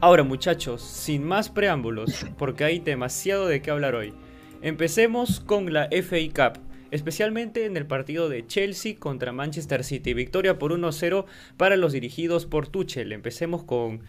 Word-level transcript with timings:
Ahora 0.00 0.22
muchachos, 0.22 0.80
sin 0.80 1.24
más 1.24 1.48
preámbulos, 1.48 2.24
porque 2.38 2.62
hay 2.62 2.78
demasiado 2.78 3.48
de 3.48 3.60
qué 3.60 3.72
hablar 3.72 3.96
hoy. 3.96 4.14
Empecemos 4.62 5.40
con 5.40 5.72
la 5.72 5.88
FA 5.90 6.18
Cup, 6.32 6.62
especialmente 6.92 7.64
en 7.64 7.76
el 7.76 7.84
partido 7.84 8.28
de 8.28 8.46
Chelsea 8.46 8.94
contra 8.96 9.32
Manchester 9.32 9.82
City. 9.82 10.14
Victoria 10.14 10.56
por 10.56 10.70
1-0 10.72 11.24
para 11.56 11.76
los 11.76 11.92
dirigidos 11.92 12.46
por 12.46 12.68
Tuchel. 12.68 13.12
Empecemos 13.12 13.64
con 13.64 14.02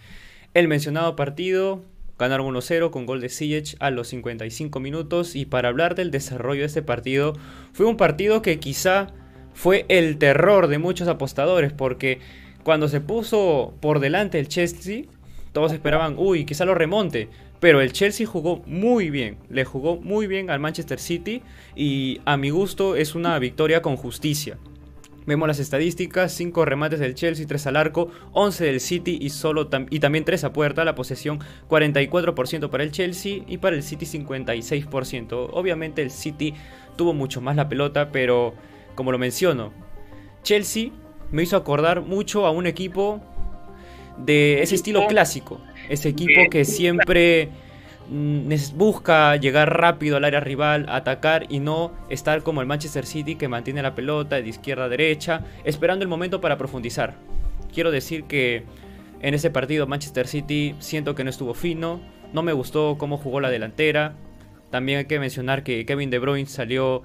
el 0.53 0.67
mencionado 0.67 1.15
partido. 1.15 1.83
Ganaron 2.19 2.53
1-0 2.53 2.91
con 2.91 3.07
gol 3.07 3.19
de 3.19 3.29
Ziyech 3.29 3.75
a 3.79 3.89
los 3.89 4.09
55 4.09 4.79
minutos. 4.79 5.35
Y 5.35 5.47
para 5.47 5.69
hablar 5.69 5.95
del 5.95 6.11
desarrollo 6.11 6.61
de 6.61 6.67
este 6.67 6.83
partido, 6.83 7.33
fue 7.73 7.87
un 7.87 7.97
partido 7.97 8.43
que 8.43 8.59
quizá 8.59 9.07
fue 9.55 9.87
el 9.89 10.19
terror 10.19 10.67
de 10.67 10.77
muchos 10.77 11.07
apostadores, 11.07 11.73
porque 11.73 12.19
cuando 12.63 12.87
se 12.89 13.01
puso 13.01 13.73
por 13.81 13.99
delante 13.99 14.37
el 14.37 14.47
Chelsea, 14.47 15.05
todos 15.51 15.71
esperaban, 15.71 16.15
uy, 16.17 16.45
quizá 16.45 16.65
lo 16.65 16.75
remonte. 16.75 17.29
Pero 17.59 17.81
el 17.81 17.91
Chelsea 17.91 18.25
jugó 18.25 18.61
muy 18.65 19.09
bien, 19.09 19.37
le 19.49 19.65
jugó 19.65 19.97
muy 19.97 20.27
bien 20.27 20.49
al 20.49 20.59
Manchester 20.59 20.99
City 20.99 21.41
y 21.75 22.21
a 22.23 22.37
mi 22.37 22.51
gusto 22.51 22.95
es 22.95 23.15
una 23.15 23.37
victoria 23.37 23.81
con 23.81 23.97
justicia. 23.97 24.57
Vemos 25.25 25.47
las 25.47 25.59
estadísticas, 25.59 26.31
5 26.31 26.65
remates 26.65 26.99
del 26.99 27.13
Chelsea, 27.13 27.45
3 27.45 27.67
al 27.67 27.75
arco, 27.75 28.09
11 28.31 28.65
del 28.65 28.79
City 28.79 29.19
y, 29.21 29.29
solo 29.29 29.69
y 29.89 29.99
también 29.99 30.25
3 30.25 30.45
a 30.45 30.53
puerta, 30.53 30.85
la 30.85 30.95
posesión 30.95 31.39
44% 31.69 32.69
para 32.69 32.83
el 32.83 32.91
Chelsea 32.91 33.43
y 33.45 33.57
para 33.57 33.75
el 33.75 33.83
City 33.83 34.05
56%. 34.05 35.49
Obviamente 35.51 36.01
el 36.01 36.09
City 36.09 36.55
tuvo 36.95 37.13
mucho 37.13 37.41
más 37.41 37.55
la 37.55 37.69
pelota, 37.69 38.11
pero 38.11 38.55
como 38.95 39.11
lo 39.11 39.19
menciono, 39.19 39.71
Chelsea 40.41 40.89
me 41.31 41.43
hizo 41.43 41.57
acordar 41.57 42.01
mucho 42.01 42.45
a 42.47 42.51
un 42.51 42.65
equipo 42.65 43.21
de 44.25 44.61
ese 44.61 44.75
estilo 44.75 45.07
clásico, 45.07 45.59
ese 45.89 46.09
equipo 46.09 46.49
que 46.49 46.65
siempre 46.65 47.49
mm, 48.09 48.51
busca 48.75 49.35
llegar 49.37 49.77
rápido 49.79 50.17
al 50.17 50.25
área 50.25 50.39
rival, 50.39 50.85
atacar 50.89 51.45
y 51.49 51.59
no 51.59 51.93
estar 52.09 52.43
como 52.43 52.61
el 52.61 52.67
Manchester 52.67 53.05
City 53.05 53.35
que 53.35 53.47
mantiene 53.47 53.81
la 53.81 53.95
pelota 53.95 54.41
de 54.41 54.47
izquierda 54.47 54.85
a 54.85 54.89
derecha, 54.89 55.43
esperando 55.63 56.03
el 56.03 56.09
momento 56.09 56.41
para 56.41 56.57
profundizar. 56.57 57.15
Quiero 57.73 57.91
decir 57.91 58.25
que 58.25 58.63
en 59.21 59.33
ese 59.33 59.49
partido 59.49 59.87
Manchester 59.87 60.27
City 60.27 60.75
siento 60.79 61.15
que 61.15 61.23
no 61.23 61.29
estuvo 61.29 61.53
fino, 61.53 62.01
no 62.33 62.43
me 62.43 62.53
gustó 62.53 62.97
cómo 62.97 63.17
jugó 63.17 63.39
la 63.39 63.49
delantera. 63.49 64.15
También 64.69 64.99
hay 64.99 65.05
que 65.05 65.19
mencionar 65.19 65.63
que 65.63 65.85
Kevin 65.85 66.09
De 66.09 66.19
Bruyne 66.19 66.47
salió, 66.47 67.01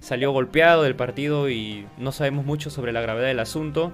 salió 0.00 0.32
golpeado 0.32 0.82
del 0.82 0.96
partido 0.96 1.48
y 1.48 1.86
no 1.98 2.10
sabemos 2.10 2.44
mucho 2.44 2.68
sobre 2.68 2.92
la 2.92 3.00
gravedad 3.00 3.28
del 3.28 3.38
asunto. 3.38 3.92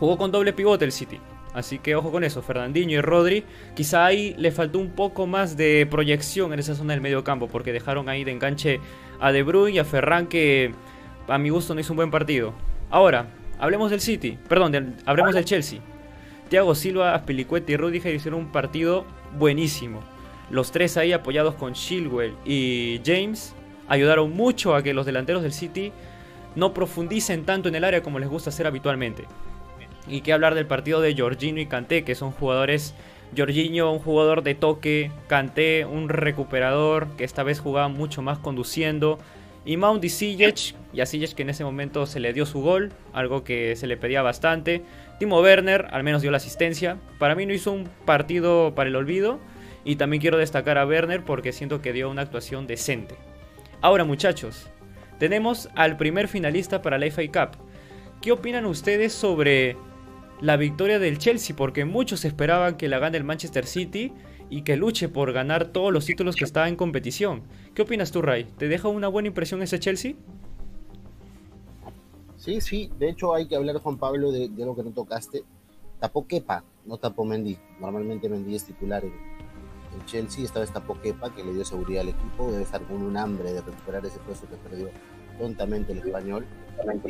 Jugó 0.00 0.16
con 0.16 0.32
doble 0.32 0.52
pivote 0.52 0.84
el 0.84 0.92
City. 0.92 1.18
Así 1.54 1.78
que 1.78 1.94
ojo 1.94 2.10
con 2.10 2.24
eso, 2.24 2.42
Fernandinho 2.42 2.98
y 2.98 3.00
Rodri. 3.00 3.44
Quizá 3.74 4.06
ahí 4.06 4.34
le 4.38 4.52
faltó 4.52 4.78
un 4.78 4.90
poco 4.90 5.26
más 5.26 5.56
de 5.56 5.86
proyección 5.90 6.52
en 6.52 6.58
esa 6.58 6.74
zona 6.74 6.94
del 6.94 7.02
medio 7.02 7.24
campo, 7.24 7.48
porque 7.48 7.72
dejaron 7.72 8.08
ahí 8.08 8.24
de 8.24 8.32
enganche 8.32 8.80
a 9.20 9.32
De 9.32 9.42
Bruyne 9.42 9.76
y 9.76 9.78
a 9.78 9.84
Ferran, 9.84 10.26
que 10.26 10.72
a 11.28 11.38
mi 11.38 11.50
gusto 11.50 11.74
no 11.74 11.80
hizo 11.80 11.92
un 11.92 11.98
buen 11.98 12.10
partido. 12.10 12.54
Ahora, 12.90 13.26
hablemos 13.58 13.90
del 13.90 14.00
City, 14.00 14.38
perdón, 14.48 14.96
hablemos 15.06 15.34
del 15.34 15.44
Chelsea. 15.44 15.80
Thiago 16.48 16.74
Silva, 16.74 17.14
Aspilicueta 17.14 17.72
y 17.72 17.76
Rudiger 17.76 18.14
hicieron 18.14 18.40
un 18.40 18.52
partido 18.52 19.06
buenísimo. 19.38 20.02
Los 20.50 20.70
tres 20.70 20.98
ahí 20.98 21.12
apoyados 21.12 21.54
con 21.54 21.72
Shilwell 21.72 22.34
y 22.44 23.00
James 23.06 23.54
ayudaron 23.88 24.34
mucho 24.36 24.74
a 24.74 24.82
que 24.82 24.92
los 24.92 25.06
delanteros 25.06 25.42
del 25.42 25.52
City 25.52 25.92
no 26.54 26.74
profundicen 26.74 27.44
tanto 27.44 27.68
en 27.68 27.74
el 27.74 27.84
área 27.84 28.02
como 28.02 28.18
les 28.18 28.28
gusta 28.28 28.50
hacer 28.50 28.66
habitualmente. 28.66 29.24
Y 30.08 30.22
que 30.22 30.32
hablar 30.32 30.54
del 30.54 30.66
partido 30.66 31.00
de 31.00 31.16
Jorginho 31.16 31.60
y 31.60 31.66
Kanté, 31.66 32.04
que 32.04 32.14
son 32.14 32.32
jugadores. 32.32 32.94
Jorginho, 33.36 33.92
un 33.92 33.98
jugador 33.98 34.42
de 34.42 34.54
toque. 34.54 35.10
Kanté, 35.26 35.84
un 35.84 36.08
recuperador 36.08 37.08
que 37.16 37.24
esta 37.24 37.42
vez 37.42 37.60
jugaba 37.60 37.88
mucho 37.88 38.22
más 38.22 38.38
conduciendo. 38.38 39.18
Y 39.64 39.76
Mount 39.76 40.04
y 40.04 40.10
Ziyech, 40.10 40.74
y 40.92 41.00
a 41.00 41.06
Ziyech 41.06 41.34
que 41.34 41.42
en 41.42 41.50
ese 41.50 41.64
momento 41.64 42.06
se 42.06 42.18
le 42.18 42.32
dio 42.32 42.46
su 42.46 42.60
gol, 42.62 42.92
algo 43.12 43.44
que 43.44 43.76
se 43.76 43.86
le 43.86 43.96
pedía 43.96 44.20
bastante. 44.20 44.82
Timo 45.20 45.40
Werner 45.40 45.86
al 45.92 46.02
menos 46.02 46.20
dio 46.20 46.32
la 46.32 46.38
asistencia. 46.38 46.98
Para 47.18 47.36
mí 47.36 47.46
no 47.46 47.54
hizo 47.54 47.70
un 47.70 47.88
partido 48.04 48.74
para 48.74 48.88
el 48.88 48.96
olvido. 48.96 49.38
Y 49.84 49.96
también 49.96 50.20
quiero 50.20 50.38
destacar 50.38 50.78
a 50.78 50.86
Werner 50.86 51.24
porque 51.24 51.52
siento 51.52 51.80
que 51.80 51.92
dio 51.92 52.10
una 52.10 52.22
actuación 52.22 52.66
decente. 52.66 53.16
Ahora 53.80 54.04
muchachos, 54.04 54.68
tenemos 55.18 55.68
al 55.74 55.96
primer 55.96 56.28
finalista 56.28 56.82
para 56.82 56.98
la 56.98 57.06
FA 57.10 57.22
Cup. 57.26 57.56
¿Qué 58.20 58.30
opinan 58.30 58.64
ustedes 58.64 59.12
sobre 59.12 59.76
la 60.42 60.56
victoria 60.56 60.98
del 60.98 61.18
Chelsea, 61.18 61.54
porque 61.54 61.84
muchos 61.84 62.24
esperaban 62.24 62.76
que 62.76 62.88
la 62.88 62.98
gane 62.98 63.16
el 63.16 63.22
Manchester 63.22 63.64
City 63.64 64.12
y 64.50 64.62
que 64.62 64.76
luche 64.76 65.08
por 65.08 65.32
ganar 65.32 65.66
todos 65.66 65.92
los 65.92 66.04
títulos 66.04 66.34
que 66.34 66.44
está 66.44 66.66
en 66.66 66.74
competición. 66.74 67.44
¿Qué 67.74 67.82
opinas 67.82 68.10
tú, 68.10 68.22
Ray? 68.22 68.44
¿Te 68.58 68.66
deja 68.66 68.88
una 68.88 69.06
buena 69.06 69.28
impresión 69.28 69.62
ese 69.62 69.78
Chelsea? 69.78 70.14
Sí, 72.36 72.60
sí, 72.60 72.90
de 72.98 73.10
hecho 73.10 73.34
hay 73.34 73.46
que 73.46 73.54
hablar, 73.54 73.76
Juan 73.76 73.98
Pablo, 73.98 74.32
de, 74.32 74.50
algo 74.58 74.74
que 74.74 74.82
no 74.82 74.90
tocaste. 74.90 75.44
Tapó 76.00 76.26
Kepa, 76.26 76.64
no 76.86 76.96
tapó 76.96 77.24
Mendy. 77.24 77.56
Normalmente 77.80 78.28
Mendy 78.28 78.56
es 78.56 78.64
titular 78.64 79.04
en, 79.04 79.12
Chelsea, 80.06 80.44
esta 80.44 80.58
vez 80.58 80.72
tapó 80.72 81.00
Kepa, 81.00 81.32
que 81.32 81.44
le 81.44 81.54
dio 81.54 81.64
seguridad 81.64 82.00
al 82.00 82.08
equipo. 82.08 82.50
Debe 82.50 82.64
estar 82.64 82.82
con 82.82 83.00
un 83.00 83.16
hambre 83.16 83.52
de 83.52 83.60
recuperar 83.60 84.04
ese 84.04 84.18
puesto 84.18 84.48
que 84.48 84.56
perdió 84.56 84.90
tontamente 85.38 85.92
el 85.92 85.98
español. 85.98 86.44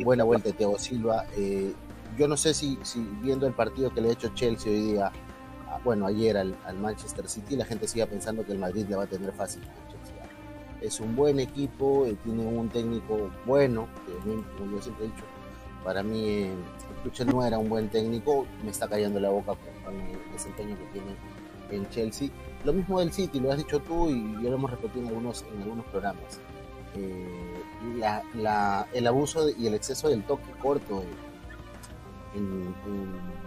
Buena 0.03 0.23
vuelta 0.23 0.49
de 0.49 0.53
Thiago 0.53 0.77
Silva. 0.77 1.25
Eh, 1.35 1.73
yo 2.17 2.27
no 2.27 2.37
sé 2.37 2.53
si, 2.53 2.77
si, 2.83 2.99
viendo 3.21 3.47
el 3.47 3.53
partido 3.53 3.93
que 3.93 4.01
le 4.01 4.09
ha 4.09 4.13
hecho 4.13 4.29
Chelsea 4.33 4.71
hoy 4.71 4.81
día, 4.81 5.11
bueno, 5.83 6.07
ayer 6.07 6.37
al, 6.37 6.55
Manchester 6.79 7.27
City, 7.27 7.55
la 7.55 7.65
gente 7.65 7.87
sigue 7.87 8.05
pensando 8.05 8.45
que 8.45 8.51
el 8.51 8.59
Madrid 8.59 8.85
le 8.89 8.95
va 8.95 9.03
a 9.03 9.07
tener 9.07 9.31
fácil. 9.33 9.61
Es 10.81 10.99
un 10.99 11.15
buen 11.15 11.39
equipo, 11.39 12.05
tiene 12.23 12.45
un 12.45 12.69
técnico 12.69 13.31
bueno, 13.45 13.87
como 14.57 14.71
yo 14.71 14.81
siempre 14.81 15.05
he 15.05 15.07
dicho, 15.09 15.23
para 15.83 16.03
mí 16.03 16.23
eh, 16.25 16.53
Tuchel 17.03 17.27
no 17.27 17.45
era 17.45 17.57
un 17.57 17.69
buen 17.69 17.89
técnico, 17.89 18.45
me 18.63 18.71
está 18.71 18.87
cayendo 18.87 19.19
la 19.19 19.29
boca 19.29 19.53
con, 19.85 19.95
el 19.95 20.31
desempeño 20.31 20.77
que 20.77 20.85
tiene 20.87 21.15
en 21.71 21.89
Chelsea. 21.89 22.29
Lo 22.65 22.73
mismo 22.73 22.99
del 22.99 23.13
City, 23.13 23.39
lo 23.39 23.51
has 23.51 23.57
dicho 23.57 23.79
tú 23.79 24.09
y 24.09 24.33
yo 24.41 24.49
lo 24.49 24.55
hemos 24.55 24.71
repetido 24.71 25.01
en 25.01 25.07
algunos, 25.07 25.45
en 25.53 25.61
algunos 25.61 25.85
programas. 25.85 26.39
Eh, 26.95 27.63
la, 27.97 28.87
el 28.93 29.07
abuso 29.07 29.49
y 29.49 29.67
el 29.67 29.73
exceso 29.73 30.09
del 30.09 30.23
toque 30.23 30.51
corto 30.61 31.03
en, 32.35 32.73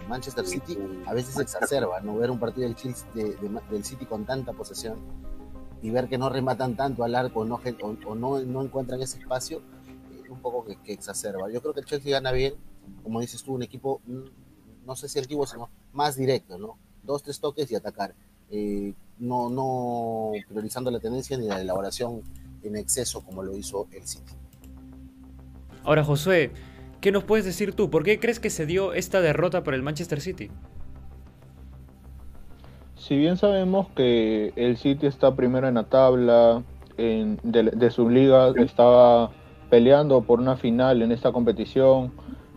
Manchester 0.07 0.45
City 0.45 0.77
a 1.05 1.13
veces 1.13 1.35
se 1.35 1.41
exacerba, 1.41 1.99
¿no? 1.99 2.15
Ver 2.15 2.31
un 2.31 2.39
partido 2.39 2.67
del, 2.67 3.57
del 3.69 3.83
City 3.83 4.05
con 4.05 4.25
tanta 4.25 4.53
posesión 4.53 4.97
y 5.81 5.89
ver 5.89 6.07
que 6.07 6.17
no 6.17 6.29
rematan 6.29 6.75
tanto 6.75 7.03
al 7.03 7.15
arco 7.15 7.45
no, 7.45 7.59
o, 7.81 8.15
no, 8.15 8.39
no, 8.39 8.63
encuentran 8.63 9.01
ese 9.01 9.19
espacio, 9.19 9.59
eh, 9.59 10.29
un 10.29 10.39
poco 10.39 10.65
que, 10.65 10.93
exacerba. 10.93 11.49
Yo 11.51 11.61
creo 11.61 11.73
que 11.73 11.81
el 11.81 11.85
Chelsea 11.85 12.11
gana 12.11 12.31
bien, 12.31 12.53
como 13.03 13.19
dices 13.19 13.43
tú, 13.43 13.53
un 13.53 13.63
equipo, 13.63 14.01
mm, 14.05 14.85
no 14.85 14.95
sé 14.95 15.07
si 15.07 15.19
antiguo, 15.19 15.45
sino 15.45 15.69
más 15.93 16.15
directo, 16.15 16.57
¿no? 16.57 16.77
Dos, 17.03 17.23
tres 17.23 17.39
toques 17.39 17.69
y 17.71 17.75
atacar. 17.75 18.15
Eh, 18.49 18.93
no, 19.19 19.49
no 19.49 20.31
priorizando 20.47 20.89
la 20.89 20.99
tendencia 20.99 21.37
ni 21.37 21.47
la 21.47 21.61
elaboración 21.61 22.21
en 22.63 22.75
exceso 22.75 23.21
como 23.21 23.43
lo 23.43 23.55
hizo 23.55 23.87
el 23.91 24.07
City. 24.07 24.33
Ahora, 25.83 26.03
Josué, 26.03 26.51
¿Qué 27.07 27.13
nos 27.13 27.23
puedes 27.23 27.45
decir 27.45 27.73
tú? 27.73 27.89
¿Por 27.89 28.03
qué 28.03 28.19
crees 28.19 28.37
que 28.41 28.49
se 28.49 28.65
dio 28.65 28.91
esta 28.91 29.21
derrota 29.21 29.63
por 29.63 29.73
el 29.73 29.81
Manchester 29.81 30.19
City? 30.19 30.51
Si 32.97 33.15
bien 33.15 33.37
sabemos 33.37 33.87
que 33.95 34.51
el 34.57 34.75
City 34.75 35.07
está 35.07 35.33
primero 35.33 35.69
en 35.69 35.75
la 35.75 35.83
tabla 35.83 36.63
de, 36.97 37.91
su 37.91 38.09
liga, 38.09 38.49
estaba 38.57 39.31
peleando 39.69 40.19
por 40.23 40.41
una 40.41 40.57
final 40.57 41.01
en 41.01 41.13
esta 41.13 41.31
competición, 41.31 42.11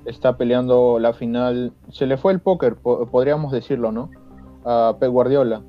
está 0.04 0.36
peleando 0.36 0.98
la 0.98 1.12
final, 1.12 1.72
se 1.92 2.06
le 2.06 2.16
fue 2.16 2.32
el 2.32 2.40
póker, 2.40 2.74
podríamos 2.74 3.52
decirlo, 3.52 3.92
¿no? 3.92 4.10
A 4.64 4.96
Pep 4.98 5.12
Guardiola. 5.12 5.62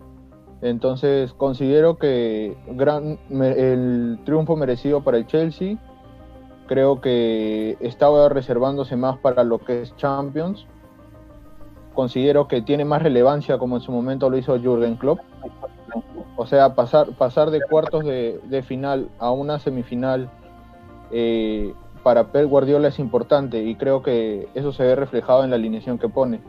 Entonces 0.63 1.33
considero 1.33 1.99
que 1.99 2.57
gran, 2.67 3.19
el 3.29 4.17
triunfo 4.25 4.55
merecido 4.55 5.03
para 5.03 5.19
el 5.19 5.27
Chelsea 5.27 5.77
creo 6.71 7.01
que 7.01 7.75
estaba 7.81 8.29
reservándose 8.29 8.95
más 8.95 9.17
para 9.17 9.43
lo 9.43 9.59
que 9.59 9.81
es 9.81 9.93
Champions. 9.97 10.65
Considero 11.93 12.47
que 12.47 12.61
tiene 12.61 12.85
más 12.85 13.01
relevancia 13.01 13.57
como 13.57 13.75
en 13.75 13.81
su 13.81 13.91
momento 13.91 14.29
lo 14.29 14.37
hizo 14.37 14.57
Jürgen 14.57 14.95
Klopp. 14.95 15.19
O 16.37 16.47
sea, 16.47 16.73
pasar, 16.73 17.51
de 17.51 17.59
cuartos 17.69 18.05
de, 18.05 18.63
final 18.65 19.09
a 19.19 19.31
una 19.31 19.59
semifinal 19.59 20.29
eh, 21.11 21.73
para 22.03 22.31
Pep 22.31 22.47
Guardiola 22.47 22.87
es 22.87 22.99
importante 22.99 23.61
y 23.61 23.75
creo 23.75 24.01
que 24.01 24.47
eso 24.53 24.71
se 24.71 24.83
ve 24.83 24.95
reflejado 24.95 25.43
en 25.43 25.49
la 25.49 25.57
alineación 25.57 25.99
que 25.99 26.07
pone. 26.07 26.39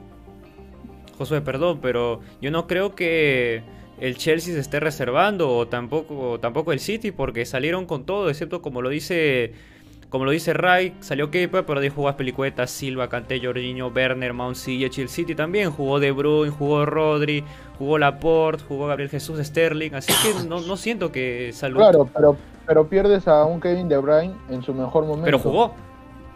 Josué, 1.19 1.41
perdón, 1.41 1.81
pero 1.83 2.21
yo 2.41 2.53
no 2.53 2.69
creo 2.69 2.95
que 2.95 3.65
el 3.99 4.17
Chelsea 4.17 4.55
se 4.55 4.61
esté 4.61 4.79
reservando 4.79 5.51
o 5.51 5.67
tampoco, 5.67 6.39
tampoco 6.39 6.73
el 6.73 6.79
City 6.79 7.11
porque 7.11 7.45
salieron 7.45 7.87
con 7.87 8.07
todo, 8.07 8.31
excepto 8.31 8.63
como 8.63 8.83
lo 8.83 8.89
dice 8.89 9.72
como 10.13 10.27
lo 10.27 10.31
dice 10.31 10.53
Ray, 10.53 10.95
salió 11.01 11.31
Kepa, 11.31 11.63
pero 11.63 11.81
de 11.81 11.89
jugó 11.89 12.15
Pelicueta, 12.15 12.67
Silva, 12.67 13.09
Canté, 13.09 13.41
Jorginho, 13.43 13.89
Werner, 13.89 14.35
Mount 14.35 14.59
el 14.69 15.09
City 15.09 15.35
también. 15.35 15.71
Jugó 15.71 16.01
De 16.01 16.11
Bruyne, 16.11 16.51
jugó 16.51 16.85
Rodri, 16.85 17.43
jugó 17.79 17.97
Laporte, 17.97 18.63
jugó 18.69 18.89
Gabriel 18.89 19.09
Jesús, 19.09 19.39
Sterling. 19.43 19.95
Así 19.95 20.13
que 20.23 20.47
no, 20.47 20.61
no 20.61 20.77
siento 20.77 21.11
que 21.11 21.51
salud. 21.55 21.79
Claro, 21.79 22.11
pero, 22.15 22.37
pero 22.67 22.87
pierdes 22.89 23.27
a 23.27 23.47
un 23.47 23.59
Kevin 23.59 23.89
De 23.89 23.97
Bruyne 23.97 24.35
en 24.51 24.63
su 24.63 24.75
mejor 24.75 25.05
momento. 25.05 25.25
Pero 25.25 25.39
jugó. 25.39 25.73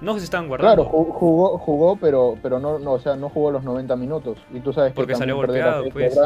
No 0.01 0.17
se 0.19 0.25
están 0.25 0.49
guardando. 0.49 0.85
Claro, 0.85 1.13
jugó, 1.13 1.59
jugó, 1.59 1.97
pero, 1.97 2.39
pero 2.43 2.59
no, 2.59 2.79
no, 2.79 2.93
o 2.93 2.99
sea, 2.99 3.15
no 3.15 3.29
jugó 3.29 3.51
los 3.51 3.63
90 3.63 3.95
minutos. 3.97 4.39
Y 4.55 4.61
tú 4.61 4.73
sabes 4.73 4.93
que 4.93 4.97
Porque 4.97 5.17
salió 5.17 5.37
golpeado, 5.37 5.85
pues. 5.93 6.19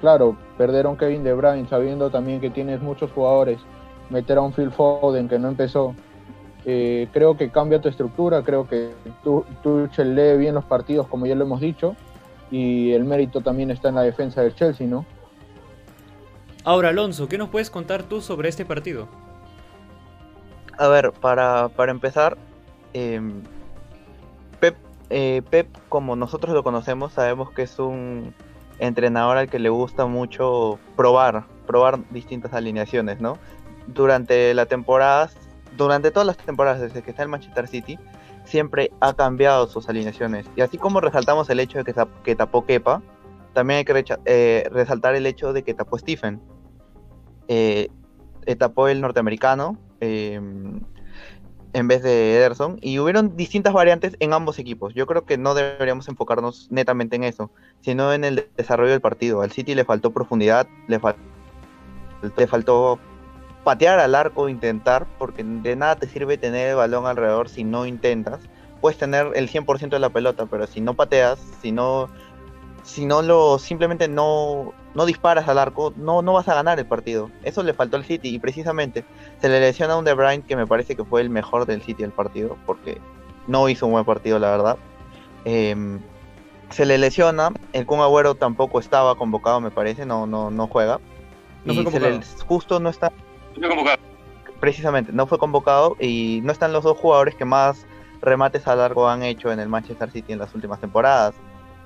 claro, 0.00 0.36
perder 0.56 0.86
a 0.86 0.90
un 0.90 0.96
Kevin 0.96 1.24
De 1.24 1.32
Bruyne 1.32 1.68
sabiendo 1.68 2.10
también 2.10 2.40
que 2.40 2.50
tienes 2.50 2.80
muchos 2.80 3.10
jugadores, 3.10 3.58
meter 4.08 4.38
a 4.38 4.42
un 4.42 4.52
Phil 4.52 4.70
Foden 4.70 5.28
que 5.28 5.36
no 5.36 5.48
empezó 5.48 5.96
eh, 6.66 7.08
creo 7.12 7.36
que 7.36 7.50
cambia 7.50 7.80
tu 7.80 7.88
estructura, 7.88 8.42
creo 8.42 8.68
que 8.68 8.90
tú, 9.24 9.44
lee 9.96 10.36
bien 10.36 10.54
los 10.54 10.64
partidos, 10.64 11.06
como 11.06 11.26
ya 11.26 11.34
lo 11.34 11.44
hemos 11.44 11.60
dicho, 11.60 11.96
y 12.50 12.92
el 12.92 13.04
mérito 13.04 13.40
también 13.40 13.70
está 13.70 13.88
en 13.88 13.94
la 13.94 14.02
defensa 14.02 14.42
del 14.42 14.54
Chelsea, 14.54 14.86
¿no? 14.86 15.06
Ahora, 16.64 16.90
Alonso, 16.90 17.28
¿qué 17.28 17.38
nos 17.38 17.48
puedes 17.48 17.70
contar 17.70 18.02
tú 18.02 18.20
sobre 18.20 18.50
este 18.50 18.66
partido? 18.66 19.08
A 20.76 20.88
ver, 20.88 21.12
para, 21.12 21.68
para 21.68 21.92
empezar, 21.92 22.36
em, 22.92 23.42
Pep, 24.60 24.76
eh, 25.08 25.42
Pep, 25.48 25.68
como 25.88 26.16
nosotros 26.16 26.54
lo 26.54 26.62
conocemos, 26.62 27.14
sabemos 27.14 27.50
que 27.50 27.62
es 27.62 27.78
un 27.78 28.34
entrenador 28.78 29.38
al 29.38 29.48
que 29.48 29.58
le 29.58 29.70
gusta 29.70 30.06
mucho 30.06 30.78
probar, 30.96 31.44
probar 31.66 31.98
distintas 32.10 32.52
alineaciones, 32.52 33.20
¿no? 33.20 33.38
Durante 33.86 34.52
la 34.52 34.66
temporada 34.66 35.30
durante 35.76 36.10
todas 36.10 36.26
las 36.26 36.36
temporadas 36.36 36.80
desde 36.80 37.02
que 37.02 37.10
está 37.10 37.22
en 37.22 37.30
Manchester 37.30 37.68
City, 37.68 37.98
siempre 38.44 38.90
ha 39.00 39.14
cambiado 39.14 39.66
sus 39.66 39.88
alineaciones. 39.88 40.46
Y 40.56 40.60
así 40.60 40.78
como 40.78 41.00
resaltamos 41.00 41.48
el 41.50 41.60
hecho 41.60 41.82
de 41.82 41.94
que, 42.24 42.36
tapó 42.36 42.66
Kepa, 42.66 43.02
también 43.52 43.78
hay 43.78 43.84
que 43.84 44.04
eh, 44.24 44.68
resaltar 44.70 45.14
el 45.14 45.26
hecho 45.26 45.52
de 45.52 45.62
que 45.62 45.74
tapó 45.74 45.98
Stephen. 45.98 46.40
Eh, 47.48 47.88
eh, 48.46 48.56
tapó 48.56 48.88
el 48.88 49.00
norteamericano 49.00 49.76
em, 50.00 50.80
en 51.72 51.88
vez 51.88 52.02
de 52.02 52.36
Ederson. 52.36 52.78
Y 52.80 52.98
hubieron 52.98 53.36
distintas 53.36 53.72
variantes 53.72 54.16
en 54.20 54.32
ambos 54.32 54.58
equipos. 54.58 54.94
Yo 54.94 55.06
creo 55.06 55.24
que 55.24 55.38
no 55.38 55.54
deberíamos 55.54 56.08
enfocarnos 56.08 56.68
netamente 56.70 57.16
en 57.16 57.24
eso, 57.24 57.50
sino 57.80 58.12
en 58.12 58.24
el 58.24 58.48
desarrollo 58.56 58.92
del 58.92 59.00
partido. 59.00 59.42
Al 59.42 59.52
City 59.52 59.74
le 59.74 59.84
faltó 59.84 60.12
profundidad, 60.12 60.66
le, 60.88 61.00
le 62.36 62.46
faltó 62.46 62.98
patear 63.64 63.98
al 63.98 64.14
arco, 64.14 64.48
intentar, 64.48 65.06
porque 65.18 65.44
de 65.44 65.76
nada 65.76 65.96
te 65.96 66.06
sirve 66.06 66.38
tener 66.38 66.70
el 66.70 66.76
balón 66.76 67.06
alrededor 67.06 67.48
si 67.48 67.64
no 67.64 67.86
intentas. 67.86 68.40
Puedes 68.80 68.98
tener 68.98 69.32
el 69.34 69.50
100% 69.50 69.90
de 69.90 69.98
la 69.98 70.10
pelota, 70.10 70.46
pero 70.46 70.66
si 70.66 70.80
no 70.80 70.94
pateas, 70.94 71.38
si 71.60 71.70
no, 71.70 72.08
si 72.82 73.04
no 73.04 73.20
lo 73.20 73.58
simplemente 73.58 74.08
no, 74.08 74.72
no 74.94 75.04
disparas 75.04 75.46
al 75.48 75.58
arco, 75.58 75.92
no, 75.96 76.22
no 76.22 76.32
vas 76.32 76.48
a 76.48 76.54
ganar 76.54 76.78
el 76.78 76.86
partido. 76.86 77.30
Eso 77.42 77.62
le 77.62 77.74
faltó 77.74 77.96
al 77.96 78.04
City 78.04 78.34
y 78.34 78.38
precisamente 78.38 79.04
se 79.40 79.48
le 79.48 79.60
lesiona 79.60 79.94
a 79.94 79.96
un 79.98 80.04
De 80.04 80.14
Bruyne 80.14 80.42
que 80.42 80.56
me 80.56 80.66
parece 80.66 80.96
que 80.96 81.04
fue 81.04 81.20
el 81.20 81.28
mejor 81.28 81.66
del 81.66 81.82
City 81.82 82.02
del 82.02 82.12
partido, 82.12 82.56
porque 82.64 82.98
no 83.46 83.68
hizo 83.68 83.86
un 83.86 83.92
buen 83.92 84.06
partido, 84.06 84.38
la 84.38 84.50
verdad. 84.50 84.76
Em, 85.44 86.00
se 86.70 86.86
le 86.86 86.96
lesiona, 86.96 87.52
el 87.74 87.84
Kun 87.84 88.00
Agüero 88.00 88.34
tampoco 88.34 88.80
estaba 88.80 89.16
convocado, 89.16 89.60
me 89.60 89.70
parece, 89.70 90.06
no, 90.06 90.26
no, 90.26 90.50
no 90.50 90.68
juega. 90.68 91.00
y 91.66 91.84
justo 92.46 92.80
no 92.80 92.88
está 92.88 93.12
Precisamente, 94.60 95.12
no 95.12 95.26
fue 95.26 95.38
convocado 95.38 95.96
y 95.98 96.40
no 96.42 96.52
están 96.52 96.72
los 96.72 96.84
dos 96.84 96.98
jugadores 96.98 97.34
que 97.34 97.44
más 97.44 97.86
remates 98.20 98.66
a 98.66 98.76
largo 98.76 99.08
han 99.08 99.22
hecho 99.22 99.50
en 99.50 99.60
el 99.60 99.68
Manchester 99.68 100.10
City 100.10 100.32
en 100.32 100.38
las 100.38 100.54
últimas 100.54 100.80
temporadas, 100.80 101.34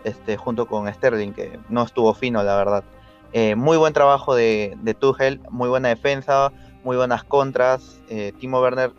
este, 0.02 0.36
junto 0.36 0.66
con 0.66 0.92
Sterling, 0.92 1.32
que 1.32 1.58
no 1.68 1.82
estuvo 1.82 2.12
fino, 2.14 2.42
la 2.42 2.56
verdad. 2.56 2.84
Eh, 3.32 3.54
muy 3.54 3.76
buen 3.76 3.92
trabajo 3.92 4.34
de, 4.34 4.76
de, 4.82 4.94
Tuchel, 4.94 5.40
muy 5.50 5.68
buena 5.68 5.88
defensa, 5.88 6.52
muy 6.84 6.96
buenas 6.96 7.24
contras. 7.24 8.00
Eh, 8.08 8.32
Timo 8.38 8.60
Werner, 8.60 8.92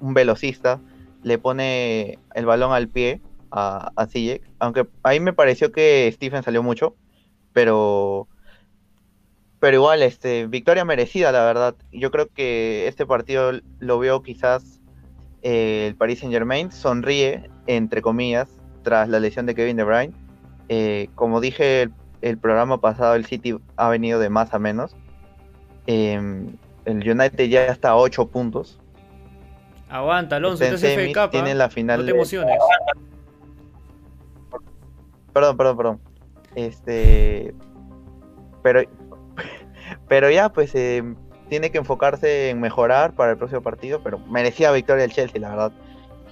un 0.00 0.14
velocista, 0.14 0.80
le 1.22 1.38
pone 1.38 2.18
el 2.34 2.46
balón 2.46 2.72
al 2.72 2.88
pie 2.88 3.20
a, 3.50 3.92
a 3.96 4.08
aunque 4.58 4.86
ahí 5.02 5.20
me 5.20 5.32
pareció 5.32 5.72
que 5.72 6.10
Stephen 6.14 6.42
salió 6.42 6.62
mucho, 6.62 6.94
pero 7.52 8.28
pero 9.60 9.76
igual, 9.76 10.02
este, 10.02 10.46
victoria 10.46 10.84
merecida, 10.86 11.30
la 11.32 11.44
verdad. 11.44 11.76
Yo 11.92 12.10
creo 12.10 12.28
que 12.28 12.88
este 12.88 13.04
partido 13.04 13.52
lo 13.78 13.98
veo 13.98 14.22
quizás 14.22 14.80
eh, 15.42 15.86
el 15.88 15.96
Paris 15.96 16.20
Saint 16.20 16.32
Germain 16.32 16.72
sonríe, 16.72 17.50
entre 17.66 18.02
comillas, 18.02 18.48
tras 18.82 19.08
la 19.08 19.20
lesión 19.20 19.44
de 19.46 19.54
Kevin 19.54 19.76
De 19.76 19.84
Bruyne. 19.84 20.14
Eh, 20.68 21.08
como 21.14 21.40
dije 21.40 21.90
el, 22.22 22.38
programa 22.38 22.80
pasado, 22.80 23.14
el 23.14 23.26
City 23.26 23.58
ha 23.76 23.88
venido 23.90 24.18
de 24.18 24.30
más 24.30 24.54
a 24.54 24.58
menos. 24.58 24.96
Em, 25.86 26.56
el 26.86 26.96
United 26.96 27.48
ya 27.48 27.66
está 27.66 27.90
a 27.90 27.96
8 27.96 28.28
puntos. 28.28 28.78
Aguanta, 29.90 30.36
Alonso, 30.36 30.64
Tiene 31.30 31.54
la 31.54 31.68
final. 31.68 32.00
No 32.00 32.06
te 32.06 32.12
emociones. 32.12 32.58
Perdón, 35.32 35.56
perdón, 35.56 35.76
perdón. 35.76 36.00
Este. 36.54 37.54
Pero 38.62 38.82
pero 40.10 40.28
ya, 40.28 40.48
pues 40.48 40.74
eh, 40.74 41.04
tiene 41.48 41.70
que 41.70 41.78
enfocarse 41.78 42.50
en 42.50 42.60
mejorar 42.60 43.12
para 43.12 43.30
el 43.30 43.38
próximo 43.38 43.60
partido, 43.60 44.00
pero 44.02 44.18
merecía 44.18 44.72
victoria 44.72 45.04
el 45.04 45.12
Chelsea, 45.12 45.40
la 45.40 45.50
verdad. 45.50 45.72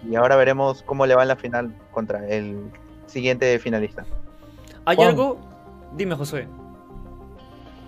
Y 0.04 0.16
ahora 0.16 0.34
veremos 0.34 0.82
cómo 0.82 1.06
le 1.06 1.14
va 1.14 1.22
en 1.22 1.28
la 1.28 1.36
final 1.36 1.72
contra 1.92 2.26
el 2.26 2.72
siguiente 3.06 3.56
finalista. 3.60 4.04
¿Hay 4.84 4.98
algo? 4.98 5.38
Dime, 5.96 6.16
José. 6.16 6.48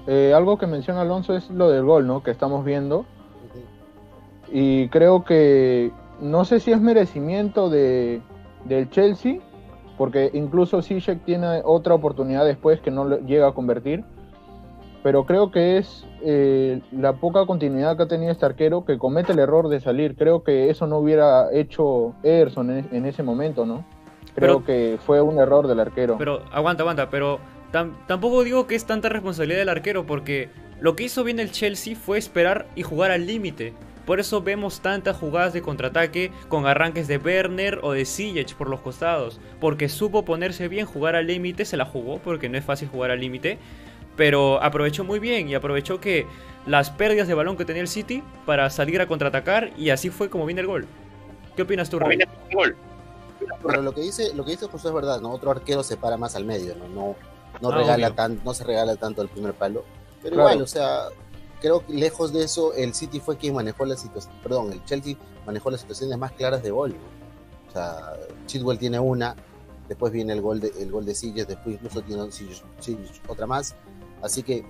Eh, 0.07 0.33
algo 0.33 0.59
que 0.59 0.69
menciona 0.69 1.01
Alonso 1.01 1.35
es 1.35 1.51
lo 1.51 1.69
del 1.69 1.83
gol, 1.83 2.07
¿no? 2.07 2.23
Que 2.23 2.31
estamos 2.31 2.65
viendo. 2.65 3.05
Y 4.53 4.87
creo 4.91 5.25
que 5.25 5.91
no 6.21 6.45
sé 6.45 6.61
si 6.61 6.71
es 6.71 6.81
merecimiento 6.81 7.69
de, 7.69 8.23
del 8.65 8.91
Chelsea, 8.91 9.41
porque 9.99 10.31
incluso 10.35 10.83
Ziyech 10.83 11.25
tiene 11.25 11.63
otra 11.65 11.95
oportunidad 11.95 12.45
después 12.45 12.81
que 12.81 12.93
no 12.93 13.19
llega 13.19 13.49
a 13.49 13.55
convertir 13.55 14.05
pero 15.03 15.25
creo 15.25 15.51
que 15.51 15.79
es 15.79 16.05
eh, 16.23 16.81
la 16.93 17.15
poca 17.15 17.47
continuidad 17.47 17.97
que 17.97 18.03
ha 18.03 18.09
tenido 18.09 18.33
este 18.33 18.45
arquero 18.45 18.85
que 18.85 18.99
comete 18.99 19.33
el 19.33 19.39
error 19.39 19.69
de 19.69 19.81
salir. 19.81 20.15
Creo 20.17 20.43
que 20.43 20.69
eso 20.69 20.87
no 20.87 20.99
hubiera 20.99 21.53
hecho 21.53 22.15
Ederson 22.23 22.71
en, 22.71 23.07
ese 23.07 23.23
momento, 23.23 23.65
¿no? 23.65 23.85
Creo 24.35 24.65
que 24.65 24.99
fue 25.05 25.21
un 25.21 25.39
error 25.39 25.67
del 25.67 25.81
arquero. 25.81 26.17
Pero 26.19 26.43
aguanta, 26.53 26.83
aguanta, 26.83 27.11
pero 27.11 27.41
tampoco 28.07 28.45
digo 28.45 28.67
que 28.67 28.75
es 28.75 28.85
tanta 28.85 29.09
responsabilidad 29.09 29.61
del 29.61 29.69
arquero 29.69 30.07
porque 30.07 30.51
lo 30.81 30.97
que 30.97 31.05
hizo 31.05 31.25
bien 31.25 31.41
el 31.41 31.51
Chelsea 31.51 31.97
fue 31.97 32.19
esperar 32.19 32.67
y 32.75 32.83
jugar 32.83 33.11
al 33.11 33.27
límite. 33.27 33.73
Por 34.07 34.19
eso 34.19 34.43
vemos 34.43 34.81
tantas 34.81 35.17
jugadas 35.17 35.53
de 35.53 35.63
contraataque 35.63 36.33
con 36.49 36.67
arranques 36.67 37.07
de 37.07 37.19
Werner 37.19 37.79
o 37.83 37.93
de 37.93 38.05
Ziyech 38.05 38.55
por 38.55 38.69
los 38.69 38.81
costados. 38.81 39.41
Porque 39.61 39.89
supo 39.89 40.25
ponerse 40.25 40.69
bien, 40.69 40.87
jugar 40.87 41.17
al 41.17 41.27
límite, 41.27 41.65
se 41.65 41.77
la 41.77 41.85
jugó 41.85 42.19
porque 42.19 42.49
no 42.49 42.59
es 42.59 42.65
fácil 42.65 42.89
jugar 42.89 43.11
al 43.11 43.21
límite 43.21 43.59
pero 44.21 44.63
aprovechó 44.63 45.03
muy 45.03 45.19
bien 45.19 45.49
y 45.49 45.55
aprovechó 45.55 45.99
que 45.99 46.27
las 46.67 46.91
pérdidas 46.91 47.27
de 47.27 47.33
balón 47.33 47.57
que 47.57 47.65
tenía 47.65 47.81
el 47.81 47.89
City 47.89 48.23
para 48.45 48.69
salir 48.69 49.01
a 49.01 49.07
contraatacar 49.07 49.73
y 49.79 49.89
así 49.89 50.11
fue 50.11 50.29
como 50.29 50.45
viene 50.45 50.61
el 50.61 50.67
gol. 50.67 50.87
¿Qué 51.57 51.63
opinas 51.63 51.89
tú, 51.89 51.99
Rey? 51.99 52.19
Pero 53.67 53.81
lo 53.81 53.95
que 53.95 54.03
dice, 54.03 54.35
lo 54.35 54.45
que 54.45 54.51
dice 54.51 54.67
José 54.67 54.89
es 54.89 54.93
verdad, 54.93 55.23
¿no? 55.23 55.31
Otro 55.31 55.51
arquero 55.51 55.83
se 55.83 55.97
para 55.97 56.19
más 56.19 56.37
al 56.37 56.45
medio, 56.45 56.75
¿no? 56.75 56.87
No, 56.89 57.17
no, 57.63 57.71
ah, 57.71 57.79
regala 57.79 58.15
tan, 58.15 58.43
no 58.45 58.53
se 58.53 58.63
regala 58.65 58.95
tanto 58.97 59.23
el 59.23 59.31
primer 59.31 59.55
palo. 59.55 59.87
Pero 60.23 60.37
igual, 60.37 60.61
o 60.61 60.67
sea, 60.67 61.05
creo 61.63 61.87
que 61.87 61.95
lejos 61.95 62.31
de 62.35 62.45
eso, 62.45 62.75
el 62.75 62.93
City 62.93 63.21
fue 63.21 63.39
quien 63.39 63.55
manejó 63.55 63.87
la 63.87 63.97
situación, 63.97 64.35
perdón, 64.43 64.71
el 64.71 64.85
Chelsea 64.85 65.17
manejó 65.47 65.71
las 65.71 65.81
situaciones 65.81 66.19
más 66.19 66.33
claras 66.33 66.63
de 66.63 66.71
gol. 66.71 66.95
O 67.71 67.73
sea, 67.73 68.13
Chilwell 68.45 68.79
tiene 68.79 68.99
una, 68.99 69.35
después 69.89 70.13
viene 70.13 70.35
el 70.35 70.43
gol 70.43 70.61
de, 70.61 70.75
el 70.79 70.93
gol 70.93 71.07
de 71.07 71.15
Silles, 71.15 71.49
después 71.49 71.77
incluso 71.77 72.03
tiene 72.03 72.23
otra 73.27 73.47
más. 73.47 73.75
Así 74.23 74.43
que 74.43 74.65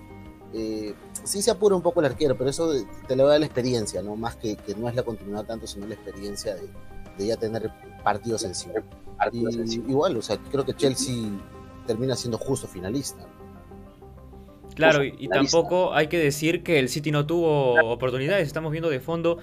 eh, 0.53 0.93
sí 1.23 1.41
se 1.41 1.51
apura 1.51 1.75
un 1.75 1.81
poco 1.81 2.01
el 2.01 2.07
arquero, 2.07 2.37
pero 2.37 2.49
eso 2.49 2.71
te 3.07 3.15
le 3.15 3.23
va 3.23 3.29
a 3.29 3.31
dar 3.33 3.39
la 3.39 3.45
experiencia, 3.45 4.01
¿no? 4.01 4.15
Más 4.15 4.35
que, 4.35 4.55
que 4.55 4.75
no 4.75 4.89
es 4.89 4.95
la 4.95 5.03
continuidad 5.03 5.45
tanto, 5.45 5.67
sino 5.67 5.87
la 5.87 5.95
experiencia 5.95 6.55
de, 6.55 7.27
ya 7.27 7.37
tener 7.37 7.71
partidos 8.03 8.43
encima. 8.43 8.75
Y, 9.31 9.45
igual, 9.89 10.17
o 10.17 10.21
sea, 10.21 10.37
creo 10.37 10.65
que 10.65 10.73
Chelsea 10.73 11.15
termina 11.85 12.15
siendo 12.15 12.37
justo 12.37 12.67
finalista. 12.67 13.27
Claro, 14.75 15.03
y, 15.03 15.27
tampoco 15.27 15.93
hay 15.93 16.07
que 16.07 16.17
decir 16.17 16.63
que 16.63 16.79
el 16.79 16.89
City 16.89 17.11
no 17.11 17.25
tuvo 17.25 17.91
oportunidades. 17.91 18.47
Estamos 18.47 18.71
viendo 18.71 18.89
de 18.89 18.99
fondo 18.99 19.37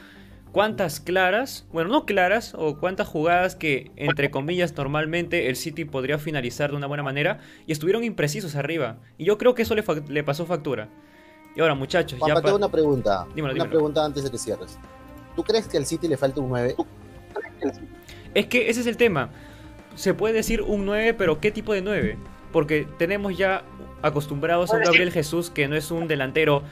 cuántas 0.53 1.01
claras, 1.01 1.67
bueno, 1.73 1.91
no 1.91 2.07
claras, 2.07 2.55
o 2.57 2.79
cuántas 2.79 3.07
jugadas 3.09 3.57
que, 3.57 3.91
entre 3.97 4.31
comillas, 4.31 4.77
normalmente 4.77 5.49
el 5.49 5.57
City 5.57 5.85
podría 5.85 6.19
finalizar 6.19 6.71
de 6.71 6.77
una 6.77 6.87
buena 6.87 7.03
manera 7.03 7.41
y 7.67 7.73
estuvieron 7.73 8.05
imprecisos 8.05 8.57
arriba. 8.57 8.99
Y 9.17 9.25
yo 9.25 9.39
creo 9.39 9.55
que 9.55 9.63
eso 9.63 9.75
le, 9.75 10.23
pasó 10.25 10.47
factura. 10.47 10.89
Y 11.55 11.61
ahora, 11.61 11.75
muchachos, 11.75 12.19
ya. 12.27 12.41
tengo 12.41 12.57
una 12.57 12.69
pregunta. 12.69 13.27
una 13.37 13.69
pregunta 13.69 14.05
antes 14.05 14.25
de 14.25 14.31
que 14.31 14.39
cierres. 14.39 14.79
¿Tú 15.37 15.43
crees 15.45 15.69
que 15.69 15.77
al 15.77 15.87
City 15.87 16.09
le 16.09 16.17
falta 16.17 16.41
un 16.41 16.49
9? 16.49 16.77
Es 18.35 18.47
que 18.47 18.69
ese 18.69 18.81
es 18.81 18.87
el 18.87 18.97
tema. 18.97 19.31
Se 19.95 20.15
puede 20.15 20.35
decir 20.35 20.63
un 20.63 20.85
9, 20.85 21.15
pero 21.15 21.41
¿qué 21.41 21.51
tipo 21.51 21.73
de 21.73 21.83
9? 21.83 22.17
Porque 22.53 22.87
tenemos 22.99 23.37
ya 23.37 23.65
acostumbrados 24.03 24.73
a 24.73 24.77
un 24.77 24.83
Gabriel 24.83 25.11
Jesús 25.11 25.51
que 25.51 25.69
no 25.69 25.77
es 25.77 25.91
un 25.91 26.09
delantero, 26.09 26.63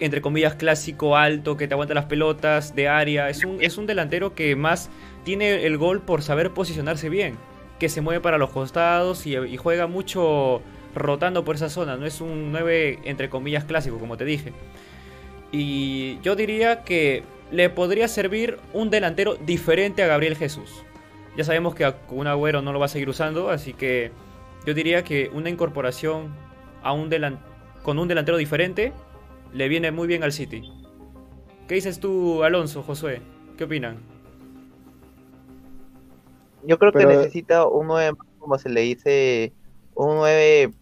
entre 0.00 0.20
comillas, 0.20 0.54
clásico, 0.54 1.16
alto, 1.16 1.56
que 1.56 1.66
te 1.66 1.74
aguanta 1.74 1.94
las 1.94 2.06
pelotas 2.06 2.74
de 2.74 2.88
área. 2.88 3.28
Es 3.28 3.44
un, 3.44 3.62
es 3.62 3.78
un 3.78 3.86
delantero 3.86 4.34
que 4.34 4.54
más 4.56 4.90
tiene 5.24 5.66
el 5.66 5.76
gol 5.78 6.00
por 6.00 6.22
saber 6.22 6.52
posicionarse 6.52 7.08
bien. 7.08 7.36
Que 7.78 7.88
se 7.88 8.00
mueve 8.00 8.20
para 8.20 8.38
los 8.38 8.50
costados 8.50 9.26
y, 9.26 9.56
juega 9.56 9.86
mucho 9.86 10.62
rotando 10.94 11.44
por 11.44 11.56
esa 11.56 11.68
zona. 11.68 11.96
No 11.96 12.06
es 12.06 12.20
un 12.20 12.52
9, 12.52 13.00
entre 13.04 13.28
comillas, 13.28 13.64
clásico, 13.64 13.98
como 13.98 14.16
te 14.16 14.24
dije. 14.24 14.52
Y 15.52 16.18
yo 16.22 16.36
diría 16.36 16.82
que 16.82 17.22
le 17.50 17.70
podría 17.70 18.08
servir 18.08 18.58
un 18.72 18.90
delantero 18.90 19.36
diferente 19.36 20.02
a 20.02 20.06
Gabriel 20.06 20.36
Jesús. 20.36 20.82
Ya 21.36 21.44
sabemos 21.44 21.74
que 21.74 21.92
un 22.10 22.26
Agüero 22.26 22.62
no 22.62 22.72
lo 22.72 22.80
va 22.80 22.86
a 22.86 22.88
seguir 22.88 23.08
usando, 23.08 23.48
así 23.48 23.72
que 23.72 24.10
yo 24.66 24.74
diría 24.74 25.04
que 25.04 25.30
una 25.32 25.48
incorporación 25.48 26.34
a 26.82 26.92
un 26.92 27.10
con 27.82 27.98
un 27.98 28.08
delantero 28.08 28.36
diferente 28.36 28.92
le 29.52 29.68
viene 29.68 29.90
muy 29.90 30.06
bien 30.06 30.22
al 30.22 30.32
City. 30.32 30.62
¿Qué 31.66 31.74
dices 31.74 32.00
tú, 32.00 32.42
Alonso, 32.42 32.82
Josué? 32.82 33.20
¿Qué 33.56 33.64
opinan? 33.64 33.98
Yo 36.64 36.78
creo 36.78 36.92
que 36.92 37.06
necesita 37.06 37.66
un 37.66 37.86
9, 37.86 38.16
como 38.38 38.58
se 38.58 38.68
le 38.68 38.80
dice, 38.82 39.52
un 39.94 40.16
9 40.16 40.72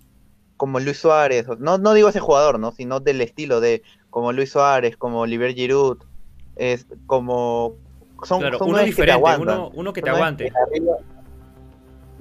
como 0.57 0.81
Luis 0.81 0.99
Suárez. 0.99 1.47
No, 1.59 1.79
no 1.79 1.95
digo 1.95 2.09
ese 2.09 2.21
jugador, 2.21 2.59
¿no? 2.59 2.73
Sino 2.73 3.01
del 3.01 3.21
estilo 3.21 3.61
de 3.61 3.83
como 4.11 4.33
Luis 4.33 4.51
Suárez, 4.51 4.97
como 4.97 5.21
Oliver 5.21 5.53
Giroud, 5.55 5.99
es 6.57 6.87
como 7.07 7.75
son, 8.25 8.43
uno 8.61 8.79
diferente, 8.79 9.23
uno, 9.75 9.93
que 9.93 10.01
te 10.01 10.11
aguante. 10.11 10.51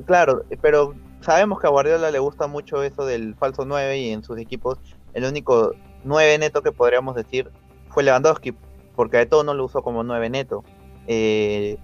claro, 0.06 0.44
pero 0.62 0.94
sabemos 1.22 1.60
que 1.60 1.68
a 1.68 1.70
Guardiola 1.70 2.12
le 2.12 2.20
gusta 2.20 2.48
mucho 2.48 2.84
eso 2.84 3.06
del 3.06 3.36
falso 3.36 3.64
9 3.66 3.98
y 3.98 4.10
en 4.10 4.24
sus 4.24 4.38
equipos 4.38 4.78
el 5.14 5.24
único 5.24 5.74
9 6.05 6.38
neto 6.38 6.62
que 6.62 6.71
podríamos 6.71 7.15
decir 7.15 7.51
fue 7.89 8.03
Lewandowski, 8.03 8.55
porque 8.95 9.17
de 9.17 9.25
todo 9.25 9.43
no 9.43 9.53
lo 9.53 9.65
usó 9.65 9.81
como 9.81 10.03
9 10.03 10.29
neto. 10.29 10.63
Eh, 11.07 11.77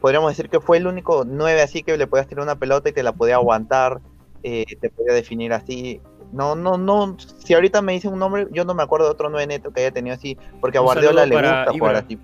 podríamos 0.00 0.30
decir 0.30 0.48
que 0.48 0.60
fue 0.60 0.78
el 0.78 0.86
único 0.86 1.24
9 1.26 1.62
así 1.62 1.82
que 1.82 1.96
le 1.96 2.06
podías 2.06 2.26
tirar 2.26 2.44
una 2.44 2.56
pelota 2.56 2.88
y 2.88 2.92
te 2.92 3.02
la 3.02 3.12
podía 3.12 3.36
aguantar, 3.36 4.00
eh, 4.42 4.64
te 4.80 4.90
podía 4.90 5.12
definir 5.12 5.52
así. 5.52 6.00
No, 6.32 6.54
no, 6.54 6.78
no. 6.78 7.16
Si 7.18 7.52
ahorita 7.52 7.82
me 7.82 7.92
dicen 7.92 8.12
un 8.12 8.18
nombre, 8.18 8.48
yo 8.52 8.64
no 8.64 8.74
me 8.74 8.82
acuerdo 8.82 9.06
de 9.06 9.12
otro 9.12 9.28
9 9.28 9.46
neto 9.46 9.72
que 9.72 9.80
haya 9.80 9.90
tenido 9.90 10.14
así, 10.14 10.38
porque 10.60 10.78
a 10.78 10.80
Guardiola 10.80 11.26
le 11.26 11.34
gusta 11.34 11.72
jugar 11.72 11.96
así. 11.96 12.18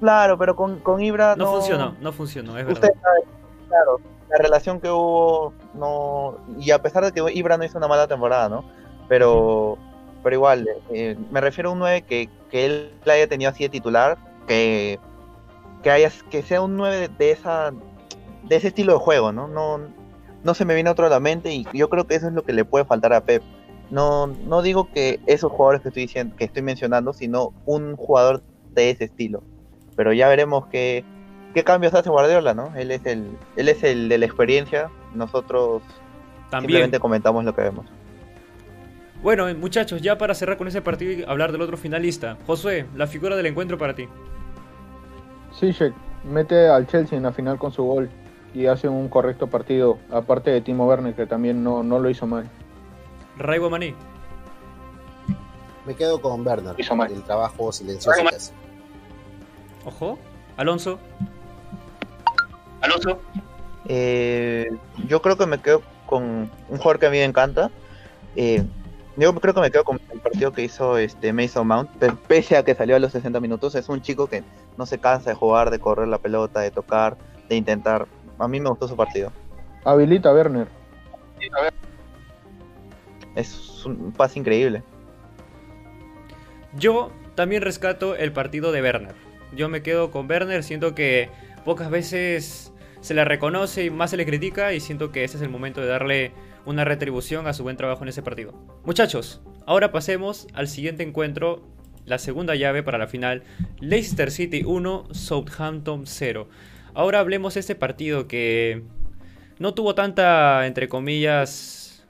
Claro, 0.00 0.36
pero 0.36 0.54
con, 0.54 0.80
con 0.80 1.02
Ibra 1.02 1.34
no, 1.36 1.52
funcionó, 1.52 1.96
no 2.00 2.12
funcionó, 2.12 2.58
es 2.58 2.66
verdad. 2.66 2.90
claro, 3.68 4.00
la 4.36 4.42
relación 4.42 4.80
que 4.80 4.90
hubo 4.90 5.52
no 5.74 6.38
y 6.58 6.70
a 6.70 6.82
pesar 6.82 7.04
de 7.04 7.12
que 7.12 7.32
Ibra 7.32 7.56
no 7.56 7.64
hizo 7.64 7.78
una 7.78 7.88
mala 7.88 8.06
temporada, 8.06 8.48
¿no? 8.48 8.64
Pero 9.08 9.78
pero 10.22 10.36
igual, 10.36 10.66
eh, 10.90 11.16
me 11.30 11.40
refiero 11.40 11.68
a 11.70 11.72
un 11.74 11.78
9 11.80 12.02
que, 12.02 12.30
que 12.50 12.64
él 12.64 12.90
haya 13.06 13.28
tenido 13.28 13.50
así 13.50 13.62
de 13.64 13.68
titular, 13.68 14.18
que 14.46 14.98
que 15.82 15.90
haya 15.90 16.10
que 16.30 16.42
sea 16.42 16.62
un 16.62 16.76
9 16.76 17.10
de 17.16 17.30
esa 17.30 17.72
de 18.42 18.56
ese 18.56 18.68
estilo 18.68 18.94
de 18.94 18.98
juego, 18.98 19.32
¿no? 19.32 19.48
No 19.48 19.80
no 20.42 20.54
se 20.54 20.64
me 20.64 20.74
viene 20.74 20.90
otro 20.90 21.06
a 21.06 21.10
la 21.10 21.20
mente 21.20 21.52
y 21.52 21.66
yo 21.72 21.88
creo 21.88 22.06
que 22.06 22.16
eso 22.16 22.28
es 22.28 22.34
lo 22.34 22.42
que 22.42 22.52
le 22.52 22.64
puede 22.64 22.84
faltar 22.84 23.12
a 23.12 23.22
Pep. 23.22 23.42
No, 23.90 24.26
no 24.26 24.62
digo 24.62 24.90
que 24.92 25.20
esos 25.26 25.52
jugadores 25.52 25.82
que 25.82 25.88
estoy 25.88 26.02
diciendo, 26.02 26.36
que 26.36 26.44
estoy 26.44 26.62
mencionando, 26.62 27.12
sino 27.12 27.52
un 27.64 27.96
jugador 27.96 28.42
de 28.72 28.90
ese 28.90 29.04
estilo. 29.04 29.42
Pero 29.96 30.12
ya 30.12 30.28
veremos 30.28 30.66
qué, 30.66 31.04
qué 31.54 31.64
cambios 31.64 31.94
hace 31.94 32.10
Guardiola, 32.10 32.52
¿no? 32.52 32.74
Él 32.76 32.90
es 32.90 33.06
el, 33.06 33.38
él 33.56 33.68
es 33.68 33.82
el 33.84 34.08
de 34.08 34.18
la 34.18 34.26
experiencia, 34.26 34.90
nosotros 35.14 35.82
También. 36.50 36.68
simplemente 36.68 37.00
comentamos 37.00 37.44
lo 37.44 37.54
que 37.54 37.62
vemos. 37.62 37.86
Bueno, 39.22 39.46
muchachos, 39.54 40.02
ya 40.02 40.18
para 40.18 40.34
cerrar 40.34 40.58
con 40.58 40.68
ese 40.68 40.82
partido 40.82 41.12
y 41.12 41.24
hablar 41.24 41.52
del 41.52 41.62
otro 41.62 41.78
finalista. 41.78 42.36
Josué, 42.46 42.86
la 42.94 43.06
figura 43.06 43.36
del 43.36 43.46
encuentro 43.46 43.78
para 43.78 43.94
ti. 43.94 44.06
Sí, 45.58 45.72
mete 46.24 46.68
al 46.68 46.86
Chelsea 46.86 47.16
en 47.16 47.22
la 47.22 47.32
final 47.32 47.58
con 47.58 47.72
su 47.72 47.84
gol 47.84 48.10
y 48.52 48.66
hace 48.66 48.88
un 48.88 49.08
correcto 49.08 49.46
partido, 49.46 49.98
aparte 50.10 50.50
de 50.50 50.60
Timo 50.60 50.86
Werner, 50.86 51.14
que 51.14 51.26
también 51.26 51.64
no, 51.64 51.82
no 51.82 51.98
lo 51.98 52.10
hizo 52.10 52.26
mal. 52.26 52.50
Raibo 53.38 53.70
Maní. 53.70 53.94
Me 55.86 55.94
quedo 55.94 56.20
con 56.20 56.46
Werner, 56.46 56.74
hizo 56.78 56.96
mal. 56.96 57.10
el 57.12 57.22
trabajo 57.22 57.72
silencioso 57.72 58.20
que 58.28 58.36
hace. 58.36 58.52
Ojo, 59.84 60.18
Alonso. 60.56 60.98
Alonso. 62.84 63.20
Eh, 63.86 64.70
yo 65.06 65.20
creo 65.20 65.36
que 65.36 65.46
me 65.46 65.58
quedo 65.58 65.82
con 66.06 66.50
un 66.68 66.78
jugador 66.78 66.98
que 66.98 67.06
a 67.06 67.10
mí 67.10 67.18
me 67.18 67.24
encanta. 67.24 67.70
Eh, 68.36 68.64
yo 69.16 69.34
creo 69.36 69.54
que 69.54 69.60
me 69.60 69.70
quedo 69.70 69.84
con 69.84 70.00
el 70.12 70.20
partido 70.20 70.52
que 70.52 70.62
hizo 70.62 70.98
este 70.98 71.32
Mason 71.32 71.66
Mount, 71.66 71.90
pese 72.26 72.56
a 72.56 72.64
que 72.64 72.74
salió 72.74 72.96
a 72.96 72.98
los 72.98 73.12
60 73.12 73.38
minutos, 73.40 73.74
es 73.76 73.88
un 73.88 74.02
chico 74.02 74.26
que 74.26 74.42
no 74.76 74.86
se 74.86 74.98
cansa 74.98 75.30
de 75.30 75.36
jugar, 75.36 75.70
de 75.70 75.78
correr 75.78 76.08
la 76.08 76.18
pelota, 76.18 76.60
de 76.60 76.72
tocar, 76.72 77.16
de 77.48 77.54
intentar 77.54 78.06
a 78.38 78.48
mí 78.48 78.60
me 78.60 78.68
gustó 78.68 78.88
su 78.88 78.96
partido. 78.96 79.32
Habilita 79.84 80.32
Werner. 80.32 80.66
Es 83.36 83.84
un 83.84 84.12
pase 84.12 84.38
increíble. 84.38 84.82
Yo 86.74 87.12
también 87.34 87.62
rescato 87.62 88.16
el 88.16 88.32
partido 88.32 88.72
de 88.72 88.82
Werner. 88.82 89.14
Yo 89.54 89.68
me 89.68 89.82
quedo 89.82 90.10
con 90.10 90.28
Werner, 90.28 90.64
siento 90.64 90.94
que 90.94 91.30
pocas 91.64 91.90
veces 91.90 92.72
se 93.04 93.12
le 93.12 93.22
reconoce 93.26 93.84
y 93.84 93.90
más 93.90 94.12
se 94.12 94.16
le 94.16 94.24
critica 94.24 94.72
y 94.72 94.80
siento 94.80 95.12
que 95.12 95.24
ese 95.24 95.36
es 95.36 95.42
el 95.42 95.50
momento 95.50 95.82
de 95.82 95.88
darle 95.88 96.32
una 96.64 96.86
retribución 96.86 97.46
a 97.46 97.52
su 97.52 97.62
buen 97.62 97.76
trabajo 97.76 98.02
en 98.02 98.08
ese 98.08 98.22
partido. 98.22 98.54
Muchachos, 98.86 99.42
ahora 99.66 99.92
pasemos 99.92 100.46
al 100.54 100.68
siguiente 100.68 101.02
encuentro, 101.02 101.68
la 102.06 102.16
segunda 102.16 102.54
llave 102.54 102.82
para 102.82 102.96
la 102.96 103.06
final, 103.06 103.42
Leicester 103.78 104.30
City 104.30 104.62
1, 104.64 105.08
Southampton 105.10 106.06
0. 106.06 106.48
Ahora 106.94 107.18
hablemos 107.20 107.52
de 107.52 107.60
este 107.60 107.74
partido 107.74 108.26
que 108.26 108.84
no 109.58 109.74
tuvo 109.74 109.94
tanta, 109.94 110.66
entre 110.66 110.88
comillas, 110.88 112.06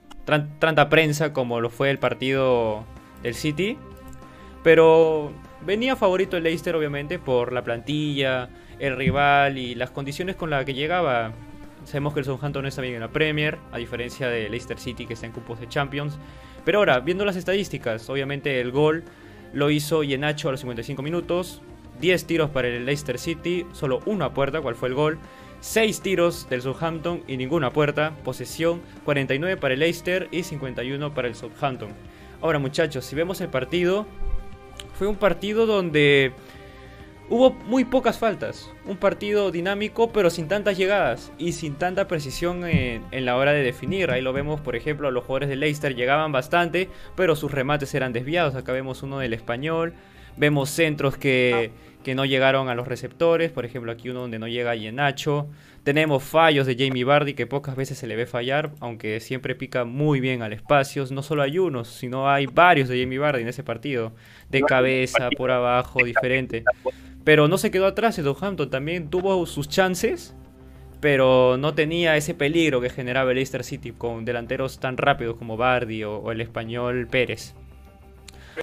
tanta 0.61 0.89
prensa 0.89 1.33
como 1.33 1.61
lo 1.61 1.71
fue 1.71 1.91
el 1.91 1.99
partido 1.99 2.85
del 3.25 3.35
City. 3.35 3.79
Pero 4.63 5.33
venía 5.67 5.97
favorito 5.97 6.37
el 6.37 6.45
Leicester, 6.45 6.77
obviamente, 6.77 7.19
por 7.19 7.53
la 7.53 7.65
plantilla, 7.65 8.49
el 8.79 8.97
rival 8.97 9.59
y 9.59 9.75
las 9.75 9.91
condiciones 9.91 10.37
con 10.37 10.51
las 10.51 10.65
que 10.65 10.75
llegaba. 10.75 11.33
Sabemos 11.85 12.15
que 12.15 12.21
el 12.21 12.25
Southampton 12.25 12.63
no 12.63 12.69
está 12.69 12.83
bien 12.83 12.95
en 12.95 13.01
la 13.01 13.09
Premier, 13.09 13.59
a 13.73 13.79
diferencia 13.79 14.29
de 14.29 14.49
Leicester 14.49 14.79
City 14.79 15.07
que 15.07 15.15
está 15.15 15.27
en 15.27 15.33
cupos 15.33 15.61
de 15.61 15.69
Champions. 15.69 16.19
Pero 16.65 16.79
ahora, 16.79 17.01
viendo 17.01 17.25
las 17.25 17.37
estadísticas, 17.37 18.09
obviamente 18.09 18.61
el 18.61 18.71
gol 18.71 19.05
lo 19.53 19.71
hizo 19.71 20.03
Yenacho 20.03 20.49
a 20.49 20.53
los 20.53 20.61
55 20.61 21.03
minutos, 21.03 21.63
10 22.01 22.27
tiros 22.27 22.51
para 22.51 22.69
el 22.69 22.87
Leicester 22.87 23.19
City, 23.19 23.67
solo 23.73 24.01
una 24.07 24.33
puerta, 24.33 24.61
cual 24.61 24.75
fue 24.75 24.89
el 24.89 24.95
gol. 24.95 25.19
6 25.61 26.01
tiros 26.03 26.47
del 26.51 26.61
Southampton 26.61 27.23
y 27.27 27.39
ninguna 27.39 27.71
puerta. 27.71 28.15
Posesión 28.23 28.83
49 29.05 29.57
para 29.57 29.75
el 29.75 29.81
Leicester 29.81 30.29
y 30.31 30.43
51 30.43 31.15
para 31.15 31.29
el 31.29 31.35
Southampton. 31.35 31.91
Ahora 32.43 32.59
muchachos, 32.59 33.07
si 33.07 33.17
vemos 33.17 33.41
el 33.41 33.49
partido, 33.49 34.07
fue 34.99 35.07
un 35.07 35.17
partido 35.17 35.65
donde 35.65 36.33
hubo 37.31 37.53
muy 37.53 37.85
pocas 37.85 38.19
faltas. 38.19 38.71
Un 38.87 38.97
partido 38.97 39.51
dinámico 39.51 40.11
pero 40.13 40.31
sin 40.31 40.49
tantas 40.49 40.77
llegadas 40.77 41.33
y 41.39 41.53
sin 41.53 41.75
tanta 41.75 42.07
precisión 42.07 42.67
en, 42.67 43.03
en, 43.11 43.25
la 43.25 43.37
hora 43.37 43.53
de 43.53 43.63
definir. 43.63 44.11
Ahí 44.11 44.23
lo 44.23 44.33
vemos, 44.33 44.61
por 44.61 44.77
ejemplo, 44.77 45.11
los 45.11 45.25
jugadores 45.25 45.49
del 45.49 45.61
Leicester 45.61 45.95
llegaban 45.95 46.33
bastante, 46.33 46.89
pero 47.17 47.37
sus 47.37 47.53
remates 47.53 47.95
eran 47.95 48.13
desviados. 48.13 48.55
Acá 48.55 48.73
vemos 48.73 49.03
uno 49.03 49.19
del 49.19 49.33
español. 49.35 49.95
Vemos 50.37 50.71
centros 50.71 51.17
que, 51.17 51.71
no 52.15 52.25
llegaron 52.25 52.69
a 52.69 52.75
los 52.75 52.87
receptores, 52.87 53.51
por 53.51 53.65
ejemplo 53.65 53.91
aquí 53.91 54.11
uno 54.11 54.21
donde 54.21 54.39
no 54.39 54.49
llega 54.49 54.75
Yenacho. 54.75 55.49
Tenemos 55.85 56.23
fallos 56.23 56.67
de 56.67 56.77
Jamie 56.77 57.05
Bardi 57.05 57.35
que 57.35 57.47
pocas 57.47 57.77
veces 57.77 57.99
se 57.99 58.07
le 58.07 58.17
ve 58.17 58.27
fallar, 58.27 58.73
aunque 58.81 59.21
siempre 59.21 59.55
pica 59.55 59.85
muy 59.85 60.21
bien 60.21 60.43
al 60.43 60.53
espacio. 60.53 61.05
No 61.11 61.23
solo 61.23 61.43
hay 61.43 61.59
unos, 61.59 61.89
sino 61.89 62.29
hay 62.29 62.47
varios 62.47 62.89
de 62.89 63.01
Jamie 63.01 63.19
Bardi 63.19 63.43
en 63.43 63.49
ese 63.49 63.63
partido. 63.63 64.13
De 64.51 64.61
cabeza, 64.63 65.31
por 65.37 65.51
abajo, 65.51 66.03
diferente. 66.05 66.65
Pero 67.25 67.49
no 67.49 67.59
se 67.59 67.71
quedó 67.71 67.87
atrás, 67.87 68.17
Southampton 68.17 68.71
también 68.71 69.09
tuvo 69.09 69.45
sus 69.47 69.69
chances, 69.69 70.35
pero 71.01 71.57
no 71.59 71.75
tenía 71.75 72.17
ese 72.17 72.35
peligro 72.35 72.81
que 72.81 72.91
generaba 72.91 73.31
el 73.31 73.37
Leicester 73.37 73.65
City 73.65 73.93
con 73.93 74.25
delanteros 74.25 74.79
tan 74.79 74.97
rápidos 74.97 75.37
como 75.37 75.57
Bardi 75.57 76.05
o 76.05 76.31
el 76.31 76.41
español 76.41 77.07
Pérez. 77.11 77.55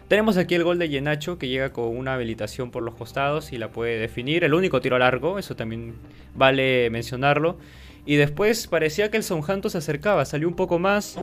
Tenemos 0.08 0.38
aquí 0.38 0.56
el 0.56 0.64
gol 0.64 0.80
de 0.80 0.90
Yenacho 0.90 1.38
que 1.38 1.50
llega 1.50 1.74
con 1.74 1.98
una 1.98 2.14
habilitación 2.14 2.72
por 2.72 2.84
los 2.84 2.96
costados 2.96 3.52
y 3.52 3.58
la 3.58 3.72
puede 3.72 4.00
definir. 4.00 4.44
El 4.44 4.54
único 4.54 4.80
tiro 4.80 4.98
largo, 4.98 5.38
eso 5.38 5.56
también 5.56 5.96
vale 6.34 6.90
mencionarlo. 6.90 7.58
Y 8.06 8.16
después 8.16 8.68
parecía 8.68 9.12
que 9.12 9.18
el 9.18 9.24
Southampton 9.24 9.70
se 9.70 9.78
acercaba, 9.80 10.26
salió 10.26 10.48
un 10.48 10.56
poco 10.56 10.80
más. 10.80 11.20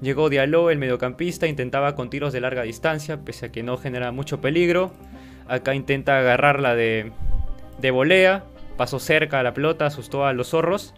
Llegó 0.00 0.28
Diallo, 0.28 0.70
el 0.70 0.78
mediocampista, 0.78 1.46
intentaba 1.46 1.94
con 1.94 2.10
tiros 2.10 2.32
de 2.32 2.40
larga 2.40 2.62
distancia, 2.62 3.24
pese 3.24 3.46
a 3.46 3.52
que 3.52 3.62
no 3.62 3.76
genera 3.76 4.12
mucho 4.12 4.40
peligro. 4.40 4.92
Acá 5.50 5.74
intenta 5.74 6.16
agarrarla 6.16 6.76
de, 6.76 7.10
de 7.80 7.90
volea, 7.90 8.44
pasó 8.76 9.00
cerca 9.00 9.40
a 9.40 9.42
la 9.42 9.52
pelota, 9.52 9.86
asustó 9.86 10.24
a 10.24 10.32
los 10.32 10.50
zorros. 10.50 10.94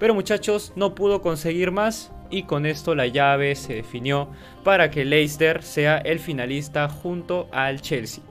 Pero 0.00 0.14
muchachos, 0.14 0.72
no 0.74 0.96
pudo 0.96 1.22
conseguir 1.22 1.70
más 1.70 2.12
y 2.28 2.42
con 2.42 2.66
esto 2.66 2.96
la 2.96 3.06
llave 3.06 3.54
se 3.54 3.74
definió 3.74 4.28
para 4.64 4.90
que 4.90 5.04
Leicester 5.04 5.62
sea 5.62 5.98
el 5.98 6.18
finalista 6.18 6.88
junto 6.88 7.48
al 7.52 7.80
Chelsea. 7.80 8.24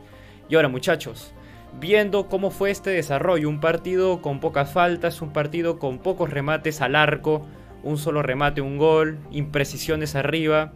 Y 0.50 0.55
ahora 0.55 0.67
muchachos, 0.67 1.34
viendo 1.79 2.27
cómo 2.27 2.51
fue 2.51 2.70
este 2.70 2.89
desarrollo, 2.89 3.48
un 3.48 3.62
partido 3.62 4.22
con 4.22 4.41
pocas 4.41 4.74
faltas, 4.74 5.22
un 5.22 5.32
partido 5.32 5.79
con 5.79 6.00
pocos 6.00 6.29
remates 6.29 6.82
al 6.82 6.98
arco, 6.98 7.48
un 7.84 7.98
solo 7.98 8.22
remate, 8.22 8.60
un 8.60 8.77
gol, 8.77 9.17
imprecisiones 9.32 10.15
arriba, 10.15 10.74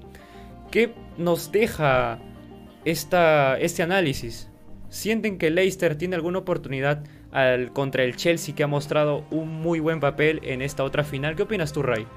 ¿qué 0.71 0.93
nos 1.17 1.51
deja 1.51 2.19
esta, 2.85 3.57
este 3.59 3.83
análisis? 3.83 4.49
¿Sienten 4.89 5.37
que 5.37 5.49
Leicester 5.49 5.97
tiene 5.97 6.15
alguna 6.15 6.39
oportunidad 6.39 7.03
al, 7.31 7.73
contra 7.73 8.03
el 8.03 8.15
Chelsea 8.15 8.55
que 8.55 8.63
ha 8.63 8.67
mostrado 8.67 9.25
un 9.31 9.49
muy 9.61 9.79
buen 9.79 9.99
papel 9.99 10.39
en 10.43 10.61
esta 10.61 10.83
otra 10.83 11.03
final? 11.03 11.35
¿Qué 11.35 11.43
opinas 11.43 11.73
tú, 11.73 11.83
Ray? 11.83 12.07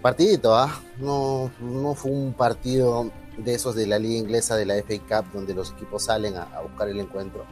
Partidito, 0.00 0.54
¿ah? 0.54 0.80
No, 0.98 1.50
no 1.60 1.94
fue 1.94 2.10
un 2.10 2.32
partido 2.32 3.10
de 3.36 3.54
esos 3.54 3.74
de 3.74 3.86
la 3.86 3.98
liga 3.98 4.18
inglesa 4.18 4.56
de 4.56 4.66
la 4.66 4.74
FA 4.76 5.22
Cup 5.22 5.32
donde 5.32 5.54
los 5.54 5.72
equipos 5.72 6.04
salen 6.04 6.36
a, 6.36 6.60
buscar 6.60 6.88
el 6.88 7.00
encuentro. 7.00 7.44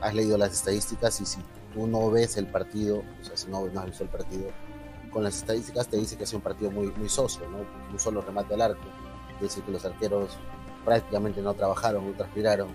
Has 0.00 0.14
leído 0.14 0.36
las 0.36 0.52
estadísticas 0.52 1.20
y 1.20 1.26
si 1.26 1.38
tú 1.72 1.86
no 1.86 2.10
ves 2.10 2.36
el 2.36 2.46
partido, 2.46 3.02
o 3.20 3.24
sea, 3.24 3.36
si 3.36 3.48
no, 3.48 3.64
has 3.64 3.86
visto 3.86 4.04
el 4.04 4.10
partido, 4.10 4.50
con 5.10 5.24
las 5.24 5.36
estadísticas 5.36 5.88
te 5.88 5.96
dice 5.96 6.16
que 6.16 6.24
es 6.24 6.32
un 6.32 6.40
partido 6.40 6.70
muy, 6.70 6.92
muy 6.96 7.08
soso, 7.08 7.40
¿no? 7.48 7.58
Un 7.92 7.98
solo 7.98 8.20
remate 8.20 8.54
al 8.54 8.62
arco. 8.62 8.84
Es 9.36 9.42
decir, 9.42 9.64
que 9.64 9.72
los 9.72 9.84
arqueros 9.84 10.38
prácticamente 10.84 11.40
no 11.42 11.54
trabajaron, 11.54 12.06
no 12.06 12.16
transpiraron. 12.16 12.68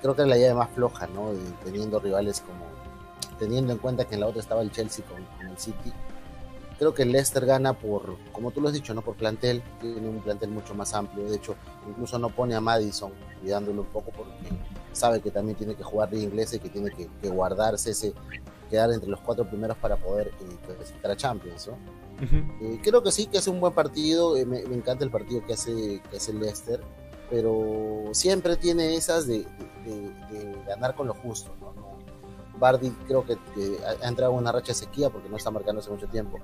Creo 0.00 0.14
que 0.14 0.22
es 0.22 0.28
la 0.28 0.38
idea 0.38 0.54
más 0.54 0.70
floja, 0.70 1.06
¿no? 1.08 1.30
teniendo 1.64 1.98
rivales 1.98 2.40
como. 2.40 2.66
Teniendo 3.38 3.72
en 3.72 3.78
cuenta 3.78 4.06
que 4.06 4.14
en 4.14 4.20
la 4.20 4.28
otra 4.28 4.40
estaba 4.40 4.62
el 4.62 4.70
Chelsea 4.70 5.04
con 5.04 5.18
el 5.46 5.58
City 5.58 5.92
Creo 6.78 6.92
que 6.92 7.04
el 7.04 7.12
Leicester 7.12 7.46
gana 7.46 7.72
por, 7.72 8.16
como 8.32 8.50
tú 8.50 8.60
lo 8.60 8.68
has 8.68 8.74
dicho, 8.74 8.92
no 8.92 9.00
por 9.00 9.16
plantel, 9.16 9.62
tiene 9.80 10.08
un 10.08 10.20
plantel 10.20 10.50
mucho 10.50 10.74
más 10.74 10.92
amplio. 10.92 11.24
De 11.24 11.36
hecho, 11.36 11.56
incluso 11.88 12.18
no 12.18 12.28
pone 12.28 12.54
a 12.54 12.60
Madison, 12.60 13.12
cuidándolo 13.40 13.80
un 13.82 13.88
poco 13.88 14.10
porque 14.10 14.48
sabe 14.92 15.22
que 15.22 15.30
también 15.30 15.56
tiene 15.56 15.74
que 15.74 15.82
jugar 15.82 16.10
de 16.10 16.20
inglés 16.20 16.52
y 16.52 16.58
que 16.58 16.68
tiene 16.68 16.90
que, 16.90 17.28
guardarse 17.30 17.92
ese, 17.92 18.12
quedar 18.68 18.92
entre 18.92 19.08
los 19.08 19.20
cuatro 19.20 19.48
primeros 19.48 19.78
para 19.78 19.96
poder 19.96 20.28
eh, 20.28 21.08
a 21.08 21.16
Champions. 21.16 21.70
Eh, 22.20 22.80
creo 22.82 23.02
que 23.02 23.12
sí, 23.12 23.26
que 23.26 23.38
hace 23.38 23.50
un 23.50 23.60
buen 23.60 23.72
partido. 23.72 24.36
Eh, 24.36 24.46
me, 24.46 24.60
encanta 24.60 25.04
el 25.04 25.10
partido 25.10 25.44
que 25.44 25.52
hace, 25.52 26.00
que 26.10 26.16
hace 26.16 26.32
Leicester, 26.32 26.80
pero 27.30 28.04
siempre 28.12 28.56
tiene 28.56 28.94
esas 28.96 29.26
de, 29.26 29.46
ganar 30.66 30.94
con 30.94 31.06
lo 31.06 31.14
justo. 31.14 31.52
¿no? 31.60 31.74
Bardi 32.58 32.90
creo 33.06 33.24
que, 33.24 33.36
ha 34.02 34.08
entrado 34.08 34.32
en 34.32 34.38
una 34.38 34.52
racha 34.52 34.68
de 34.68 34.74
sequía 34.74 35.10
porque 35.10 35.28
no 35.28 35.36
está 35.36 35.50
marcando 35.50 35.80
hace 35.80 35.90
mucho 35.90 36.08
tiempo 36.08 36.38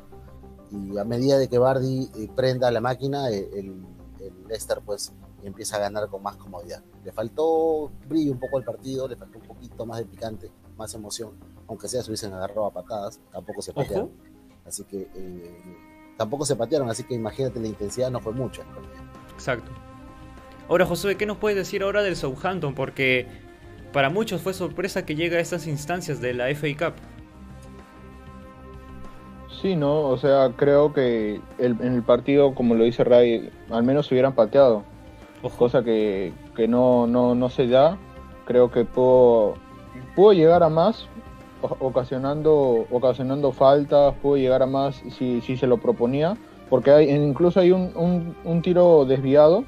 y 0.73 0.97
a 0.97 1.05
medida 1.05 1.39
de 1.39 1.49
que 1.49 1.59
Bardi 1.59 2.11
eh, 2.17 2.29
prenda 2.35 2.71
la 2.71 2.81
máquina, 2.81 3.31
eh, 3.31 3.49
el, 3.53 3.85
el, 4.21 4.49
Leicester 4.49 4.81
pues 4.85 5.13
empieza 5.43 5.77
a 5.77 5.81
ganar 5.81 6.09
con 6.09 6.23
más 6.23 6.37
comodidad. 6.37 6.83
Le 7.05 7.13
faltó 7.13 7.91
brillo 8.09 8.33
un 8.33 8.41
poco 8.41 8.57
al 8.57 8.65
partido, 8.65 9.07
le 9.07 9.17
faltó 9.17 9.39
un 9.39 9.45
poquito 9.45 9.85
más 9.85 9.99
de 9.99 10.07
picante, 10.07 10.51
más 10.77 10.95
emoción, 10.95 11.33
aunque 11.69 11.89
sea 11.89 12.03
se 12.03 12.11
hubiesen 12.11 12.33
agarrado 12.33 12.65
a 12.67 12.73
patadas, 12.73 13.21
tampoco 13.31 13.61
se 13.61 13.73
patearon. 13.73 14.11
Así 14.67 14.85
que 14.85 15.09
eh, 15.15 15.85
tampoco 16.17 16.45
se 16.45 16.57
patearon, 16.57 16.89
así 16.89 17.05
que 17.05 17.15
imagínate 17.15 17.61
la 17.61 17.69
intensidad 17.69 18.11
no 18.11 18.21
fue 18.21 18.33
mucha. 18.33 18.63
Exacto. 19.35 19.71
Ahora 20.69 20.87
José, 20.87 21.17
¿qué 21.17 21.27
nos 21.27 21.39
puedes 21.39 21.57
decir 21.57 21.83
ahora 21.83 22.03
del 22.03 22.17
Southampton? 22.17 22.75
Porque 22.75 23.27
para 23.93 24.09
muchos 24.09 24.41
fue 24.41 24.55
sorpresa 24.55 25.05
que 25.05 25.15
llega 25.15 25.39
a 25.39 25.41
estas 25.41 25.67
instancias 25.67 26.21
de 26.21 26.35
la 26.35 26.47
FA 26.55 26.69
Cup. 26.79 26.95
Sí, 29.61 29.77
no, 29.77 30.09
o 30.09 30.17
sea, 30.17 30.51
creo 30.57 30.93
que 30.93 31.41
en 31.59 31.81
el 31.81 32.03
partido, 32.03 32.55
como 32.55 32.75
lo 32.75 32.83
dice 32.83 33.05
Ray, 33.05 33.51
al 33.71 33.85
menos 33.85 34.07
se 34.07 34.15
hubieran 34.15 34.35
pateado. 34.35 34.83
Cosa 35.57 35.85
que, 35.85 36.33
no, 36.69 37.07
no, 37.07 37.35
no 37.35 37.49
se 37.49 37.67
da. 37.69 37.97
Creo 38.45 38.71
que 38.73 38.85
pudo, 38.85 39.55
pudo 40.17 40.33
llegar 40.33 40.63
a 40.63 40.69
más, 40.69 41.07
ocasionando, 41.81 42.87
ocasionando 42.91 43.53
faltas, 43.53 44.15
pudo 44.23 44.37
llegar 44.37 44.63
a 44.63 44.67
más 44.67 45.03
si, 45.11 45.41
si 45.41 45.57
se 45.57 45.67
lo 45.67 45.79
proponía. 45.79 46.37
Porque 46.69 46.91
hay, 46.91 47.11
incluso 47.11 47.61
hay 47.61 47.71
un, 47.73 48.35
un, 48.45 48.63
tiro 48.63 49.05
desviado 49.05 49.65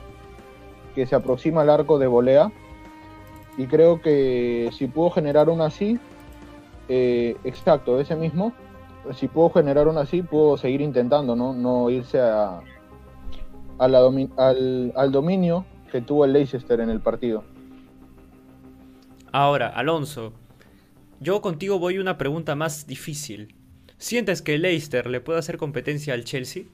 que 0.95 1.07
se 1.07 1.15
aproxima 1.15 1.63
al 1.63 1.71
arco 1.71 1.99
de 1.99 2.07
volea. 2.07 2.51
Y 3.59 3.67
creo 3.67 4.01
que 4.01 4.71
si 4.73 4.87
pudo 4.87 5.11
generar 5.11 5.49
uno 5.49 5.65
así, 5.65 5.99
eh, 6.89 7.37
exacto, 7.45 8.01
ese 8.01 8.17
mismo, 8.17 8.53
si 9.13 9.29
puedo 9.29 9.51
generar 9.51 9.87
una 9.87 10.01
así, 10.01 10.23
puedo 10.23 10.57
seguir 10.57 10.81
intentando, 10.81 11.37
¿no? 11.37 11.53
No 11.53 11.91
irse 11.91 12.21
a, 12.21 12.61
al, 13.79 13.95
al, 14.97 15.13
dominio 15.13 15.65
que 15.91 16.01
tuvo 16.01 16.25
el 16.25 16.33
Leicester 16.33 16.81
en 16.81 16.91
el 16.91 17.01
partido. 17.01 17.45
Ahora, 19.33 19.69
Alonso, 19.69 20.33
yo 21.25 21.41
contigo 21.41 21.79
voy 21.79 21.99
una 21.99 22.19
pregunta 22.19 22.55
más 22.55 22.87
difícil. 22.87 23.57
¿Sientes 23.97 24.43
que 24.43 24.55
el 24.55 24.63
Leicester 24.63 25.07
le 25.07 25.21
puede 25.21 25.39
hacer 25.39 25.57
competencia 25.57 26.13
al 26.13 26.25
Chelsea? 26.25 26.65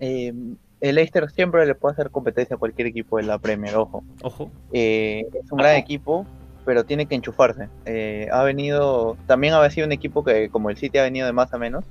Eh, 0.00 0.32
el 0.80 0.94
Leicester 0.94 1.30
siempre 1.30 1.66
le 1.66 1.74
puede 1.74 1.92
hacer 1.92 2.10
competencia 2.10 2.56
a 2.56 2.58
cualquier 2.58 2.88
equipo 2.88 3.18
de 3.18 3.24
la 3.24 3.38
Premier, 3.38 3.76
ojo. 3.76 4.02
Ojo. 4.22 4.50
Eh, 4.72 5.26
es 5.34 5.52
un 5.52 5.58
gran 5.58 5.76
equipo, 5.76 6.26
pero 6.64 6.84
tiene 6.84 7.04
que 7.04 7.14
enchufarse. 7.14 7.68
Eh, 7.84 8.28
ha 8.32 8.42
venido, 8.42 9.18
también 9.26 9.52
ha 9.52 9.70
sido 9.70 9.86
un 9.86 9.92
equipo 9.92 10.24
que 10.24 10.48
como 10.48 10.70
el 10.70 10.78
City 10.78 10.96
ha 10.96 11.02
venido 11.02 11.26
de 11.26 11.32
más 11.34 11.52
a 11.52 11.58
menos. 11.58 11.84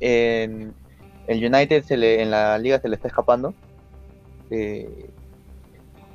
En, 0.00 0.74
el 1.28 1.44
United 1.44 1.82
se 1.82 1.96
le, 1.96 2.22
en 2.22 2.30
la 2.30 2.58
liga 2.58 2.78
se 2.78 2.88
le 2.88 2.96
está 2.96 3.08
escapando. 3.08 3.54
Eh, 4.50 5.08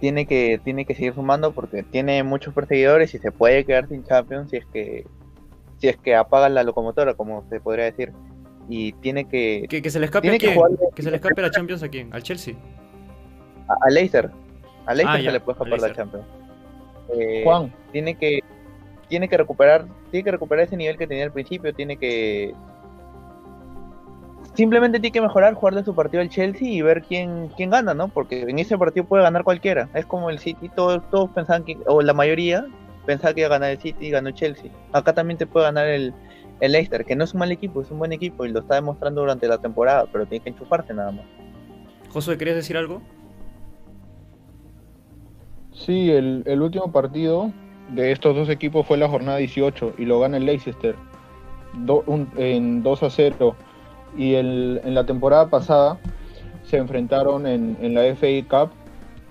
tiene 0.02 0.26
que 0.26 0.60
tiene 0.64 0.84
que 0.84 0.96
seguir 0.96 1.14
sumando 1.14 1.54
porque 1.54 1.84
tiene 1.84 2.24
muchos 2.24 2.54
perseguidores 2.56 3.14
y 3.14 3.20
se 3.20 3.32
puede 3.32 3.64
quedar 3.64 3.88
sin 3.88 4.04
Champions 4.04 4.50
si 4.50 4.58
es 4.58 4.66
que 4.66 5.06
si 5.78 5.88
es 5.88 5.96
que 5.96 6.16
apaga 6.16 6.50
la 6.50 6.64
locomotora 6.64 7.14
como 7.14 7.48
se 7.50 7.62
podría 7.62 7.86
decir. 7.86 8.12
Y 8.68 8.94
tiene 8.94 9.28
que 9.28 9.68
que, 9.70 9.90
se 9.90 10.00
le 10.00 10.06
escape 10.06 10.28
a 10.30 10.38
quién? 10.38 10.60
que, 10.96 11.04
se 11.04 11.10
le 11.10 11.18
escape 11.18 11.42
la 11.42 11.52
Champions 11.52 11.84
a 11.84 11.90
quién 11.90 12.14
al 12.14 12.24
Chelsea. 12.24 12.56
A, 13.68 13.90
Leicester. 13.92 14.30
A 14.86 14.94
Leicester 14.94 15.22
ah, 15.22 15.24
se 15.24 15.32
le 15.32 15.40
puede 15.40 15.58
escapar 15.58 15.80
la 15.80 15.96
Champions. 15.96 16.26
Eh, 17.16 17.42
Juan. 17.44 17.72
Tiene 17.92 18.16
que, 18.16 18.40
tiene 19.08 19.30
que 19.30 19.38
recuperar, 19.38 19.86
tiene 20.10 20.24
que 20.24 20.32
recuperar 20.32 20.66
ese 20.66 20.78
nivel 20.78 20.98
que 20.98 21.08
tenía 21.08 21.26
al 21.26 21.32
principio, 21.32 21.74
tiene 21.74 21.98
que 21.98 22.54
simplemente 24.54 25.00
tiene 25.00 25.14
que 25.14 25.22
mejorar, 25.22 25.54
jugar 25.54 25.76
de 25.76 25.84
su 25.84 25.96
partido 25.96 26.22
al 26.22 26.30
Chelsea 26.30 26.68
y 26.68 26.82
ver 26.82 27.04
quién, 27.04 27.50
quién 27.56 27.70
gana, 27.70 27.94
¿no? 27.94 28.08
Porque 28.08 28.42
en 28.42 28.60
ese 28.60 28.78
partido 28.78 29.06
puede 29.06 29.24
ganar 29.24 29.44
cualquiera. 29.44 29.90
Es 29.94 30.06
como 30.06 30.30
el 30.30 30.40
City, 30.40 30.70
todos, 30.70 31.02
todos 31.10 31.30
pensaban 31.32 31.64
que, 31.64 31.78
o 31.86 32.02
la 32.02 32.14
mayoría 32.14 32.66
pensaba 33.06 33.34
que 33.34 33.42
iba 33.42 33.48
a 33.48 33.58
ganar 33.58 33.72
el 33.72 33.80
City 33.80 34.08
y 34.08 34.10
ganó 34.12 34.30
el 34.30 34.36
Chelsea. 34.36 34.72
Acá 34.94 35.14
también 35.14 35.38
te 35.38 35.48
puede 35.48 35.66
ganar 35.66 35.88
el, 35.88 36.14
el 36.60 36.72
Leicester, 36.72 37.04
que 37.06 37.16
no 37.16 37.24
es 37.24 37.34
un 37.34 37.40
mal 37.40 37.52
equipo, 37.52 37.82
es 37.82 37.92
un 37.92 38.00
buen 38.00 38.14
equipo 38.14 38.46
y 38.46 38.52
lo 38.52 38.60
está 38.60 38.76
demostrando 38.76 39.22
durante 39.22 39.48
la 39.48 39.58
temporada, 39.58 40.06
pero 40.12 40.26
tiene 40.26 40.44
que 40.44 40.50
enchufarse 40.50 40.94
nada 40.94 41.12
más. 41.12 41.26
Josué, 42.10 42.38
¿querías 42.38 42.56
decir 42.56 42.78
algo? 42.78 43.02
Sí, 45.74 46.12
el, 46.12 46.62
último 46.62 46.92
partido 46.92 47.52
de 47.90 48.12
estos 48.12 48.36
dos 48.36 48.50
equipos 48.50 48.86
fue 48.86 48.98
la 48.98 49.08
jornada 49.08 49.38
18 49.38 49.96
y 49.98 50.06
lo 50.06 50.20
gana 50.20 50.38
el 50.38 50.46
Leicester 50.46 50.96
en 52.38 52.84
2 52.84 53.04
a 53.04 53.10
0. 53.10 53.56
Y 54.18 54.36
en 54.36 54.94
la 54.94 55.06
temporada 55.06 55.50
pasada 55.50 55.98
se 56.72 56.78
enfrentaron 56.78 57.46
en, 57.48 57.94
la 57.94 58.04
FA 58.16 58.28
Cup 58.48 58.72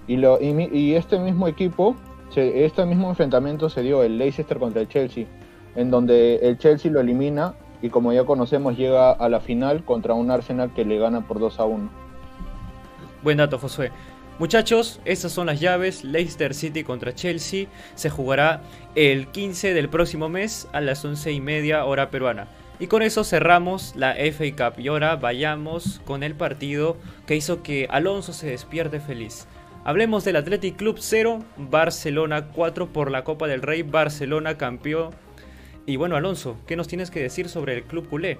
y, 0.07 0.17
lo, 0.17 0.39
y, 0.41 0.95
este 0.95 1.19
mismo 1.19 1.49
equipo, 1.49 1.97
este 2.35 2.85
mismo 2.85 3.09
enfrentamiento 3.09 3.71
se 3.71 3.83
dio 3.83 4.03
el 4.03 4.19
Leicester 4.19 4.59
contra 4.59 4.83
el 4.83 4.89
Chelsea, 4.89 5.27
en 5.75 5.91
donde 5.91 6.37
el 6.37 6.59
Chelsea 6.59 6.91
lo 6.91 7.01
elimina 7.01 7.55
y 7.83 7.89
como 7.89 8.13
ya 8.13 8.25
conocemos 8.25 8.77
llega 8.77 9.13
a 9.13 9.29
la 9.29 9.41
final 9.41 9.85
contra 9.85 10.15
un 10.15 10.31
Arsenal 10.31 10.73
que 10.75 10.85
le 10.85 10.99
gana 10.99 11.27
por 11.27 11.39
2 11.39 11.61
a 11.61 11.65
1. 11.65 11.91
Buen 13.23 13.39
dato, 13.39 13.59
Josué. 13.59 13.91
Muchachos, 14.39 15.01
estas 15.05 15.33
son 15.33 15.47
las 15.47 15.61
llaves. 15.61 16.05
Leicester 16.05 16.55
City 16.55 16.85
contra 16.85 17.15
Chelsea. 17.15 17.67
Se 17.95 18.11
jugará 18.11 18.63
el 18.95 19.29
15 19.29 19.75
del 19.75 19.89
próximo 19.89 20.29
mes 20.29 20.69
a 20.73 20.81
las 20.81 21.05
11 21.05 21.33
y 21.33 21.41
media 21.41 21.85
hora 21.85 22.11
peruana. 22.11 22.49
Y 22.81 22.87
con 22.87 23.03
eso 23.03 23.25
cerramos 23.25 23.95
la 23.95 24.15
FA 24.15 24.45
Cup. 24.57 24.81
Y 24.81 24.89
ahora 24.89 25.17
vayamos 25.17 26.01
con 26.07 26.23
el 26.23 26.35
partido 26.35 26.97
que 27.27 27.37
hizo 27.37 27.63
que 27.63 27.87
Alonso 27.91 28.33
se 28.33 28.47
despierte 28.49 29.01
feliz. 29.01 29.47
Hablemos 29.85 30.25
del 30.25 30.37
Athletic 30.37 30.77
Club 30.77 30.97
0, 30.99 31.41
Barcelona 31.59 32.49
4 32.49 32.87
por 32.89 33.11
la 33.11 33.23
Copa 33.23 33.47
del 33.47 33.61
Rey. 33.61 33.83
Barcelona 33.83 34.57
campeón. 34.57 35.11
Y 35.85 35.97
bueno, 35.97 36.17
Alonso, 36.17 36.57
¿qué 36.67 36.75
nos 36.75 36.89
tienes 36.89 37.11
que 37.11 37.21
decir 37.21 37.51
sobre 37.51 37.75
el 37.75 37.83
club 37.83 38.09
culé? 38.09 38.39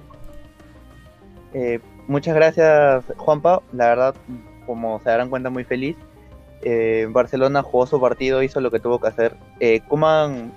Eh, 1.53 1.79
muchas 2.07 2.33
gracias, 2.33 3.05
Juanpa. 3.17 3.61
La 3.73 3.89
verdad, 3.89 4.15
como 4.65 4.99
se 5.01 5.09
darán 5.09 5.29
cuenta, 5.29 5.51
muy 5.51 5.65
feliz. 5.65 5.95
Eh, 6.63 7.07
Barcelona 7.11 7.61
jugó 7.61 7.85
su 7.85 7.99
partido, 8.01 8.41
hizo 8.41 8.59
lo 8.59 8.71
que 8.71 8.79
tuvo 8.79 8.99
que 8.99 9.07
hacer. 9.07 9.35
Eh, 9.59 9.81
Kuman, 9.87 10.51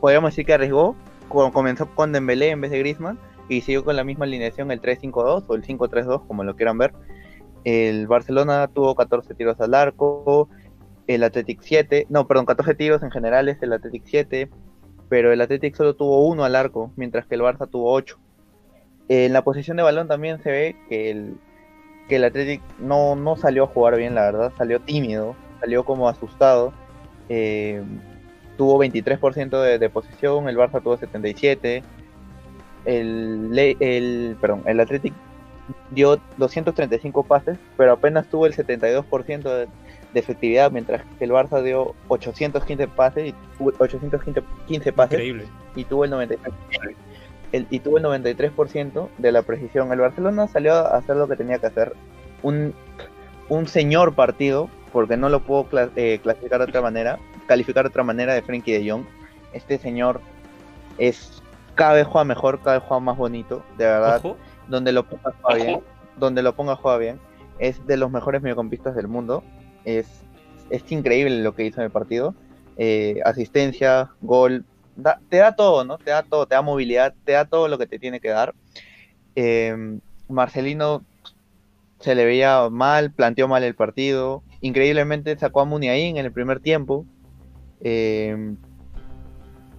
podríamos 0.00 0.30
decir 0.30 0.46
que 0.46 0.54
arriesgó, 0.54 0.96
comenzó 1.28 1.94
con 1.94 2.12
Dembélé 2.12 2.50
en 2.50 2.60
vez 2.60 2.70
de 2.70 2.78
Griezmann 2.78 3.18
y 3.48 3.62
siguió 3.62 3.84
con 3.84 3.96
la 3.96 4.04
misma 4.04 4.24
alineación 4.24 4.70
el 4.70 4.80
3-5-2 4.80 5.44
o 5.46 5.54
el 5.54 5.62
5-3-2, 5.62 6.26
como 6.26 6.44
lo 6.44 6.56
quieran 6.56 6.78
ver. 6.78 6.92
El 7.64 8.06
Barcelona 8.06 8.68
tuvo 8.68 8.94
14 8.94 9.34
tiros 9.34 9.60
al 9.60 9.74
arco, 9.74 10.48
el 11.06 11.24
Athletic 11.24 11.60
7, 11.62 12.06
no, 12.10 12.26
perdón, 12.26 12.46
14 12.46 12.74
tiros 12.74 13.02
en 13.02 13.10
general 13.10 13.48
es 13.48 13.62
el 13.62 13.72
Athletic 13.72 14.02
7, 14.04 14.50
pero 15.08 15.32
el 15.32 15.40
Athletic 15.40 15.74
solo 15.74 15.96
tuvo 15.96 16.26
uno 16.26 16.44
al 16.44 16.54
arco, 16.54 16.92
mientras 16.96 17.26
que 17.26 17.34
el 17.34 17.40
Barça 17.40 17.68
tuvo 17.68 17.92
8. 17.92 18.18
En 19.08 19.32
la 19.32 19.42
posición 19.42 19.78
de 19.78 19.82
balón 19.82 20.06
también 20.06 20.42
se 20.42 20.50
ve 20.50 20.76
que 20.88 21.10
el, 21.10 21.38
que 22.08 22.16
el 22.16 22.24
Athletic 22.24 22.62
no, 22.78 23.16
no 23.16 23.36
salió 23.36 23.64
a 23.64 23.68
jugar 23.68 23.96
bien, 23.96 24.14
la 24.14 24.22
verdad, 24.22 24.52
salió 24.58 24.80
tímido, 24.80 25.34
salió 25.60 25.84
como 25.84 26.08
asustado. 26.08 26.74
Eh, 27.30 27.82
tuvo 28.58 28.84
23% 28.84 29.62
de, 29.62 29.78
de, 29.78 29.88
posesión, 29.88 30.48
el 30.48 30.58
Barça 30.58 30.82
tuvo 30.82 30.98
77%. 30.98 31.82
El, 32.84 33.58
el, 33.58 34.36
perdón, 34.40 34.62
el 34.66 34.80
Athletic 34.80 35.14
dio 35.90 36.20
235 36.36 37.22
pases, 37.24 37.58
pero 37.76 37.92
apenas 37.92 38.28
tuvo 38.28 38.46
el 38.46 38.54
72% 38.54 39.42
de, 39.42 39.66
de, 40.12 40.20
efectividad, 40.20 40.70
mientras 40.70 41.02
que 41.18 41.24
el 41.24 41.30
Barça 41.30 41.62
dio 41.62 41.94
815 42.08 42.88
pases 42.88 43.28
y 43.28 43.34
815 43.58 44.92
pases 44.92 45.12
Increíble. 45.12 45.44
y 45.74 45.84
tuvo 45.84 46.04
el 46.04 46.12
93% 46.12 46.38
el, 47.52 47.66
y 47.70 47.80
tuvo 47.80 47.98
el 47.98 48.04
93% 48.04 49.08
de 49.18 49.32
la 49.32 49.42
precisión. 49.42 49.92
El 49.92 50.00
Barcelona 50.00 50.48
salió 50.48 50.74
a 50.74 50.96
hacer 50.96 51.16
lo 51.16 51.28
que 51.28 51.36
tenía 51.36 51.58
que 51.58 51.66
hacer. 51.66 51.94
Un, 52.42 52.74
un 53.48 53.66
señor 53.66 54.14
partido, 54.14 54.68
porque 54.92 55.16
no 55.16 55.28
lo 55.28 55.40
puedo 55.40 55.66
eh, 55.96 56.20
clasificar 56.22 56.58
de 56.58 56.64
otra 56.64 56.82
manera, 56.82 57.18
calificar 57.48 57.84
de 57.84 57.88
otra 57.88 58.04
manera 58.04 58.34
de 58.34 58.42
Frenkie 58.42 58.78
de 58.78 58.88
Jong. 58.88 59.04
Este 59.52 59.78
señor 59.78 60.20
es 60.98 61.42
cada 61.74 61.94
vez 61.94 62.06
juega 62.06 62.24
mejor, 62.24 62.60
cada 62.60 62.78
vez 62.78 62.86
juega 62.86 63.00
más 63.00 63.16
bonito, 63.16 63.64
de 63.76 63.86
verdad. 63.86 64.18
Ojo. 64.18 64.36
Donde 64.68 64.92
lo 64.92 65.04
ponga 65.04 65.34
juega 65.42 65.64
bien, 65.64 65.80
donde 66.16 66.42
lo 66.42 66.54
ponga 66.54 66.76
juega 66.76 66.98
bien. 66.98 67.20
Es 67.58 67.84
de 67.86 67.96
los 67.96 68.10
mejores 68.10 68.42
mediocampistas 68.42 68.94
del 68.94 69.08
mundo. 69.08 69.42
Es, 69.84 70.06
es 70.70 70.92
increíble 70.92 71.42
lo 71.42 71.54
que 71.54 71.64
hizo 71.64 71.80
en 71.80 71.86
el 71.86 71.90
partido. 71.90 72.34
Eh, 72.76 73.20
asistencia, 73.24 74.10
gol, 74.20 74.64
Da, 74.98 75.20
te 75.28 75.36
da 75.36 75.54
todo, 75.54 75.84
¿no? 75.84 75.96
Te 75.96 76.10
da 76.10 76.24
todo, 76.24 76.46
te 76.46 76.56
da 76.56 76.62
movilidad, 76.62 77.14
te 77.24 77.32
da 77.32 77.44
todo 77.44 77.68
lo 77.68 77.78
que 77.78 77.86
te 77.86 78.00
tiene 78.00 78.18
que 78.18 78.30
dar. 78.30 78.52
Eh, 79.36 80.00
Marcelino 80.28 81.04
se 82.00 82.16
le 82.16 82.24
veía 82.24 82.68
mal, 82.68 83.12
planteó 83.12 83.46
mal 83.46 83.62
el 83.62 83.76
partido. 83.76 84.42
Increíblemente 84.60 85.38
sacó 85.38 85.60
a 85.60 85.64
Muniain 85.64 86.16
en 86.16 86.26
el 86.26 86.32
primer 86.32 86.58
tiempo. 86.58 87.06
Eh, 87.80 88.54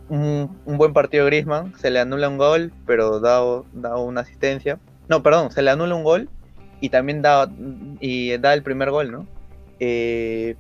un, 0.10 0.50
buen 0.66 0.94
partido 0.94 1.26
de 1.26 1.30
Griezmann, 1.30 1.74
se 1.78 1.90
le 1.92 2.00
anula 2.00 2.30
un 2.30 2.38
gol, 2.38 2.74
pero 2.86 3.20
da, 3.20 3.42
da 3.74 3.98
una 3.98 4.22
asistencia. 4.22 4.80
No, 5.08 5.24
perdón, 5.24 5.52
se 5.52 5.62
le 5.62 5.72
anula 5.72 5.96
un 5.96 6.04
gol 6.04 6.30
y 6.82 6.90
también 6.90 7.22
da, 7.22 7.50
y 8.00 8.38
da 8.38 8.54
el 8.54 8.64
primer 8.64 8.92
gol, 8.92 9.12
¿no? 9.12 9.28
Eh, 9.80 10.56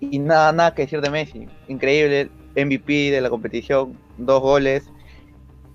y 0.00 0.18
nada, 0.18 0.52
nada 0.52 0.74
que 0.74 0.82
decir 0.82 1.00
de 1.00 1.10
Messi. 1.10 1.46
Increíble, 1.68 2.30
MVP 2.56 3.10
de 3.10 3.20
la 3.20 3.30
competición, 3.30 3.98
dos 4.16 4.40
goles. 4.40 4.90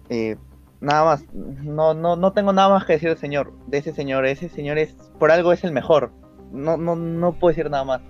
Eh, 0.10 0.36
nada 0.82 1.06
más, 1.06 1.26
no, 1.34 1.94
no, 1.94 2.16
no 2.16 2.34
tengo 2.34 2.54
nada 2.54 2.70
más 2.70 2.86
que 2.86 2.94
decir 2.94 3.10
del 3.10 3.18
señor, 3.18 3.54
de 3.68 3.78
ese 3.80 3.94
señor, 3.94 4.26
ese 4.26 4.50
señor 4.50 4.78
es, 4.78 4.94
por 5.20 5.32
algo 5.32 5.52
es 5.52 5.64
el 5.64 5.72
mejor, 5.72 6.12
no, 6.52 6.78
no, 6.78 6.96
no 6.96 7.34
puedo 7.34 7.52
decir 7.52 7.70
nada 7.70 7.84
más. 7.84 8.02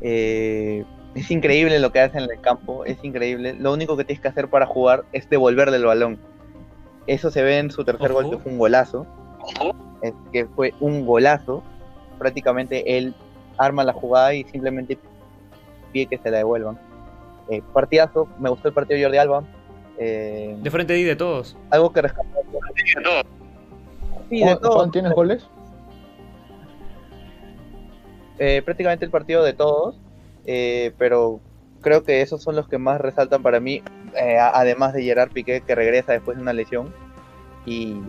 Eh, 0.00 0.84
es 1.14 1.30
increíble 1.30 1.78
lo 1.78 1.90
que 1.92 2.00
hace 2.00 2.18
en 2.18 2.24
el 2.30 2.40
campo, 2.40 2.84
es 2.84 3.02
increíble. 3.02 3.54
Lo 3.54 3.72
único 3.72 3.96
que 3.96 4.04
tienes 4.04 4.20
que 4.20 4.28
hacer 4.28 4.48
para 4.48 4.66
jugar 4.66 5.04
es 5.12 5.28
devolverle 5.28 5.76
el 5.76 5.84
balón. 5.84 6.18
Eso 7.06 7.30
se 7.30 7.42
ve 7.42 7.58
en 7.58 7.70
su 7.70 7.84
tercer 7.84 8.12
Ojo. 8.12 8.22
gol, 8.22 8.30
que 8.30 8.38
fue 8.38 8.52
un 8.52 8.58
golazo. 8.58 9.06
Es 10.02 10.12
que 10.32 10.46
fue 10.46 10.74
un 10.80 11.04
golazo. 11.06 11.62
Prácticamente 12.18 12.96
él 12.96 13.14
arma 13.58 13.84
la 13.84 13.92
jugada 13.92 14.34
y 14.34 14.44
simplemente 14.44 14.98
pide 15.92 16.06
que 16.06 16.18
se 16.18 16.30
la 16.30 16.38
devuelvan. 16.38 16.78
Eh, 17.48 17.62
partidazo, 17.72 18.28
me 18.38 18.48
gustó 18.48 18.68
el 18.68 18.74
partido 18.74 18.98
de 18.98 19.04
Jordi 19.04 19.18
Alba. 19.18 19.42
Eh, 19.98 20.56
de 20.62 20.70
frente 20.70 20.92
de, 20.92 21.04
de 21.04 21.16
todos. 21.16 21.56
Algo 21.70 21.92
que 21.92 22.02
rescatar. 22.02 22.30
Sí, 24.28 24.44
de 24.44 24.56
todos. 24.56 24.76
Juan, 24.76 24.90
¿tienes 24.92 25.12
goles? 25.12 25.46
Eh, 28.38 28.62
prácticamente 28.62 29.04
el 29.04 29.10
partido 29.10 29.44
de 29.44 29.52
todos, 29.52 29.96
eh, 30.46 30.92
pero 30.98 31.40
creo 31.80 32.02
que 32.02 32.22
esos 32.22 32.42
son 32.42 32.56
los 32.56 32.68
que 32.68 32.78
más 32.78 33.00
resaltan 33.00 33.42
para 33.42 33.60
mí, 33.60 33.82
eh, 34.16 34.38
además 34.38 34.92
de 34.92 35.02
Gerard 35.02 35.30
Piqué 35.30 35.60
que 35.60 35.74
regresa 35.74 36.12
después 36.12 36.36
de 36.36 36.42
una 36.42 36.52
lesión. 36.52 36.92
Y 37.66 38.00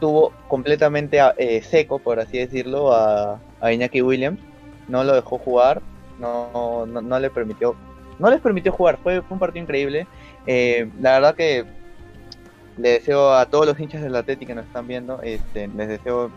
tuvo 0.00 0.32
completamente 0.48 1.18
eh, 1.38 1.62
seco, 1.62 1.98
por 1.98 2.20
así 2.20 2.38
decirlo, 2.38 2.92
a, 2.92 3.40
a, 3.60 3.72
Iñaki 3.72 4.02
Williams, 4.02 4.40
no 4.88 5.04
lo 5.04 5.14
dejó 5.14 5.38
jugar, 5.38 5.80
no, 6.18 6.84
no, 6.86 7.00
no 7.00 7.18
le 7.18 7.30
permitió, 7.30 7.74
no 8.18 8.30
les 8.30 8.40
permitió 8.40 8.72
jugar, 8.72 8.98
fue, 9.02 9.22
un 9.30 9.38
partido 9.38 9.62
increíble, 9.62 10.06
la 10.46 11.12
verdad 11.12 11.34
que 11.34 11.64
le 12.76 12.90
deseo 12.90 13.32
a 13.32 13.46
todos 13.46 13.66
los 13.66 13.80
hinchas 13.80 14.02
del 14.02 14.16
Atlético 14.16 14.48
que 14.48 14.54
nos 14.56 14.66
están 14.66 14.86
viendo, 14.86 15.22
este, 15.22 15.68
les 15.68 15.88
deseo 15.88 16.30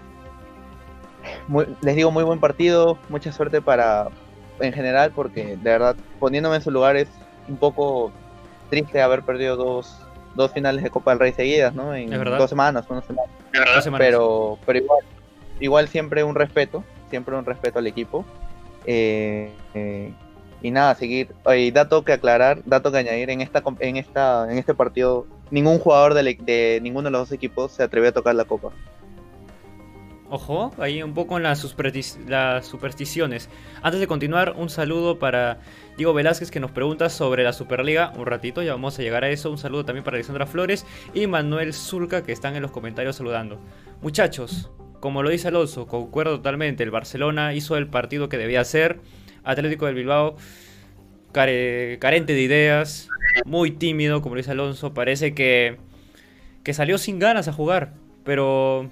les 1.82 1.96
digo 1.96 2.12
muy 2.12 2.24
buen 2.24 2.40
partido, 2.40 2.98
mucha 3.10 3.32
suerte 3.32 3.62
para 3.62 4.10
en 4.60 4.74
general 4.74 5.12
porque 5.16 5.58
de 5.58 5.70
verdad 5.70 5.96
poniéndome 6.20 6.56
en 6.58 6.62
su 6.62 6.72
lugar 6.72 6.96
es 6.96 7.08
un 7.48 7.58
poco 7.58 8.12
triste 8.70 9.02
haber 9.02 9.24
perdido 9.24 9.56
dos, 9.56 9.98
dos 10.36 10.52
finales 10.52 10.84
de 10.84 10.90
Copa 10.90 11.12
del 11.12 11.20
Rey 11.20 11.34
seguidas, 11.34 11.74
¿no? 11.74 11.96
En 11.96 12.10
dos 12.10 12.50
semanas, 12.50 12.86
una 12.90 13.02
semana. 13.02 13.30
Dos 13.74 13.84
semanas. 13.84 14.06
Pero, 14.06 14.58
pero 14.66 14.80
igual, 14.80 15.00
igual 15.60 15.88
siempre 15.88 16.24
un 16.24 16.36
respeto, 16.36 16.84
siempre 17.10 17.36
un 17.36 17.46
respeto 17.46 17.80
al 17.80 17.88
equipo. 17.88 18.26
Eh, 18.86 19.52
eh, 19.74 20.14
y 20.62 20.72
nada, 20.72 20.96
seguir. 20.96 21.30
Y 21.56 21.72
dato 21.72 22.04
que 22.04 22.14
aclarar, 22.14 22.62
dato 22.66 22.92
que 22.92 22.98
añadir, 22.98 23.30
en 23.30 23.42
esta 23.42 23.64
en 23.80 23.98
esta 23.98 24.52
en 24.52 24.58
este 24.58 24.74
partido 24.74 25.28
ningún 25.52 25.80
jugador 25.80 26.14
de, 26.14 26.38
de 26.40 26.80
ninguno 26.82 27.08
de 27.08 27.12
los 27.12 27.22
dos 27.22 27.32
equipos 27.32 27.72
se 27.72 27.84
atrevió 27.84 28.10
a 28.10 28.14
tocar 28.14 28.36
la 28.36 28.46
copa. 28.46 28.72
Ojo, 30.30 30.74
ahí 30.78 31.02
un 31.02 31.14
poco 31.14 31.38
en 31.38 31.44
las, 31.44 31.60
supersticiones. 31.60 33.50
Antes 33.82 34.02
de 34.02 34.08
continuar, 34.08 34.56
un 34.58 34.70
saludo 34.70 35.20
para 35.20 35.60
Diego 35.96 36.14
Velázquez 36.14 36.52
que 36.52 36.60
nos 36.60 36.72
pregunta 36.72 37.08
sobre 37.10 37.46
la 37.46 37.54
Superliga. 37.54 38.12
Un 38.18 38.26
ratito, 38.26 38.62
ya 38.62 38.74
vamos 38.74 39.00
a 39.00 39.04
llegar 39.04 39.24
a 39.24 39.30
eso. 39.30 39.50
Un 39.50 39.58
saludo 39.58 39.86
también 39.86 40.04
para 40.04 40.18
Alexandra 40.18 40.46
Flores 40.46 40.86
y 41.14 41.28
Manuel 41.28 41.74
Zulca 41.74 42.24
que 42.24 42.34
están 42.34 42.58
en 42.58 42.62
los 42.62 42.72
comentarios 42.72 43.16
saludando. 43.16 43.62
Muchachos, 44.02 44.70
como 45.00 45.24
lo 45.24 45.30
dice 45.30 45.48
Alonso, 45.48 45.88
concuerdo 45.88 46.38
totalmente. 46.38 46.84
El 46.84 46.92
Barcelona 46.92 47.54
hizo 47.54 47.78
el 47.78 47.88
partido 47.88 48.28
que 48.28 48.38
debía 48.38 48.60
hacer. 48.60 49.00
Atlético 49.46 49.86
del 49.86 49.96
Bilbao, 49.96 50.36
care, 51.32 52.00
carente 52.00 52.34
de 52.34 52.42
ideas, 52.42 53.08
muy 53.46 53.72
tímido, 53.72 54.22
como 54.22 54.36
lo 54.36 54.40
dice 54.40 54.52
Alonso. 54.52 54.94
Parece 54.94 55.34
que, 55.34 55.78
que 56.64 56.74
salió 56.74 56.98
sin 56.98 57.18
ganas 57.18 57.48
a 57.48 57.54
jugar, 57.54 57.94
pero 58.26 58.90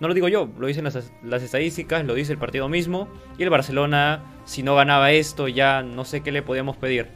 no 0.00 0.08
lo 0.08 0.14
digo 0.14 0.28
yo, 0.28 0.48
lo 0.58 0.66
dicen 0.66 0.84
las, 0.84 1.12
las, 1.22 1.42
estadísticas, 1.42 2.04
lo 2.04 2.14
dice 2.14 2.32
el 2.32 2.38
partido 2.38 2.68
mismo. 2.68 3.08
Y 3.38 3.42
el 3.42 3.50
Barcelona, 3.50 4.24
si 4.44 4.62
no 4.62 4.74
ganaba 4.74 5.12
esto, 5.12 5.48
ya 5.48 5.82
no 5.82 6.04
sé 6.04 6.22
qué 6.22 6.32
le 6.32 6.42
podíamos 6.42 6.76
pedir. 6.76 7.08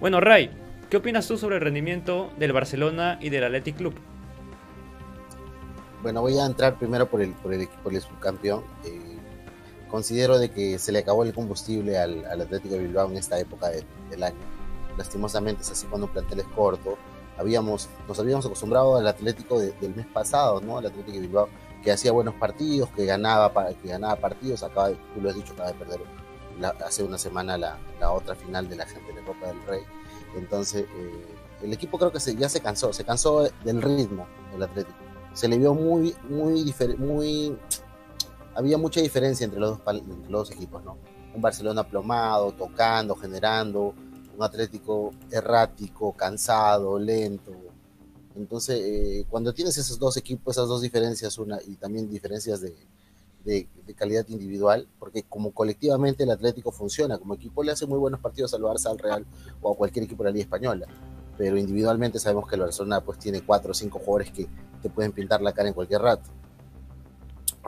Bueno, 0.00 0.20
Ray, 0.20 0.50
¿qué 0.90 0.98
opinas 0.98 1.26
tú 1.26 1.38
sobre 1.38 1.56
el 1.56 1.62
rendimiento 1.62 2.30
del 2.38 2.52
Barcelona 2.52 3.18
y 3.20 3.30
del 3.30 3.44
Athletic 3.44 3.76
Club? 3.76 3.94
Bueno, 6.02 6.20
voy 6.20 6.38
a 6.38 6.46
entrar 6.46 6.78
primero 6.78 7.08
por 7.08 7.22
el, 7.22 7.32
por 7.32 7.52
el 7.54 7.62
equipo 7.62 7.90
del 7.90 8.02
subcampeón. 8.02 8.62
Eh, 8.84 9.16
considero 9.88 10.38
de 10.38 10.50
que 10.50 10.78
se 10.78 10.92
le 10.92 10.98
acabó 11.00 11.24
el 11.24 11.32
combustible 11.32 11.98
al, 11.98 12.24
Atlético 12.40 12.74
de 12.74 12.82
Bilbao 12.82 13.10
en 13.10 13.16
esta 13.16 13.40
época 13.40 13.70
de, 13.70 13.82
del 14.10 14.22
año. 14.22 14.36
Lastimosamente 14.98 15.62
es 15.62 15.70
así 15.70 15.86
cuando 15.86 16.06
un 16.06 16.12
plantel 16.12 16.40
es 16.40 16.46
corto. 16.48 16.98
Habíamos, 17.38 17.88
nos 18.06 18.18
habíamos 18.18 18.46
acostumbrado 18.46 18.96
al 18.96 19.06
Atlético 19.06 19.58
de, 19.58 19.72
del 19.80 19.94
mes 19.94 20.06
pasado, 20.06 20.60
¿no? 20.60 20.78
Al 20.78 20.86
Atlético 20.86 21.12
de 21.12 21.20
Bilbao 21.20 21.48
que 21.82 21.92
hacía 21.92 22.12
buenos 22.12 22.34
partidos, 22.34 22.88
que 22.90 23.04
ganaba, 23.04 23.52
que 23.74 23.88
ganaba 23.88 24.16
partidos, 24.16 24.62
acaba, 24.62 24.90
tú 24.90 25.20
lo 25.20 25.30
has 25.30 25.36
dicho, 25.36 25.52
acaba 25.52 25.72
de 25.72 25.78
perder 25.78 26.00
hace 26.84 27.02
una 27.02 27.18
semana 27.18 27.58
la, 27.58 27.78
otra 28.10 28.34
final 28.34 28.68
de 28.68 28.76
la 28.76 28.86
gente 28.86 29.12
de 29.12 29.20
la 29.20 29.26
Copa 29.26 29.46
del 29.46 29.62
Rey. 29.66 29.82
Entonces, 30.36 30.86
eh, 30.88 31.36
el 31.62 31.72
equipo 31.72 31.98
creo 31.98 32.12
que 32.12 32.20
se, 32.20 32.34
ya 32.34 32.48
se 32.48 32.60
cansó, 32.60 32.92
se 32.92 33.04
cansó 33.04 33.48
del 33.64 33.82
ritmo 33.82 34.26
del 34.52 34.62
Atlético. 34.62 34.98
Se 35.32 35.48
le 35.48 35.58
vio 35.58 35.74
muy, 35.74 36.14
muy 36.28 36.62
diferente, 36.62 37.02
muy... 37.02 37.56
Había 38.54 38.78
mucha 38.78 39.00
diferencia 39.00 39.44
entre 39.44 39.60
los, 39.60 39.78
dos, 39.78 39.94
entre 39.94 40.30
los 40.30 40.48
dos 40.48 40.50
equipos, 40.50 40.82
¿no? 40.82 40.96
Un 41.34 41.42
Barcelona 41.42 41.84
plomado, 41.84 42.52
tocando, 42.52 43.14
generando, 43.14 43.94
un 44.34 44.42
Atlético 44.42 45.10
errático, 45.30 46.12
cansado, 46.12 46.98
lento, 46.98 47.52
entonces, 48.36 48.80
eh, 48.82 49.26
cuando 49.30 49.52
tienes 49.52 49.76
esos 49.78 49.98
dos 49.98 50.16
equipos, 50.16 50.56
esas 50.56 50.68
dos 50.68 50.82
diferencias, 50.82 51.38
una 51.38 51.58
y 51.66 51.76
también 51.76 52.08
diferencias 52.08 52.60
de, 52.60 52.76
calidad 53.96 54.26
individual, 54.28 54.88
porque 54.98 55.22
como 55.22 55.52
colectivamente 55.52 56.24
el 56.24 56.30
Atlético 56.30 56.72
funciona, 56.72 57.16
como 57.16 57.34
equipo 57.34 57.62
le 57.62 57.72
hace 57.72 57.86
muy 57.86 57.98
buenos 57.98 58.20
partidos 58.20 58.52
al 58.54 58.62
Barça, 58.62 58.90
al 58.90 58.98
Real 58.98 59.24
o 59.62 59.72
a 59.72 59.76
cualquier 59.76 60.04
equipo 60.04 60.24
de 60.24 60.30
la 60.30 60.32
Liga 60.32 60.44
Española, 60.44 60.86
pero 61.38 61.56
individualmente 61.56 62.18
sabemos 62.18 62.48
que 62.48 62.56
el 62.56 62.62
Barcelona 62.62 63.00
pues 63.02 63.20
tiene 63.20 63.42
cuatro 63.42 63.70
o 63.70 63.74
cinco 63.74 64.00
jugadores 64.00 64.32
que 64.32 64.48
te 64.82 64.90
pueden 64.90 65.12
pintar 65.12 65.40
la 65.42 65.52
cara 65.52 65.68
en 65.68 65.74
cualquier 65.74 66.02
rato. 66.02 66.28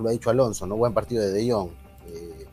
Lo 0.00 0.08
ha 0.08 0.12
dicho 0.12 0.30
Alonso, 0.30 0.66
¿no? 0.66 0.76
Buen 0.76 0.92
partido 0.94 1.22
de 1.22 1.30
De 1.30 1.50
Jong. 1.50 1.70
Eh, 2.08 2.46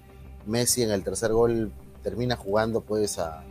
Messi 0.46 0.84
en 0.84 0.92
el 0.92 1.04
tercer 1.04 1.34
gol 1.34 1.72
termina 2.04 2.36
jugando 2.36 2.82
pues 2.82 3.18
a, 3.18 3.44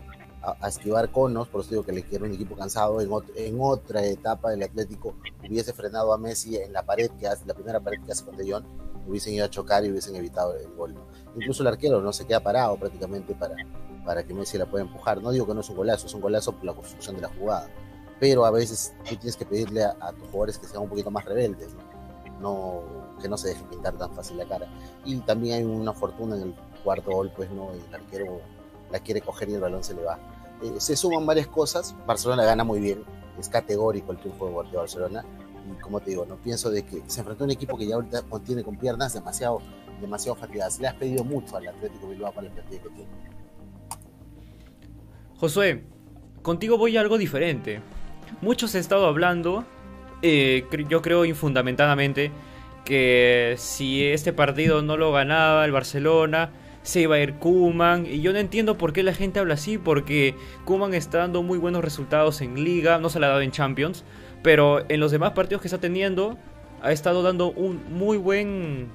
a, 0.44 0.68
esquivar 0.68 1.10
conos, 1.10 1.48
por 1.48 1.62
eso 1.62 1.70
digo 1.70 1.82
que 1.84 1.92
le 1.92 2.02
quiero 2.02 2.26
un 2.26 2.32
equipo 2.32 2.56
cansado. 2.56 3.00
En, 3.00 3.10
en, 3.36 3.56
otra 3.60 4.04
etapa 4.04 4.50
del 4.50 4.62
Atlético 4.62 5.14
hubiese 5.46 5.72
frenado 5.72 6.12
a 6.12 6.18
Messi 6.18 6.56
en 6.56 6.72
la 6.72 6.84
pared 6.84 7.10
que 7.18 7.26
hace, 7.26 7.46
la 7.46 7.54
primera 7.54 7.80
pared 7.80 7.98
que 8.04 8.12
hace 8.12 8.24
con 8.24 8.36
De 8.36 8.50
Jong, 8.50 8.64
hubiesen 9.06 9.34
ido 9.34 9.44
a 9.44 9.50
chocar 9.50 9.84
y 9.84 9.90
hubiesen 9.90 10.16
evitado 10.16 10.54
el 10.56 10.68
gol. 10.74 10.94
Incluso 11.36 11.62
el 11.62 11.68
arquero 11.68 12.00
no 12.00 12.12
se 12.12 12.26
queda 12.26 12.40
parado 12.40 12.76
prácticamente 12.76 13.34
para, 13.34 13.54
para 14.04 14.22
que 14.24 14.34
Messi 14.34 14.58
la 14.58 14.66
pueda 14.66 14.84
empujar. 14.84 15.22
No 15.22 15.30
digo 15.30 15.46
que 15.46 15.54
no 15.54 15.60
es 15.60 15.68
un 15.68 15.76
golazo, 15.76 16.06
es 16.06 16.14
un 16.14 16.20
golazo 16.20 16.52
por 16.52 16.64
la 16.64 16.74
construcción 16.74 17.16
de 17.16 17.22
la 17.22 17.28
jugada. 17.28 17.68
Pero 18.20 18.44
a 18.44 18.50
veces 18.50 18.94
tú 19.08 19.16
tienes 19.16 19.36
que 19.36 19.44
pedirle 19.44 19.84
a, 19.84 20.12
tus 20.12 20.28
jugadores 20.28 20.58
que 20.58 20.66
sean 20.66 20.82
un 20.82 20.88
poquito 20.88 21.10
más 21.10 21.24
rebeldes, 21.24 21.74
¿no? 22.40 22.82
que 23.20 23.28
no 23.28 23.36
se 23.36 23.48
dejen 23.48 23.66
pintar 23.68 23.96
tan 23.96 24.12
fácil 24.14 24.36
la 24.36 24.44
cara. 24.44 24.66
Y 25.04 25.16
también 25.20 25.56
hay 25.56 25.64
una 25.64 25.92
fortuna 25.92 26.36
en 26.36 26.42
el 26.42 26.54
cuarto 26.82 27.10
gol, 27.10 27.32
pues 27.34 27.50
no, 27.50 27.70
el 27.72 27.94
arquero 27.94 28.40
la 28.90 29.00
quiere 29.00 29.20
coger 29.20 29.48
y 29.48 29.54
el 29.54 29.60
balón 29.60 29.82
se 29.82 29.94
le 29.94 30.04
va. 30.04 30.18
Eh, 30.62 30.74
se 30.78 30.96
suman 30.96 31.26
varias 31.26 31.46
cosas, 31.46 31.94
Barcelona 32.06 32.44
gana 32.44 32.64
muy 32.64 32.80
bien, 32.80 33.02
es 33.38 33.48
categórico 33.48 34.12
el 34.12 34.18
triunfo 34.18 34.64
de 34.64 34.76
Barcelona, 34.76 35.24
y 35.70 35.80
como 35.80 36.00
te 36.00 36.10
digo, 36.10 36.26
no 36.26 36.36
pienso 36.36 36.70
de 36.70 36.84
que 36.84 37.02
se 37.06 37.20
enfrentó 37.20 37.44
a 37.44 37.46
un 37.46 37.50
equipo 37.50 37.76
que 37.76 37.86
ya 37.86 37.96
ahorita 37.96 38.22
contiene 38.22 38.62
con 38.62 38.76
piernas 38.76 39.14
demasiado, 39.14 39.60
demasiado 40.00 40.36
fatigadas. 40.36 40.78
Le 40.78 40.88
has 40.88 40.94
pedido 40.94 41.24
mucho 41.24 41.56
al 41.56 41.68
Atlético 41.68 42.08
Bilbao 42.08 42.32
para 42.32 42.48
el 42.48 42.52
partido 42.52 42.82
que 42.82 42.88
tiene. 42.90 43.10
Josué, 45.38 45.84
contigo 46.42 46.78
voy 46.78 46.96
a 46.96 47.00
algo 47.00 47.18
diferente. 47.18 47.80
Muchos 48.40 48.74
han 48.74 48.80
estado 48.80 49.06
hablando, 49.06 49.64
eh, 50.22 50.66
yo 50.88 51.02
creo 51.02 51.24
infundamentalmente, 51.24 52.30
que 52.84 53.54
si 53.58 54.04
este 54.04 54.32
partido 54.32 54.82
no 54.82 54.96
lo 54.96 55.12
ganaba 55.12 55.64
el 55.64 55.72
Barcelona, 55.72 56.50
se 56.84 57.00
iba 57.00 57.16
a 57.16 57.18
ir 57.18 57.34
Kuman. 57.34 58.06
Y 58.06 58.20
yo 58.20 58.32
no 58.32 58.38
entiendo 58.38 58.78
por 58.78 58.92
qué 58.92 59.02
la 59.02 59.12
gente 59.12 59.40
habla 59.40 59.54
así, 59.54 59.78
porque 59.78 60.36
Kuman 60.64 60.94
está 60.94 61.18
dando 61.18 61.42
muy 61.42 61.58
buenos 61.58 61.82
resultados 61.82 62.40
en 62.40 62.62
Liga, 62.62 62.98
no 62.98 63.08
se 63.08 63.18
le 63.18 63.26
ha 63.26 63.30
dado 63.30 63.40
en 63.40 63.50
Champions, 63.50 64.04
pero 64.42 64.84
en 64.88 65.00
los 65.00 65.10
demás 65.10 65.32
partidos 65.32 65.62
que 65.62 65.68
está 65.68 65.78
teniendo, 65.78 66.38
ha 66.82 66.92
estado 66.92 67.22
dando 67.22 67.50
un 67.50 67.80
muy 67.90 68.18
buen. 68.18 68.88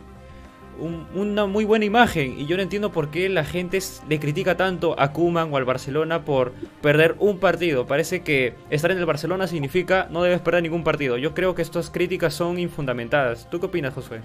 una 1.15 1.47
muy 1.47 1.65
buena 1.65 1.84
imagen. 1.84 2.39
Y 2.39 2.45
yo 2.45 2.56
no 2.56 2.63
entiendo 2.63 2.91
por 2.91 3.10
qué 3.10 3.28
la 3.28 3.43
gente 3.43 3.80
le 4.08 4.19
critica 4.19 4.56
tanto 4.56 4.95
a 4.99 5.12
Kuman 5.12 5.52
o 5.52 5.58
al 5.58 5.65
Barcelona 5.65 6.23
por 6.23 6.54
perder 6.82 7.15
un 7.17 7.39
partido. 7.39 7.88
Parece 7.88 8.21
que 8.21 8.54
estar 8.69 8.91
en 8.91 8.99
el 8.99 9.06
Barcelona 9.08 9.47
significa 9.47 10.08
no 10.12 10.21
debes 10.21 10.41
perder 10.41 10.62
ningún 10.62 10.84
partido. 10.84 11.17
Yo 11.17 11.34
creo 11.34 11.56
que 11.56 11.63
estas 11.63 11.89
críticas 11.89 12.36
son 12.36 12.60
infundamentadas. 12.60 13.49
¿Tú 13.49 13.60
qué 13.60 13.65
opinas, 13.65 13.95
Josué? 13.95 14.21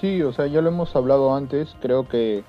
Sí, 0.00 0.22
o 0.22 0.32
sea, 0.32 0.46
ya 0.46 0.60
lo 0.60 0.68
hemos 0.68 0.94
hablado 0.94 1.34
antes, 1.34 1.74
creo 1.80 2.06
que 2.06 2.44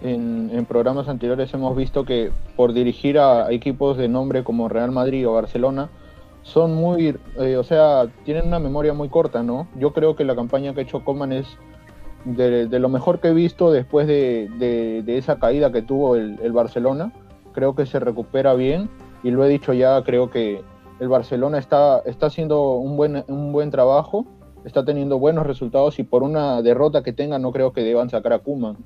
en, 0.00 0.66
programas 0.66 1.08
anteriores 1.08 1.52
hemos 1.52 1.76
visto 1.76 2.04
que 2.04 2.30
por 2.56 2.72
dirigir 2.72 3.18
a, 3.18 3.50
equipos 3.52 3.98
de 3.98 4.08
nombre 4.08 4.44
como 4.44 4.68
Real 4.68 4.92
Madrid 4.92 5.28
o 5.28 5.34
Barcelona, 5.34 5.90
son 6.42 6.74
muy, 6.74 7.18
eh, 7.38 7.56
o 7.56 7.64
sea, 7.64 8.06
tienen 8.24 8.46
una 8.46 8.60
memoria 8.60 8.94
muy 8.94 9.08
corta, 9.08 9.42
¿no? 9.42 9.68
Yo 9.74 9.92
creo 9.92 10.16
que 10.16 10.24
la 10.24 10.34
campaña 10.36 10.72
que 10.72 10.80
ha 10.80 10.82
hecho 10.84 11.04
Coman 11.04 11.32
es 11.32 11.46
de, 12.24 12.66
lo 12.78 12.88
mejor 12.88 13.20
que 13.20 13.28
he 13.28 13.34
visto 13.34 13.70
después 13.72 14.06
de, 14.06 15.02
esa 15.06 15.38
caída 15.38 15.72
que 15.72 15.82
tuvo 15.82 16.16
el, 16.16 16.38
el, 16.42 16.52
Barcelona. 16.52 17.12
Creo 17.52 17.74
que 17.74 17.84
se 17.84 18.00
recupera 18.00 18.54
bien 18.54 18.88
y 19.22 19.32
lo 19.32 19.44
he 19.44 19.48
dicho 19.48 19.72
ya, 19.72 20.02
creo 20.02 20.30
que 20.30 20.62
el 21.00 21.08
Barcelona 21.08 21.58
está, 21.58 22.00
está 22.06 22.26
haciendo 22.26 22.76
un 22.76 22.96
buen, 22.96 23.24
un 23.28 23.52
buen 23.52 23.70
trabajo 23.70 24.24
está 24.66 24.84
teniendo 24.84 25.18
buenos 25.18 25.46
resultados 25.46 25.98
y 26.00 26.02
por 26.02 26.24
una 26.24 26.60
derrota 26.60 27.02
que 27.02 27.12
tenga 27.12 27.38
no 27.38 27.52
creo 27.52 27.72
que 27.72 27.82
deban 27.82 28.10
sacar 28.10 28.32
a 28.32 28.40
Kuman. 28.40 28.76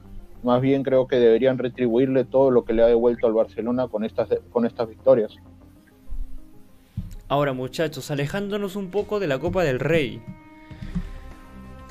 Más 0.43 0.61
bien 0.61 0.83
creo 0.83 1.09
que 1.09 1.17
deberían 1.17 1.59
retribuirle 1.59 2.25
todo 2.25 2.51
lo 2.51 2.65
que 2.65 2.75
le 2.75 2.83
ha 2.83 2.87
devuelto 2.87 3.27
al 3.27 3.33
Barcelona 3.33 3.89
con 3.89 4.05
estas, 4.05 4.29
con 4.51 4.67
estas 4.67 4.89
victorias. 4.89 5.35
Ahora 7.29 7.55
muchachos, 7.55 8.11
alejándonos 8.11 8.77
un 8.77 8.91
poco 8.91 9.21
de 9.21 9.27
la 9.27 9.39
Copa 9.39 9.65
del 9.65 9.81
Rey. 9.81 10.23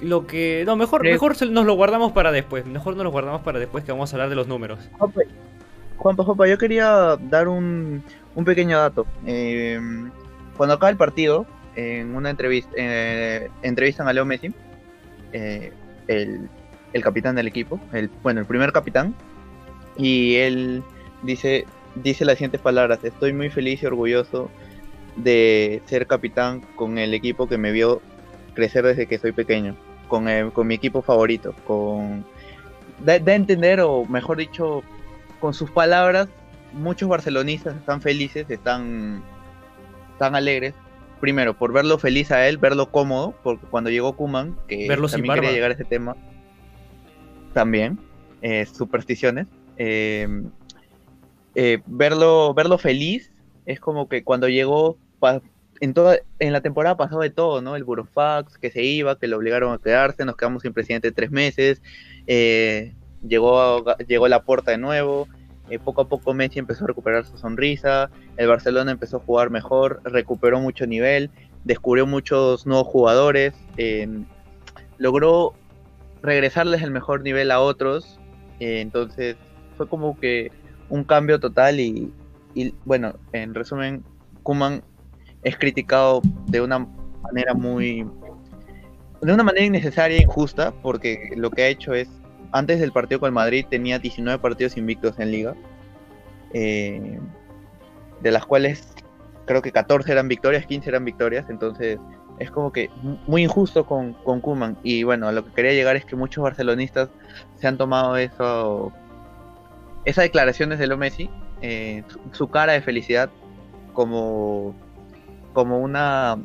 Lo 0.02 0.28
que... 0.28 0.63
No, 0.65 0.75
mejor, 0.75 1.04
mejor 1.04 1.36
nos 1.49 1.65
lo 1.65 1.73
guardamos 1.73 2.12
para 2.12 2.32
después. 2.32 2.65
Mejor 2.65 2.95
nos 2.95 3.04
lo 3.04 3.12
guardamos 3.12 3.41
para 3.41 3.58
después 3.60 3.84
que 3.84 3.91
vamos 3.91 4.13
a 4.13 4.15
hablar 4.15 4.30
de 4.30 4.36
los 4.36 4.47
números. 4.47 4.80
Juanpa, 5.97 6.23
Juanpa, 6.23 6.47
yo 6.47 6.58
quería 6.58 7.17
dar 7.30 7.47
un, 7.47 8.04
un 8.36 8.45
pequeño 8.45 8.78
dato. 8.78 9.06
Eh, 9.25 9.80
cuando 10.56 10.75
acaba 10.75 10.89
el 10.89 10.97
partido, 10.97 11.45
en 11.80 12.15
una 12.15 12.30
entrevista, 12.30 12.72
eh, 12.76 13.50
entrevistan 13.62 14.08
a 14.08 14.13
Leo 14.13 14.26
Messi, 14.26 14.54
eh, 15.32 15.72
el, 16.08 16.50
capitán 17.02 17.36
del 17.36 17.48
equipo, 17.48 17.80
el, 17.94 18.10
bueno, 18.22 18.42
el 18.42 18.46
primer 18.46 18.72
capitán, 18.72 19.15
y 19.98 20.36
él 20.36 20.84
dice, 21.24 21.65
dice 21.96 22.26
las 22.26 22.36
siguientes 22.36 22.62
palabras, 22.62 23.00
estoy 23.04 23.32
muy 23.34 23.50
feliz 23.50 23.82
y 23.82 23.86
orgulloso 23.86 24.50
de 25.15 25.82
ser 25.86 26.08
capitán 26.08 26.62
con 26.76 26.98
el 26.98 27.13
equipo 27.13 27.48
que 27.48 27.58
me 27.58 27.72
vio 27.72 28.02
crecer 28.56 28.86
desde 28.86 29.08
que 29.08 29.18
soy 29.18 29.32
pequeño, 29.32 29.76
con, 30.08 30.52
con 30.52 30.68
mi 30.68 30.76
equipo 30.76 31.02
favorito, 31.02 31.54
con... 31.65 32.26
Da, 33.00 33.15
entender, 33.15 33.80
o 33.80 34.04
mejor 34.06 34.38
dicho, 34.38 34.84
con 35.39 35.54
sus 35.54 35.72
palabras, 35.72 36.28
muchos 36.74 37.08
barcelonistas 37.08 37.78
están 37.78 38.02
felices, 38.02 38.50
están, 38.50 39.24
están 40.12 40.36
alegres 40.36 40.74
primero, 41.19 41.58
por 41.58 41.73
verlo 41.73 41.97
feliz 41.97 42.32
a 42.32 42.47
él, 42.47 42.58
verlo 42.58 42.91
cómodo, 42.91 43.34
porque 43.43 43.65
cuando 43.67 43.89
llegó 43.89 44.15
Kuman, 44.15 44.58
que 44.67 44.88
también 44.88 45.36
quería 45.36 45.51
llegar 45.51 45.71
a 45.71 45.73
ese 45.73 45.86
tema, 45.86 46.15
también, 47.53 47.99
eh, 48.41 48.65
supersticiones, 48.65 49.47
em, 49.77 50.49
eh, 51.55 51.79
verlo, 51.86 52.53
verlo 52.53 52.77
feliz 52.77 53.32
es 53.65 53.79
como 53.79 54.08
que 54.10 54.23
cuando 54.23 54.47
llegó, 54.47 54.97
en, 55.79 55.93
toda, 55.93 56.17
en 56.39 56.53
la 56.53 56.62
temporada 56.62 56.97
pasó 56.97 57.19
de 57.19 57.29
todo, 57.29 57.62
¿no? 57.62 57.75
El 57.75 57.84
Burofax, 57.84 58.58
que 58.58 58.71
se 58.71 58.84
iba, 58.84 59.17
que 59.19 59.27
lo 59.27 59.38
obligaron 59.38 59.73
a 59.73 59.77
quedarse, 59.77 60.25
nos 60.25 60.36
quedamos 60.36 60.63
sin 60.63 60.73
presidente 60.73 61.12
tres 61.12 61.32
meses, 61.32 61.82
eh, 62.27 62.93
llegó, 63.27 63.86
llegó 64.08 64.27
la 64.27 64.43
puerta 64.43 64.71
de 64.71 64.77
nuevo, 64.77 65.27
eh, 65.69 65.79
poco 65.79 66.01
a 66.01 66.08
poco 66.08 66.34
Messi 66.34 66.60
empezó 66.60 66.84
a 66.84 66.88
recuperar 66.88 67.25
su 67.25 67.38
sonrisa, 67.38 68.10
el 68.38 68.47
Barcelona 68.47 68.91
empezó 68.91 69.17
a 69.17 69.19
jugar 69.19 69.49
mejor, 69.49 70.01
recuperó 70.03 70.60
mucho 70.60 70.86
nivel, 70.88 71.29
descubrió 71.63 72.08
muchos 72.08 72.65
nuevos 72.65 72.88
jugadores, 72.88 73.53
logró 74.97 75.53
regresarles 76.21 76.82
el 76.82 76.91
mejor 76.91 77.21
nivel 77.21 77.51
a 77.51 77.60
otros, 77.60 78.19
eh, 78.60 78.82
entonces 78.82 79.36
fue 79.77 79.88
como 79.88 80.19
que 80.19 80.51
un 80.89 81.03
cambio 81.03 81.39
total 81.39 81.79
y, 81.79 82.12
bueno, 82.86 83.13
en 83.32 83.53
resumen, 83.53 84.03
Kuman 84.43 84.84
es 85.43 85.58
criticado 85.58 86.21
de 86.47 86.62
una 86.62 86.79
manera 87.21 87.53
muy 87.53 88.05
de 89.21 89.34
una 89.34 89.43
manera 89.43 89.65
innecesaria 89.65 90.17
e 90.17 90.23
injusta 90.23 90.73
porque 90.82 91.34
lo 91.36 91.51
que 91.51 91.63
ha 91.63 91.67
hecho 91.67 91.93
es 91.93 92.10
antes 92.51 92.79
del 92.79 92.91
partido 92.91 93.19
con 93.19 93.33
Madrid 93.33 93.65
tenía 93.69 93.99
19 93.99 94.39
partidos 94.39 94.77
invictos 94.77 95.19
en 95.19 95.31
liga, 95.31 95.55
eh, 96.53 97.19
de 98.21 98.31
las 98.31 98.45
cuales 98.45 98.93
creo 99.45 99.62
que 99.62 99.71
14 99.71 100.12
eran 100.12 100.27
victorias, 100.27 100.65
15 100.65 100.89
eran 100.89 101.05
victorias, 101.05 101.45
entonces 101.49 101.99
es 102.39 102.51
como 102.51 102.71
que 102.71 102.89
muy 103.27 103.43
injusto 103.43 103.85
con, 103.85 104.13
con 104.13 104.39
Kuman. 104.41 104.77
Y 104.83 105.03
bueno, 105.03 105.31
lo 105.31 105.45
que 105.45 105.51
quería 105.51 105.73
llegar 105.73 105.95
es 105.95 106.05
que 106.05 106.15
muchos 106.15 106.43
barcelonistas 106.43 107.09
se 107.57 107.67
han 107.67 107.77
tomado 107.77 108.15
eso, 108.17 108.91
esa 110.05 110.21
declaración 110.21 110.69
desde 110.69 110.88
lo 110.88 110.97
Messi, 110.97 111.29
eh, 111.62 112.03
su, 112.31 112.47
cara 112.47 112.73
de 112.73 112.81
felicidad 112.81 113.29
como, 113.93 114.73
como 115.53 115.79
una 115.79 116.38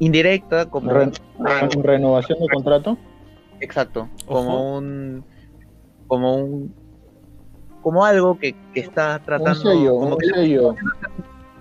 indirecta, 0.00 0.66
como 0.66 0.90
renovación 0.90 2.38
de 2.40 2.48
contrato. 2.52 2.98
Exacto, 3.60 4.08
como 4.26 4.76
un 4.76 5.24
como 6.06 6.36
un 6.36 6.74
como 7.82 8.04
algo 8.04 8.38
que, 8.38 8.54
está 8.74 9.20
tratando 9.24 9.72
como 9.72 10.18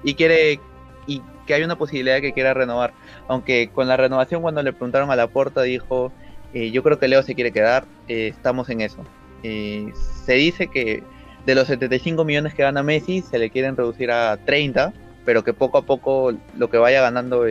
y 0.03 0.13
quiere 0.15 0.59
y 1.07 1.21
que 1.45 1.53
hay 1.53 1.63
una 1.63 1.77
posibilidad 1.77 2.19
que 2.19 2.33
quiera 2.33 2.53
renovar, 2.53 2.93
aunque 3.27 3.69
con 3.71 3.87
la 3.87 3.95
renovación 3.97 4.41
cuando 4.41 4.63
le 4.63 4.73
preguntaron 4.73 5.11
a 5.11 5.15
la 5.15 5.27
puerta 5.27 5.61
dijo 5.61 6.11
eh, 6.55 6.71
yo 6.71 6.83
creo 6.83 6.97
que 6.97 7.09
Leo 7.09 7.21
se 7.21 7.35
quiere 7.35 7.51
quedar, 7.51 7.85
eh, 8.07 8.27
estamos 8.29 8.69
en 8.69 8.79
eso. 8.79 9.03
Eh, 9.43 9.91
se 10.25 10.33
dice 10.33 10.67
que 10.67 11.03
de 11.45 11.53
los 11.53 11.67
75 11.67 12.23
millones 12.23 12.53
que 12.53 12.63
gana 12.63 12.81
Messi 12.81 13.21
se 13.21 13.37
le 13.37 13.49
quieren 13.49 13.75
reducir 13.75 14.09
a 14.09 14.37
30, 14.37 14.93
pero 15.25 15.43
que 15.43 15.53
poco 15.53 15.77
a 15.77 15.81
poco 15.81 16.33
lo 16.57 16.69
que 16.69 16.77
vaya 16.77 17.01
ganando 17.01 17.45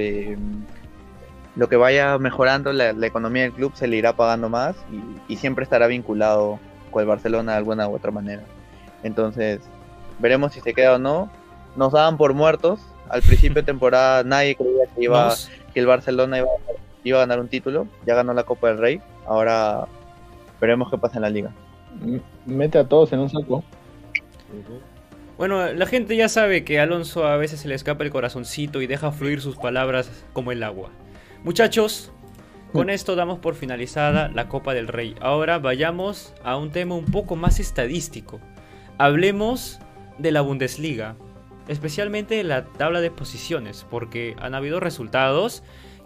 lo 1.56 1.68
que 1.68 1.76
vaya 1.76 2.18
mejorando 2.18 2.72
la, 2.72 2.90
economía 3.06 3.44
del 3.44 3.52
club 3.52 3.72
se 3.74 3.86
le 3.86 3.96
irá 3.96 4.14
pagando 4.14 4.48
más 4.48 4.76
y, 5.28 5.36
siempre 5.36 5.64
estará 5.64 5.86
vinculado 5.86 6.58
con 6.90 7.02
el 7.02 7.08
Barcelona 7.08 7.52
de 7.52 7.58
alguna 7.58 7.88
u 7.88 7.94
otra 7.94 8.10
manera. 8.10 8.42
Entonces, 9.02 9.60
veremos 10.18 10.52
si 10.52 10.60
se 10.60 10.74
queda 10.74 10.94
o 10.94 10.98
no. 10.98 11.30
Nos 11.76 11.92
daban 11.92 12.16
por 12.16 12.34
muertos. 12.34 12.80
Al 13.08 13.22
principio 13.22 13.56
de 13.56 13.62
temporada 13.62 14.22
nadie 14.24 14.56
creía 14.56 14.86
que, 14.94 15.04
iba, 15.04 15.34
que 15.72 15.80
el 15.80 15.86
Barcelona 15.86 16.38
iba, 16.38 16.48
iba 17.04 17.18
a 17.18 17.20
ganar 17.20 17.40
un 17.40 17.48
título. 17.48 17.86
Ya 18.06 18.14
ganó 18.14 18.32
la 18.32 18.44
Copa 18.44 18.68
del 18.68 18.78
Rey. 18.78 19.00
Ahora 19.26 19.86
veremos 20.60 20.90
qué 20.90 20.98
pasa 20.98 21.16
en 21.16 21.22
la 21.22 21.30
liga. 21.30 21.52
Mete 22.46 22.78
a 22.78 22.88
todos 22.88 23.12
en 23.12 23.20
un 23.20 23.30
saco. 23.30 23.62
Bueno, 25.36 25.72
la 25.72 25.86
gente 25.86 26.16
ya 26.16 26.28
sabe 26.28 26.64
que 26.64 26.78
a 26.78 26.84
Alonso 26.84 27.26
a 27.26 27.36
veces 27.36 27.60
se 27.60 27.68
le 27.68 27.74
escapa 27.74 28.04
el 28.04 28.10
corazoncito 28.10 28.80
y 28.82 28.86
deja 28.86 29.10
fluir 29.10 29.40
sus 29.40 29.56
palabras 29.56 30.24
como 30.32 30.52
el 30.52 30.62
agua. 30.62 30.90
Muchachos, 31.44 32.11
con 32.72 32.88
esto 32.88 33.16
damos 33.16 33.38
por 33.38 33.54
finalizada 33.54 34.30
la 34.30 34.48
Copa 34.48 34.72
del 34.72 34.88
Rey. 34.88 35.14
Ahora 35.20 35.59
vayamos 35.59 36.33
a 36.42 36.57
un 36.57 36.70
tema 36.70 36.94
un 36.94 37.04
poco 37.04 37.37
más 37.37 37.61
estadístico. 37.61 38.40
Hablemos 38.96 39.78
de 40.16 40.33
la 40.33 40.40
Bundesliga, 40.40 41.16
especialmente 41.68 42.37
de 42.37 42.44
la 42.44 42.64
tabla 42.64 43.02
de 43.02 43.11
posiciones, 43.11 43.87
porque 43.90 44.35
han 44.40 44.54
habido 44.54 44.80
resultados 44.80 45.62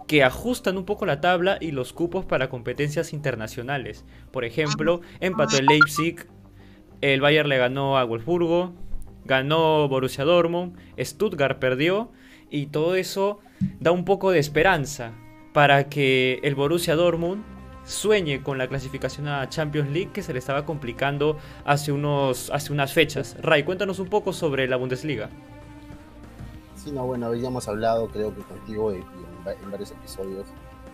que 0.07 0.25
ajustan 0.25 0.77
un 0.77 0.83
poco 0.83 1.05
la 1.05 1.21
tabla 1.21 1.57
y 1.61 1.71
los 1.71 1.93
cupos 1.93 2.25
para 2.25 2.49
competencias 2.49 3.13
internacionales. 3.13 4.03
Por 4.31 4.43
ejemplo, 4.43 4.99
empató 5.21 5.57
el 5.57 5.67
Leipzig, 5.67 6.27
el 6.99 7.21
Bayern 7.21 7.47
le 7.47 7.57
ganó 7.57 7.97
a 7.97 8.03
Wolfsburgo, 8.03 8.73
ganó 9.23 9.87
Borussia 9.87 10.25
Dortmund, 10.25 10.75
Stuttgart 10.99 11.59
perdió 11.59 12.11
y 12.49 12.65
todo 12.65 12.95
eso 12.95 13.39
da 13.79 13.91
un 13.91 14.03
poco 14.03 14.31
de 14.31 14.39
esperanza 14.39 15.13
para 15.59 15.89
que 15.89 16.39
el 16.43 16.55
Borussia 16.55 16.95
Dortmund 16.95 17.43
sueñe 17.83 18.41
con 18.41 18.57
la 18.57 18.69
clasificación 18.69 19.27
a 19.27 19.49
Champions 19.49 19.89
League 19.89 20.11
que 20.13 20.21
se 20.21 20.31
le 20.31 20.39
estaba 20.39 20.65
complicando 20.65 21.37
hace, 21.65 21.91
unos, 21.91 22.49
hace 22.51 22.71
unas 22.71 22.93
fechas. 22.93 23.35
Ray, 23.41 23.63
cuéntanos 23.63 23.99
un 23.99 24.07
poco 24.07 24.31
sobre 24.31 24.69
la 24.69 24.77
Bundesliga. 24.77 25.29
Sí, 26.77 26.93
no, 26.93 27.05
bueno, 27.05 27.25
habíamos 27.25 27.67
hablado, 27.67 28.07
creo 28.07 28.33
que 28.33 28.41
contigo 28.43 28.93
en, 28.93 29.03
varios 29.69 29.91
episodios, 29.91 30.47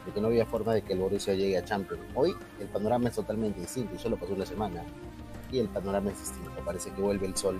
de 0.04 0.12
que 0.12 0.19
no 0.19 0.30
había 0.30 0.47
forma 0.47 0.73
de 0.73 0.82
que 0.82 0.93
el 0.93 0.99
Borussia 0.99 1.36
llegue 1.36 1.60
a 1.60 1.63
Champions. 1.63 2.01
Hoy 2.15 2.34
el 2.60 2.67
panorama 2.67 3.10
es 3.10 3.15
totalmente 3.17 3.60
distinto, 3.60 3.99
solo 3.99 4.17
pasó 4.17 4.34
una 4.34 4.47
semana, 4.47 4.82
y 5.51 5.60
el 5.60 5.67
panorama 5.67 6.10
es 6.10 6.19
distinto. 6.19 6.49
Parece 6.65 6.89
que 6.89 7.04
vuelve 7.04 7.28
el 7.28 7.38
sol 7.38 7.60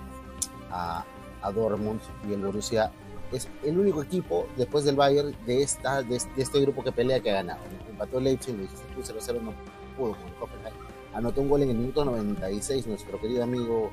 a, 0.72 1.04
a 1.40 1.52
Dortmund 1.52 2.00
y 2.28 2.32
el 2.32 2.40
Borussia 2.40 2.90
es 3.32 3.48
el 3.64 3.78
único 3.78 4.02
equipo 4.02 4.46
después 4.56 4.84
del 4.84 4.96
Bayern 4.96 5.34
de, 5.46 5.62
esta, 5.62 6.02
de, 6.02 6.16
este 6.36 6.60
grupo 6.60 6.82
que 6.84 6.92
pelea 6.92 7.20
que 7.20 7.30
ha 7.30 7.34
ganado. 7.34 7.60
Empató 7.88 8.20
Leipzig, 8.20 8.54
lo 8.54 8.62
dijiste 8.62 8.84
tú, 8.94 9.00
0-0 9.00 9.42
no 9.42 9.52
pudo 9.96 10.12
con 10.12 10.30
Copenhagen. 10.38 10.78
Anotó 11.14 11.40
un 11.40 11.48
gol 11.48 11.62
en 11.62 11.70
el 11.70 11.76
minuto 11.76 12.04
96 12.04 12.86
nuestro 12.86 13.20
querido 13.20 13.42
amigo 13.42 13.90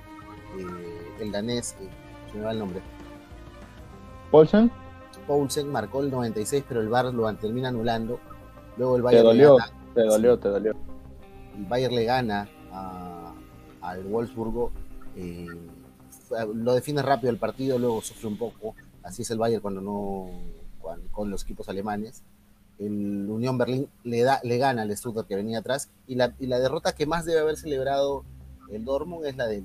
eh, 0.57 1.21
el 1.21 1.31
danés, 1.31 1.75
eh, 1.81 1.89
se 2.31 2.37
me 2.37 2.43
va 2.43 2.51
el 2.51 2.59
nombre. 2.59 2.81
Paulsen. 4.31 4.71
Paulsen 5.27 5.71
marcó 5.71 6.01
el 6.01 6.11
96, 6.11 6.65
pero 6.67 6.81
el 6.81 6.89
VAR 6.89 7.13
lo 7.13 7.33
termina 7.35 7.69
anulando. 7.69 8.19
Luego 8.77 8.97
el 8.97 9.01
Bayern 9.03 9.23
te 9.23 9.27
dolió, 9.27 9.57
te 9.93 10.01
dolió, 10.01 10.39
te 10.39 10.49
dolió. 10.49 10.71
El 11.57 11.65
Bayern 11.65 11.95
le 11.95 12.03
gana 12.03 12.49
al 13.81 14.03
Wolfsburgo. 14.03 14.71
Eh, 15.15 15.47
lo 16.55 16.73
define 16.73 17.01
rápido 17.01 17.31
el 17.31 17.37
partido, 17.37 17.77
luego 17.77 18.01
sufre 18.01 18.27
un 18.27 18.37
poco 18.37 18.75
así 19.03 19.21
es 19.21 19.31
el 19.31 19.37
Bayern 19.37 19.61
cuando 19.61 19.81
no 19.81 20.29
con 21.11 21.29
los 21.29 21.43
equipos 21.43 21.69
alemanes. 21.69 22.23
El 22.79 23.29
Unión 23.29 23.57
Berlín 23.57 23.87
le, 24.03 24.21
da, 24.23 24.39
le 24.43 24.57
gana 24.57 24.81
al 24.81 24.95
Stuttgart 24.95 25.27
que 25.27 25.35
venía 25.35 25.59
atrás 25.59 25.89
y 26.07 26.15
la, 26.15 26.33
y 26.39 26.47
la 26.47 26.59
derrota 26.59 26.93
que 26.93 27.05
más 27.05 27.23
debe 27.25 27.39
haber 27.39 27.55
celebrado 27.55 28.25
el 28.71 28.83
Dortmund 28.83 29.25
es 29.25 29.37
la 29.37 29.45
del 29.47 29.63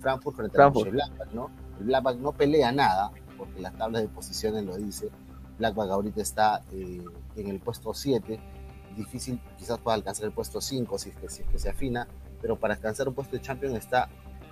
Frankfurt 0.00 0.36
frente 0.36 0.60
al 0.60 0.72
Blackback, 0.72 1.32
¿no? 1.32 1.50
El 1.78 1.86
Blackback 1.86 2.16
no 2.18 2.32
pelea 2.32 2.72
nada 2.72 3.12
porque 3.38 3.60
las 3.60 3.74
tablas 3.76 4.02
de 4.02 4.08
posiciones 4.08 4.64
lo 4.64 4.76
dice. 4.76 5.10
Blackback 5.58 5.90
ahorita 5.90 6.20
está 6.20 6.62
eh, 6.72 7.04
en 7.36 7.48
el 7.48 7.60
puesto 7.60 7.94
7, 7.94 8.40
difícil 8.96 9.40
quizás 9.58 9.78
pueda 9.78 9.94
alcanzar 9.94 10.26
el 10.26 10.32
puesto 10.32 10.60
5 10.60 10.98
si 10.98 11.10
es 11.10 11.16
que, 11.16 11.28
si 11.28 11.42
es 11.42 11.48
que 11.48 11.58
se 11.58 11.70
afina, 11.70 12.08
pero 12.40 12.58
para 12.58 12.74
alcanzar 12.74 13.08
un 13.08 13.14
puesto 13.14 13.36
de 13.36 13.42
Champions 13.42 13.76
está 13.76 14.08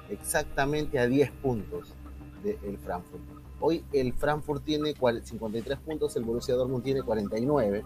exactamente 0.08 0.98
a 0.98 1.06
10 1.06 1.30
puntos 1.32 1.94
del 2.42 2.78
Frankfurt. 2.78 3.37
Hoy 3.60 3.84
el 3.92 4.12
Frankfurt 4.12 4.64
tiene 4.64 4.94
53 4.94 5.78
puntos, 5.80 6.16
el 6.16 6.24
Borussia 6.24 6.54
Dortmund 6.54 6.84
tiene 6.84 7.02
49. 7.02 7.84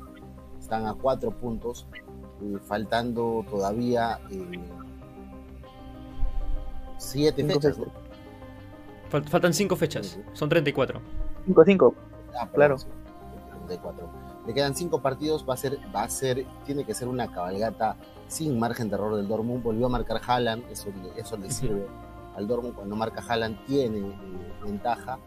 Están 0.61 0.87
a 0.87 0.95
4 0.95 1.31
puntos, 1.31 1.87
eh, 1.95 2.59
faltando 2.67 3.45
todavía 3.51 4.21
7 6.99 7.43
eh, 7.43 7.45
fechas. 7.47 7.79
Faltan 9.09 9.55
5 9.55 9.77
fechas, 9.77 10.19
son 10.35 10.49
34. 10.49 11.01
5, 11.47 11.65
5. 11.65 11.95
Ah, 12.39 12.49
claro. 12.53 12.77
34. 13.67 14.11
Le 14.47 14.55
quedan 14.55 14.75
5 14.75 15.01
partidos, 15.01 15.47
va 15.49 15.55
a 15.55 15.57
ser, 15.57 15.79
va 15.95 16.03
a 16.03 16.09
ser, 16.09 16.45
tiene 16.67 16.85
que 16.85 16.95
ser 16.95 17.09
una 17.09 17.31
cabalgata 17.31 17.97
sin 18.29 18.59
margen 18.59 18.89
de 18.89 18.97
error 18.97 19.17
del 19.17 19.29
Dortmund. 19.29 19.63
Volvió 19.63 19.87
a 19.87 19.89
marcar 19.89 20.21
Haaland, 20.27 20.65
eso, 20.71 20.91
eso 21.17 21.37
le 21.39 21.51
sirve 21.51 21.87
al 22.37 22.47
Dortmund. 22.47 22.75
Cuando 22.75 22.97
marca 22.97 23.23
Haaland 23.27 23.65
tiene 23.67 23.99
eh, 23.99 24.53
ventaja 24.65 25.19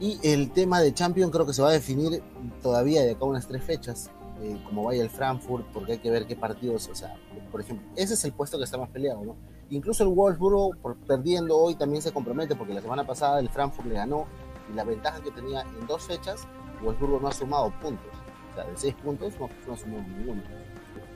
y 0.00 0.18
el 0.22 0.50
tema 0.50 0.80
de 0.80 0.94
Champions 0.94 1.30
creo 1.30 1.46
que 1.46 1.52
se 1.52 1.60
va 1.60 1.68
a 1.68 1.72
definir 1.72 2.22
todavía 2.62 3.02
de 3.02 3.12
acá 3.12 3.20
a 3.20 3.28
unas 3.28 3.46
tres 3.46 3.62
fechas, 3.62 4.10
eh, 4.42 4.58
como 4.64 4.84
vaya 4.84 5.02
el 5.02 5.10
Frankfurt, 5.10 5.66
porque 5.74 5.92
hay 5.92 5.98
que 5.98 6.10
ver 6.10 6.26
qué 6.26 6.34
partidos, 6.34 6.88
o 6.88 6.94
sea, 6.94 7.14
por 7.52 7.60
ejemplo, 7.60 7.86
ese 7.96 8.14
es 8.14 8.24
el 8.24 8.32
puesto 8.32 8.56
que 8.56 8.64
está 8.64 8.78
más 8.78 8.88
peleado, 8.88 9.22
¿no? 9.22 9.36
Incluso 9.68 10.02
el 10.02 10.08
Wolfsburgo, 10.08 10.70
por, 10.80 10.96
perdiendo 10.96 11.56
hoy, 11.56 11.74
también 11.74 12.00
se 12.00 12.12
compromete, 12.12 12.56
porque 12.56 12.72
la 12.72 12.80
semana 12.80 13.06
pasada 13.06 13.40
el 13.40 13.50
Frankfurt 13.50 13.88
le 13.88 13.96
ganó, 13.96 14.26
y 14.72 14.74
la 14.74 14.84
ventaja 14.84 15.20
que 15.20 15.30
tenía 15.30 15.60
en 15.60 15.86
dos 15.86 16.04
fechas, 16.04 16.48
Wolfsburgo 16.82 17.20
no 17.20 17.28
ha 17.28 17.32
sumado 17.32 17.70
puntos, 17.82 18.08
o 18.52 18.54
sea, 18.54 18.64
de 18.64 18.76
seis 18.76 18.94
puntos 18.94 19.34
no, 19.38 19.74
ha 19.74 19.76
sumado 19.76 20.02
ninguno. 20.02 20.42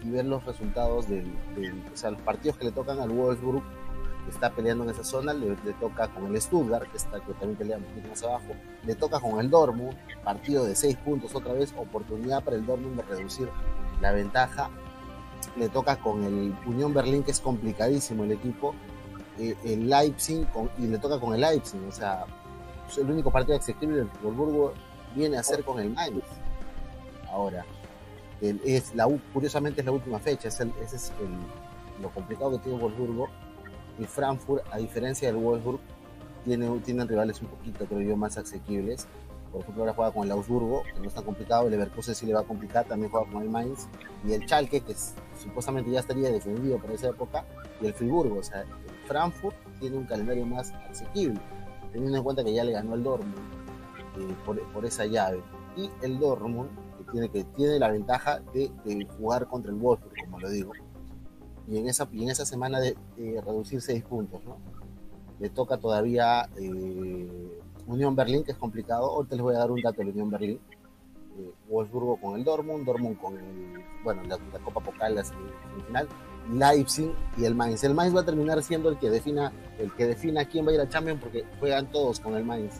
Y 0.02 0.10
ver 0.10 0.26
los 0.26 0.44
resultados 0.44 1.08
del, 1.08 1.32
o 1.90 1.96
sea, 1.96 2.10
los 2.10 2.20
partidos 2.20 2.58
que 2.58 2.66
le 2.66 2.72
tocan 2.72 3.00
al 3.00 3.08
Wolfsburg 3.08 3.62
está 4.30 4.50
peleando 4.50 4.84
en 4.84 4.90
esa 4.90 5.04
zona, 5.04 5.32
le, 5.32 5.54
toca 5.80 6.08
con 6.08 6.26
el 6.26 6.40
Stuttgart, 6.40 6.90
que, 6.90 6.96
está, 6.96 7.20
que 7.20 7.32
también 7.34 7.56
pelea 7.56 7.76
un 7.78 7.84
poquito 7.84 8.08
más 8.08 8.22
abajo, 8.22 8.54
le 8.84 8.94
toca 8.94 9.20
con 9.20 9.40
el 9.40 9.50
Dortmund, 9.50 9.96
partido 10.22 10.64
de 10.64 10.74
6 10.74 10.96
puntos 10.98 11.34
otra 11.34 11.52
vez, 11.52 11.74
oportunidad 11.76 12.42
para 12.42 12.56
el 12.56 12.64
Dortmund 12.64 12.96
de 12.96 13.02
reducir 13.02 13.48
la 14.00 14.12
ventaja, 14.12 14.70
le 15.56 15.68
toca 15.68 15.96
con 15.96 16.24
el 16.24 16.54
Unión 16.66 16.94
Berlín, 16.94 17.22
que 17.22 17.30
es 17.30 17.40
complicadísimo 17.40 18.24
el 18.24 18.32
equipo, 18.32 18.74
eh, 19.38 19.56
el 19.64 19.88
Leipzig, 19.88 20.46
y 20.78 20.86
le 20.86 20.98
toca 20.98 21.20
con 21.20 21.34
el 21.34 21.40
Leipzig, 21.40 21.80
o 21.88 21.92
sea, 21.92 22.24
el 22.96 23.10
único 23.10 23.30
partido 23.30 23.56
accesible 23.56 23.96
del 23.96 24.08
Wolfsburgo 24.22 24.72
viene 25.14 25.36
a 25.36 25.42
ser 25.42 25.64
con 25.64 25.80
el 25.80 25.90
Mainz. 25.90 26.24
Ahora, 27.30 27.64
es 28.40 28.94
la, 28.94 29.08
curiosamente 29.32 29.80
es 29.80 29.86
la 29.86 29.92
última 29.92 30.18
fecha, 30.18 30.48
ese 30.48 30.70
es 30.82 31.12
lo 32.00 32.10
complicado 32.10 32.52
que 32.52 32.58
tiene 32.58 32.78
Wolfsburgo 32.78 33.28
y 33.98 34.04
Frankfurt, 34.04 34.64
a 34.70 34.78
diferencia 34.78 35.28
del 35.28 35.36
Wolfsburg, 35.36 35.80
tiene, 36.44 36.68
tienen 36.80 37.08
rivales 37.08 37.40
un 37.40 37.48
poquito, 37.48 37.86
creo 37.86 38.00
yo, 38.00 38.16
más 38.16 38.36
asequibles. 38.36 39.06
Por 39.52 39.62
ejemplo, 39.62 39.84
ahora 39.84 39.94
juega 39.94 40.10
con 40.12 40.24
el 40.24 40.32
Augsburgo, 40.32 40.82
que 40.82 41.00
no 41.00 41.06
es 41.06 41.14
tan 41.14 41.24
complicado. 41.24 41.66
El 41.66 41.70
Leverkusen 41.70 42.14
sí 42.14 42.26
le 42.26 42.34
va 42.34 42.40
a 42.40 42.44
complicar, 42.44 42.86
también 42.86 43.10
juega 43.10 43.30
con 43.30 43.42
el 43.42 43.48
Mainz. 43.48 43.86
Y 44.26 44.32
el 44.32 44.42
Schalke, 44.42 44.80
que 44.80 44.94
supuestamente 45.40 45.90
ya 45.90 46.00
estaría 46.00 46.30
defendido 46.30 46.78
para 46.78 46.94
esa 46.94 47.08
época. 47.08 47.44
Y 47.80 47.86
el 47.86 47.94
Friburgo, 47.94 48.38
o 48.38 48.42
sea, 48.42 48.64
Frankfurt 49.06 49.56
tiene 49.78 49.96
un 49.96 50.04
calendario 50.04 50.44
más 50.44 50.72
asequible, 50.90 51.40
teniendo 51.92 52.18
en 52.18 52.24
cuenta 52.24 52.42
que 52.42 52.52
ya 52.52 52.64
le 52.64 52.72
ganó 52.72 52.94
el 52.94 53.04
Dortmund 53.04 53.34
eh, 54.18 54.34
por, 54.44 54.84
esa 54.84 55.06
llave. 55.06 55.40
Y 55.76 55.88
el 56.02 56.18
Dortmund, 56.18 56.70
que 56.98 57.12
tiene, 57.12 57.28
que 57.28 57.44
tiene 57.44 57.78
la 57.78 57.90
ventaja 57.90 58.40
de, 58.52 58.72
de 58.84 59.06
jugar 59.16 59.46
contra 59.46 59.70
el 59.70 59.78
Wolfsburg, 59.78 60.14
como 60.24 60.40
lo 60.40 60.50
digo 60.50 60.72
y 61.68 61.78
en 61.78 61.88
esa, 61.88 62.08
y 62.12 62.22
en 62.22 62.30
esa 62.30 62.44
semana 62.44 62.80
de, 62.80 62.96
reducir 63.16 63.80
seis 63.80 64.02
puntos, 64.02 64.44
¿no? 64.44 64.56
Le 65.40 65.48
toca 65.48 65.78
todavía 65.78 66.48
eh, 66.56 67.60
Unión 67.86 68.14
Berlín, 68.14 68.44
que 68.44 68.52
es 68.52 68.58
complicado. 68.58 69.06
Ahorita 69.10 69.34
les 69.34 69.42
voy 69.42 69.54
a 69.54 69.58
dar 69.58 69.70
un 69.70 69.80
dato 69.82 70.02
de 70.02 70.10
Unión 70.10 70.30
Berlín. 70.30 70.60
Eh, 71.38 71.52
Wolfsburgo 71.68 72.16
con 72.20 72.36
el 72.36 72.44
Dortmund, 72.44 72.86
Dortmund 72.86 73.18
con 73.18 73.36
el, 73.36 73.82
bueno, 74.04 74.22
la, 74.22 74.38
Copa 74.60 74.80
Pokal, 74.80 75.16
la 75.16 75.24
semifinal, 75.24 76.08
Leipzig 76.52 77.12
y 77.36 77.44
el 77.44 77.54
Mainz. 77.54 77.82
El 77.82 77.94
Mainz 77.94 78.14
va 78.14 78.20
a 78.20 78.24
terminar 78.24 78.62
siendo 78.62 78.88
el 78.88 78.98
que 78.98 79.10
defina, 79.10 79.52
el 79.78 79.92
que 79.94 80.06
defina 80.06 80.44
quién 80.44 80.64
va 80.66 80.70
a 80.70 80.74
ir 80.74 80.80
a 80.80 80.88
Champions 80.88 81.20
porque 81.20 81.44
juegan 81.58 81.90
todos 81.90 82.20
con 82.20 82.36
el 82.36 82.44
Mainz 82.44 82.76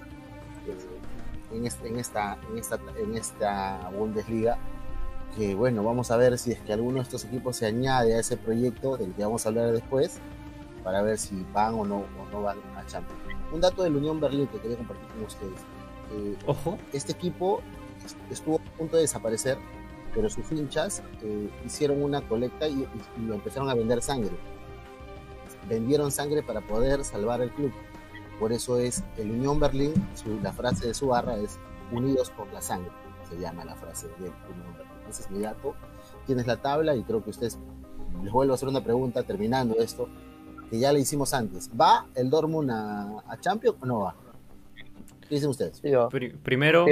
eh, 0.68 1.56
en, 1.56 1.66
este, 1.66 1.88
en, 1.88 1.98
esta, 1.98 2.38
en, 2.48 2.59
esta, 2.59 2.78
en 2.96 3.16
esta 3.16 3.90
Bundesliga 3.90 4.56
que 5.37 5.55
bueno, 5.55 5.82
vamos 5.82 6.11
a 6.11 6.16
ver 6.16 6.39
si 6.39 6.53
es 6.53 6.61
que 6.61 6.72
alguno 6.72 6.97
de 6.97 7.03
estos 7.03 7.24
equipos 7.24 7.57
se 7.57 7.66
añade 7.66 8.14
a 8.14 8.20
ese 8.20 8.37
proyecto 8.37 8.97
del 8.97 9.12
que 9.14 9.24
vamos 9.24 9.45
a 9.45 9.49
hablar 9.49 9.72
después, 9.72 10.18
para 10.82 11.03
ver 11.03 11.18
si 11.18 11.47
van 11.53 11.74
o 11.74 11.85
no, 11.85 11.97
o 11.97 12.30
no 12.30 12.43
van 12.43 12.59
a 12.76 12.87
Champions. 12.87 13.20
Un 13.53 13.61
dato 13.61 13.82
de 13.82 13.91
la 13.91 13.99
Unión 13.99 14.20
Berlín 14.20 14.47
que 14.49 14.59
quería 14.59 14.76
compartir 14.76 15.07
con 15.09 15.24
ustedes. 15.24 15.61
Ojo. 16.47 16.78
Este 16.93 17.12
equipo 17.12 17.61
estuvo 18.30 18.57
a 18.57 18.78
punto 18.78 18.97
de 18.97 19.03
desaparecer 19.03 19.59
pero 20.14 20.30
sus 20.30 20.51
hinchas 20.53 21.03
eh, 21.22 21.51
hicieron 21.66 22.03
una 22.03 22.26
colecta 22.26 22.68
y, 22.68 22.87
y, 23.18 23.32
empezaron 23.32 23.68
a 23.68 23.74
vender 23.74 24.01
sangre. 24.01 24.30
Vendieron 25.68 26.12
sangre 26.12 26.43
para 26.43 26.61
poder 26.61 27.05
salvar 27.05 27.41
el 27.41 27.51
club. 27.51 27.72
Por 28.39 28.53
eso 28.53 28.78
es 28.78 29.03
el 29.16 29.30
Unión 29.30 29.59
Berlín, 29.59 29.93
la 30.43 30.53
frase 30.53 30.89
de 30.89 30.95
su 30.95 31.09
barra 31.09 31.37
es 31.37 31.59
Unidos 31.93 32.30
por 32.30 32.51
la 32.53 32.61
sangre, 32.61 32.91
se 33.28 33.39
llama 33.39 33.64
la 33.64 33.76
frase 33.76 34.09
de 34.09 34.14
Unión 34.24 34.72
Berlín. 34.76 34.84
Ese 35.09 35.22
es 35.22 35.30
mi 35.30 35.40
dato. 35.40 35.74
Tienes 36.26 36.46
la 36.46 36.57
tabla 36.57 36.94
y 36.96 37.02
creo 37.02 37.22
que 37.22 37.30
ustedes, 37.30 37.59
les 38.22 38.32
vuelvo 38.32 38.52
a 38.52 38.57
hacer 38.57 38.68
una 38.68 38.82
pregunta 38.82 39.22
terminando 39.22 39.76
esto, 39.78 40.09
que 40.70 40.78
ya 40.78 40.92
le 40.92 41.00
hicimos 41.00 41.34
antes. 41.34 41.70
¿Va 41.78 42.07
el 42.14 42.30
Dortmund 42.30 42.70
a, 42.70 43.22
a 43.28 43.40
Champions 43.40 43.76
o 43.80 43.86
no 43.86 44.00
va? 44.00 44.14
¿Qué 45.28 45.34
dicen 45.34 45.50
ustedes? 45.50 45.82
primero, 46.42 46.86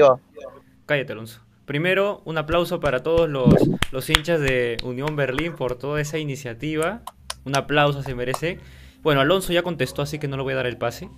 cállate 0.87 1.13
Alonso. 1.13 1.41
Primero, 1.65 2.23
un 2.25 2.39
aplauso 2.39 2.81
para 2.81 3.03
todos 3.03 3.29
los, 3.29 3.55
los 3.93 4.11
hinchas 4.11 4.41
de 4.41 4.79
Unión 4.85 5.15
Berlín 5.17 5.55
por 5.55 5.77
toda 5.77 6.01
esa 6.01 6.19
iniciativa. 6.19 7.03
Un 7.45 7.57
aplauso 7.57 8.03
se 8.03 8.15
merece. 8.15 8.59
Bueno, 9.03 9.21
Alonso 9.21 9.53
ya 9.53 9.63
contestó, 9.63 10.03
así 10.03 10.19
que 10.19 10.29
no 10.29 10.37
le 10.37 10.43
voy 10.43 10.55
a 10.55 10.57
dar 10.57 10.67
el 10.67 10.77
pase. 10.77 11.09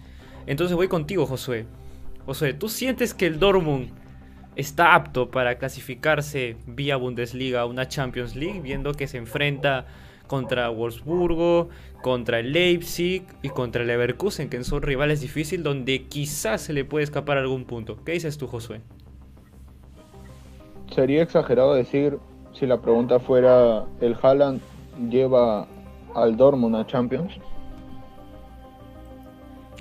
Entonces 0.46 0.76
voy 0.76 0.88
contigo, 0.88 1.26
Josué. 1.26 1.66
Josué, 2.26 2.52
¿tú 2.52 2.68
sientes 2.68 3.14
que 3.14 3.26
el 3.26 3.38
Dortmund 3.38 3.90
está 4.56 4.94
apto 4.94 5.30
para 5.30 5.58
clasificarse 5.58 6.56
vía 6.66 6.96
Bundesliga 6.96 7.62
a 7.62 7.66
una 7.66 7.88
Champions 7.88 8.36
League, 8.36 8.60
viendo 8.60 8.94
que 8.94 9.06
se 9.06 9.18
enfrenta 9.18 9.86
contra 10.26 10.68
Wolfsburgo, 10.68 11.68
contra 12.02 12.40
el 12.40 12.52
Leipzig 12.52 13.24
y 13.42 13.50
contra 13.50 13.82
el 13.82 13.88
Leverkusen, 13.88 14.48
que 14.48 14.62
son 14.64 14.82
rivales 14.82 15.20
difíciles 15.20 15.64
donde 15.64 16.04
quizás 16.04 16.62
se 16.62 16.72
le 16.72 16.84
puede 16.84 17.04
escapar 17.04 17.38
algún 17.38 17.64
punto. 17.64 18.02
¿Qué 18.04 18.12
dices 18.12 18.38
tú, 18.38 18.46
Josué? 18.46 18.80
Sería 20.94 21.22
exagerado 21.22 21.74
decir 21.74 22.18
si 22.52 22.66
la 22.66 22.80
pregunta 22.80 23.18
fuera 23.18 23.84
el 24.00 24.16
Haaland 24.20 24.60
lleva 25.10 25.66
al 26.14 26.36
Dortmund 26.36 26.76
a 26.76 26.86
Champions. 26.86 27.32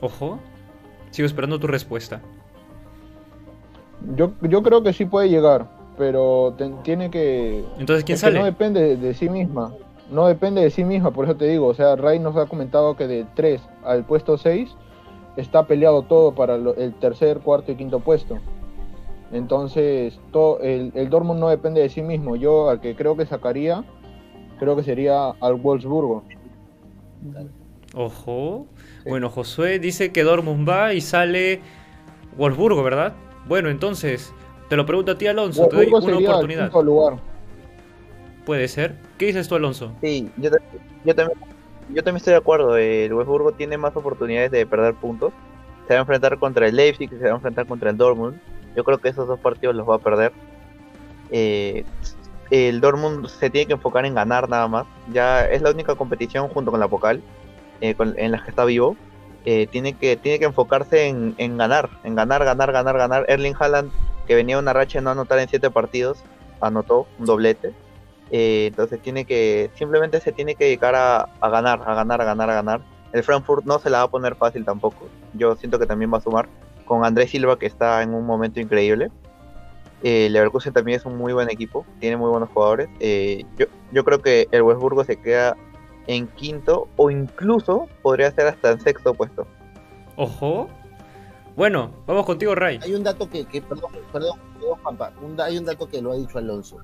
Ojo, 0.02 0.40
sigo 1.12 1.26
esperando 1.26 1.60
tu 1.60 1.68
respuesta. 1.68 2.22
Yo, 4.16 4.32
yo 4.42 4.64
creo 4.64 4.84
que 4.84 4.94
sí 4.94 5.06
puede 5.06 5.30
llegar, 5.30 5.68
pero 5.98 6.56
tiene 6.84 7.10
que. 7.10 7.64
Entonces, 7.80 8.04
¿quién 8.04 8.18
sale? 8.18 8.40
no 8.40 8.46
depende 8.46 8.98
de, 8.98 9.14
sí 9.14 9.30
misma. 9.30 9.74
No 10.12 10.28
depende 10.28 10.62
de 10.62 10.70
sí 10.70 10.84
misma, 10.84 11.12
por 11.12 11.26
eso 11.26 11.36
te 11.36 11.48
digo. 11.48 11.68
O 11.68 11.74
sea, 11.74 11.96
Ray 11.96 12.20
nos 12.20 12.36
ha 12.36 12.46
comentado 12.46 12.96
que 12.96 13.08
de 13.08 13.26
3 13.36 13.62
al 13.84 14.06
puesto 14.06 14.38
6 14.38 14.76
está 15.38 15.66
peleado 15.66 16.04
todo 16.04 16.36
para 16.36 16.56
el 16.56 16.94
tercer, 17.00 17.40
cuarto 17.40 17.72
y 17.72 17.76
quinto 17.76 18.00
puesto. 18.00 18.38
Entonces, 19.32 20.20
todo, 20.32 20.60
el, 20.60 20.92
el 20.94 21.10
Dortmund 21.10 21.40
no 21.40 21.50
depende 21.50 21.82
de 21.82 21.90
sí 21.90 22.02
mismo. 22.02 22.36
Yo 22.36 22.70
al 22.70 22.82
que 22.82 22.96
creo 22.96 23.18
que 23.18 23.26
sacaría, 23.26 23.84
creo 24.60 24.76
que 24.76 24.84
sería 24.84 25.30
al 25.30 25.56
Wolfsburgo. 25.56 26.24
Ojo. 27.96 28.68
Bueno, 29.08 29.30
Josué 29.30 29.80
dice 29.80 30.12
que 30.12 30.24
Dortmund 30.24 30.68
va 30.68 30.94
y 30.94 31.02
sale 31.02 31.62
Wolfsburgo, 32.38 32.84
¿verdad? 32.84 33.14
Bueno, 33.48 33.70
entonces, 33.70 34.34
te 34.70 34.76
lo 34.76 34.86
pregunto 34.86 35.12
a 35.12 35.18
ti, 35.18 35.28
Alonso. 35.28 35.68
te 35.68 35.76
doy 35.76 35.88
una 35.88 35.98
oportunidad. 35.98 36.72
Lugar. 36.84 37.18
Puede 38.46 38.68
ser. 38.68 38.96
¿Qué 39.18 39.28
dices 39.28 39.48
tú, 39.48 39.56
Alonso? 39.56 39.92
Sí, 40.02 40.30
yo, 40.38 40.50
también, 40.52 41.40
yo 41.90 42.04
también 42.04 42.18
estoy 42.18 42.32
de 42.32 42.38
acuerdo. 42.38 42.78
El 42.78 43.14
Wolfsburgo 43.14 43.54
tiene 43.54 43.78
más 43.78 43.96
oportunidades 43.96 44.52
de 44.52 44.66
perder 44.66 44.96
puntos. 44.96 45.32
Se 45.88 45.94
va 45.94 46.00
a 46.00 46.02
enfrentar 46.02 46.38
contra 46.40 46.68
el 46.68 46.76
Leipzig, 46.76 47.10
se 47.10 47.24
va 47.24 47.32
a 47.32 47.36
enfrentar 47.36 47.66
contra 47.66 47.90
el 47.90 47.98
Dortmund. 47.98 48.40
Yo 48.76 48.84
creo 48.84 48.98
que 48.98 49.10
esos 49.10 49.28
dos 49.28 49.40
partidos 49.40 49.76
los 49.76 49.88
va 49.88 49.96
a 49.96 50.00
perder. 50.00 50.32
Eh, 51.32 51.86
el 52.52 52.82
Dortmund 52.82 53.28
se 53.28 53.50
tiene 53.50 53.68
que 53.68 53.74
enfocar 53.74 54.06
en 54.06 54.16
ganar 54.16 54.50
nada 54.50 54.68
más. 54.68 54.86
Ya 55.12 55.46
es 55.46 55.62
la 55.62 55.72
única 55.72 55.96
competición 55.96 56.48
junto 56.50 56.72
con 56.72 56.80
la 56.80 56.88
Pocal 56.88 57.22
eh, 57.82 57.96
en 58.00 58.32
la 58.32 58.44
que 58.44 58.50
está 58.50 58.66
vivo. 58.66 58.96
Eh, 59.46 59.68
tiene, 59.68 59.94
que, 59.94 60.16
tiene 60.16 60.40
que 60.40 60.46
enfocarse 60.46 61.08
en, 61.08 61.58
ganar, 61.58 61.90
en 62.04 62.16
ganar, 62.16 62.46
ganar, 62.46 62.72
ganar, 62.72 62.98
ganar. 62.98 63.26
Erling 63.28 63.56
Haaland, 63.60 63.92
que 64.26 64.36
venía 64.36 64.58
una 64.58 64.72
racha 64.72 65.00
de 65.00 65.04
no 65.04 65.12
anotar 65.12 65.40
en 65.40 65.50
siete 65.50 65.70
partidos, 65.70 66.24
anotó 66.62 67.08
un 67.20 67.26
doblete. 67.26 67.74
Eh, 68.32 68.68
entonces 68.68 69.02
tiene 69.02 69.26
que, 69.26 69.70
simplemente 69.76 70.22
se 70.22 70.32
tiene 70.32 70.56
que 70.56 70.66
dedicar 70.66 70.96
a, 70.96 71.30
ganar, 71.42 71.82
a 71.86 71.94
ganar, 71.94 72.22
a 72.22 72.26
ganar, 72.26 72.50
a 72.50 72.54
ganar. 72.54 72.82
El 73.12 73.24
Frankfurt 73.24 73.66
no 73.66 73.80
se 73.80 73.90
la 73.90 74.00
va 74.00 74.04
a 74.06 74.10
poner 74.10 74.36
fácil 74.36 74.64
tampoco. 74.64 75.10
Yo 75.34 75.56
siento 75.56 75.78
que 75.78 75.86
también 75.86 76.12
va 76.12 76.20
a 76.20 76.22
sumar 76.22 76.48
con 76.86 77.04
Andrés 77.04 77.32
Silva, 77.32 77.60
que 77.60 77.66
está 77.66 78.02
en 78.02 78.14
un 78.14 78.26
momento 78.26 78.62
increíble. 78.62 79.12
Eh, 80.04 80.30
Leverkusen 80.32 80.74
también 80.74 81.00
es 81.00 81.06
un 81.06 81.18
muy 81.18 81.34
buen 81.34 81.50
equipo, 81.50 81.86
tiene 82.00 82.18
muy 82.18 82.30
buenos 82.30 82.50
jugadores. 82.50 82.90
yo, 83.58 83.68
yo 83.92 84.04
creo 84.04 84.22
que 84.22 84.48
el 84.52 84.62
Westburgo 84.62 85.04
se 85.04 85.18
queda 85.18 85.56
en 86.08 86.28
quinto 86.28 86.88
o 86.98 87.10
incluso 87.10 87.88
podría 88.02 88.32
ser 88.32 88.48
hasta 88.48 88.72
en 88.72 88.82
sexto 88.82 89.14
puesto. 89.14 89.48
Ojo. 90.16 90.68
Bueno, 91.56 91.92
vamos 92.08 92.26
contigo, 92.26 92.56
Ray. 92.56 92.80
Hay 92.82 92.96
un 92.96 93.04
dato 93.04 93.30
que, 93.30 93.46
perdón, 93.62 93.92
perdón, 94.12 94.40
Juanpa, 94.82 95.14
hay 95.44 95.58
un 95.58 95.66
dato 95.66 95.88
que 95.88 96.02
lo 96.02 96.12
ha 96.12 96.16
dicho 96.16 96.38
Alonso. 96.38 96.78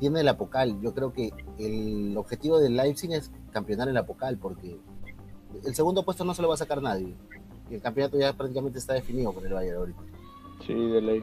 Tiene 0.00 0.22
la 0.22 0.32
Apocal. 0.32 0.80
Yo 0.80 0.92
creo 0.94 1.12
que 1.12 1.32
el 1.58 2.16
objetivo 2.16 2.58
del 2.58 2.76
Leipzig 2.76 3.12
es 3.12 3.30
campeonar 3.52 3.88
en 3.88 3.94
la 3.94 4.00
Apocal, 4.00 4.36
porque 4.36 4.78
el 5.64 5.74
segundo 5.74 6.04
puesto 6.04 6.24
no 6.24 6.34
se 6.34 6.42
lo 6.42 6.48
va 6.48 6.54
a 6.54 6.58
sacar 6.58 6.82
nadie. 6.82 7.14
El 7.70 7.80
campeonato 7.80 8.18
ya 8.18 8.32
prácticamente 8.34 8.78
está 8.78 8.94
definido 8.94 9.32
por 9.32 9.46
el 9.46 9.52
Bayern 9.52 9.78
ahorita. 9.78 10.02
Sí, 10.66 10.74
de 10.74 11.00
ley. 11.00 11.22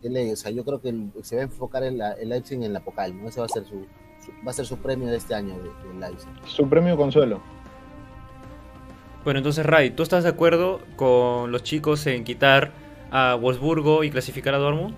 De 0.00 0.10
ley, 0.10 0.30
o 0.30 0.36
sea, 0.36 0.50
yo 0.50 0.64
creo 0.64 0.80
que 0.80 0.94
se 1.22 1.36
va 1.36 1.42
a 1.42 1.44
enfocar 1.44 1.82
en 1.82 2.00
el 2.00 2.28
Leipzig 2.28 2.62
en 2.62 2.72
la 2.72 2.78
Apocal, 2.78 3.20
¿no? 3.20 3.28
Ese 3.28 3.40
va 3.40 3.46
a 3.46 3.48
ser 3.48 3.64
su, 3.64 3.86
va 4.46 4.50
a 4.50 4.54
ser 4.54 4.66
su 4.66 4.78
premio 4.78 5.08
de 5.08 5.16
este 5.16 5.34
año 5.34 5.54
de, 5.56 6.06
de 6.06 6.16
Su 6.46 6.68
premio 6.68 6.96
consuelo. 6.96 7.40
Bueno, 9.24 9.38
entonces 9.38 9.64
Ray, 9.64 9.90
¿tú 9.90 10.02
estás 10.02 10.24
de 10.24 10.30
acuerdo 10.30 10.80
con 10.96 11.52
los 11.52 11.62
chicos 11.62 12.06
en 12.06 12.24
quitar 12.24 12.72
a 13.10 13.34
Wolfsburgo 13.34 14.02
y 14.02 14.10
clasificar 14.10 14.54
a 14.54 14.58
Dortmund? 14.58 14.94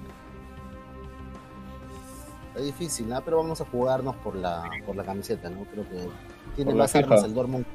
Es 2.57 2.65
difícil, 2.65 3.09
¿no? 3.09 3.21
pero 3.23 3.39
vamos 3.39 3.61
a 3.61 3.65
jugarnos 3.65 4.15
por 4.17 4.37
la, 4.37 4.71
por 4.87 4.97
la 4.97 5.03
camiseta, 5.03 5.51
¿no? 5.51 5.65
Creo 5.65 5.89
que 5.89 6.09
tiene 6.57 6.73
más 6.73 6.95
armas 6.95 7.25
el 7.25 7.35
Dortmund. 7.35 7.67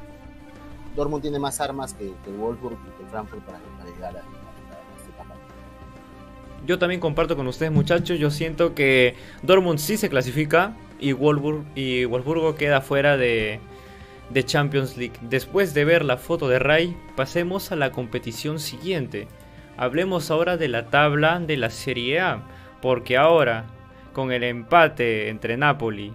Dortmund 0.95 1.21
tiene 1.21 1.37
más 1.37 1.59
armas 1.61 1.93
que, 1.93 2.05
el 2.05 2.37
Wolfsburg 2.37 2.77
y 2.87 2.97
que 2.97 3.03
el 3.03 3.09
Frankfurt 3.09 3.43
para, 3.43 3.59
llegar 3.93 4.17
a, 4.17 4.21
yo 6.65 6.77
también 6.77 6.99
comparto 6.99 7.35
con 7.35 7.47
ustedes 7.47 7.71
muchachos, 7.71 8.19
yo 8.19 8.29
siento 8.29 8.75
que 8.75 9.15
Dortmund 9.43 9.79
sí 9.79 9.97
se 9.97 10.09
clasifica, 10.09 10.75
y, 10.99 11.13
Wolfsburgo 11.13 12.55
queda 12.55 12.81
fuera 12.81 13.17
de, 13.17 13.59
de 14.29 14.45
Champions 14.45 14.97
League. 14.97 15.15
Después 15.21 15.73
de 15.73 15.85
ver 15.85 16.05
la 16.05 16.17
foto 16.17 16.47
de 16.47 16.59
Ray, 16.59 16.95
pasemos 17.15 17.71
a 17.71 17.75
la 17.75 17.91
competición 17.91 18.59
siguiente. 18.59 19.27
Hablemos 19.77 20.29
ahora 20.31 20.57
de 20.57 20.67
la 20.67 20.87
tabla 20.87 21.39
de 21.39 21.57
la 21.57 21.69
Serie 21.69 22.19
A, 22.19 22.43
porque 22.81 23.17
ahora, 23.17 23.65
con 24.13 24.31
el 24.31 24.43
empate 24.43 25.29
entre 25.29 25.57
Napoli 25.57 26.13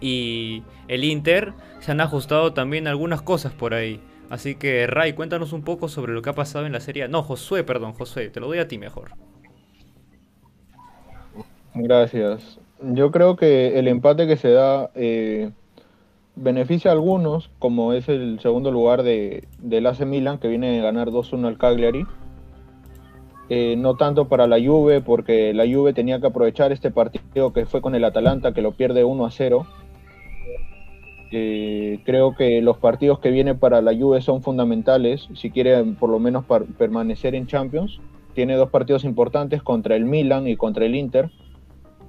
y 0.00 0.62
el 0.88 1.04
Inter, 1.04 1.54
se 1.80 1.92
han 1.92 2.00
ajustado 2.00 2.52
también 2.52 2.86
algunas 2.86 3.22
cosas 3.22 3.52
por 3.52 3.74
ahí. 3.74 4.00
Así 4.28 4.56
que 4.56 4.86
Ray, 4.86 5.12
cuéntanos 5.12 5.52
un 5.52 5.62
poco 5.62 5.88
sobre 5.88 6.12
lo 6.12 6.20
que 6.20 6.30
ha 6.30 6.34
pasado 6.34 6.66
en 6.66 6.72
la 6.72 6.80
Serie 6.80 7.04
A. 7.04 7.08
No, 7.08 7.22
Josué, 7.22 7.64
perdón, 7.64 7.92
Josué, 7.92 8.28
te 8.28 8.40
lo 8.40 8.48
doy 8.48 8.58
a 8.58 8.68
ti 8.68 8.76
mejor. 8.76 9.12
Gracias 11.74 12.58
yo 12.80 13.10
creo 13.10 13.36
que 13.36 13.78
el 13.78 13.88
empate 13.88 14.26
que 14.26 14.36
se 14.36 14.50
da 14.50 14.90
eh, 14.94 15.50
beneficia 16.34 16.90
a 16.90 16.94
algunos, 16.94 17.50
como 17.58 17.92
es 17.92 18.08
el 18.08 18.38
segundo 18.40 18.70
lugar 18.70 19.02
de, 19.02 19.44
del 19.60 19.86
AC 19.86 20.04
Milan, 20.04 20.38
que 20.38 20.48
viene 20.48 20.80
a 20.80 20.82
ganar 20.82 21.08
2-1 21.08 21.46
al 21.46 21.58
Cagliari. 21.58 22.04
Eh, 23.48 23.76
no 23.78 23.94
tanto 23.94 24.26
para 24.26 24.46
la 24.46 24.58
Juve, 24.58 25.00
porque 25.00 25.54
la 25.54 25.64
Juve 25.64 25.92
tenía 25.92 26.20
que 26.20 26.26
aprovechar 26.26 26.72
este 26.72 26.90
partido 26.90 27.52
que 27.52 27.64
fue 27.64 27.80
con 27.80 27.94
el 27.94 28.04
Atalanta, 28.04 28.52
que 28.52 28.62
lo 28.62 28.72
pierde 28.72 29.04
1 29.04 29.30
0. 29.30 29.66
Eh, 31.32 32.00
creo 32.04 32.34
que 32.34 32.60
los 32.60 32.76
partidos 32.78 33.18
que 33.20 33.30
vienen 33.30 33.58
para 33.58 33.80
la 33.82 33.96
Juve 33.96 34.20
son 34.20 34.42
fundamentales, 34.42 35.28
si 35.34 35.50
quiere 35.50 35.82
por 35.84 36.10
lo 36.10 36.18
menos 36.18 36.44
permanecer 36.76 37.34
en 37.34 37.46
Champions. 37.46 38.00
Tiene 38.34 38.54
dos 38.54 38.68
partidos 38.68 39.04
importantes 39.04 39.62
contra 39.62 39.96
el 39.96 40.04
Milan 40.04 40.46
y 40.46 40.56
contra 40.56 40.84
el 40.84 40.94
Inter 40.94 41.30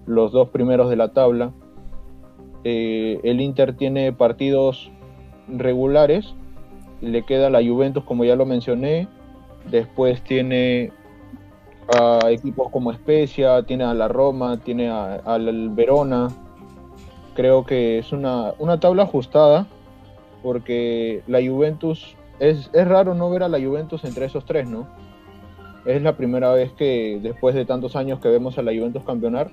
los 0.07 0.31
dos 0.31 0.49
primeros 0.49 0.89
de 0.89 0.95
la 0.95 1.09
tabla. 1.09 1.51
Eh, 2.63 3.19
el 3.23 3.39
Inter 3.39 3.75
tiene 3.75 4.11
partidos 4.13 4.89
regulares, 5.47 6.33
le 7.01 7.23
queda 7.23 7.49
la 7.49 7.63
Juventus 7.63 8.03
como 8.03 8.25
ya 8.25 8.35
lo 8.35 8.45
mencioné, 8.45 9.07
después 9.69 10.21
tiene 10.23 10.91
a 11.99 12.31
equipos 12.31 12.71
como 12.71 12.91
Spezia, 12.91 13.63
tiene 13.63 13.83
a 13.83 13.93
la 13.93 14.07
Roma, 14.07 14.57
tiene 14.57 14.89
al 14.89 15.69
Verona. 15.69 16.29
Creo 17.35 17.65
que 17.65 17.99
es 17.99 18.11
una, 18.11 18.53
una, 18.57 18.79
tabla 18.79 19.03
ajustada 19.03 19.67
porque 20.41 21.21
la 21.27 21.39
Juventus, 21.39 22.15
es, 22.39 22.69
es 22.73 22.87
raro 22.87 23.13
no 23.13 23.29
ver 23.29 23.43
a 23.43 23.49
la 23.49 23.59
Juventus 23.59 24.03
entre 24.05 24.25
esos 24.25 24.45
tres, 24.45 24.67
¿no? 24.67 24.87
Es 25.85 26.01
la 26.01 26.17
primera 26.17 26.51
vez 26.51 26.71
que 26.73 27.19
después 27.21 27.55
de 27.55 27.65
tantos 27.65 27.95
años 27.95 28.19
que 28.19 28.27
vemos 28.27 28.57
a 28.57 28.63
la 28.63 28.71
Juventus 28.71 29.03
campeonar 29.03 29.51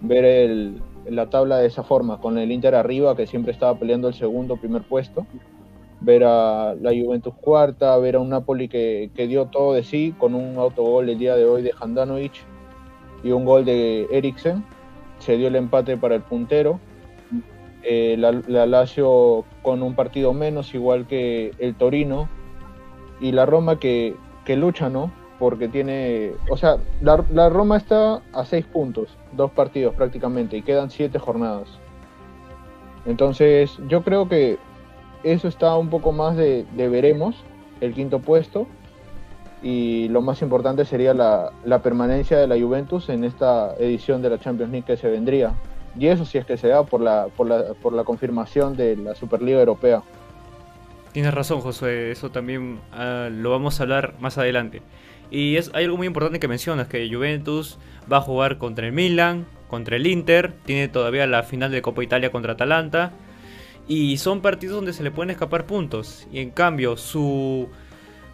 ver 0.00 0.70
la 1.08 1.30
tabla 1.30 1.58
de 1.58 1.66
esa 1.66 1.82
forma, 1.82 2.20
con 2.20 2.38
el 2.38 2.52
Inter 2.52 2.74
arriba, 2.74 3.16
que 3.16 3.26
siempre 3.26 3.52
estaba 3.52 3.78
peleando 3.78 4.08
el 4.08 4.14
segundo, 4.14 4.56
primer 4.56 4.82
puesto. 4.82 5.26
Ver 6.00 6.22
a 6.24 6.74
la 6.80 6.90
Juventus 6.90 7.34
cuarta, 7.34 7.96
ver 7.98 8.16
a 8.16 8.20
un 8.20 8.28
Napoli 8.28 8.68
que, 8.68 9.10
que 9.14 9.26
dio 9.26 9.46
todo 9.46 9.74
de 9.74 9.82
sí, 9.82 10.14
con 10.18 10.34
un 10.34 10.56
autogol 10.58 11.08
el 11.08 11.18
día 11.18 11.34
de 11.34 11.44
hoy 11.44 11.62
de 11.62 11.72
Handanovic 11.78 12.32
y 13.24 13.32
un 13.32 13.44
gol 13.44 13.64
de 13.64 14.06
Eriksen. 14.12 14.64
Se 15.18 15.36
dio 15.36 15.48
el 15.48 15.56
empate 15.56 15.96
para 15.96 16.14
el 16.14 16.22
puntero. 16.22 16.78
Eh, 17.82 18.16
la, 18.18 18.32
la 18.46 18.66
Lazio 18.66 19.44
con 19.62 19.82
un 19.82 19.94
partido 19.94 20.32
menos, 20.32 20.74
igual 20.74 21.06
que 21.06 21.52
el 21.58 21.74
Torino. 21.74 22.28
Y 23.20 23.32
la 23.32 23.46
Roma 23.46 23.80
que, 23.80 24.14
que 24.44 24.56
lucha, 24.56 24.88
¿no? 24.88 25.10
Porque 25.38 25.68
tiene, 25.68 26.32
o 26.50 26.56
sea, 26.56 26.78
la, 27.00 27.48
Roma 27.48 27.76
está 27.76 28.20
a 28.32 28.44
seis 28.44 28.64
puntos, 28.66 29.08
dos 29.32 29.50
partidos 29.52 29.94
prácticamente, 29.94 30.56
y 30.56 30.62
quedan 30.62 30.90
siete 30.90 31.18
jornadas. 31.18 31.68
Entonces, 33.06 33.78
yo 33.88 34.02
creo 34.02 34.28
que 34.28 34.58
eso 35.22 35.48
está 35.48 35.76
un 35.76 35.90
poco 35.90 36.12
más 36.12 36.36
de, 36.36 36.66
veremos, 36.76 37.36
el 37.80 37.94
quinto 37.94 38.18
puesto, 38.18 38.66
y 39.62 40.08
lo 40.08 40.22
más 40.22 40.42
importante 40.42 40.84
sería 40.84 41.14
la, 41.14 41.52
permanencia 41.82 42.38
de 42.38 42.46
la 42.46 42.58
Juventus 42.58 43.08
en 43.08 43.24
esta 43.24 43.74
edición 43.78 44.22
de 44.22 44.30
la 44.30 44.38
Champions 44.38 44.72
League 44.72 44.86
que 44.86 44.96
se 44.96 45.08
vendría. 45.08 45.54
Y 45.98 46.08
eso 46.08 46.24
si 46.24 46.38
es 46.38 46.44
que 46.44 46.56
se 46.56 46.68
da 46.68 46.84
por 46.84 47.00
la, 47.00 47.28
por 47.36 47.48
la, 47.48 47.74
por 47.74 47.92
la 47.92 48.04
confirmación 48.04 48.76
de 48.76 48.96
la 48.96 49.14
Superliga 49.14 49.58
Europea. 49.58 50.02
Tienes 51.12 51.34
razón, 51.34 51.60
José, 51.60 52.10
eso 52.12 52.30
también 52.30 52.78
uh, 52.92 53.30
lo 53.30 53.50
vamos 53.50 53.80
a 53.80 53.84
hablar 53.84 54.14
más 54.20 54.38
adelante. 54.38 54.82
Y 55.30 55.56
es, 55.56 55.70
hay 55.74 55.84
algo 55.84 55.96
muy 55.96 56.06
importante 56.06 56.40
que 56.40 56.48
mencionas, 56.48 56.88
que 56.88 57.08
Juventus 57.12 57.78
va 58.10 58.18
a 58.18 58.22
jugar 58.22 58.58
contra 58.58 58.86
el 58.86 58.92
Milan, 58.92 59.46
contra 59.68 59.96
el 59.96 60.06
Inter, 60.06 60.54
tiene 60.64 60.88
todavía 60.88 61.26
la 61.26 61.42
final 61.42 61.70
de 61.70 61.82
Copa 61.82 62.02
Italia 62.02 62.30
contra 62.30 62.54
Atalanta. 62.54 63.12
Y 63.86 64.18
son 64.18 64.40
partidos 64.42 64.76
donde 64.76 64.92
se 64.92 65.02
le 65.02 65.10
pueden 65.10 65.30
escapar 65.30 65.66
puntos. 65.66 66.26
Y 66.32 66.40
en 66.40 66.50
cambio, 66.50 66.96
su 66.96 67.68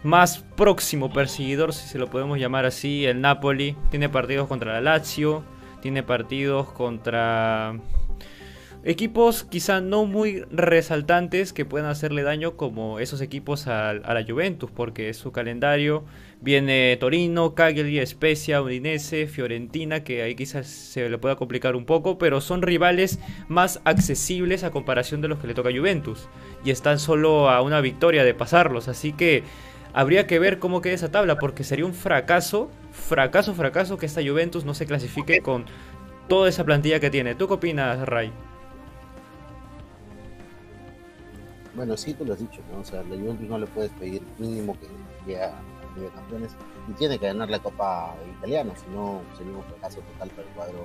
más 0.03 0.39
próximo 0.55 1.11
perseguidor, 1.11 1.73
si 1.73 1.87
se 1.87 1.97
lo 1.97 2.09
podemos 2.09 2.39
llamar 2.39 2.65
así, 2.65 3.05
el 3.05 3.21
Napoli, 3.21 3.75
tiene 3.89 4.09
partidos 4.09 4.47
contra 4.47 4.73
la 4.73 4.81
Lazio, 4.81 5.43
tiene 5.81 6.03
partidos 6.03 6.71
contra 6.71 7.79
equipos 8.83 9.43
quizá 9.43 9.81
no 9.81 10.05
muy 10.05 10.43
resaltantes 10.51 11.53
que 11.53 11.65
puedan 11.65 11.89
hacerle 11.89 12.21
daño 12.21 12.55
como 12.55 12.99
esos 12.99 13.19
equipos 13.19 13.65
a, 13.65 13.89
a 13.89 14.13
la 14.13 14.23
Juventus, 14.23 14.69
porque 14.69 15.11
su 15.15 15.31
calendario 15.31 16.05
Viene 16.41 16.95
Torino, 16.99 17.55
Cagliari, 17.55 18.05
Spezia, 18.05 18.61
Udinese, 18.61 19.27
Fiorentina, 19.27 20.03
que 20.03 20.21
ahí 20.21 20.35
quizás 20.35 20.67
se 20.67 21.09
le 21.09 21.17
pueda 21.17 21.35
complicar 21.35 21.75
un 21.75 21.85
poco, 21.85 22.17
pero 22.17 22.41
son 22.41 22.61
rivales 22.61 23.19
más 23.47 23.81
accesibles 23.83 24.63
a 24.63 24.71
comparación 24.71 25.21
de 25.21 25.27
los 25.27 25.39
que 25.39 25.47
le 25.47 25.53
toca 25.53 25.69
a 25.69 25.75
Juventus. 25.75 26.27
Y 26.63 26.71
están 26.71 26.99
solo 26.99 27.49
a 27.49 27.61
una 27.61 27.81
victoria 27.81 28.23
de 28.23 28.33
pasarlos, 28.33 28.87
así 28.87 29.13
que 29.13 29.43
habría 29.93 30.27
que 30.27 30.39
ver 30.39 30.59
cómo 30.59 30.81
queda 30.81 30.93
esa 30.93 31.11
tabla, 31.11 31.39
porque 31.39 31.63
sería 31.63 31.85
un 31.85 31.93
fracaso, 31.93 32.69
fracaso, 32.91 33.53
fracaso 33.55 33.97
que 33.97 34.05
esta 34.05 34.21
Juventus 34.21 34.65
no 34.65 34.73
se 34.73 34.85
clasifique 34.85 35.41
con 35.41 35.65
toda 36.27 36.49
esa 36.49 36.63
plantilla 36.63 36.99
que 36.99 37.09
tiene. 37.09 37.33
¿Tú 37.33 37.47
qué 37.47 37.53
opinas, 37.55 38.07
Ray? 38.07 38.31
Bueno, 41.75 41.97
sí, 41.97 42.13
tú 42.13 42.25
lo 42.25 42.33
has 42.33 42.39
dicho, 42.39 42.61
¿no? 42.71 42.79
O 42.79 42.83
sea, 42.85 43.03
la 43.03 43.15
Juventus 43.15 43.47
no 43.49 43.57
le 43.57 43.67
puedes 43.67 43.91
pedir 43.91 44.21
mínimo 44.37 44.77
que 45.25 45.37
a 45.37 45.59
de 46.01 46.09
Campeones 46.09 46.55
y 46.87 46.93
tiene 46.93 47.17
que 47.19 47.27
ganar 47.27 47.49
la 47.49 47.59
Copa 47.59 48.15
Italiana, 48.37 48.73
si 48.75 48.87
no 48.89 49.21
sería 49.37 49.55
un 49.55 49.63
fracaso 49.63 49.99
total 50.01 50.29
para 50.29 50.47
el 50.47 50.53
cuadro 50.53 50.79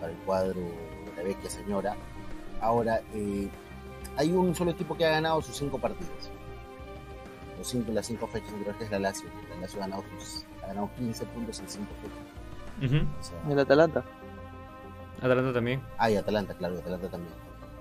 para 0.00 0.12
el 0.12 0.18
cuadro 0.18 0.60
de 0.60 1.12
la 1.16 1.22
vecchia 1.22 1.50
señora. 1.50 1.96
Ahora, 2.60 3.00
eh, 3.14 3.48
hay 4.16 4.32
un 4.32 4.54
solo 4.54 4.70
equipo 4.70 4.96
que 4.96 5.04
ha 5.04 5.10
ganado 5.10 5.42
sus 5.42 5.56
cinco 5.56 5.78
partidos. 5.78 6.30
Los 7.58 7.68
cinco, 7.68 7.92
las 7.92 8.06
cinco 8.06 8.26
fechas, 8.26 8.52
creo 8.62 8.76
que 8.76 8.84
es 8.84 8.90
la 8.90 8.98
Lazio. 8.98 9.28
La 9.50 9.56
Lazio 9.60 9.78
ha 9.82 9.86
ganado, 9.86 10.04
sus, 10.18 10.44
ha 10.62 10.68
ganado 10.68 10.90
15 10.96 11.26
puntos 11.26 11.60
en 11.60 11.68
cinco 11.68 11.92
fechas. 12.02 12.18
Uh 12.80 12.94
-huh. 12.94 13.20
o 13.20 13.22
sea, 13.22 13.52
el 13.52 13.58
Atalanta. 13.58 14.04
Atalanta 15.18 15.52
también. 15.52 15.82
Ah, 15.98 16.10
y 16.10 16.16
Atalanta, 16.16 16.54
claro, 16.54 16.78
Atalanta 16.78 17.08
también. 17.08 17.34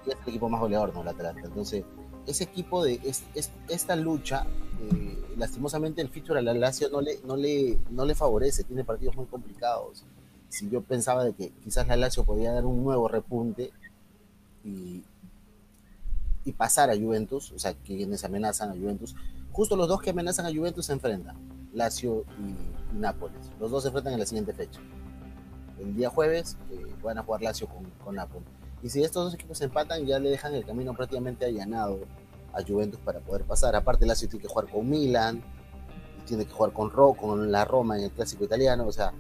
Y 0.06 0.10
es 0.12 0.18
el 0.22 0.30
equipo 0.30 0.50
más 0.50 0.62
goleador, 0.62 0.94
¿no? 0.94 1.02
El 1.02 1.08
Atalanta. 1.08 1.42
Entonces, 1.46 1.84
ese 2.26 2.44
equipo 2.44 2.84
de 2.84 3.00
es, 3.04 3.24
es, 3.36 3.52
esta 3.70 3.96
lucha, 3.96 4.46
eh, 4.80 5.18
lastimosamente 5.38 6.02
el 6.02 6.10
feature 6.10 6.40
a 6.40 6.42
la 6.42 6.54
Lazio 6.54 6.90
no 6.90 7.02
le, 7.02 7.20
no, 7.26 7.36
le, 7.36 7.78
no 7.90 8.06
le 8.06 8.16
favorece, 8.16 8.64
tiene 8.64 8.84
partidos 8.84 9.16
muy 9.16 9.26
complicados. 9.26 10.06
Si 10.50 10.70
yo 10.70 10.82
pensaba 10.82 11.24
de 11.24 11.34
que 11.34 11.52
quizás 11.64 11.88
la 11.88 11.98
Lazio 11.98 12.24
podía 12.24 12.54
dar 12.54 12.66
un 12.66 12.84
nuevo 12.84 13.08
repunte 13.08 13.72
y, 14.64 15.04
pasar 16.58 16.90
a 16.92 16.96
Juventus, 16.96 17.52
o 17.52 17.60
sea, 17.60 17.74
quienes 17.74 18.24
amenazan 18.24 18.70
a 18.70 18.74
Juventus, 18.74 19.16
justo 19.52 19.76
los 19.76 19.88
dos 19.88 20.02
que 20.02 20.12
amenazan 20.12 20.46
a 20.46 20.54
Juventus 20.54 20.86
se 20.86 20.94
enfrentan, 20.94 21.36
Lazio 21.74 22.26
y, 22.40 22.96
Nápoles. 22.96 23.52
Los 23.60 23.72
dos 23.72 23.82
se 23.82 23.90
enfrentan 23.90 24.14
en 24.14 24.20
la 24.20 24.26
siguiente 24.28 24.54
fecha. 24.54 24.80
El 25.80 25.96
día 25.96 26.12
jueves 26.12 26.58
eh, 26.70 26.86
van 27.02 27.18
a 27.18 27.24
jugar 27.24 27.42
Lazio 27.42 27.68
con 28.04 28.16
Nápoles. 28.16 28.48
Y 28.84 28.90
si 28.90 29.02
estos 29.02 29.24
dos 29.24 29.34
equipos 29.34 29.62
empatan, 29.62 30.06
ya 30.06 30.20
le 30.20 30.30
dejan 30.30 30.54
el 30.54 30.66
camino 30.66 30.94
prácticamente 30.94 31.46
allanado 31.46 32.02
a 32.52 32.62
Juventus 32.62 33.00
para 33.00 33.22
poder 33.22 33.46
pasar. 33.46 33.78
Aparte, 33.78 34.06
Lazio 34.06 34.28
tiene 34.28 34.44
que 34.44 34.50
jugar 34.50 34.70
con 34.70 34.90
Milan, 34.90 35.42
tiene 36.28 36.46
que 36.46 36.52
jugar 36.52 36.74
con, 36.74 36.92
Ro, 36.92 37.14
con 37.14 37.50
la 37.50 37.64
Roma 37.64 37.98
en 37.98 38.04
el 38.04 38.12
clásico 38.12 38.44
italiano. 38.44 38.86
O 38.86 38.92
sea, 38.92 39.14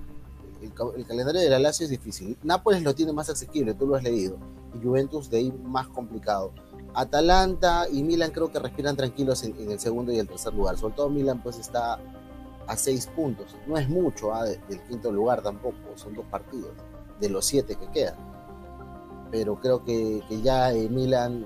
el, 0.62 0.74
calendario 0.74 1.40
de 1.40 1.50
la 1.50 1.60
Lazio 1.60 1.86
es 1.86 1.90
difícil. 1.90 2.38
Nápoles 2.44 2.84
lo 2.84 2.94
tiene 2.94 3.14
más 3.14 3.30
asequible, 3.30 3.74
tú 3.74 3.88
lo 3.88 3.96
has 3.96 4.04
leído. 4.04 4.38
Y 4.76 4.86
Juventus 4.86 5.30
de 5.30 5.38
ahí 5.38 5.52
más 5.64 5.88
complicado. 5.88 6.52
Atalanta 6.94 7.88
y 7.90 8.04
Milan 8.04 8.32
creo 8.32 8.52
que 8.52 8.60
respiran 8.60 8.98
tranquilos 8.98 9.44
en, 9.44 9.56
en 9.58 9.72
el 9.72 9.80
segundo 9.80 10.12
y 10.12 10.20
el 10.20 10.28
tercer 10.28 10.54
lugar. 10.54 10.78
Sobre 10.78 10.96
todo 10.96 11.10
Milan 11.10 11.42
pues 11.42 11.58
está 11.58 12.00
a 12.68 12.76
seis 12.76 13.08
puntos. 13.08 13.56
No 13.66 13.78
es 13.78 13.88
mucho 13.88 14.36
¿eh? 14.46 14.60
del 14.68 14.82
quinto 14.84 15.10
lugar 15.10 15.42
tampoco. 15.42 15.78
Son 15.96 16.14
dos 16.14 16.26
partidos 16.26 16.72
de 17.22 17.30
los 17.30 17.46
siete 17.46 17.76
que 17.76 17.88
quedan 17.92 18.33
pero 19.34 19.56
creo 19.56 19.84
que, 19.84 20.22
que 20.30 20.42
ya 20.44 20.72
eh, 20.72 20.88
Milan 20.90 21.44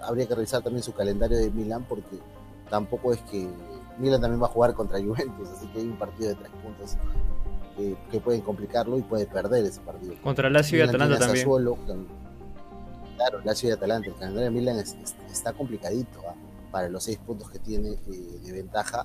habría 0.00 0.28
que 0.28 0.36
revisar 0.36 0.62
también 0.62 0.84
su 0.84 0.94
calendario 0.94 1.36
de 1.36 1.50
Milan 1.50 1.84
porque 1.88 2.16
tampoco 2.70 3.12
es 3.12 3.20
que 3.22 3.48
Milan 3.98 4.20
también 4.20 4.40
va 4.40 4.46
a 4.46 4.50
jugar 4.50 4.72
contra 4.74 5.02
Juventus, 5.02 5.48
así 5.48 5.66
que 5.66 5.80
hay 5.80 5.86
un 5.86 5.98
partido 5.98 6.28
de 6.28 6.36
tres 6.36 6.50
puntos 6.62 6.96
que, 7.76 7.96
que 8.08 8.20
pueden 8.20 8.40
complicarlo 8.40 8.96
y 8.98 9.02
puede 9.02 9.26
perder 9.26 9.64
ese 9.64 9.80
partido. 9.80 10.14
Contra 10.22 10.48
Lazio 10.48 10.78
y 10.78 10.82
Atalanta 10.82 11.18
también. 11.18 11.38
Sassuolo, 11.38 11.76
claro, 13.16 13.40
Lazio 13.44 13.70
y 13.70 13.72
Atalanta, 13.72 14.08
el 14.08 14.14
calendario 14.14 14.44
de 14.44 14.50
Milan 14.56 14.78
es, 14.78 14.94
es, 15.02 15.16
está 15.28 15.54
complicadito 15.54 16.20
¿eh? 16.20 16.34
para 16.70 16.88
los 16.88 17.02
seis 17.02 17.18
puntos 17.18 17.50
que 17.50 17.58
tiene 17.58 17.94
eh, 17.94 18.40
de 18.44 18.52
ventaja. 18.52 19.04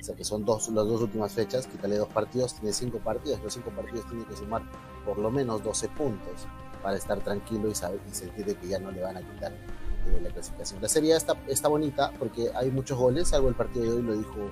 O 0.00 0.02
sea 0.02 0.14
que 0.14 0.24
son 0.24 0.46
dos, 0.46 0.66
las 0.70 0.86
dos 0.86 1.02
últimas 1.02 1.32
fechas, 1.32 1.66
quítale 1.66 1.98
dos 1.98 2.08
partidos, 2.08 2.54
tiene 2.54 2.72
cinco 2.72 3.00
partidos, 3.00 3.42
los 3.42 3.52
cinco 3.52 3.70
partidos 3.70 4.06
tiene 4.08 4.24
que 4.24 4.34
sumar 4.34 4.62
por 5.04 5.18
lo 5.18 5.30
menos 5.30 5.62
12 5.62 5.88
puntos 5.88 6.46
para 6.78 6.96
estar 6.96 7.20
tranquilo 7.20 7.68
y, 7.68 7.74
saber, 7.74 8.00
y 8.10 8.14
sentir 8.14 8.44
de 8.46 8.54
que 8.54 8.68
ya 8.68 8.78
no 8.78 8.90
le 8.90 9.02
van 9.02 9.16
a 9.16 9.20
quitar 9.20 9.52
eh, 9.52 10.20
la 10.22 10.30
clasificación. 10.30 10.80
La 10.80 10.88
serie 10.88 11.16
está, 11.16 11.36
está 11.46 11.68
bonita 11.68 12.12
porque 12.18 12.50
hay 12.54 12.70
muchos 12.70 12.98
goles, 12.98 13.28
salvo 13.28 13.48
el 13.48 13.54
partido 13.54 13.84
de 13.84 13.92
hoy 13.92 14.02
lo 14.02 14.16
dijo, 14.16 14.50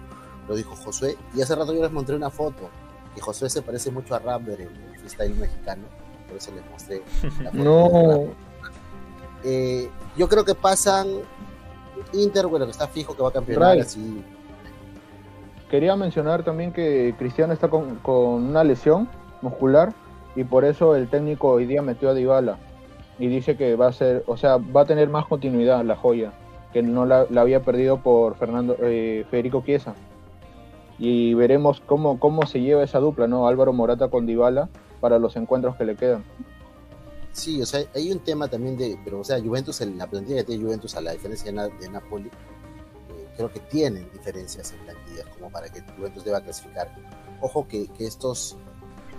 lo 0.48 0.56
dijo 0.56 0.76
Josué. 0.76 1.16
Y 1.34 1.42
hace 1.42 1.54
rato 1.54 1.72
yo 1.74 1.82
les 1.82 1.92
mostré 1.92 2.16
una 2.16 2.30
foto, 2.30 2.68
que 3.14 3.20
Josué 3.20 3.48
se 3.50 3.62
parece 3.62 3.90
mucho 3.90 4.14
a 4.14 4.18
Rapper, 4.18 4.60
el, 4.60 4.68
el 4.68 4.98
freestyle 4.98 5.34
mexicano, 5.34 5.84
por 6.28 6.36
eso 6.36 6.52
les 6.54 6.70
mostré 6.70 7.02
la 7.42 7.50
foto. 7.50 7.62
no. 7.64 8.46
Eh, 9.44 9.88
yo 10.16 10.28
creo 10.28 10.44
que 10.44 10.54
pasan 10.54 11.08
Inter, 12.12 12.46
bueno, 12.46 12.66
que 12.66 12.72
está 12.72 12.88
fijo 12.88 13.14
que 13.14 13.22
va 13.22 13.28
a 13.28 13.32
campeonar, 13.32 13.78
así. 13.78 14.22
Quería 15.70 15.96
mencionar 15.96 16.44
también 16.44 16.72
que 16.72 17.14
Cristiano 17.18 17.52
está 17.52 17.68
con, 17.68 17.96
con 17.96 18.44
una 18.44 18.62
lesión 18.62 19.08
muscular 19.42 19.92
y 20.37 20.45
por 20.45 20.64
eso 20.64 20.95
el 20.95 21.09
técnico 21.09 21.49
hoy 21.49 21.66
día 21.66 21.82
metió 21.82 22.11
a 22.11 22.14
Dybala 22.14 22.59
y 23.18 23.26
dice 23.28 23.57
que 23.57 23.74
va 23.74 23.89
a 23.89 23.93
ser, 23.93 24.22
o 24.26 24.37
sea, 24.37 24.59
va 24.59 24.82
a 24.82 24.84
tener 24.84 25.09
más 25.09 25.24
continuidad 25.24 25.82
la 25.82 25.97
joya, 25.97 26.32
que 26.72 26.82
no 26.82 27.07
la, 27.07 27.26
había 27.37 27.62
perdido 27.62 28.03
por 28.03 28.37
Fernando 28.37 28.76
eh, 28.80 29.24
Federico 29.30 29.62
Chiesa. 29.64 29.95
Y 30.99 31.34
veremos 31.34 31.80
cómo, 31.80 32.20
cómo 32.20 32.47
se 32.47 32.61
lleva 32.61 32.82
esa 32.82 33.01
dupla, 33.01 33.26
¿no? 33.26 33.49
Álvaro 33.49 33.72
Morata 33.72 34.09
con 34.09 34.26
Dybala 34.26 34.68
para 35.01 35.18
los 35.18 35.37
encuentros 35.37 35.76
que 35.76 35.84
le 35.84 35.97
quedan. 35.97 36.24
Sí, 37.32 37.61
o 37.61 37.66
sea, 37.66 37.80
hay 37.95 38.12
un 38.12 38.20
tema 38.20 38.49
también 38.49 38.76
de, 38.76 38.99
pero 39.05 39.20
o 39.20 39.24
sea, 39.24 39.41
Juventus, 39.41 39.80
la 39.80 40.07
plantilla 40.07 40.39
que 40.39 40.45
tiene 40.45 40.64
Juventus 40.64 40.95
a 40.97 41.01
la 41.01 41.12
diferencia 41.12 41.53
de, 41.53 41.70
de 41.80 41.89
Napoli, 41.91 42.28
eh, 42.28 43.26
creo 43.37 43.51
que 43.51 43.61
tienen 43.61 44.09
diferencias 44.12 44.72
en 44.72 44.78
plantillas 44.80 45.26
como 45.39 45.51
para 45.51 45.68
que 45.68 45.82
Juventus 45.97 46.24
deba 46.24 46.41
clasificar. 46.41 46.95
Ojo 47.43 47.68
que, 47.68 47.89
que 47.89 48.07
estos 48.07 48.57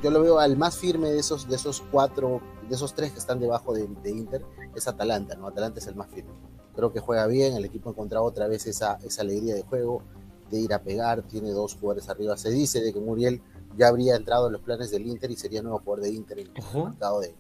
yo 0.02 0.12
lo 0.12 0.22
veo 0.22 0.40
al 0.40 0.58
más 0.58 0.78
firme 0.78 1.10
de 1.10 1.20
esos, 1.20 1.48
de 1.48 1.56
esos 1.56 1.84
cuatro, 1.92 2.42
de 2.68 2.76
esos 2.76 2.94
tres 2.94 3.12
que 3.12 3.20
están 3.20 3.40
debajo 3.40 3.74
de, 3.74 3.88
de, 3.88 4.12
Inter, 4.12 4.46
es 4.76 4.88
Atalanta, 4.88 5.36
¿no? 5.36 5.48
Atalanta 5.48 5.80
es 5.80 5.88
el 5.88 5.96
más 5.96 6.10
firme. 6.10 6.32
Creo 6.76 6.94
que 6.94 7.00
juega 7.00 7.26
bien, 7.26 7.56
el 7.56 7.66
equipo 7.66 7.90
ha 7.90 7.94
encontrado 7.94 8.26
otra 8.26 8.48
vez 8.48 8.68
esa, 8.68 9.00
esa 9.04 9.22
alegría 9.22 9.56
de 9.56 9.64
juego, 9.64 10.04
de 10.52 10.60
ir 10.60 10.74
a 10.74 10.82
pegar, 10.82 11.24
tiene 11.24 11.52
dos 11.52 11.76
jugadores 11.76 12.08
arriba. 12.10 12.38
Se 12.38 12.50
dice 12.52 12.82
de 12.82 12.94
que 12.94 13.00
Muriel 13.00 13.42
ya 13.76 13.88
habría 13.88 14.16
entrado 14.16 14.48
en 14.48 14.54
los 14.54 14.62
planes 14.62 14.92
del 14.92 15.06
Inter 15.08 15.32
y 15.32 15.36
sería 15.36 15.62
nuevo 15.62 15.80
jugador 15.80 16.04
de 16.04 16.12
Inter 16.12 16.40
en 16.40 16.48
el 16.48 16.84
mercado 16.84 17.20
de, 17.20 17.36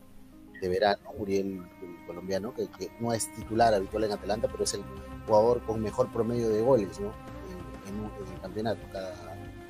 de 0.59 0.69
verano, 0.69 1.01
Uriel, 1.17 1.61
el 1.81 2.07
colombiano, 2.07 2.53
que, 2.53 2.67
que, 2.67 2.89
no 2.99 3.13
es 3.13 3.31
titular 3.35 3.73
habitual 3.73 4.05
en 4.05 4.11
Atalanta, 4.13 4.47
pero 4.51 4.63
es 4.63 4.73
el 4.73 4.81
jugador 5.27 5.63
con 5.65 5.81
mejor 5.81 6.11
promedio 6.11 6.49
de 6.49 6.61
goles 6.61 6.99
¿no? 6.99 7.07
en, 7.87 7.95
en, 7.95 8.05
en 8.05 8.33
el 8.33 8.41
campeonato. 8.41 8.81
Cada 8.91 9.13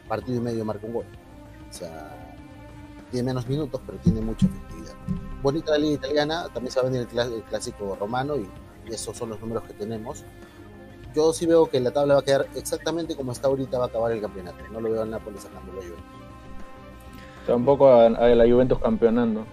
partido 0.07 0.38
y 0.38 0.41
medio 0.41 0.63
marca 0.63 0.88
un 0.88 0.93
gol. 0.93 1.05
O 1.69 1.73
sea, 1.73 2.26
tiene 3.12 3.28
menos 3.28 3.47
minutos, 3.47 3.82
pero 3.86 3.97
tiene 3.99 4.22
mucha 4.22 4.45
efectividad. 4.45 4.93
Bonita 5.41 5.72
la 5.72 5.78
liga 5.78 5.93
italiana, 5.93 6.47
también 6.53 6.72
se 6.72 6.80
va 6.80 6.88
a 6.88 6.89
venir 6.89 7.08
el, 7.12 7.34
el 7.34 7.43
clásico 7.43 7.95
romano 7.99 8.36
y, 8.36 8.49
y, 8.88 8.93
esos 8.93 9.18
son 9.18 9.30
los 9.30 9.39
números 9.39 9.64
que 9.64 9.74
tenemos. 9.74 10.24
Yo 11.16 11.34
sí 11.34 11.45
veo 11.45 11.70
que 11.70 11.80
la 11.80 11.91
tabla 11.91 12.16
va 12.16 12.20
a 12.20 12.24
quedar 12.24 12.47
exactamente 12.55 13.16
como 13.16 13.32
está 13.32 13.47
ahorita, 13.47 13.78
va 13.78 13.86
a 13.86 13.88
acabar 13.88 14.12
el 14.12 14.22
campeonato. 14.22 14.58
No 14.72 14.82
lo 14.82 14.91
veo 14.91 15.01
a 15.03 15.05
Nápoles 15.05 15.43
sacando 15.43 15.74
la 15.74 15.80
Juventus. 15.80 16.05
Tampoco 17.45 17.88
a, 17.88 18.08
a, 18.08 18.28
la 18.30 18.45
Juventus 18.45 18.80
campeonando. 18.80 19.45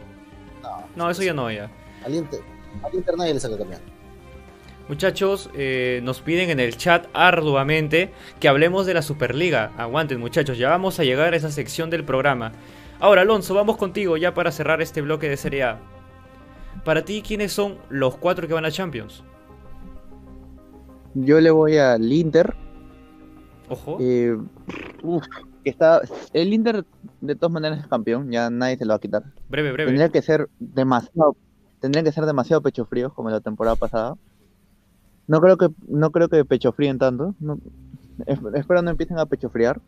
No, 0.63 0.87
no 0.97 1.11
eso 1.11 1.23
ya 1.23 1.33
no, 1.33 1.51
ya. 1.51 1.71
Al 2.05 2.15
Inter, 2.15 2.41
al 2.83 2.95
Inter 2.95 3.17
nadie 3.17 3.35
le 3.35 3.41
saca 3.41 3.57
campeón. 3.57 3.95
Muchachos, 4.87 5.49
eh, 5.55 6.01
nos 6.03 6.21
piden 6.21 6.51
en 6.51 6.61
el 6.61 6.77
chat 6.77 7.07
arduamente 7.15 8.13
que 8.39 8.49
hablemos 8.49 8.85
de 8.85 8.93
la 8.93 9.01
Superliga. 9.01 9.73
Aguanten 9.79 10.21
muchachos, 10.21 10.59
ya 10.59 10.69
vamos 10.69 11.01
a 11.01 11.05
llegar 11.05 11.33
a 11.33 11.37
esa 11.37 11.51
sección 11.51 11.89
del 11.89 12.05
programa. 12.05 12.53
Ahora, 13.01 13.23
Alonso, 13.23 13.55
vamos 13.55 13.77
contigo 13.77 14.17
ya 14.17 14.35
para 14.35 14.51
cerrar 14.51 14.81
este 14.81 15.03
bloque 15.03 15.29
de 15.29 15.37
Serie 15.37 15.65
A. 15.65 15.81
Para 16.85 17.05
ti, 17.05 17.23
¿quiénes 17.27 17.53
son 17.53 17.77
los 17.89 18.17
cuatro 18.17 18.47
que 18.47 18.55
van 18.55 18.65
a 18.65 18.71
Champions? 18.71 19.23
Yo 21.15 21.41
le 21.41 21.51
voy 21.51 21.77
al 21.79 22.13
Inter. 22.13 22.55
Ojo. 23.69 23.99
Eh, 24.01 24.37
uf, 25.03 25.25
está, 25.65 26.03
el 26.33 26.53
Inter 26.53 26.85
de 27.21 27.35
todas 27.35 27.53
maneras 27.53 27.81
es 27.81 27.87
campeón, 27.87 28.31
ya 28.31 28.51
nadie 28.51 28.77
se 28.77 28.85
lo 28.85 28.91
va 28.91 28.97
a 28.97 29.01
quitar. 29.01 29.25
Breve, 29.49 29.73
breve. 29.73 29.89
Tendría 29.91 30.09
que 30.11 30.23
ser 30.23 30.49
demasiado, 30.59 31.37
tendría 31.81 32.03
que 32.03 32.13
ser 32.13 32.27
demasiado 32.27 32.63
pecho 32.63 32.85
frío 32.85 33.13
como 33.15 33.31
la 33.31 33.41
temporada 33.41 33.77
pasada. 33.77 34.17
No 35.27 35.41
creo 35.41 35.57
que, 35.57 35.69
no 35.89 36.11
creo 36.11 36.29
que 36.29 36.45
pecho 36.45 36.73
fríen 36.73 36.99
tanto. 36.99 37.35
No, 37.41 37.59
espero 38.55 38.83
no 38.83 38.91
empiecen 38.91 39.19
a 39.19 39.27
pecho 39.27 39.49
friar. 39.49 39.81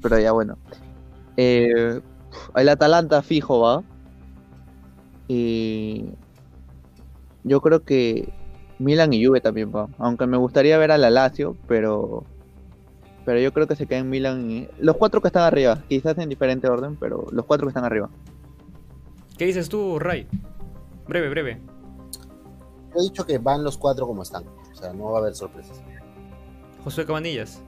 Pero 0.00 0.18
ya 0.18 0.30
bueno. 0.30 0.56
Eh, 1.36 2.00
el 2.54 2.68
Atalanta 2.68 3.22
fijo 3.22 3.60
va. 3.60 3.82
Y 5.28 6.06
yo 7.44 7.60
creo 7.60 7.82
que 7.82 8.32
Milan 8.78 9.12
y 9.12 9.24
Juve 9.24 9.40
también 9.40 9.72
va. 9.74 9.88
Aunque 9.98 10.26
me 10.26 10.36
gustaría 10.36 10.78
ver 10.78 10.92
a 10.92 10.98
la 10.98 11.10
Lazio, 11.10 11.56
pero 11.66 12.24
pero 13.26 13.40
yo 13.40 13.52
creo 13.52 13.66
que 13.66 13.74
se 13.74 13.86
quedan 13.86 14.08
Milan 14.08 14.48
y... 14.50 14.68
los 14.78 14.96
cuatro 14.96 15.20
que 15.20 15.26
están 15.26 15.42
arriba, 15.42 15.82
quizás 15.88 16.16
en 16.18 16.28
diferente 16.28 16.68
orden, 16.68 16.94
pero 16.94 17.26
los 17.32 17.44
cuatro 17.44 17.66
que 17.66 17.70
están 17.70 17.84
arriba. 17.84 18.08
¿Qué 19.36 19.46
dices 19.46 19.68
tú, 19.68 19.98
Ray? 19.98 20.28
Breve, 21.08 21.28
breve. 21.28 21.60
He 22.94 23.02
dicho 23.02 23.26
que 23.26 23.38
van 23.38 23.64
los 23.64 23.76
cuatro 23.76 24.06
como 24.06 24.22
están, 24.22 24.44
o 24.46 24.74
sea, 24.74 24.92
no 24.92 25.10
va 25.10 25.18
a 25.18 25.22
haber 25.22 25.34
sorpresas. 25.34 25.82
José 26.84 27.04
Cabanillas. 27.04 27.60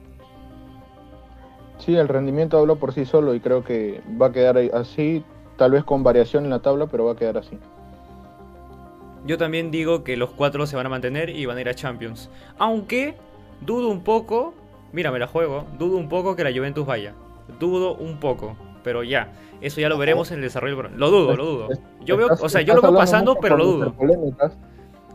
Sí, 1.79 1.95
el 1.95 2.07
rendimiento 2.07 2.57
habla 2.57 2.75
por 2.75 2.93
sí 2.93 3.05
solo 3.05 3.33
y 3.33 3.39
creo 3.39 3.63
que 3.63 4.01
va 4.21 4.27
a 4.27 4.31
quedar 4.31 4.57
así, 4.73 5.23
tal 5.57 5.71
vez 5.71 5.83
con 5.83 6.03
variación 6.03 6.43
en 6.43 6.49
la 6.49 6.59
tabla, 6.59 6.87
pero 6.87 7.05
va 7.05 7.13
a 7.13 7.15
quedar 7.15 7.37
así. 7.37 7.57
Yo 9.25 9.37
también 9.37 9.71
digo 9.71 10.03
que 10.03 10.17
los 10.17 10.29
cuatro 10.31 10.65
se 10.65 10.75
van 10.75 10.85
a 10.85 10.89
mantener 10.89 11.29
y 11.29 11.45
van 11.45 11.57
a 11.57 11.61
ir 11.61 11.69
a 11.69 11.73
Champions. 11.73 12.29
Aunque 12.57 13.15
dudo 13.61 13.89
un 13.89 14.03
poco, 14.03 14.53
mira, 14.91 15.11
me 15.11 15.19
la 15.19 15.27
juego, 15.27 15.65
dudo 15.77 15.97
un 15.97 16.09
poco 16.09 16.35
que 16.35 16.43
la 16.43 16.51
Juventus 16.51 16.85
vaya. 16.85 17.13
Dudo 17.59 17.95
un 17.95 18.19
poco, 18.19 18.55
pero 18.83 19.03
ya, 19.03 19.33
eso 19.61 19.81
ya 19.81 19.89
lo 19.89 19.97
veremos 19.97 20.31
en 20.31 20.37
el 20.37 20.43
desarrollo. 20.43 20.83
Lo 20.95 21.09
dudo, 21.09 21.35
lo 21.35 21.45
dudo. 21.45 21.69
Yo 22.01 22.17
veo, 22.17 22.27
o 22.39 22.49
sea, 22.49 22.61
yo 22.61 22.75
lo 22.75 22.81
veo 22.81 22.93
pasando, 22.93 23.35
pero 23.41 23.57
lo 23.57 23.65
dudo. 23.65 23.95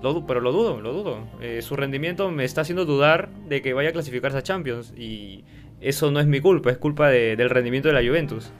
Lo, 0.02 0.26
pero 0.26 0.40
lo 0.40 0.52
dudo, 0.52 0.80
lo 0.82 0.92
dudo. 0.92 1.18
Eh, 1.40 1.62
su 1.62 1.76
rendimiento 1.76 2.30
me 2.30 2.44
está 2.44 2.60
haciendo 2.60 2.84
dudar 2.84 3.30
de 3.48 3.62
que 3.62 3.72
vaya 3.72 3.88
a 3.88 3.92
clasificarse 3.92 4.36
a 4.36 4.42
Champions 4.42 4.92
y 4.96 5.44
eso 5.84 6.10
no 6.10 6.20
es 6.20 6.26
mi 6.26 6.40
culpa, 6.40 6.70
es 6.70 6.78
culpa 6.78 7.08
de, 7.08 7.36
del 7.36 7.50
rendimiento 7.50 7.88
de 7.88 7.94
la 7.94 8.06
Juventus. 8.06 8.50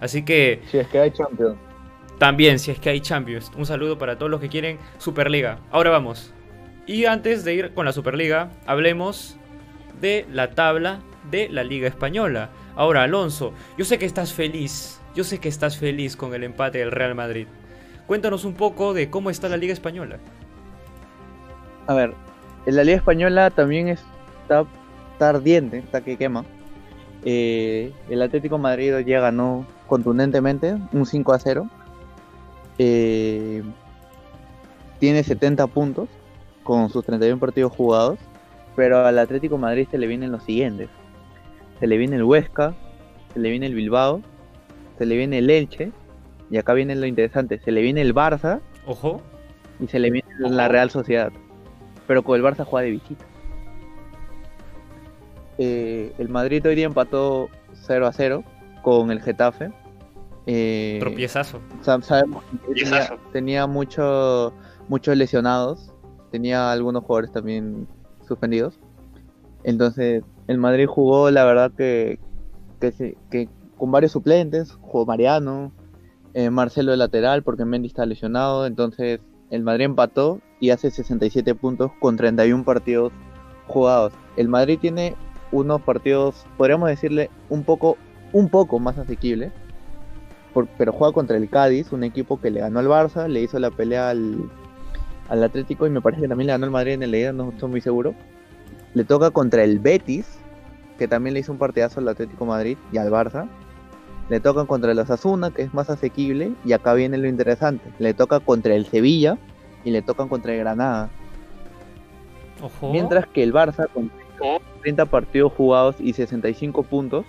Así 0.00 0.24
que... 0.24 0.62
Si 0.70 0.78
es 0.78 0.86
que 0.88 1.00
hay 1.00 1.10
Champions. 1.10 1.56
También, 2.18 2.58
si 2.58 2.70
es 2.70 2.78
que 2.78 2.90
hay 2.90 3.00
Champions. 3.00 3.50
Un 3.56 3.66
saludo 3.66 3.98
para 3.98 4.16
todos 4.16 4.30
los 4.30 4.40
que 4.40 4.48
quieren 4.48 4.78
Superliga. 4.98 5.58
Ahora 5.70 5.90
vamos. 5.90 6.32
Y 6.86 7.04
antes 7.04 7.44
de 7.44 7.54
ir 7.54 7.74
con 7.74 7.84
la 7.84 7.92
Superliga, 7.92 8.50
hablemos 8.66 9.36
de 10.00 10.26
la 10.32 10.50
tabla 10.50 11.00
de 11.30 11.48
la 11.48 11.64
Liga 11.64 11.86
Española. 11.88 12.50
Ahora, 12.76 13.02
Alonso, 13.02 13.52
yo 13.76 13.84
sé 13.84 13.98
que 13.98 14.06
estás 14.06 14.32
feliz. 14.32 15.00
Yo 15.14 15.24
sé 15.24 15.38
que 15.38 15.48
estás 15.48 15.76
feliz 15.78 16.16
con 16.16 16.34
el 16.34 16.44
empate 16.44 16.78
del 16.78 16.92
Real 16.92 17.14
Madrid. 17.14 17.46
Cuéntanos 18.06 18.44
un 18.44 18.54
poco 18.54 18.94
de 18.94 19.10
cómo 19.10 19.30
está 19.30 19.48
la 19.48 19.56
Liga 19.56 19.72
Española. 19.72 20.18
A 21.86 21.94
ver, 21.94 22.14
en 22.66 22.76
la 22.76 22.84
Liga 22.84 22.98
Española 22.98 23.50
también 23.50 23.88
está, 23.88 24.64
está 25.12 25.28
ardiente, 25.28 25.78
está 25.78 26.00
que 26.02 26.16
quema. 26.16 26.44
Eh, 27.30 27.92
el 28.08 28.22
Atlético 28.22 28.56
Madrid 28.56 29.00
ya 29.04 29.20
ganó 29.20 29.66
contundentemente, 29.86 30.78
un 30.92 31.04
5 31.04 31.34
a 31.34 31.38
0. 31.38 31.68
Eh, 32.78 33.62
tiene 34.98 35.22
70 35.22 35.66
puntos 35.66 36.08
con 36.62 36.88
sus 36.88 37.04
31 37.04 37.38
partidos 37.38 37.70
jugados, 37.70 38.18
pero 38.76 39.04
al 39.04 39.18
Atlético 39.18 39.58
Madrid 39.58 39.86
se 39.90 39.98
le 39.98 40.06
vienen 40.06 40.32
los 40.32 40.42
siguientes. 40.42 40.88
Se 41.78 41.86
le 41.86 41.98
viene 41.98 42.16
el 42.16 42.24
Huesca, 42.24 42.74
se 43.34 43.40
le 43.40 43.50
viene 43.50 43.66
el 43.66 43.74
Bilbao, 43.74 44.22
se 44.96 45.04
le 45.04 45.14
viene 45.14 45.36
el 45.36 45.50
Elche, 45.50 45.92
y 46.50 46.56
acá 46.56 46.72
viene 46.72 46.96
lo 46.96 47.04
interesante, 47.04 47.58
se 47.58 47.72
le 47.72 47.82
viene 47.82 48.00
el 48.00 48.14
Barça, 48.14 48.60
ojo, 48.86 49.20
y 49.80 49.86
se 49.88 49.98
le 49.98 50.10
viene 50.10 50.28
ojo. 50.42 50.54
la 50.54 50.68
Real 50.68 50.88
Sociedad. 50.88 51.30
Pero 52.06 52.22
con 52.22 52.36
el 52.36 52.42
Barça 52.42 52.64
juega 52.64 52.86
de 52.86 52.92
visita. 52.92 53.26
Eh, 55.58 56.12
el 56.18 56.28
Madrid 56.28 56.64
hoy 56.66 56.76
día 56.76 56.86
empató 56.86 57.48
0 57.74 58.06
a 58.06 58.12
0 58.12 58.44
con 58.82 59.10
el 59.10 59.20
Getafe. 59.20 59.72
Eh, 60.46 60.98
Tropiezazo. 61.00 61.60
Sabemos 61.82 62.42
que 62.44 62.74
tenía, 62.74 63.18
tenía 63.32 63.66
mucho, 63.66 64.54
muchos 64.88 65.16
lesionados. 65.16 65.92
Tenía 66.30 66.72
algunos 66.72 67.04
jugadores 67.04 67.32
también 67.32 67.88
suspendidos. 68.26 68.78
Entonces, 69.64 70.22
el 70.46 70.58
Madrid 70.58 70.86
jugó, 70.86 71.30
la 71.30 71.44
verdad, 71.44 71.72
que, 71.76 72.18
que, 72.80 73.16
que 73.30 73.48
con 73.76 73.90
varios 73.90 74.12
suplentes. 74.12 74.72
Jugó 74.80 75.06
Mariano, 75.06 75.72
eh, 76.34 76.50
Marcelo 76.50 76.92
de 76.92 76.96
lateral, 76.98 77.42
porque 77.42 77.64
Mendy 77.64 77.88
está 77.88 78.06
lesionado. 78.06 78.66
Entonces, 78.66 79.20
el 79.50 79.62
Madrid 79.62 79.86
empató 79.86 80.40
y 80.60 80.70
hace 80.70 80.90
67 80.90 81.54
puntos 81.54 81.90
con 82.00 82.16
31 82.16 82.64
partidos 82.64 83.12
jugados. 83.66 84.12
El 84.36 84.48
Madrid 84.48 84.78
tiene 84.80 85.14
unos 85.52 85.82
partidos, 85.82 86.46
podríamos 86.56 86.88
decirle, 86.88 87.30
un 87.48 87.64
poco, 87.64 87.96
un 88.32 88.48
poco 88.48 88.78
más 88.78 88.98
asequible. 88.98 89.50
Por, 90.52 90.66
pero 90.78 90.92
juega 90.92 91.12
contra 91.12 91.36
el 91.36 91.48
Cádiz, 91.48 91.92
un 91.92 92.04
equipo 92.04 92.40
que 92.40 92.50
le 92.50 92.60
ganó 92.60 92.78
al 92.78 92.88
Barça, 92.88 93.28
le 93.28 93.42
hizo 93.42 93.58
la 93.58 93.70
pelea 93.70 94.10
al, 94.10 94.50
al 95.28 95.44
Atlético 95.44 95.86
y 95.86 95.90
me 95.90 96.00
parece 96.00 96.22
que 96.22 96.28
también 96.28 96.46
le 96.46 96.52
ganó 96.52 96.64
al 96.66 96.70
Madrid 96.70 96.92
en 96.92 97.02
el 97.02 97.10
Liga, 97.10 97.32
no 97.32 97.50
estoy 97.50 97.68
muy 97.68 97.80
seguro. 97.80 98.14
Le 98.94 99.04
toca 99.04 99.30
contra 99.30 99.62
el 99.62 99.78
Betis, 99.78 100.38
que 100.98 101.06
también 101.06 101.34
le 101.34 101.40
hizo 101.40 101.52
un 101.52 101.58
partidazo 101.58 102.00
al 102.00 102.08
Atlético 102.08 102.46
Madrid 102.46 102.76
y 102.92 102.98
al 102.98 103.10
Barça. 103.10 103.48
Le 104.28 104.40
toca 104.40 104.64
contra 104.64 104.92
el 104.92 104.98
Osasuna, 104.98 105.50
que 105.50 105.62
es 105.62 105.72
más 105.72 105.88
asequible, 105.88 106.52
y 106.64 106.72
acá 106.72 106.94
viene 106.94 107.16
lo 107.16 107.28
interesante. 107.28 107.90
Le 107.98 108.12
toca 108.14 108.40
contra 108.40 108.74
el 108.74 108.86
Sevilla 108.86 109.38
y 109.84 109.90
le 109.90 110.02
tocan 110.02 110.28
contra 110.28 110.52
el 110.52 110.58
Granada. 110.58 111.08
Ojo. 112.62 112.90
Mientras 112.90 113.26
que 113.28 113.42
el 113.42 113.54
Barça, 113.54 113.88
con 114.38 114.58
30 114.82 115.06
partidos 115.06 115.52
jugados 115.52 115.96
y 115.98 116.12
65 116.12 116.82
puntos, 116.84 117.24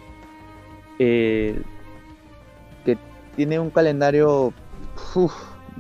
eh, 0.99 1.61
que 2.85 2.97
tiene 3.35 3.59
un 3.59 3.69
calendario 3.69 4.53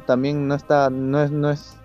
también 0.05 0.47
no 0.47 0.55
está, 0.55 0.89
no 0.89 1.21
es, 1.21 1.31
no 1.31 1.49
es, 1.49 1.77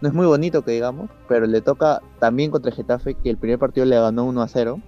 no 0.00 0.08
es 0.08 0.14
muy 0.14 0.26
bonito 0.26 0.62
que 0.62 0.72
digamos, 0.72 1.10
pero 1.28 1.46
le 1.46 1.60
toca 1.60 2.00
también 2.18 2.50
contra 2.50 2.72
Getafe, 2.72 3.14
que 3.14 3.30
el 3.30 3.36
primer 3.36 3.58
partido 3.58 3.86
le 3.86 3.98
ganó 3.98 4.24
1 4.24 4.42
a 4.42 4.48
0. 4.48 4.80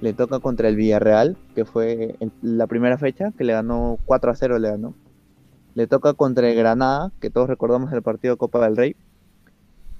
Le 0.00 0.12
toca 0.12 0.38
contra 0.38 0.68
el 0.68 0.76
Villarreal, 0.76 1.36
que 1.56 1.64
fue 1.64 2.16
la 2.40 2.68
primera 2.68 2.98
fecha, 2.98 3.32
que 3.36 3.44
le 3.44 3.52
ganó 3.52 3.98
4 4.04 4.30
a 4.30 4.34
0, 4.36 4.58
le 4.58 4.70
ganó. 4.70 4.94
Le 5.74 5.86
toca 5.86 6.14
contra 6.14 6.48
el 6.48 6.56
Granada, 6.56 7.10
que 7.20 7.30
todos 7.30 7.48
recordamos 7.48 7.92
el 7.92 8.02
partido 8.02 8.34
de 8.34 8.38
Copa 8.38 8.60
del 8.60 8.76
Rey. 8.76 8.96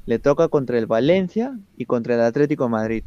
Le 0.09 0.18
toca 0.18 0.48
contra 0.48 0.78
el 0.78 0.86
Valencia 0.86 1.59
y 1.76 1.84
contra 1.84 2.14
el 2.14 2.22
Atlético 2.22 2.64
de 2.64 2.70
Madrid. 2.70 3.04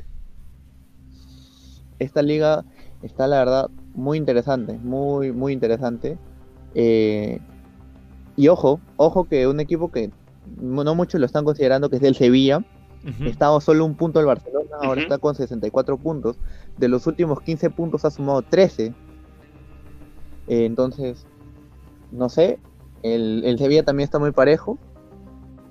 Esta 1.98 2.22
liga 2.22 2.64
está, 3.02 3.26
la 3.26 3.40
verdad, 3.40 3.72
muy 3.96 4.20
interesante, 4.20 4.78
muy, 4.78 5.32
muy 5.32 5.52
interesante. 5.52 6.20
Eh, 6.76 7.40
y 8.38 8.50
ojo, 8.50 8.80
ojo 8.98 9.24
que 9.24 9.48
un 9.48 9.60
equipo 9.60 9.92
que 9.92 10.12
no 10.62 10.94
muchos 10.94 11.20
lo 11.20 11.26
están 11.26 11.44
considerando, 11.44 11.90
que 11.90 11.96
es 11.96 12.04
el 12.04 12.14
Sevilla, 12.14 12.60
uh 12.60 13.08
-huh. 13.08 13.62
solo 13.62 13.84
un 13.84 13.96
punto 13.96 14.20
del 14.20 14.28
Barcelona, 14.28 14.70
ahora 14.84 14.92
uh 14.92 14.96
-huh. 14.98 15.02
está 15.02 15.18
con 15.18 15.34
64 15.34 15.98
puntos. 15.98 16.38
De 16.78 16.88
los 16.88 17.08
últimos 17.08 17.42
15 17.42 17.72
puntos 17.72 18.06
ha 18.06 18.12
sumado 18.12 18.44
13. 18.44 18.94
Eh, 20.48 20.66
entonces, 20.66 21.26
no 22.12 22.30
sé, 22.30 22.60
El, 23.02 23.42
el 23.44 23.58
Sevilla 23.58 23.84
también 23.84 24.06
está 24.06 24.20
muy 24.20 24.32
parejo, 24.32 24.78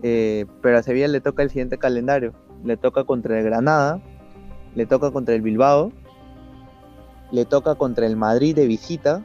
eh, 0.03 0.47
pero 0.63 0.79
a 0.79 0.83
Sevilla 0.83 1.09
le 1.09 1.21
toca 1.21 1.43
el 1.43 1.51
siguiente 1.51 1.79
calendario. 1.79 2.33
Le 2.65 2.77
toca 2.77 3.05
contra 3.05 3.39
el 3.39 3.45
Granada, 3.45 4.01
le 4.75 4.87
toca 4.87 5.11
contra 5.11 5.35
el 5.35 5.43
Bilbao, 5.43 5.93
le 7.33 7.45
toca 7.45 7.75
contra 7.75 8.07
el 8.07 8.17
Madrid 8.17 8.55
de 8.55 8.67
visita, 8.67 9.25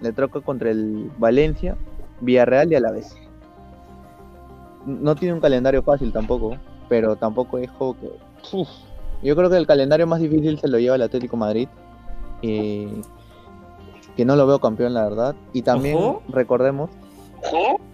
le 0.00 0.12
toca 0.12 0.40
contra 0.40 0.70
el 0.70 1.10
Valencia, 1.18 1.76
Villarreal 2.20 2.72
y 2.72 2.74
Alavés. 2.76 3.16
No 4.86 5.14
tiene 5.16 5.34
un 5.34 5.40
calendario 5.40 5.82
fácil 5.82 6.12
tampoco, 6.12 6.56
pero 6.88 7.16
tampoco 7.16 7.58
es 7.58 7.70
juego 7.70 7.96
que... 7.98 8.10
uf. 8.56 8.68
Yo 9.22 9.34
creo 9.34 9.48
que 9.48 9.56
el 9.56 9.66
calendario 9.66 10.06
más 10.06 10.20
difícil 10.20 10.58
se 10.58 10.68
lo 10.68 10.78
lleva 10.78 10.96
el 10.96 11.02
Atlético 11.02 11.36
Madrid. 11.36 11.68
eh, 12.42 13.00
que 14.16 14.24
no 14.24 14.36
lo 14.36 14.46
veo 14.46 14.60
campeón, 14.60 14.94
la 14.94 15.02
verdad. 15.04 15.34
Y 15.52 15.62
también 15.62 15.96
Ojo. 15.96 16.22
recordemos, 16.28 16.90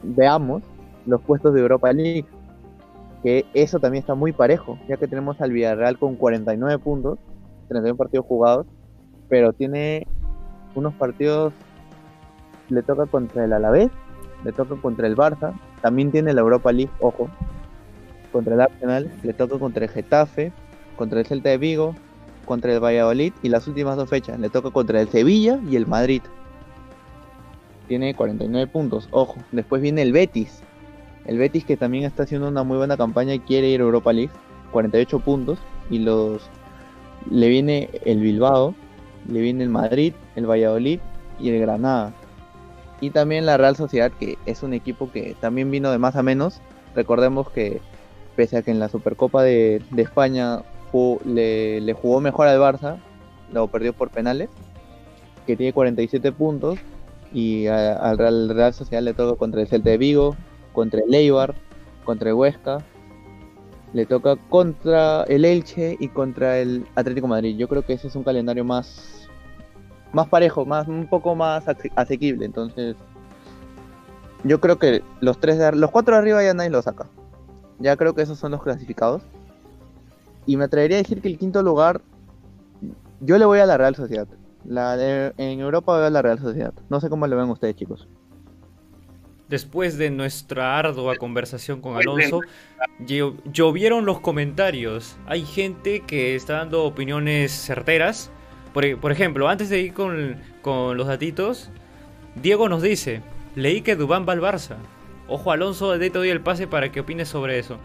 veamos 0.03 0.63
los 1.07 1.21
puestos 1.23 1.55
de 1.55 1.61
Europa 1.61 1.93
League. 1.93 2.27
Que 3.23 3.45
eso 3.53 3.79
también 3.79 4.01
está 4.01 4.15
muy 4.15 4.33
parejo, 4.33 4.79
ya 4.89 4.97
que 4.97 5.07
tenemos 5.07 5.41
al 5.41 5.53
Villarreal 5.53 5.99
con 5.99 6.17
49 6.17 6.79
puntos, 6.79 7.19
31 7.69 7.97
partidos 7.97 8.25
jugados, 8.25 8.67
pero 9.29 9.53
tiene 9.53 10.07
unos 10.75 10.95
partidos, 10.95 11.53
le 12.71 12.83
toca 12.83 13.05
contra 13.07 13.45
el 13.45 13.53
Alavés, 13.53 13.91
le 14.43 14.53
toca 14.53 14.75
contra 14.77 15.07
el 15.07 15.17
Barça, 15.17 15.53
también 15.83 16.11
tiene 16.11 16.33
la 16.33 16.41
Europa 16.41 16.73
League, 16.73 16.93
ojo, 17.01 17.29
contra 18.33 18.55
el 18.55 18.61
Arsenal, 18.63 19.11
le 19.23 19.35
toca 19.35 19.59
contra 19.59 19.85
el 19.85 19.91
Getafe, 19.91 20.53
contra 20.97 21.21
el 21.21 21.27
Celta 21.27 21.51
de 21.51 21.59
Vigo, 21.59 21.95
contra 22.45 22.73
el 22.73 22.83
Valladolid 22.83 23.33
y 23.43 23.49
las 23.49 23.69
últimas 23.69 23.97
dos 23.97 24.09
fechas 24.09 24.39
le 24.41 24.49
toca 24.49 24.71
contra 24.71 25.01
el 25.01 25.09
Sevilla 25.09 25.61
y 25.71 25.77
el 25.77 25.87
Madrid. 25.87 26.23
Tiene 27.87 28.15
49 28.15 28.67
puntos, 28.67 29.09
ojo. 29.11 29.37
Después 29.53 29.83
viene 29.83 30.03
el 30.03 30.13
Betis. 30.13 30.63
El 31.27 31.39
Betis 31.39 31.65
que 31.65 31.77
también 31.77 32.05
está 32.05 32.25
haciendo 32.25 32.49
una 32.49 32.63
muy 32.63 32.77
buena 32.77 32.97
campaña 32.97 33.35
y 33.35 33.41
quiere 33.41 33.69
ir 33.69 33.81
a 33.81 33.85
Europa 33.85 34.13
League. 34.13 34.33
48 34.73 35.19
puntos. 35.21 35.59
Y 35.91 35.99
los 35.99 36.49
le 37.29 37.49
viene 37.49 37.91
el 38.05 38.21
Bilbao, 38.21 38.75
le 39.29 39.41
viene 39.41 39.65
el 39.65 39.71
Madrid, 39.71 40.15
el 40.37 40.49
Valladolid 40.49 41.01
y 41.39 41.51
el 41.51 41.61
Granada. 41.61 42.13
Y 43.01 43.11
también 43.11 43.47
la 43.47 43.57
Real 43.57 43.77
Sociedad, 43.77 44.13
que 44.13 44.39
es 44.47 44.63
un 44.63 44.75
equipo 44.75 45.11
que 45.11 45.35
también 45.41 45.71
vino 45.71 45.91
de 45.91 45.99
más 45.99 46.17
a 46.17 46.23
menos. 46.23 46.61
Recordemos 46.95 47.51
que 47.51 47.81
pese 48.37 48.59
a 48.59 48.63
que 48.63 48.71
en 48.71 48.79
la 48.79 48.89
Supercopa 48.89 49.43
de, 49.43 49.83
España 49.97 50.63
le, 51.25 51.97
jugó 52.01 52.21
mejor 52.21 52.47
al 52.47 52.59
Barça, 52.59 52.99
lo 53.53 53.69
perdió 53.69 53.93
por 53.93 54.11
penales, 54.11 54.51
que 55.47 55.57
tiene 55.57 55.73
47 55.73 56.33
puntos. 56.33 56.79
Y 57.33 57.69
al 57.69 58.19
Real, 58.19 58.49
Real 58.49 58.75
Sociedad 58.75 59.03
le 59.03 59.15
toca 59.15 59.39
contra 59.39 59.61
el 59.61 59.69
Celta 59.69 59.91
de 59.91 59.99
Vigo, 59.99 60.37
contra 60.73 61.01
el 61.01 61.15
Eibar, 61.15 61.55
contra 62.05 62.31
el 62.31 62.35
Huesca. 62.35 62.79
Le 63.93 64.07
toca 64.07 64.37
contra 64.49 65.25
el 65.25 65.45
Elche 65.45 65.97
y 65.99 66.09
contra 66.09 66.59
el 66.59 66.87
Atlético 66.95 67.27
Madrid. 67.27 67.57
Yo 67.57 67.67
creo 67.69 67.83
que 67.85 67.95
ese 67.95 68.07
es 68.09 68.15
un 68.17 68.23
calendario 68.23 68.65
más 68.65 69.29
más 70.13 70.27
parejo, 70.29 70.65
más 70.67 70.89
un 70.89 71.07
poco 71.07 71.35
más 71.37 71.69
ase- 71.69 71.93
asequible. 71.95 72.45
Entonces, 72.45 72.97
yo 74.45 74.61
creo 74.61 74.79
que 74.79 75.03
los 75.21 75.39
tres 75.39 75.59
de 75.59 75.71
los 75.73 75.91
cuatro 75.91 76.15
de 76.15 76.21
arriba 76.21 76.43
ya 76.43 76.55
nadie 76.55 76.71
lo 76.71 76.83
saca. 76.83 77.07
Ya 77.79 77.97
creo 77.97 78.15
que 78.15 78.23
esos 78.23 78.39
son 78.39 78.51
los 78.53 78.63
clasificados. 78.63 79.23
Y 80.47 80.57
me 80.57 80.65
atrevería 80.65 80.97
a 80.99 81.03
decir 81.03 81.21
que 81.21 81.29
el 81.29 81.39
quinto 81.39 81.63
lugar, 81.63 82.01
yo 83.21 83.39
le 83.39 83.45
voy 83.45 83.59
a 83.61 83.67
la 83.67 83.77
Real 83.77 83.95
Sociedad. 83.95 84.27
La 84.65 84.97
de- 84.97 85.33
en 85.37 85.61
Europa 85.61 85.97
voy 85.97 86.05
a 86.07 86.11
la 86.11 86.23
Real 86.23 86.39
Sociedad. 86.39 86.73
No 86.89 87.01
sé 87.01 87.09
cómo 87.09 87.27
lo 87.27 87.37
ven 87.37 87.49
ustedes, 87.51 87.77
chicos. 87.77 88.09
Después 89.51 89.99
de 89.99 90.11
nuestra 90.11 90.79
ardua 90.79 91.17
conversación 91.17 91.81
con 91.81 91.97
Alonso, 91.97 92.41
llo- 93.05 93.35
llovieron 93.53 94.07
los 94.07 94.21
comentarios. 94.21 95.17
Hay 95.27 95.45
gente 95.45 96.01
que 96.07 96.37
está 96.37 96.55
dando 96.59 96.85
opiniones 96.85 97.51
certeras. 97.51 98.31
Por, 98.73 98.97
por 98.99 99.11
ejemplo, 99.11 99.49
antes 99.49 99.69
de 99.69 99.81
ir 99.81 99.93
con, 99.93 100.37
con 100.63 100.97
los 100.97 101.09
datitos, 101.09 101.71
Diego 102.37 102.69
nos 102.69 102.81
dice, 102.81 103.23
leí 103.57 103.81
que 103.81 103.97
Dubán 103.97 104.25
va 104.27 104.35
al 104.35 104.41
Barça. 104.41 104.77
Ojo 105.27 105.51
Alonso, 105.51 105.99
de 105.99 106.11
te 106.11 106.19
doy 106.19 106.29
el 106.31 106.41
pase 106.41 106.69
para 106.69 106.93
que 106.93 107.01
opines 107.01 107.29
sobre 107.29 107.59
eso. 107.59 107.79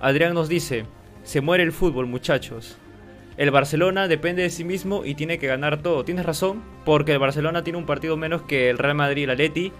Adrián 0.00 0.34
nos 0.34 0.50
dice, 0.50 0.84
se 1.24 1.40
muere 1.40 1.62
el 1.64 1.72
fútbol 1.72 2.06
muchachos. 2.06 2.76
El 3.38 3.50
Barcelona 3.50 4.06
depende 4.06 4.42
de 4.42 4.50
sí 4.50 4.64
mismo 4.64 5.04
y 5.04 5.14
tiene 5.14 5.38
que 5.38 5.46
ganar 5.46 5.82
todo. 5.82 6.04
Tienes 6.04 6.26
razón, 6.26 6.62
porque 6.84 7.12
el 7.12 7.18
Barcelona 7.18 7.64
tiene 7.64 7.78
un 7.78 7.86
partido 7.86 8.18
menos 8.18 8.42
que 8.42 8.68
el 8.68 8.76
Real 8.76 8.94
Madrid 8.96 9.22
y 9.22 9.24
el 9.24 9.30
Atleti. 9.30 9.72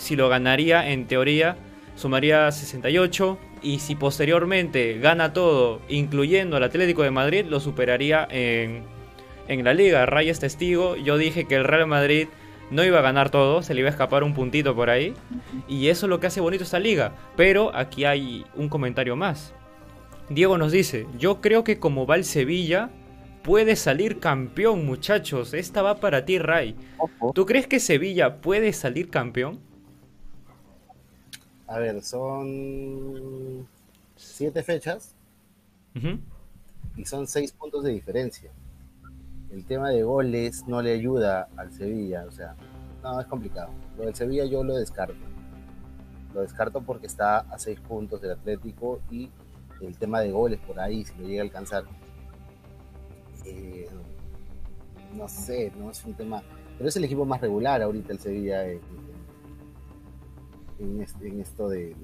Si 0.00 0.16
lo 0.16 0.30
ganaría, 0.30 0.88
en 0.88 1.06
teoría, 1.06 1.58
sumaría 1.94 2.50
68. 2.50 3.38
Y 3.60 3.80
si 3.80 3.94
posteriormente 3.94 4.98
gana 4.98 5.34
todo, 5.34 5.82
incluyendo 5.90 6.56
al 6.56 6.62
Atlético 6.62 7.02
de 7.02 7.10
Madrid, 7.10 7.44
lo 7.46 7.60
superaría 7.60 8.26
en, 8.30 8.84
en 9.46 9.62
la 9.62 9.74
liga. 9.74 10.06
Ray 10.06 10.30
es 10.30 10.40
testigo. 10.40 10.96
Yo 10.96 11.18
dije 11.18 11.44
que 11.44 11.56
el 11.56 11.64
Real 11.64 11.86
Madrid 11.86 12.28
no 12.70 12.82
iba 12.82 13.00
a 13.00 13.02
ganar 13.02 13.28
todo, 13.28 13.62
se 13.62 13.74
le 13.74 13.80
iba 13.80 13.90
a 13.90 13.92
escapar 13.92 14.24
un 14.24 14.32
puntito 14.32 14.74
por 14.74 14.88
ahí. 14.88 15.12
Y 15.68 15.88
eso 15.88 16.06
es 16.06 16.10
lo 16.10 16.18
que 16.18 16.28
hace 16.28 16.40
bonito 16.40 16.64
esta 16.64 16.78
liga. 16.78 17.12
Pero 17.36 17.70
aquí 17.76 18.06
hay 18.06 18.46
un 18.56 18.70
comentario 18.70 19.16
más. 19.16 19.52
Diego 20.30 20.56
nos 20.56 20.72
dice, 20.72 21.06
yo 21.18 21.42
creo 21.42 21.62
que 21.62 21.78
como 21.78 22.06
va 22.06 22.16
el 22.16 22.24
Sevilla, 22.24 22.88
puede 23.42 23.76
salir 23.76 24.18
campeón, 24.18 24.86
muchachos. 24.86 25.52
Esta 25.52 25.82
va 25.82 26.00
para 26.00 26.24
ti, 26.24 26.38
Ray. 26.38 26.74
¿Tú 27.34 27.44
crees 27.44 27.66
que 27.66 27.80
Sevilla 27.80 28.40
puede 28.40 28.72
salir 28.72 29.10
campeón? 29.10 29.68
A 31.70 31.78
ver, 31.78 32.02
son 32.02 33.64
siete 34.16 34.64
fechas 34.64 35.14
y 36.96 37.04
son 37.04 37.28
seis 37.28 37.52
puntos 37.52 37.84
de 37.84 37.92
diferencia. 37.92 38.50
El 39.52 39.64
tema 39.64 39.90
de 39.90 40.02
goles 40.02 40.64
no 40.66 40.82
le 40.82 40.92
ayuda 40.92 41.48
al 41.56 41.72
Sevilla, 41.72 42.24
o 42.26 42.32
sea, 42.32 42.56
no, 43.04 43.20
es 43.20 43.26
complicado. 43.28 43.70
Lo 43.96 44.04
del 44.06 44.16
Sevilla 44.16 44.46
yo 44.46 44.64
lo 44.64 44.74
descarto. 44.74 45.14
Lo 46.34 46.40
descarto 46.40 46.82
porque 46.82 47.06
está 47.06 47.38
a 47.38 47.56
seis 47.56 47.78
puntos 47.78 48.20
del 48.20 48.32
Atlético 48.32 49.00
y 49.08 49.30
el 49.80 49.96
tema 49.96 50.22
de 50.22 50.32
goles 50.32 50.58
por 50.66 50.80
ahí, 50.80 51.04
si 51.04 51.16
lo 51.18 51.28
llega 51.28 51.42
a 51.42 51.44
alcanzar. 51.44 51.84
eh, 53.46 53.88
no 55.14 55.28
sé, 55.28 55.72
no 55.78 55.92
es 55.92 56.04
un 56.04 56.14
tema. 56.14 56.42
Pero 56.76 56.88
es 56.88 56.96
el 56.96 57.04
equipo 57.04 57.24
más 57.24 57.40
regular 57.40 57.80
ahorita 57.80 58.12
el 58.12 58.18
Sevilla 58.18 58.66
en, 58.66 58.80
en, 60.80 61.00
este- 61.02 61.28
en 61.28 61.40
esto 61.40 61.68
de. 61.68 61.96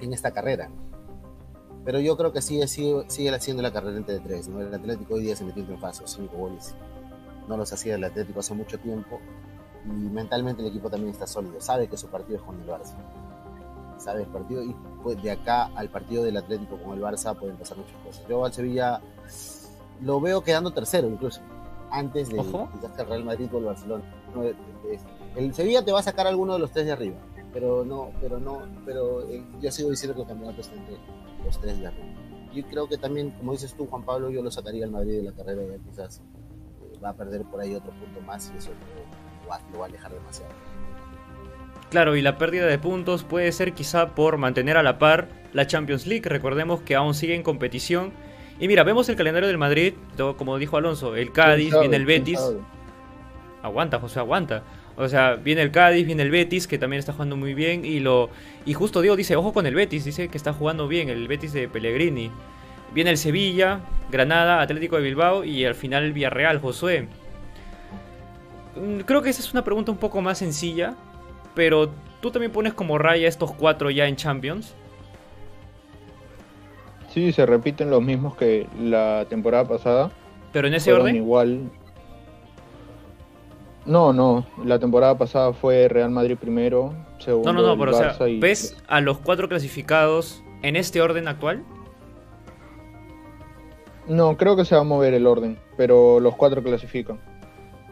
en 0.00 0.12
esta 0.12 0.30
carrera. 0.30 0.68
Pero 1.84 2.00
yo 2.00 2.16
creo 2.16 2.32
que 2.32 2.42
sigue, 2.42 2.66
sigue, 2.66 3.04
sigue 3.08 3.34
haciendo 3.34 3.62
la 3.62 3.72
carrera 3.72 3.96
entre 3.96 4.18
tres. 4.18 4.48
¿no? 4.48 4.60
El 4.60 4.74
Atlético 4.74 5.14
hoy 5.14 5.22
día 5.22 5.36
se 5.36 5.44
metió 5.44 5.62
en 5.64 5.78
fase, 5.78 6.02
cinco 6.06 6.36
goles. 6.36 6.74
No 7.48 7.56
los 7.56 7.72
hacía 7.72 7.94
el 7.94 8.02
Atlético 8.04 8.40
hace 8.40 8.54
mucho 8.54 8.78
tiempo. 8.78 9.20
Y 9.84 9.88
mentalmente 9.88 10.62
el 10.62 10.68
equipo 10.68 10.90
también 10.90 11.12
está 11.12 11.26
sólido. 11.28 11.60
Sabe 11.60 11.86
que 11.86 11.96
su 11.96 12.08
partido 12.08 12.38
es 12.38 12.42
con 12.44 12.60
el 12.60 12.66
Barça. 12.68 12.96
Sabe 13.98 14.22
el 14.22 14.28
partido 14.28 14.62
y 14.64 14.74
pues, 15.02 15.22
de 15.22 15.30
acá 15.30 15.66
al 15.76 15.88
partido 15.88 16.24
del 16.24 16.36
Atlético 16.36 16.76
con 16.82 16.94
el 16.98 17.02
Barça 17.02 17.38
pueden 17.38 17.56
pasar 17.56 17.78
muchas 17.78 17.96
cosas. 18.04 18.26
Yo 18.28 18.44
al 18.44 18.52
Sevilla 18.52 19.00
lo 20.02 20.20
veo 20.20 20.42
quedando 20.42 20.72
tercero 20.72 21.08
incluso. 21.08 21.40
Antes 21.92 22.28
de 22.30 22.40
Ojo. 22.40 22.68
quizás 22.72 22.90
que 22.92 23.02
el 23.02 23.08
Real 23.08 23.24
Madrid 23.24 23.48
o 23.54 23.58
el 23.58 23.64
Barcelona. 23.64 24.04
No, 24.34 24.42
es- 24.42 24.56
el 25.36 25.54
Sevilla 25.54 25.84
te 25.84 25.92
va 25.92 26.00
a 26.00 26.02
sacar 26.02 26.26
alguno 26.26 26.54
de 26.54 26.58
los 26.58 26.72
tres 26.72 26.86
de 26.86 26.92
arriba. 26.92 27.16
Pero 27.52 27.84
no, 27.84 28.10
pero 28.20 28.38
no, 28.38 28.62
pero 28.84 29.22
eh, 29.30 29.42
yo 29.60 29.70
sigo 29.70 29.90
diciendo 29.90 30.14
que 30.14 30.22
el 30.22 30.28
campeonato 30.28 30.60
está 30.60 30.74
entre 30.74 30.96
los 31.44 31.60
tres 31.60 31.78
de 31.80 31.86
arriba. 31.86 32.06
Yo 32.52 32.64
creo 32.66 32.88
que 32.88 32.98
también, 32.98 33.30
como 33.30 33.52
dices 33.52 33.74
tú, 33.74 33.86
Juan 33.86 34.02
Pablo, 34.02 34.30
yo 34.30 34.42
lo 34.42 34.50
sacaría 34.50 34.84
al 34.84 34.90
Madrid 34.90 35.16
de 35.16 35.22
la 35.22 35.32
carrera 35.32 35.62
y 35.62 35.88
quizás 35.88 36.20
eh, 36.82 36.98
va 37.02 37.10
a 37.10 37.14
perder 37.14 37.42
por 37.42 37.60
ahí 37.60 37.74
otro 37.74 37.92
punto 37.92 38.20
más 38.22 38.50
y 38.54 38.58
eso 38.58 38.70
lo 38.70 39.48
va, 39.48 39.60
lo 39.72 39.78
va 39.78 39.86
a 39.86 39.88
alejar 39.88 40.12
demasiado. 40.12 40.52
Claro, 41.90 42.16
y 42.16 42.22
la 42.22 42.36
pérdida 42.36 42.66
de 42.66 42.78
puntos 42.78 43.22
puede 43.22 43.52
ser 43.52 43.72
quizá 43.72 44.14
por 44.14 44.38
mantener 44.38 44.76
a 44.76 44.82
la 44.82 44.98
par 44.98 45.28
la 45.52 45.66
Champions 45.66 46.06
League. 46.06 46.28
Recordemos 46.28 46.80
que 46.80 46.96
aún 46.96 47.14
sigue 47.14 47.34
en 47.34 47.42
competición. 47.42 48.12
Y 48.58 48.68
mira, 48.68 48.82
vemos 48.82 49.08
el 49.08 49.16
calendario 49.16 49.46
del 49.46 49.58
Madrid, 49.58 49.94
como 50.36 50.58
dijo 50.58 50.76
Alonso, 50.76 51.14
el 51.14 51.32
Cádiz, 51.32 51.72
viene 51.78 51.96
el 51.96 52.06
¿Quién 52.06 52.24
Betis. 52.24 52.40
Aguanta, 53.62 54.00
José, 54.00 54.18
aguanta. 54.18 54.64
O 54.96 55.08
sea, 55.08 55.34
viene 55.36 55.62
el 55.62 55.70
Cádiz, 55.70 56.06
viene 56.06 56.22
el 56.22 56.30
Betis, 56.30 56.66
que 56.66 56.78
también 56.78 56.98
está 57.00 57.12
jugando 57.12 57.36
muy 57.36 57.54
bien. 57.54 57.84
Y 57.84 58.00
lo 58.00 58.30
y 58.64 58.72
justo 58.74 59.00
Diego 59.02 59.16
dice, 59.16 59.36
ojo 59.36 59.52
con 59.52 59.66
el 59.66 59.74
Betis, 59.74 60.04
dice 60.04 60.28
que 60.28 60.38
está 60.38 60.52
jugando 60.52 60.88
bien, 60.88 61.08
el 61.10 61.28
Betis 61.28 61.52
de 61.52 61.68
Pellegrini. 61.68 62.30
Viene 62.94 63.10
el 63.10 63.18
Sevilla, 63.18 63.80
Granada, 64.10 64.62
Atlético 64.62 64.96
de 64.96 65.02
Bilbao 65.02 65.44
y 65.44 65.64
al 65.64 65.74
final 65.74 66.04
el 66.04 66.12
Villarreal, 66.12 66.60
Josué. 66.60 67.08
Mm, 68.76 69.00
Creo 69.00 69.22
que 69.22 69.30
esa 69.30 69.40
es 69.42 69.52
una 69.52 69.64
pregunta 69.64 69.92
un 69.92 69.98
poco 69.98 70.20
más 70.22 70.38
sencilla, 70.38 70.94
pero 71.54 71.90
tú 72.20 72.30
también 72.30 72.52
pones 72.52 72.72
como 72.74 72.96
raya 72.98 73.28
estos 73.28 73.52
cuatro 73.52 73.90
ya 73.90 74.06
en 74.08 74.16
Champions. 74.16 74.74
Sí, 77.12 77.32
se 77.32 77.46
repiten 77.46 77.90
los 77.90 78.02
mismos 78.02 78.36
que 78.36 78.66
la 78.80 79.26
temporada 79.28 79.66
pasada. 79.66 80.10
Pero 80.52 80.68
en 80.68 80.74
ese 80.74 80.90
Fueron 80.90 81.02
orden. 81.06 81.16
igual. 81.16 81.70
No, 83.86 84.12
no, 84.12 84.44
la 84.64 84.78
temporada 84.80 85.16
pasada 85.16 85.52
fue 85.52 85.86
Real 85.88 86.10
Madrid 86.10 86.36
primero, 86.40 86.92
segundo 87.18 87.52
No, 87.52 87.62
no, 87.62 87.68
no, 87.68 87.78
pero 87.78 87.92
o 87.96 88.14
sea, 88.14 88.28
y- 88.28 88.40
¿ves 88.40 88.76
a 88.88 89.00
los 89.00 89.18
cuatro 89.18 89.48
clasificados 89.48 90.42
en 90.62 90.74
este 90.74 91.00
orden 91.00 91.28
actual? 91.28 91.62
No, 94.08 94.36
creo 94.36 94.56
que 94.56 94.64
se 94.64 94.74
va 94.74 94.80
a 94.80 94.84
mover 94.84 95.14
el 95.14 95.26
orden, 95.26 95.58
pero 95.76 96.18
los 96.20 96.34
cuatro 96.36 96.62
clasifican. 96.62 97.20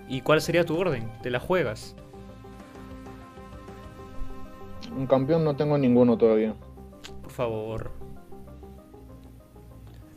¿Y 0.08 0.20
cuál 0.20 0.40
sería 0.40 0.64
tu 0.64 0.76
orden? 0.76 1.10
¿Te 1.22 1.30
la 1.30 1.40
juegas? 1.40 1.94
Un 4.96 5.06
campeón 5.06 5.44
no 5.44 5.56
tengo 5.56 5.78
ninguno 5.78 6.16
todavía. 6.16 6.54
Por 7.22 7.30
favor. 7.32 7.90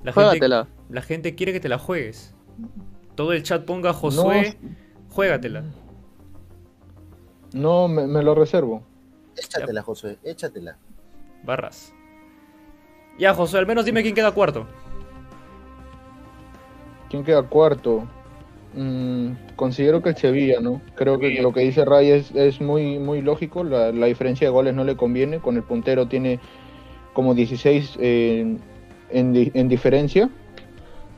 La 0.04 0.14
gente, 0.14 0.48
la 0.90 1.02
gente 1.02 1.36
quiere 1.36 1.54
que 1.54 1.60
te 1.60 1.70
la 1.70 1.80
juegues. 1.80 2.36
Todo 3.16 3.34
el 3.34 3.42
chat 3.44 3.66
ponga 3.66 3.94
Josué, 3.94 4.58
juégatela. 5.12 5.64
No, 7.54 7.88
me, 7.88 8.08
me 8.08 8.22
lo 8.24 8.36
reservo. 8.36 8.84
Échatela, 9.36 9.82
Josué, 9.82 10.18
échatela. 10.24 10.78
Barras. 11.44 11.94
Ya, 13.18 13.34
Josué, 13.34 13.60
al 13.60 13.68
menos 13.68 13.86
dime 13.86 14.02
quién 14.04 14.14
queda 14.16 14.32
cuarto. 14.32 14.66
¿Quién 17.10 17.24
queda 17.24 17.44
cuarto? 17.44 18.06
Mm, 18.76 19.32
considero 19.56 20.02
que 20.04 20.10
el 20.10 20.18
Sevilla, 20.18 20.60
¿no? 20.60 20.82
Creo 20.96 21.18
que 21.20 21.42
lo 21.42 21.54
que 21.54 21.62
dice 21.62 21.86
Ray 21.86 22.12
es, 22.12 22.32
es 22.36 22.60
muy, 22.60 23.00
muy 23.00 23.22
lógico. 23.22 23.64
La, 23.64 23.92
la 23.92 24.08
diferencia 24.08 24.48
de 24.48 24.52
goles 24.52 24.74
no 24.76 24.84
le 24.84 24.98
conviene. 24.98 25.40
Con 25.40 25.56
el 25.56 25.64
puntero 25.64 26.08
tiene 26.08 26.40
como 27.14 27.34
16 27.34 27.98
en, 28.00 28.60
en 29.10 29.34
di- 29.34 29.52
en 29.54 29.68
diferencia. 29.70 30.30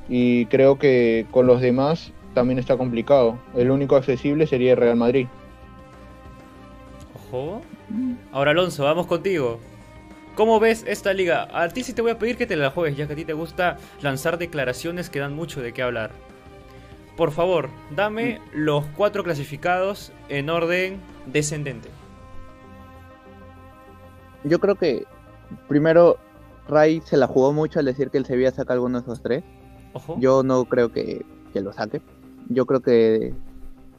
Y 0.08 0.46
creo 0.46 0.78
que 0.78 1.26
con 1.32 1.48
los 1.48 1.60
demás 1.60 2.12
también 2.34 2.60
está 2.60 2.78
complicado. 2.78 3.38
El 3.56 3.72
único 3.72 3.96
accesible 3.96 4.48
sería 4.48 4.72
el 4.72 4.78
Real 4.78 4.96
Madrid. 4.96 5.28
Ojo. 7.16 7.62
Ahora, 8.32 8.52
Alonso, 8.52 8.84
vamos 8.84 9.08
contigo. 9.08 9.60
¿Cómo 10.36 10.60
ves 10.60 10.86
esta 10.88 11.14
liga? 11.14 11.50
A 11.52 11.68
ti 11.70 11.84
sí 11.84 11.94
te 11.94 12.02
voy 12.02 12.12
a 12.12 12.20
pedir 12.20 12.38
que 12.38 12.46
te 12.46 12.56
la 12.56 12.70
juegues, 12.70 12.96
ya 12.96 13.08
que 13.08 13.14
a 13.14 13.16
ti 13.16 13.26
te 13.26 13.34
gusta 13.34 13.78
lanzar 14.02 14.38
declaraciones 14.38 15.10
que 15.10 15.20
dan 15.20 15.36
mucho 15.36 15.62
de 15.62 15.74
qué 15.74 15.82
hablar. 15.82 16.12
Por 17.18 17.32
favor, 17.32 17.70
dame 17.94 18.40
los 18.54 18.86
cuatro 18.96 19.26
clasificados 19.26 20.14
en 20.30 20.50
orden 20.50 21.02
descendente. 21.26 21.90
Yo 24.46 24.60
creo 24.60 24.76
que 24.76 25.06
primero 25.68 26.18
Ray 26.70 27.02
se 27.04 27.18
la 27.18 27.28
jugó 27.28 27.52
mucho 27.52 27.80
al 27.80 27.86
decir 27.86 28.10
que 28.10 28.18
el 28.18 28.26
Sevilla 28.26 28.52
saca 28.52 28.72
alguno 28.74 29.00
de 29.00 29.04
esos 29.04 29.22
tres. 29.22 29.44
Ojo. 29.92 30.16
Yo 30.20 30.44
no 30.44 30.64
creo 30.66 30.94
que, 30.94 31.26
que 31.52 31.60
lo 31.60 31.74
saque. 31.74 32.02
Yo 32.50 32.66
creo 32.66 32.82
que 32.82 33.34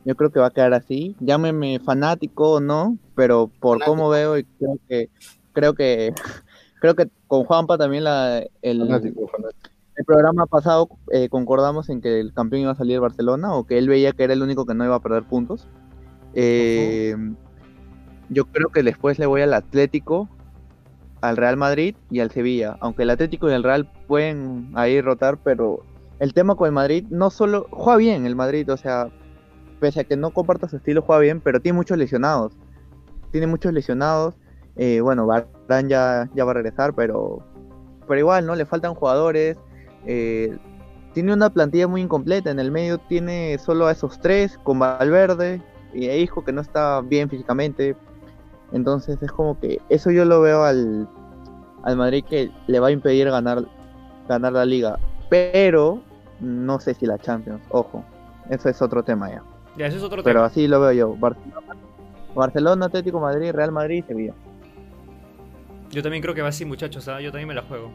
yo 0.05 0.17
creo 0.17 0.31
que 0.31 0.41
va 0.41 0.47
a 0.47 0.51
quedar 0.51 0.75
así. 0.75 1.17
Llámeme 1.21 1.79
fanático 1.81 2.53
o 2.55 2.61
no, 2.61 2.99
pero 3.15 3.51
por 3.61 3.79
Fanático. 3.79 3.97
cómo 3.97 4.09
veo 4.11 4.39
y 4.39 4.45
creo 4.45 4.79
que 4.89 5.09
creo 5.53 5.75
que 5.75 6.15
creo 6.81 6.95
que 6.95 7.09
con 7.27 7.45
Juanpa 7.45 7.79
también 7.79 8.05
la, 8.05 8.43
el, 8.63 8.81
Fanático, 8.81 9.29
fanático. 9.29 9.71
el 9.97 10.05
programa 10.05 10.47
pasado 10.47 10.89
eh, 11.13 11.29
concordamos 11.29 11.89
en 11.91 12.01
que 12.01 12.21
el 12.21 12.33
campeón 12.33 12.63
iba 12.63 12.73
a 12.73 12.77
salir 12.77 13.01
Barcelona 13.01 13.55
o 13.55 13.65
que 13.65 13.79
él 13.79 13.89
veía 13.89 14.13
que 14.13 14.25
era 14.25 14.33
el 14.33 14.43
único 14.43 14.67
que 14.67 14.75
no 14.75 14.85
iba 14.85 14.97
a 14.97 15.01
perder 15.01 15.25
puntos. 15.25 15.69
Eh, 16.35 17.17
yo 18.29 18.45
creo 18.47 18.69
que 18.69 18.83
después 18.83 19.19
le 19.19 19.27
voy 19.27 19.43
al 19.43 19.53
Atlético, 19.53 20.29
al 21.21 21.37
Real 21.37 21.57
Madrid 21.57 21.97
y 22.11 22.21
al 22.21 22.31
Sevilla. 22.31 22.77
Aunque 22.81 23.03
el 23.03 23.11
Atlético 23.11 23.51
y 23.51 23.55
el 23.55 23.65
Real 23.65 23.91
pueden 24.07 24.71
ahí 24.75 25.01
rotar, 25.01 25.39
pero 25.43 25.83
el 26.21 26.35
tema 26.35 26.55
con 26.55 26.67
el 26.67 26.73
Madrid 26.73 27.07
no 27.11 27.31
solo 27.31 27.67
juega 27.71 27.97
bien 27.97 28.27
el 28.27 28.37
Madrid, 28.37 28.71
o 28.71 28.77
sea, 28.77 29.09
pese 29.81 30.01
a 30.01 30.05
que 30.05 30.17
no 30.17 30.31
comparta 30.31 30.69
su 30.69 30.77
estilo, 30.77 31.03
juega 31.03 31.21
bien, 31.21 31.41
pero 31.41 31.61
tiene 31.61 31.77
muchos 31.77 31.97
lesionados. 31.97 32.53
Tiene 33.33 33.47
muchos 33.47 33.73
lesionados. 33.73 34.35
Eh, 34.77 35.01
bueno, 35.01 35.27
Varane 35.27 35.89
ya, 35.89 36.29
ya 36.35 36.45
va 36.45 36.51
a 36.51 36.55
regresar, 36.55 36.95
pero, 36.95 37.43
pero 38.07 38.21
igual, 38.21 38.47
¿no? 38.47 38.55
Le 38.55 38.67
faltan 38.67 38.95
jugadores. 38.95 39.57
Eh, 40.05 40.59
tiene 41.15 41.33
una 41.33 41.49
plantilla 41.49 41.89
muy 41.89 42.03
incompleta. 42.03 42.51
En 42.51 42.61
el 42.61 42.71
medio 42.71 42.99
tiene 42.99 43.59
solo 43.59 43.87
a 43.87 43.93
esos 43.93 44.21
tres, 44.21 44.59
con 44.63 44.79
Valverde 44.79 45.63
y 45.95 46.09
a 46.09 46.17
Hijo, 46.17 46.45
que 46.45 46.53
no 46.53 46.61
está 46.61 47.01
bien 47.01 47.31
físicamente. 47.31 47.97
Entonces 48.73 49.21
es 49.23 49.33
como 49.33 49.59
que 49.59 49.81
eso 49.89 50.11
yo 50.11 50.27
lo 50.27 50.43
veo 50.43 50.65
al, 50.65 51.09
al 51.83 51.97
Madrid 51.97 52.25
que 52.29 52.51
le 52.67 52.79
va 52.79 52.89
a 52.89 52.93
impedir 52.93 53.31
ganar, 53.31 53.65
ganar 54.29 54.53
la 54.53 54.67
liga. 54.67 54.99
Pero 55.31 56.03
no 56.41 56.81
sé 56.81 56.95
si 56.95 57.07
la 57.07 57.19
Champions, 57.19 57.63
ojo. 57.71 58.05
Eso 58.49 58.69
es 58.69 58.81
otro 58.83 59.03
tema 59.03 59.31
ya. 59.31 59.43
Ya, 59.77 59.87
es 59.87 60.03
otro 60.03 60.23
Pero 60.23 60.41
tema. 60.41 60.47
así 60.47 60.67
lo 60.67 60.81
veo 60.81 60.93
yo. 60.93 61.17
Barcelona, 61.17 61.77
Barcelona, 62.35 62.87
Atlético 62.87 63.21
Madrid, 63.21 63.53
Real 63.53 63.73
Madrid 63.73 64.03
y 64.05 64.09
Sevilla. 64.09 64.35
Yo 65.91 66.03
también 66.03 66.23
creo 66.23 66.35
que 66.35 66.43
va 66.43 66.49
así, 66.49 66.65
muchachos. 66.65 67.09
¿ah? 67.09 67.21
Yo 67.21 67.31
también 67.31 67.49
me 67.49 67.55
la 67.55 67.63
juego. 67.63 67.91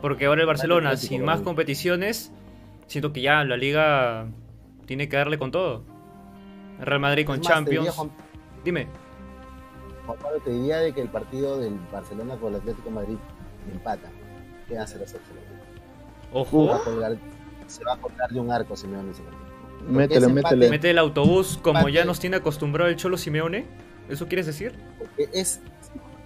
Porque 0.00 0.26
ahora 0.26 0.42
el 0.42 0.46
Barcelona, 0.46 0.90
Atlético, 0.90 1.08
sin 1.08 1.24
más 1.24 1.40
competiciones, 1.40 2.32
siento 2.86 3.12
que 3.12 3.22
ya 3.22 3.44
la 3.44 3.56
liga 3.56 4.26
tiene 4.86 5.08
que 5.08 5.16
darle 5.16 5.38
con 5.38 5.50
todo. 5.50 5.84
El 6.78 6.86
Real 6.86 7.00
Madrid 7.00 7.26
con 7.26 7.38
más, 7.38 7.42
diría, 7.42 7.54
Champions. 7.54 7.90
Juan, 7.90 8.10
Dime. 8.64 8.88
Juan 10.06 10.18
Pablo, 10.18 10.38
te 10.44 10.50
diría 10.50 10.78
de 10.78 10.92
que 10.92 11.00
el 11.00 11.08
partido 11.08 11.58
del 11.58 11.78
Barcelona 11.92 12.36
con 12.36 12.54
el 12.54 12.60
Atlético 12.60 12.88
de 12.88 12.94
Madrid 12.94 13.16
empata. 13.72 14.08
¿Qué 14.68 14.78
hace 14.78 14.98
los 14.98 15.14
Ojo. 16.32 16.80
Se 17.66 17.84
va 17.84 17.94
a 17.94 17.96
colgar 17.96 18.30
de 18.30 18.40
un 18.40 18.50
arco 18.50 18.76
Simeone 18.76 19.10
ese 19.10 19.22
partido. 19.22 19.46
Métele, 19.88 20.28
métele. 20.28 20.70
Mete 20.70 20.90
el 20.90 20.98
autobús 20.98 21.58
como 21.62 21.88
ya 21.88 22.04
nos 22.04 22.18
tiene 22.18 22.36
acostumbrado 22.36 22.90
el 22.90 22.96
Cholo 22.96 23.16
Simeone. 23.16 23.66
¿Eso 24.08 24.26
quieres 24.26 24.46
decir? 24.46 24.74
Porque 24.98 25.28
es, 25.32 25.60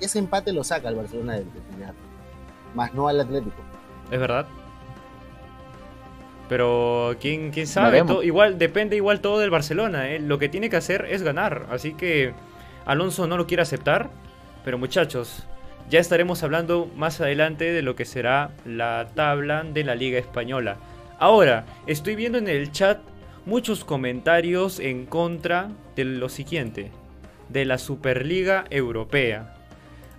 ese 0.01 0.19
empate 0.19 0.53
lo 0.53 0.65
saca 0.65 0.89
el 0.89 0.97
Barcelona 0.97 1.35
del, 1.35 1.45
primer, 1.45 1.95
más 2.75 2.93
no 2.95 3.09
al 3.09 3.21
Atlético. 3.21 3.57
Es 4.11 4.19
verdad. 4.19 4.47
Pero 6.49 7.17
quién, 7.21 7.53
quién 7.53 7.67
sabe, 7.67 8.03
igual 8.25 8.59
depende 8.59 8.97
igual 8.97 9.21
todo 9.21 9.39
del 9.39 9.51
Barcelona, 9.51 10.11
¿eh? 10.11 10.19
Lo 10.19 10.39
que 10.39 10.49
tiene 10.49 10.69
que 10.69 10.77
hacer 10.77 11.07
es 11.09 11.23
ganar, 11.23 11.67
así 11.71 11.95
que 11.95 12.35
Alonso 12.87 13.29
no 13.29 13.37
lo 13.37 13.47
quiere 13.47 13.63
aceptar, 13.63 14.11
pero 14.65 14.77
muchachos, 14.77 15.45
ya 15.89 16.01
estaremos 16.01 16.43
hablando 16.43 16.91
más 16.97 17.21
adelante 17.21 17.73
de 17.73 17.83
lo 17.83 17.95
que 17.95 18.05
será 18.05 18.51
la 18.65 19.11
tabla 19.15 19.63
de 19.63 19.85
la 19.85 19.95
Liga 19.95 20.19
española. 20.19 20.79
Ahora, 21.21 21.67
estoy 21.87 22.17
viendo 22.17 22.39
en 22.39 22.49
el 22.49 22.73
chat 22.73 22.99
muchos 23.45 23.85
comentarios 23.85 24.81
en 24.81 25.05
contra 25.05 25.69
de 25.95 26.07
lo 26.07 26.31
siguiente, 26.31 26.93
de 27.51 27.67
la 27.67 27.77
Superliga 27.77 28.65
Europea. 28.71 29.55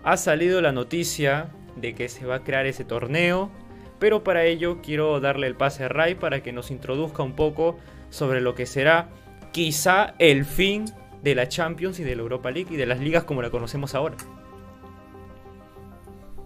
Ha 0.03 0.15
salido 0.17 0.61
la 0.61 0.71
noticia 0.71 1.49
de 1.75 1.95
que 1.95 2.07
se 2.07 2.27
va 2.27 2.35
a 2.35 2.43
crear 2.43 2.67
ese 2.67 2.85
torneo, 2.85 3.49
pero 3.97 4.23
para 4.23 4.43
ello 4.43 4.77
quiero 4.83 5.19
darle 5.19 5.47
el 5.47 5.55
pase 5.55 5.85
a 5.85 5.87
Ray 5.87 6.13
para 6.13 6.43
que 6.43 6.53
nos 6.53 6.69
introduzca 6.69 7.23
un 7.23 7.35
poco 7.35 7.77
sobre 8.11 8.39
lo 8.39 8.53
que 8.53 8.67
será 8.67 9.09
quizá 9.51 10.13
el 10.19 10.45
fin 10.45 10.85
de 11.23 11.33
la 11.33 11.47
Champions 11.47 11.99
y 11.99 12.03
de 12.03 12.15
la 12.15 12.21
Europa 12.21 12.51
League 12.51 12.71
y 12.71 12.77
de 12.77 12.85
las 12.85 12.99
ligas 12.99 13.23
como 13.23 13.41
la 13.41 13.49
conocemos 13.49 13.95
ahora. 13.95 14.17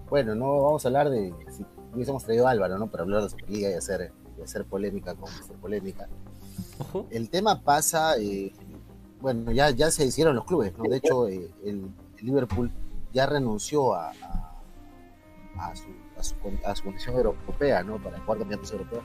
Bueno, 0.10 0.34
no 0.34 0.62
vamos 0.62 0.86
a 0.86 0.88
hablar 0.88 1.10
de 1.10 1.34
si 1.50 1.66
hubiésemos 1.94 2.24
traído 2.24 2.48
a 2.48 2.52
Álvaro, 2.52 2.78
¿no? 2.78 2.88
Para 2.88 3.04
hablar 3.04 3.24
de 3.24 3.30
Superliga 3.32 3.70
y 3.70 3.74
hacer, 3.74 4.14
y 4.38 4.42
hacer 4.42 4.66
polémica 4.66 5.16
con 5.16 5.30
hacer 5.30 5.56
polémica. 5.58 6.08
El 7.10 7.30
tema 7.30 7.62
pasa, 7.62 8.18
eh, 8.18 8.54
bueno, 9.22 9.52
ya, 9.52 9.70
ya 9.72 9.92
se 9.92 10.06
hicieron 10.06 10.36
los 10.36 10.46
clubes, 10.46 10.78
¿no? 10.78 10.84
De 10.84 10.98
hecho, 10.98 11.28
eh, 11.28 11.52
el, 11.64 11.90
el 12.18 12.26
Liverpool 12.26 12.72
ya 13.14 13.26
renunció 13.26 13.94
a, 13.94 14.10
a, 14.10 15.70
a 15.70 15.76
su, 15.76 15.88
a, 16.18 16.24
su, 16.24 16.36
a 16.66 16.76
su 16.76 16.84
condición 16.84 17.16
europea, 17.16 17.84
¿no? 17.84 17.98
Para 18.02 18.20
jugar 18.20 18.40
campeonatos 18.40 18.72
europeos. 18.72 19.04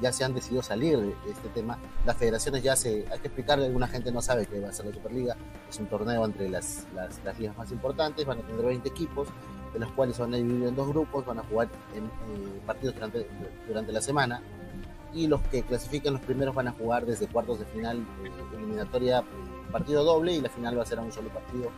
Ya 0.00 0.12
se 0.12 0.24
han 0.24 0.32
decidido 0.32 0.62
salir 0.62 0.96
de, 0.96 1.12
este 1.28 1.48
tema. 1.48 1.76
Las 2.06 2.16
federaciones 2.16 2.62
ya 2.62 2.76
se, 2.76 3.04
hay 3.10 3.18
que 3.18 3.26
explicarle, 3.26 3.66
alguna 3.66 3.88
gente 3.88 4.12
no 4.12 4.22
sabe 4.22 4.46
que 4.46 4.60
va 4.60 4.68
a 4.68 4.72
ser 4.72 4.86
la 4.86 4.94
Superliga. 4.94 5.36
Es 5.68 5.78
un 5.80 5.86
torneo 5.86 6.24
entre 6.24 6.48
las, 6.48 6.86
las, 6.94 7.20
las 7.24 7.38
ligas 7.38 7.56
más 7.58 7.72
importantes, 7.72 8.24
van 8.24 8.38
a 8.38 8.42
tener 8.42 8.64
20 8.64 8.88
equipos, 8.88 9.26
de 9.72 9.80
los 9.80 9.90
cuales 9.90 10.16
van 10.18 10.34
a 10.34 10.36
dividir 10.36 10.68
en 10.68 10.76
dos 10.76 10.88
grupos, 10.88 11.26
van 11.26 11.40
a 11.40 11.42
jugar 11.42 11.68
en 11.96 12.04
eh, 12.04 12.60
partidos 12.64 12.94
durante, 12.94 13.28
durante 13.66 13.90
la 13.90 14.00
semana 14.00 14.40
y 15.14 15.26
los 15.26 15.40
que 15.42 15.62
clasifiquen 15.62 16.12
los 16.12 16.22
primeros 16.22 16.54
van 16.54 16.68
a 16.68 16.72
jugar 16.72 17.06
desde 17.06 17.26
cuartos 17.26 17.58
de 17.60 17.64
final 17.66 17.98
eh, 18.24 18.56
eliminatoria 18.56 19.20
eh, 19.20 19.24
partido 19.72 20.04
doble 20.04 20.32
y 20.32 20.40
la 20.40 20.48
final 20.48 20.78
va 20.78 20.82
a 20.82 20.86
ser 20.86 20.98
a 20.98 21.02
un 21.02 21.12
solo 21.12 21.28
partido 21.30 21.70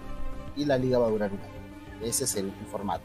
y 0.57 0.64
la 0.64 0.78
liga 0.78 0.99
va 0.99 1.07
a 1.07 1.11
durar 1.11 1.33
un 1.33 1.39
año. 1.39 1.61
Ese 2.03 2.24
es 2.24 2.35
el, 2.37 2.53
formato. 2.70 3.05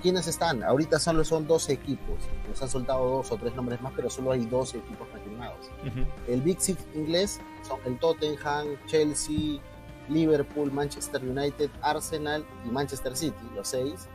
¿Quiénes 0.00 0.26
están? 0.26 0.64
Ahorita 0.64 0.98
solo 0.98 1.24
son 1.24 1.46
12 1.46 1.72
equipos. 1.72 2.18
Nos 2.48 2.60
han 2.60 2.68
soltado 2.68 3.08
dos 3.08 3.30
o 3.30 3.36
tres 3.36 3.54
nombres 3.54 3.80
más, 3.80 3.92
pero 3.94 4.10
solo 4.10 4.32
hay 4.32 4.44
12 4.44 4.78
equipos 4.78 5.06
confirmados. 5.08 5.70
Ujú. 5.86 6.04
El 6.26 6.42
Big 6.42 6.60
Six 6.60 6.84
inglés 6.94 7.40
son 7.62 7.78
el 7.84 7.98
Tottenham, 7.98 8.76
Chelsea, 8.86 9.60
Liverpool, 10.08 10.72
Manchester 10.72 11.22
United, 11.22 11.70
Arsenal 11.82 12.44
y 12.66 12.70
Manchester 12.70 13.16
City, 13.16 13.48
los 13.54 13.68
seis. 13.68 14.08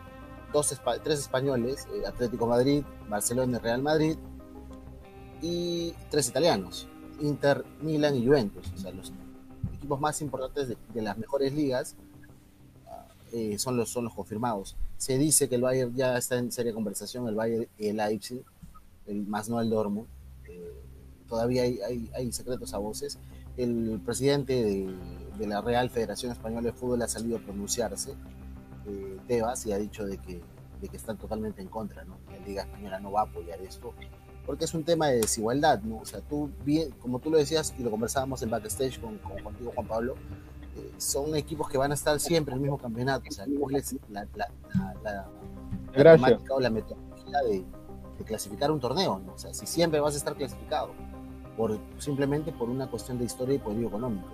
Dos 0.54 0.74
tres 1.04 1.20
españoles, 1.20 1.88
eh, 1.94 2.08
Atlético 2.08 2.48
Madrid, 2.48 2.84
Barcelona 3.10 3.58
y 3.58 3.62
Real 3.62 3.82
Madrid. 3.82 4.18
Y 5.42 5.94
tres 6.10 6.30
italianos, 6.30 6.88
Inter, 7.22 7.64
Milan 7.82 8.16
y 8.16 8.26
Juventus. 8.26 8.72
O 8.76 8.78
sea, 8.78 8.92
los 8.92 9.12
equipos 9.76 10.00
más 10.00 10.22
importantes 10.22 10.76
de, 10.94 11.02
las 11.02 11.18
mejores 11.18 11.54
ligas 11.54 11.96
eh, 13.32 13.58
son, 13.60 13.78
los, 13.78 13.90
son 13.90 14.06
los 14.06 14.14
confirmados. 14.14 14.76
Se 14.98 15.18
dice 15.18 15.48
que 15.50 15.56
el 15.56 15.62
Bayern 15.62 15.96
ya 15.96 16.18
está 16.18 16.38
en 16.38 16.52
seria 16.52 16.74
conversación, 16.74 17.28
el 17.28 17.36
Bayern 17.36 17.68
y 17.78 17.88
el 17.88 17.98
Leipzig, 17.98 18.44
el, 19.06 19.28
más 19.28 19.50
no 19.50 19.62
el 19.62 19.70
Dortmund. 19.70 20.08
Eh, 20.50 20.74
todavía 21.28 21.64
hay, 21.64 22.10
hay, 22.16 22.32
secretos 22.32 22.74
a 22.74 22.78
voces. 22.78 23.20
El 23.58 24.02
presidente 24.06 24.64
de, 24.64 24.96
de, 25.38 25.48
la 25.48 25.62
Real 25.62 25.90
Federación 25.90 26.32
Española 26.32 26.68
de 26.68 26.74
Fútbol 26.74 27.02
ha 27.02 27.08
salido 27.08 27.38
a 27.38 27.40
pronunciarse, 27.40 28.14
eh, 28.88 29.18
Tebas, 29.28 29.66
y 29.66 29.72
ha 29.72 29.78
dicho 29.78 30.06
de 30.06 30.18
que, 30.18 30.42
de 30.82 30.88
que 30.88 30.98
están 30.98 31.18
totalmente 31.18 31.62
en 31.62 31.68
contra, 31.68 32.06
¿no? 32.06 32.18
La 32.32 32.46
Liga 32.46 32.64
Española 32.64 33.00
no 33.00 33.12
va 33.12 33.22
a 33.22 33.24
apoyar 33.24 33.62
esto 33.62 33.94
porque 34.48 34.64
es 34.64 34.74
un 34.74 34.86
tema 34.86 35.08
de 35.08 35.18
desigualdad, 35.18 35.82
¿no? 35.82 35.98
O 35.98 36.06
sea, 36.06 36.22
tú, 36.22 36.50
bien, 36.64 36.90
como 37.02 37.20
tú 37.20 37.30
lo 37.30 37.38
decías 37.38 37.76
y 37.78 37.84
lo 37.84 37.92
conversábamos 37.92 38.42
en 38.42 38.50
backstage 38.50 39.00
con, 39.00 39.18
con 39.18 39.38
contigo, 39.44 39.74
Juan 39.76 39.88
Pablo, 39.88 40.16
eh, 40.78 40.92
son 40.98 41.36
equipos 41.36 41.70
que 41.70 41.78
van 41.78 41.92
a 41.92 41.96
estar 41.96 42.18
siempre 42.22 42.54
en 42.54 42.60
el 42.60 42.62
mismo 42.62 42.78
campeonato, 42.78 43.26
o 43.28 43.32
sea, 43.32 43.46
la, 43.46 44.26
la, 44.36 44.50
la, 45.04 45.28
la 46.18 46.40
o 46.50 46.60
la 46.62 46.70
metodología 46.70 47.40
de, 47.46 47.66
de, 48.18 48.24
clasificar 48.24 48.72
un 48.72 48.80
torneo, 48.80 49.20
¿no? 49.20 49.34
O 49.34 49.38
sea, 49.38 49.54
si 49.54 49.68
siempre 49.68 50.00
vas 50.00 50.14
a 50.14 50.18
estar 50.18 50.34
clasificado, 50.34 50.92
por, 51.58 51.78
simplemente 51.98 52.54
por 52.54 52.70
una 52.70 52.90
cuestión 52.90 53.18
de 53.18 53.26
historia 53.26 53.56
y 53.56 53.60
poderío 53.60 53.90
económico. 53.90 54.30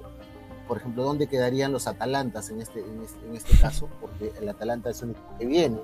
Por 0.67 0.77
ejemplo, 0.77 1.03
¿dónde 1.03 1.25
quedarían 1.25 1.71
los 1.71 1.87
Atalantas 1.87 2.51
en 2.51 2.61
este, 2.61 2.81
en 2.81 3.01
este, 3.01 3.25
en 3.25 3.35
este 3.35 3.57
caso? 3.57 3.89
Porque 3.99 4.31
el 4.39 4.47
Atalanta 4.47 4.91
es 4.91 5.01
un 5.01 5.11
equipo 5.11 5.37
que 5.39 5.45
viene 5.47 5.79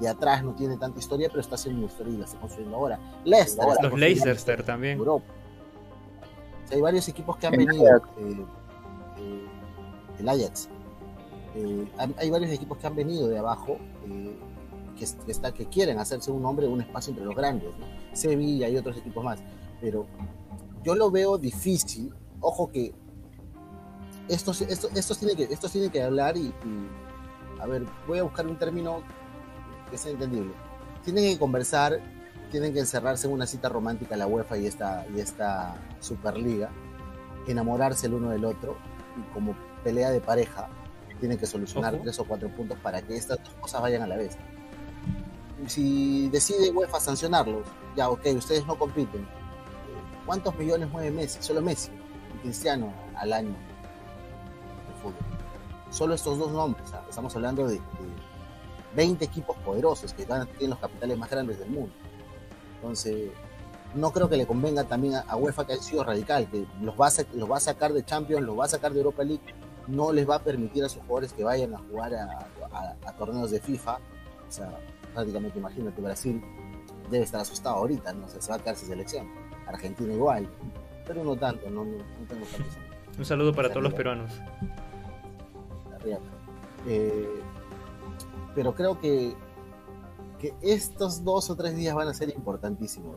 de 0.00 0.08
atrás 0.08 0.44
no 0.44 0.54
tiene 0.54 0.76
tanta 0.76 0.98
historia, 0.98 1.28
pero 1.28 1.40
está 1.40 1.56
haciendo 1.56 1.80
una 1.80 1.90
historia 1.90 2.14
y 2.14 2.16
la 2.18 2.24
está 2.24 2.38
construyendo 2.38 2.76
ahora. 2.76 2.98
Leicester. 3.24 3.66
Los 3.82 3.98
Leicester 3.98 4.62
también. 4.62 4.98
Europa. 4.98 5.26
hay 6.70 6.80
varios 6.80 7.08
equipos 7.08 7.36
que 7.36 7.46
han 7.46 7.52
venido. 7.52 7.96
Eh, 7.96 8.46
eh, 9.18 9.46
el 10.18 10.28
Ajax. 10.28 10.68
Eh, 11.54 11.88
hay 12.16 12.30
varios 12.30 12.52
equipos 12.52 12.78
que 12.78 12.86
han 12.86 12.94
venido 12.94 13.28
de 13.28 13.38
abajo. 13.38 13.78
Que, 14.96 15.04
está, 15.30 15.52
que 15.52 15.66
quieren 15.66 15.98
hacerse 15.98 16.32
un 16.32 16.42
nombre, 16.42 16.66
un 16.66 16.80
espacio 16.80 17.10
entre 17.12 17.24
los 17.24 17.34
grandes. 17.34 17.68
Sevilla 18.12 18.68
y 18.68 18.76
otros 18.76 18.96
equipos 18.96 19.24
más. 19.24 19.40
Pero 19.80 20.06
yo 20.82 20.94
lo 20.94 21.10
veo 21.10 21.38
difícil. 21.38 22.12
Ojo 22.40 22.70
que 22.70 22.94
estos, 24.28 24.60
estos, 24.60 24.92
estos, 24.94 25.18
tienen, 25.18 25.36
que, 25.36 25.52
estos 25.52 25.72
tienen 25.72 25.90
que 25.90 26.02
hablar 26.02 26.36
y, 26.36 26.52
a 27.60 27.66
ver, 27.66 27.84
voy 28.06 28.18
a 28.18 28.22
buscar 28.22 28.46
un 28.46 28.56
término 28.58 29.02
que 29.88 29.98
sea 29.98 30.12
entendible. 30.12 30.52
Tienen 31.04 31.24
que 31.32 31.38
conversar, 31.38 32.00
tienen 32.50 32.72
que 32.72 32.80
encerrarse 32.80 33.26
en 33.26 33.32
una 33.32 33.46
cita 33.46 33.68
romántica 33.68 34.16
la 34.16 34.26
UEFA 34.26 34.58
y 34.58 34.66
esta, 34.66 35.06
y 35.14 35.20
esta 35.20 35.76
Superliga, 36.00 36.70
enamorarse 37.46 38.06
el 38.06 38.14
uno 38.14 38.30
del 38.30 38.44
otro 38.44 38.76
y 39.16 39.32
como 39.32 39.54
pelea 39.82 40.10
de 40.10 40.20
pareja 40.20 40.68
tienen 41.18 41.38
que 41.38 41.46
solucionar 41.46 41.98
tres 42.00 42.18
o 42.18 42.24
cuatro 42.24 42.48
puntos 42.48 42.78
para 42.78 43.02
que 43.02 43.16
estas 43.16 43.42
dos 43.42 43.54
cosas 43.54 43.82
vayan 43.82 44.02
a 44.02 44.06
la 44.06 44.16
vez. 44.16 44.36
Si 45.66 46.28
decide 46.28 46.70
UEFA 46.70 47.00
sancionarlos, 47.00 47.66
ya 47.96 48.08
ok, 48.08 48.26
ustedes 48.36 48.64
no 48.66 48.78
compiten. 48.78 49.26
¿Cuántos 50.24 50.54
millones 50.56 50.88
mueve 50.90 51.10
Messi? 51.10 51.42
Solo 51.42 51.60
Messi 51.60 51.90
y 52.36 52.38
Cristiano 52.42 52.92
al 53.16 53.32
año 53.32 53.48
de 53.50 54.94
fútbol. 55.02 55.14
Solo 55.90 56.14
estos 56.14 56.38
dos 56.38 56.52
nombres. 56.52 56.92
Estamos 57.08 57.34
hablando 57.34 57.66
de 57.66 57.80
20 58.94 59.24
equipos 59.24 59.56
poderosos 59.58 60.12
que 60.12 60.24
tienen 60.24 60.70
los 60.70 60.78
capitales 60.78 61.18
más 61.18 61.30
grandes 61.30 61.58
del 61.58 61.70
mundo. 61.70 61.92
Entonces, 62.76 63.30
no 63.94 64.12
creo 64.12 64.28
que 64.28 64.36
le 64.36 64.46
convenga 64.46 64.84
también 64.84 65.14
a, 65.14 65.36
UEFA 65.36 65.66
que 65.66 65.72
ha 65.74 65.76
sido 65.76 66.04
radical, 66.04 66.48
que 66.50 66.66
los 66.80 66.94
va, 66.98 67.08
a, 67.08 67.10
los 67.34 67.50
va 67.50 67.56
a 67.56 67.60
sacar 67.60 67.92
de 67.92 68.04
Champions, 68.04 68.44
los 68.44 68.58
va 68.58 68.64
a 68.66 68.68
sacar 68.68 68.92
de 68.92 68.98
Europa 68.98 69.24
League, 69.24 69.42
no 69.86 70.12
les 70.12 70.28
va 70.28 70.36
a 70.36 70.42
permitir 70.42 70.84
a 70.84 70.88
sus 70.88 71.02
jugadores 71.02 71.32
que 71.32 71.42
vayan 71.44 71.74
a 71.74 71.78
jugar 71.78 72.14
a, 72.14 73.12
torneos 73.18 73.50
de 73.50 73.60
FIFA. 73.60 73.94
O 73.96 74.52
sea, 74.52 74.78
prácticamente 75.14 75.58
imagínate, 75.58 76.00
Brasil 76.00 76.42
debe 77.10 77.24
estar 77.24 77.40
asustado 77.40 77.76
ahorita, 77.76 78.12
¿no? 78.12 78.28
se 78.28 78.50
va 78.50 78.56
a 78.56 78.58
quedar 78.58 78.76
sin 78.76 78.88
selección. 78.88 79.28
Argentina 79.66 80.12
igual, 80.12 80.48
pero 81.06 81.24
no 81.24 81.36
tanto, 81.36 81.68
no, 81.70 81.84
tengo 82.28 82.46
tanto. 82.46 82.70
Un 83.18 83.24
saludo 83.24 83.54
para 83.54 83.68
todos 83.68 83.82
los 83.82 83.94
peruanos. 83.94 84.30
Eh, 86.86 87.42
pero 88.58 88.74
creo 88.74 89.00
que, 89.00 89.34
que 90.40 90.52
estos 90.62 91.22
dos 91.22 91.48
o 91.48 91.54
tres 91.54 91.76
días 91.76 91.94
van 91.94 92.08
a 92.08 92.12
ser 92.12 92.30
importantísimos 92.30 93.16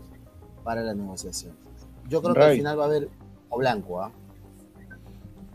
para 0.63 0.83
la 0.83 0.93
negociación. 0.93 1.55
Yo 2.07 2.21
creo 2.21 2.35
que 2.35 2.43
al 2.43 2.55
final 2.57 2.77
va 2.77 2.83
a 2.83 2.85
haber 2.85 3.09
o 3.49 3.57
blanco, 3.57 4.03
¿ah? 4.03 4.11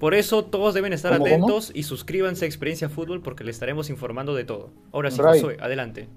Por 0.01 0.15
eso 0.15 0.45
todos 0.45 0.75
deben 0.75 0.93
estar 0.93 1.13
atentos 1.13 1.71
y 1.73 1.85
suscríbanse 1.85 2.47
a 2.47 2.49
Experiencia 2.49 2.89
Fútbol 2.89 3.23
porque 3.23 3.45
le 3.45 3.53
estaremos 3.53 3.89
informando 3.89 4.35
de 4.35 4.43
todo. 4.43 4.71
Ahora 4.91 5.13
sí, 5.13 5.23
Josué, 5.23 5.57
adelante. 5.61 6.09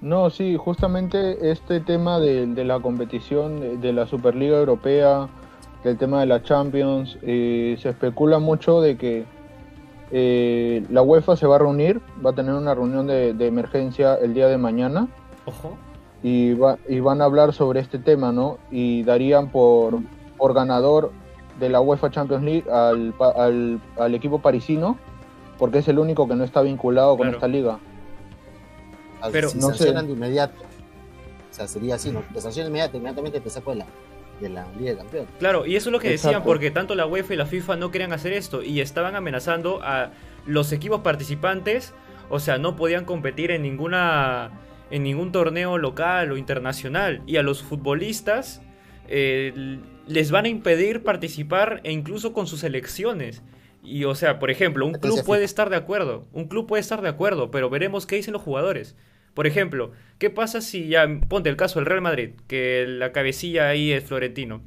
No, 0.00 0.28
sí, 0.30 0.56
justamente 0.56 1.52
este 1.52 1.78
tema 1.78 2.18
de, 2.18 2.64
la 2.64 2.80
competición 2.80 3.80
de, 3.80 3.92
la 3.92 4.08
Superliga 4.08 4.58
Europea, 4.58 5.28
del 5.84 5.96
tema 5.98 6.18
de 6.18 6.26
la 6.26 6.42
Champions, 6.42 7.16
eh, 7.22 7.76
se 7.80 7.90
especula 7.90 8.40
mucho 8.40 8.80
de 8.80 8.96
que 8.96 9.24
eh, 10.14 10.84
la 10.90 11.00
UEFA 11.00 11.36
se 11.36 11.46
va 11.46 11.56
a 11.56 11.58
reunir, 11.58 12.02
va 12.24 12.30
a 12.30 12.34
tener 12.34 12.52
una 12.52 12.74
reunión 12.74 13.06
de, 13.06 13.30
emergencia 13.46 14.14
el 14.16 14.34
día 14.34 14.46
de 14.46 14.58
mañana. 14.58 15.08
Ojo. 15.46 15.76
Y, 16.22 16.52
va, 16.52 16.78
y 16.86 17.00
van 17.00 17.22
a 17.22 17.24
hablar 17.24 17.54
sobre 17.54 17.80
este 17.80 17.98
tema, 17.98 18.30
¿no? 18.30 18.58
Y 18.70 19.02
darían 19.04 19.50
por, 19.50 20.00
por 20.36 20.52
ganador 20.52 21.12
de 21.58 21.70
la 21.70 21.80
UEFA 21.80 22.10
Champions 22.10 22.44
League 22.44 22.70
al, 22.70 23.14
al, 23.96 24.14
equipo 24.14 24.38
parisino, 24.38 24.98
porque 25.58 25.78
es 25.78 25.88
el 25.88 25.98
único 25.98 26.28
que 26.28 26.34
no 26.34 26.44
está 26.44 26.60
vinculado 26.60 27.16
con 27.16 27.28
esta 27.28 27.48
liga. 27.48 27.78
Pero 29.32 29.48
si 29.48 29.58
no 29.58 29.68
sancionan 29.68 30.06
de 30.06 30.12
inmediato. 30.12 30.60
O 31.50 31.54
sea, 31.54 31.66
sería 31.66 31.94
así, 31.94 32.10
¿no? 32.10 32.22
Te 32.34 32.40
sancionan 32.40 32.70
inmediato, 32.70 32.98
inmediatamente 32.98 33.40
te 33.40 33.48
saco 33.48 33.70
de 33.70 33.76
la, 33.78 33.86
de 34.40 34.48
la 34.48 34.66
Liga 34.78 34.92
de 34.92 34.96
Campeones. 34.98 35.30
Claro, 35.38 35.66
y 35.66 35.76
eso 35.76 35.88
es 35.88 35.92
lo 35.92 35.98
que 36.00 36.10
decían, 36.10 36.42
porque 36.42 36.70
tanto 36.70 36.94
la 36.94 37.06
UEFA 37.06 37.34
y 37.34 37.36
la 37.36 37.46
FIFA 37.46 37.76
no 37.76 37.90
querían 37.90 38.12
hacer 38.12 38.32
esto 38.32 38.62
y 38.62 38.80
estaban 38.80 39.16
amenazando 39.16 39.80
a 39.82 40.10
los 40.46 40.72
equipos 40.72 41.00
participantes, 41.00 41.94
o 42.28 42.40
sea, 42.40 42.58
no 42.58 42.76
podían 42.76 43.04
competir 43.04 43.50
en 43.50 43.62
ninguna 43.62 44.50
en 44.90 45.04
ningún 45.04 45.32
torneo 45.32 45.78
local 45.78 46.32
o 46.32 46.36
internacional 46.36 47.22
y 47.26 47.38
a 47.38 47.42
los 47.42 47.62
futbolistas 47.62 48.60
eh, 49.08 49.78
les 50.06 50.30
van 50.30 50.44
a 50.44 50.48
impedir 50.48 51.02
participar 51.02 51.80
e 51.84 51.92
incluso 51.92 52.32
con 52.32 52.46
sus 52.46 52.60
selecciones. 52.60 53.42
Y 53.82 54.04
o 54.04 54.14
sea, 54.14 54.38
por 54.38 54.50
ejemplo, 54.50 54.86
un 54.86 54.92
club 54.92 55.24
puede 55.24 55.44
estar 55.44 55.70
de 55.70 55.76
acuerdo, 55.76 56.26
un 56.32 56.46
club 56.46 56.66
puede 56.66 56.82
estar 56.82 57.02
de 57.02 57.08
acuerdo, 57.08 57.50
pero 57.50 57.70
veremos 57.70 58.06
qué 58.06 58.16
dicen 58.16 58.32
los 58.32 58.42
jugadores. 58.42 58.94
Por 59.34 59.46
ejemplo, 59.46 59.92
¿qué 60.18 60.30
pasa 60.30 60.60
si 60.60 60.88
ya, 60.88 61.06
ponte 61.28 61.48
el 61.48 61.56
caso 61.56 61.78
del 61.78 61.86
Real 61.86 62.02
Madrid, 62.02 62.30
que 62.46 62.84
la 62.86 63.12
cabecilla 63.12 63.68
ahí 63.68 63.92
es 63.92 64.04
Florentino? 64.04 64.62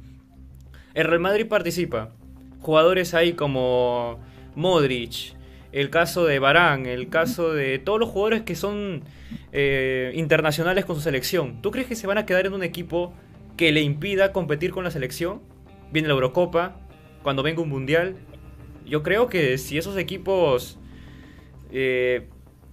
El 0.94 1.04
Real 1.04 1.20
Madrid 1.20 1.46
participa. 1.46 2.12
Jugadores 2.60 3.14
ahí 3.14 3.34
como 3.34 4.18
Modric, 4.56 5.36
el 5.72 5.90
caso 5.90 6.24
de 6.24 6.38
Barán, 6.38 6.86
el 6.86 7.08
caso 7.08 7.52
de 7.52 7.78
todos 7.78 8.00
los 8.00 8.08
jugadores 8.08 8.42
que 8.42 8.56
son 8.56 9.04
eh, 9.52 10.10
internacionales 10.14 10.84
con 10.84 10.96
su 10.96 11.02
selección. 11.02 11.60
¿Tú 11.62 11.70
crees 11.70 11.86
que 11.86 11.94
se 11.94 12.06
van 12.06 12.18
a 12.18 12.26
quedar 12.26 12.46
en 12.46 12.54
un 12.54 12.62
equipo 12.62 13.12
que 13.56 13.72
le 13.72 13.82
impida 13.82 14.32
competir 14.32 14.70
con 14.72 14.84
la 14.84 14.90
selección? 14.90 15.42
Viene 15.92 16.08
la 16.08 16.14
Eurocopa, 16.14 16.80
cuando 17.22 17.42
venga 17.42 17.62
un 17.62 17.68
Mundial. 17.68 18.16
Yo 18.84 19.02
creo 19.02 19.28
que 19.28 19.58
si 19.58 19.78
esos 19.78 19.96
equipos 19.96 20.78
eh, 21.70 22.28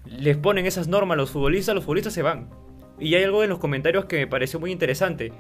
les 0.06 0.38
ponen 0.38 0.66
esas 0.66 0.88
normas 0.88 1.16
a 1.16 1.18
los 1.18 1.32
futbolistas, 1.32 1.76
los 1.76 1.84
futbolistas 1.84 2.14
se 2.14 2.22
van. 2.22 2.50
Y 3.00 3.16
hay 3.16 3.24
algo 3.24 3.44
en 3.44 3.50
los 3.50 3.60
comentarios 3.60 4.06
que 4.06 4.18
me 4.18 4.28
pareció 4.28 4.60
muy 4.60 4.72
interesante. 4.72 5.32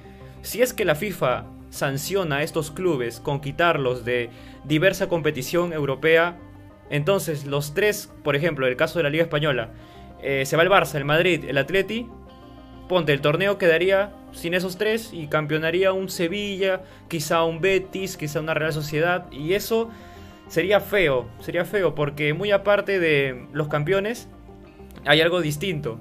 Si 0.41 0.61
es 0.61 0.74
que 0.74 0.86
la 0.86 0.95
FIFA 0.95 1.45
sanciona 1.70 2.38
a 2.38 2.43
estos 2.43 2.72
clubes 2.72 3.20
con 3.20 3.41
quitarlos 3.41 4.05
de 4.05 4.30
diversa 4.64 5.07
competición 5.07 5.74
europea, 5.74 6.38
entonces 6.89 7.45
los 7.45 7.74
tres, 7.74 8.11
por 8.24 8.36
ejemplo, 8.36 8.68
el 8.68 8.76
caso 8.76 8.99
de 8.99 9.03
la 9.03 9.09
Liga 9.09 9.24
Española, 9.24 9.72
eh, 10.22 10.45
se 10.45 10.55
va 10.55 10.64
el 10.64 10.70
Barça, 10.70 10.95
el 10.95 11.05
Madrid, 11.05 11.43
el 11.47 11.57
Atleti, 11.57 12.07
ponte, 12.88 13.14
el 13.14 13.22
torneo 13.22 13.57
quedaría 13.57 14.14
sin 14.32 14.53
esos 14.53 14.78
tres 14.78 15.11
y 15.14 15.28
campeonaría 15.28 15.93
un 15.93 16.09
Sevilla, 16.09 16.84
quizá 17.07 17.43
un 17.43 17.61
Betis, 17.61 18.18
quizá 18.18 18.39
una 18.39 18.53
Real 18.53 18.74
Sociedad, 18.74 19.32
y 19.32 19.53
eso 19.53 19.89
sería 20.47 20.80
feo, 20.80 21.28
sería 21.39 21.66
feo, 21.66 21.95
porque 21.95 22.34
muy 22.34 22.51
aparte 22.51 22.99
de 22.99 23.47
los 23.53 23.68
campeones, 23.68 24.28
hay 25.06 25.22
algo 25.22 25.41
distinto. 25.41 25.99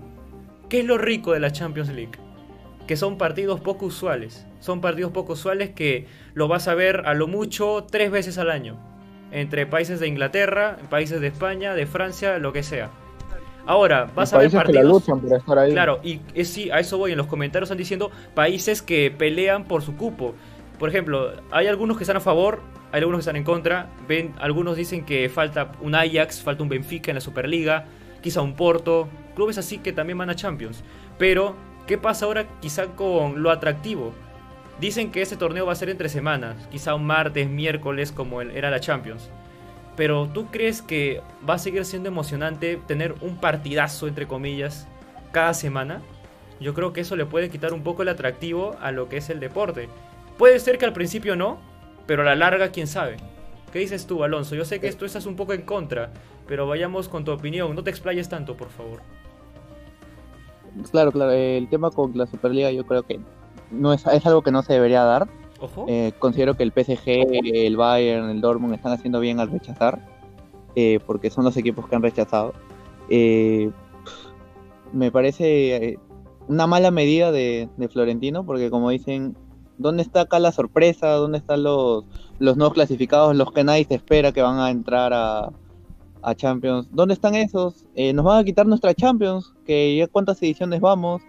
¿Qué 0.68 0.80
es 0.80 0.86
lo 0.86 0.98
rico 0.98 1.32
de 1.32 1.40
la 1.40 1.52
Champions 1.52 1.90
League? 1.90 2.18
Que 2.86 2.96
son 2.96 3.18
partidos 3.18 3.60
poco 3.60 3.86
usuales. 3.86 4.46
Son 4.60 4.80
partidos 4.80 5.12
poco 5.12 5.34
usuales 5.34 5.70
que 5.70 6.06
lo 6.34 6.48
vas 6.48 6.68
a 6.68 6.74
ver 6.74 7.02
a 7.06 7.14
lo 7.14 7.26
mucho 7.26 7.86
tres 7.90 8.10
veces 8.10 8.38
al 8.38 8.50
año. 8.50 8.78
Entre 9.30 9.66
países 9.66 10.00
de 10.00 10.08
Inglaterra, 10.08 10.76
países 10.90 11.20
de 11.20 11.28
España, 11.28 11.74
de 11.74 11.86
Francia, 11.86 12.38
lo 12.38 12.52
que 12.52 12.62
sea. 12.62 12.90
Ahora, 13.66 14.10
vas 14.14 14.32
a 14.32 14.38
ver 14.38 14.50
partidos. 14.50 15.04
Claro, 15.72 16.00
y 16.02 16.20
sí, 16.44 16.70
a 16.70 16.80
eso 16.80 16.98
voy. 16.98 17.12
En 17.12 17.18
los 17.18 17.28
comentarios 17.28 17.68
están 17.68 17.78
diciendo 17.78 18.10
países 18.34 18.82
que 18.82 19.10
pelean 19.10 19.64
por 19.64 19.82
su 19.82 19.96
cupo. 19.96 20.34
por 20.78 20.88
ejemplo, 20.88 21.32
hay 21.52 21.68
algunos 21.68 21.96
que 21.96 22.02
están 22.02 22.16
a 22.16 22.20
favor, 22.20 22.60
hay 22.90 22.98
algunos 22.98 23.18
que 23.18 23.22
están 23.22 23.36
en 23.36 23.44
contra. 23.44 23.88
Ven, 24.08 24.34
algunos 24.40 24.76
dicen 24.76 25.04
que 25.04 25.28
falta 25.28 25.72
un 25.80 25.94
Ajax, 25.94 26.42
falta 26.42 26.62
un 26.62 26.68
Benfica 26.68 27.10
en 27.10 27.14
la 27.14 27.20
Superliga, 27.20 27.86
quizá 28.22 28.40
un 28.40 28.54
Porto, 28.54 29.08
clubes 29.34 29.58
así 29.58 29.78
que 29.78 29.92
también 29.92 30.18
van 30.18 30.30
a 30.30 30.34
Champions. 30.34 30.82
Pero, 31.18 31.54
¿qué 31.86 31.98
pasa 31.98 32.24
ahora 32.26 32.46
quizá 32.60 32.86
con 32.86 33.42
lo 33.42 33.50
atractivo? 33.50 34.12
Dicen 34.80 35.10
que 35.10 35.22
este 35.22 35.36
torneo 35.36 35.66
va 35.66 35.72
a 35.72 35.76
ser 35.76 35.90
entre 35.90 36.08
semanas, 36.08 36.56
quizá 36.70 36.94
un 36.94 37.04
martes, 37.04 37.48
miércoles 37.48 38.10
como 38.10 38.40
era 38.40 38.70
la 38.70 38.80
Champions. 38.80 39.30
Pero 39.96 40.28
¿tú 40.32 40.46
crees 40.46 40.80
que 40.80 41.20
va 41.48 41.54
a 41.54 41.58
seguir 41.58 41.84
siendo 41.84 42.08
emocionante 42.08 42.80
tener 42.86 43.14
un 43.20 43.36
partidazo, 43.36 44.08
entre 44.08 44.26
comillas, 44.26 44.88
cada 45.32 45.52
semana? 45.52 46.00
Yo 46.60 46.74
creo 46.74 46.92
que 46.92 47.02
eso 47.02 47.16
le 47.16 47.26
puede 47.26 47.50
quitar 47.50 47.74
un 47.74 47.82
poco 47.82 48.02
el 48.02 48.08
atractivo 48.08 48.76
a 48.80 48.90
lo 48.92 49.08
que 49.08 49.18
es 49.18 49.28
el 49.28 49.40
deporte. 49.40 49.88
Puede 50.38 50.58
ser 50.60 50.78
que 50.78 50.86
al 50.86 50.92
principio 50.92 51.36
no, 51.36 51.60
pero 52.06 52.22
a 52.22 52.24
la 52.24 52.34
larga, 52.34 52.70
quién 52.70 52.86
sabe. 52.86 53.16
¿Qué 53.72 53.78
dices 53.78 54.06
tú, 54.06 54.22
Alonso? 54.22 54.54
Yo 54.54 54.64
sé 54.64 54.80
que 54.80 54.92
tú 54.92 55.04
estás 55.04 55.26
un 55.26 55.36
poco 55.36 55.52
en 55.52 55.62
contra, 55.62 56.10
pero 56.46 56.66
vayamos 56.66 57.08
con 57.08 57.24
tu 57.24 57.32
opinión. 57.32 57.74
No 57.74 57.82
te 57.82 57.90
explayes 57.90 58.28
tanto, 58.28 58.56
por 58.56 58.68
favor. 58.70 59.00
Claro, 60.90 61.12
claro. 61.12 61.32
El 61.32 61.68
tema 61.68 61.90
con 61.90 62.16
la 62.16 62.26
Superliga 62.26 62.70
yo 62.70 62.86
creo 62.86 63.02
que 63.02 63.20
no 63.70 63.92
es, 63.92 64.06
es 64.06 64.26
algo 64.26 64.42
que 64.42 64.50
no 64.50 64.62
se 64.62 64.74
debería 64.74 65.02
dar. 65.04 65.28
Ojo. 65.60 65.86
Eh, 65.88 66.12
considero 66.18 66.56
que 66.56 66.62
el 66.64 66.72
PSG, 66.72 67.04
el 67.54 67.76
Bayern, 67.76 68.30
el 68.30 68.40
Dortmund 68.40 68.74
están 68.74 68.92
haciendo 68.92 69.20
bien 69.20 69.38
al 69.38 69.50
rechazar, 69.50 70.04
eh, 70.74 70.98
porque 71.06 71.30
son 71.30 71.44
los 71.44 71.56
equipos 71.56 71.88
que 71.88 71.94
han 71.94 72.02
rechazado. 72.02 72.52
Eh, 73.08 73.70
me 74.92 75.12
parece 75.12 75.98
una 76.48 76.66
mala 76.66 76.90
medida 76.90 77.30
de, 77.30 77.68
de 77.76 77.88
Florentino, 77.88 78.44
porque 78.44 78.70
como 78.70 78.90
dicen, 78.90 79.36
¿Dónde 79.78 80.02
está 80.02 80.22
acá 80.22 80.38
la 80.38 80.52
sorpresa? 80.52 81.08
¿Dónde 81.12 81.38
están 81.38 81.62
los, 81.62 82.04
los 82.38 82.56
nuevos 82.56 82.74
clasificados, 82.74 83.34
los 83.34 83.52
que 83.52 83.64
nadie 83.64 83.84
se 83.84 83.96
espera 83.96 84.32
que 84.32 84.42
van 84.42 84.58
a 84.58 84.70
entrar 84.70 85.12
a, 85.12 85.50
Champions? 86.34 86.88
¿Dónde 86.92 87.14
están 87.14 87.34
esos? 87.34 87.84
Eh, 87.94 88.12
nos 88.12 88.24
van 88.24 88.38
a 88.38 88.44
quitar 88.44 88.66
nuestra 88.66 88.94
Champions, 88.94 89.52
que 89.66 89.96
ya 89.96 90.06
cuántas 90.06 90.40
ediciones 90.42 90.80
vamos. 90.80 91.22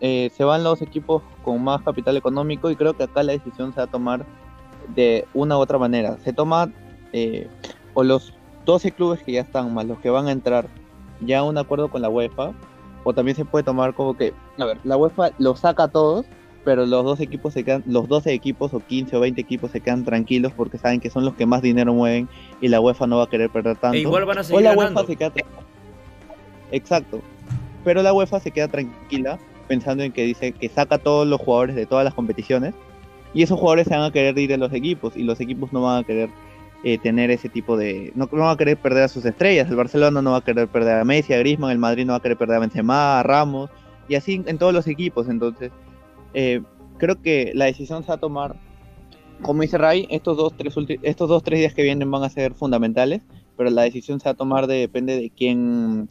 Eh, 0.00 0.30
se 0.34 0.44
van 0.44 0.64
los 0.64 0.80
equipos 0.80 1.22
con 1.42 1.62
más 1.62 1.82
capital 1.82 2.16
económico 2.16 2.70
y 2.70 2.76
creo 2.76 2.94
que 2.94 3.04
acá 3.04 3.22
la 3.22 3.32
decisión 3.32 3.72
se 3.72 3.78
va 3.78 3.84
a 3.84 3.90
tomar 3.90 4.24
de 4.94 5.26
una 5.34 5.56
u 5.56 5.60
otra 5.60 5.78
manera. 5.78 6.18
Se 6.24 6.32
toma 6.32 6.72
eh, 7.12 7.48
o 7.94 8.02
los 8.02 8.34
12 8.64 8.92
clubes 8.92 9.22
que 9.22 9.32
ya 9.32 9.42
están, 9.42 9.72
más 9.74 9.86
los 9.86 9.98
que 9.98 10.10
van 10.10 10.26
a 10.26 10.32
entrar, 10.32 10.68
ya 11.20 11.42
un 11.42 11.58
acuerdo 11.58 11.90
con 11.90 12.02
la 12.02 12.08
UEFA, 12.08 12.52
o 13.04 13.12
también 13.12 13.36
se 13.36 13.44
puede 13.44 13.64
tomar 13.64 13.94
como 13.94 14.16
que, 14.16 14.32
a 14.58 14.64
ver, 14.64 14.78
la 14.84 14.96
UEFA 14.96 15.32
los 15.38 15.60
saca 15.60 15.84
a 15.84 15.88
todos 15.88 16.26
pero 16.64 16.86
los 16.86 17.04
dos 17.04 17.20
equipos 17.20 17.52
se 17.52 17.62
quedan, 17.62 17.82
los 17.86 18.08
12 18.08 18.32
equipos 18.32 18.72
o 18.72 18.80
15 18.80 19.16
o 19.16 19.20
20 19.20 19.40
equipos 19.40 19.70
se 19.70 19.80
quedan 19.80 20.04
tranquilos 20.04 20.52
porque 20.56 20.78
saben 20.78 21.00
que 21.00 21.10
son 21.10 21.24
los 21.24 21.34
que 21.34 21.44
más 21.44 21.62
dinero 21.62 21.92
mueven 21.92 22.28
y 22.60 22.68
la 22.68 22.80
UEFA 22.80 23.06
no 23.06 23.18
va 23.18 23.24
a 23.24 23.28
querer 23.28 23.50
perder 23.50 23.76
tanto. 23.76 23.96
E 23.96 24.00
igual 24.00 24.24
van 24.24 24.38
a 24.38 24.44
seguir 24.44 24.60
o 24.60 24.62
la 24.62 24.72
UEFA 24.72 25.04
se 25.06 25.16
queda 25.16 25.32
Exacto. 26.72 27.20
Pero 27.84 28.02
la 28.02 28.12
UEFA 28.12 28.40
se 28.40 28.50
queda 28.50 28.68
tranquila 28.68 29.38
pensando 29.68 30.02
en 30.02 30.12
que 30.12 30.24
dice 30.24 30.52
que 30.52 30.68
saca 30.68 30.96
a 30.96 30.98
todos 30.98 31.26
los 31.26 31.40
jugadores 31.40 31.76
de 31.76 31.86
todas 31.86 32.04
las 32.04 32.14
competiciones 32.14 32.74
y 33.34 33.42
esos 33.42 33.58
jugadores 33.58 33.86
se 33.86 33.94
van 33.94 34.04
a 34.04 34.12
querer 34.12 34.38
ir 34.38 34.54
a 34.54 34.56
los 34.56 34.72
equipos 34.72 35.16
y 35.16 35.22
los 35.22 35.40
equipos 35.40 35.72
no 35.72 35.82
van 35.82 36.02
a 36.02 36.04
querer 36.04 36.30
eh, 36.82 36.98
tener 36.98 37.30
ese 37.30 37.48
tipo 37.48 37.76
de 37.76 38.12
no, 38.14 38.28
no, 38.30 38.42
van 38.42 38.54
a 38.54 38.56
querer 38.56 38.76
perder 38.76 39.04
a 39.04 39.08
sus 39.08 39.24
estrellas 39.24 39.68
el 39.70 39.76
Barcelona 39.76 40.20
no 40.20 40.32
va 40.32 40.38
a 40.38 40.44
querer 40.44 40.68
perder 40.68 40.98
a 40.98 41.04
Messi 41.04 41.32
a 41.32 41.38
Griezmann 41.38 41.70
el 41.70 41.78
Madrid 41.78 42.04
no 42.04 42.12
va 42.12 42.18
a 42.18 42.22
querer 42.22 42.36
perder 42.36 42.58
a 42.58 42.60
Benzema 42.60 43.20
a 43.20 43.22
Ramos 43.22 43.70
y 44.06 44.16
así 44.16 44.42
en 44.44 44.58
todos 44.58 44.74
los 44.74 44.86
equipos 44.86 45.28
entonces 45.28 45.72
eh, 46.34 46.62
creo 46.98 47.20
que 47.22 47.52
la 47.54 47.66
decisión 47.66 48.02
se 48.02 48.08
va 48.08 48.14
a 48.14 48.20
tomar, 48.20 48.56
como 49.42 49.62
dice 49.62 49.78
Ray, 49.78 50.06
estos 50.10 50.36
dos, 50.36 50.54
tres 50.56 50.74
estos 51.02 51.28
dos, 51.28 51.42
tres 51.42 51.60
días 51.60 51.74
que 51.74 51.82
vienen 51.82 52.10
van 52.10 52.22
a 52.22 52.30
ser 52.30 52.54
fundamentales, 52.54 53.22
pero 53.56 53.70
la 53.70 53.82
decisión 53.82 54.20
se 54.20 54.26
va 54.26 54.32
a 54.32 54.36
tomar 54.36 54.66
de, 54.66 54.76
depende 54.76 55.16
de 55.16 55.30
quién, 55.30 56.08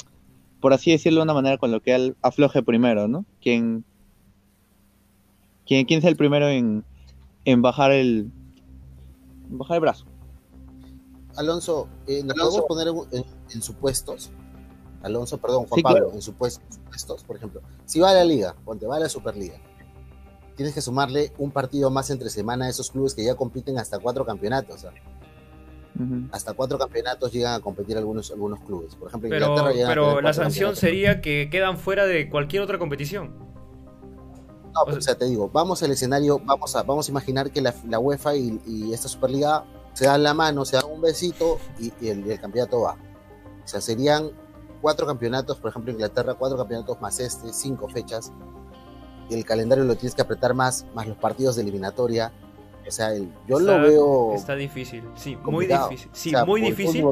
por 0.60 0.74
así 0.74 0.92
decirlo 0.92 1.20
de 1.20 1.24
una 1.24 1.34
manera 1.34 1.58
con 1.58 1.72
lo 1.72 1.82
que 1.82 2.14
afloje 2.22 2.64
primero, 2.64 3.08
¿no? 3.08 3.26
Quién, 3.42 3.84
quién, 5.66 5.86
quién 5.86 6.00
es 6.00 6.06
el 6.06 6.16
primero 6.16 6.48
en, 6.50 6.84
en 7.46 7.62
bajar 7.62 7.92
el 7.92 8.32
bajar 9.50 9.76
el 9.76 9.82
brazo. 9.82 10.06
Alonso, 11.36 11.88
eh, 12.08 12.24
¿nos 12.24 12.36
podemos 12.36 12.66
poner 12.68 12.88
en, 13.54 13.62
supuestos? 13.62 14.32
Alonso, 15.02 15.38
perdón, 15.38 15.66
Juan 15.66 15.82
Pablo, 15.82 16.12
en 16.14 16.22
supuestos, 16.22 17.24
por 17.26 17.36
ejemplo, 17.36 17.62
si 17.86 18.00
va 18.00 18.12
a 18.12 18.14
la 18.14 18.24
liga, 18.24 18.56
ponte, 18.64 18.86
va 18.86 18.98
a 18.98 19.00
la 19.00 19.10
Superliga, 19.10 19.60
tienes 20.56 20.74
que 20.74 20.82
sumarle 20.82 21.32
un 21.38 21.52
partido 21.52 21.90
más 21.90 22.10
entre 22.10 22.30
semana 22.30 22.66
a 22.66 22.70
esos 22.70 22.92
clubes 22.92 23.14
que 23.14 23.24
ya 23.24 23.36
compiten 23.36 23.78
hasta 23.78 24.00
cuatro 24.00 24.26
campeonatos. 24.26 24.86
Hasta 26.32 26.54
cuatro 26.54 26.80
campeonatos 26.80 27.32
llegan 27.32 27.54
a 27.54 27.60
competir 27.60 27.98
algunos, 27.98 28.32
algunos 28.32 28.60
clubes. 28.62 28.96
Por 28.96 29.10
ejemplo, 29.10 29.30
pero, 29.30 29.56
pero 29.88 30.22
la 30.22 30.34
sanción 30.34 30.76
sería 30.76 31.22
que 31.22 31.50
quedan 31.52 31.78
fuera 31.78 32.06
de 32.06 32.30
cualquier 32.30 32.64
otra 32.64 32.80
competición. 32.80 33.32
No, 34.74 34.82
o, 34.82 35.02
sea, 35.02 35.16
te 35.16 35.26
digo, 35.26 35.50
vamos 35.54 35.84
al 35.84 35.92
escenario, 35.92 36.40
vamos 36.44 36.76
a, 36.76 36.82
vamos 36.82 37.08
a 37.08 37.12
imaginar 37.12 37.52
que 37.52 37.62
la, 37.62 38.00
UEFA 38.00 38.36
y, 38.36 38.92
esta 38.92 39.08
Superliga 39.08 39.66
se 39.94 40.06
dan 40.06 40.24
la 40.24 40.34
mano, 40.34 40.66
se 40.66 40.78
dan 40.78 40.86
un 40.92 41.00
besito 41.00 41.60
y, 41.80 41.94
el, 42.08 42.30
el, 42.30 42.40
campeonato 42.40 42.82
va. 42.82 42.98
O 43.64 43.68
sea, 43.68 43.80
serían 43.80 44.32
cuatro 44.82 45.06
campeonatos, 45.06 45.60
por 45.60 45.70
ejemplo, 45.70 45.92
Inglaterra, 45.92 46.34
cuatro 46.34 46.58
campeonatos 46.58 47.00
más 47.02 47.20
este, 47.20 47.54
cinco 47.54 47.88
fechas 47.88 48.32
el 49.34 49.46
calendario 49.46 49.84
lo 49.84 49.96
tienes 49.96 50.16
que 50.16 50.22
apretar 50.22 50.54
más, 50.54 50.86
más 50.94 51.08
los 51.08 51.18
partidos 51.18 51.56
de 51.56 51.64
eliminatoria. 51.64 52.32
O 52.86 52.92
sea, 52.92 53.10
yo 53.48 53.60
lo 53.60 53.80
veo. 53.80 54.34
Está 54.36 54.56
difícil, 54.56 55.04
sí, 55.16 55.38
muy 55.44 55.68
difícil. 55.68 56.10
Sí, 56.12 56.34
muy 56.46 56.62
difícil. 56.62 57.06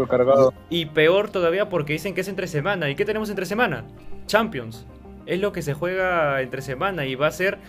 Y 0.69 0.85
peor 0.87 1.29
todavía 1.29 1.69
porque 1.69 1.93
dicen 1.93 2.13
que 2.13 2.21
es 2.21 2.27
entre 2.27 2.47
semana. 2.47 2.89
¿Y 2.89 2.95
qué 2.95 3.05
tenemos 3.05 3.29
entre 3.29 3.45
semana? 3.45 3.85
Champions. 4.25 4.85
Es 5.25 5.39
lo 5.39 5.51
que 5.51 5.61
se 5.61 5.73
juega 5.73 6.41
entre 6.41 6.61
semana 6.61 7.05
y 7.05 7.15
va 7.15 7.27
a 7.27 7.31
ser. 7.31 7.59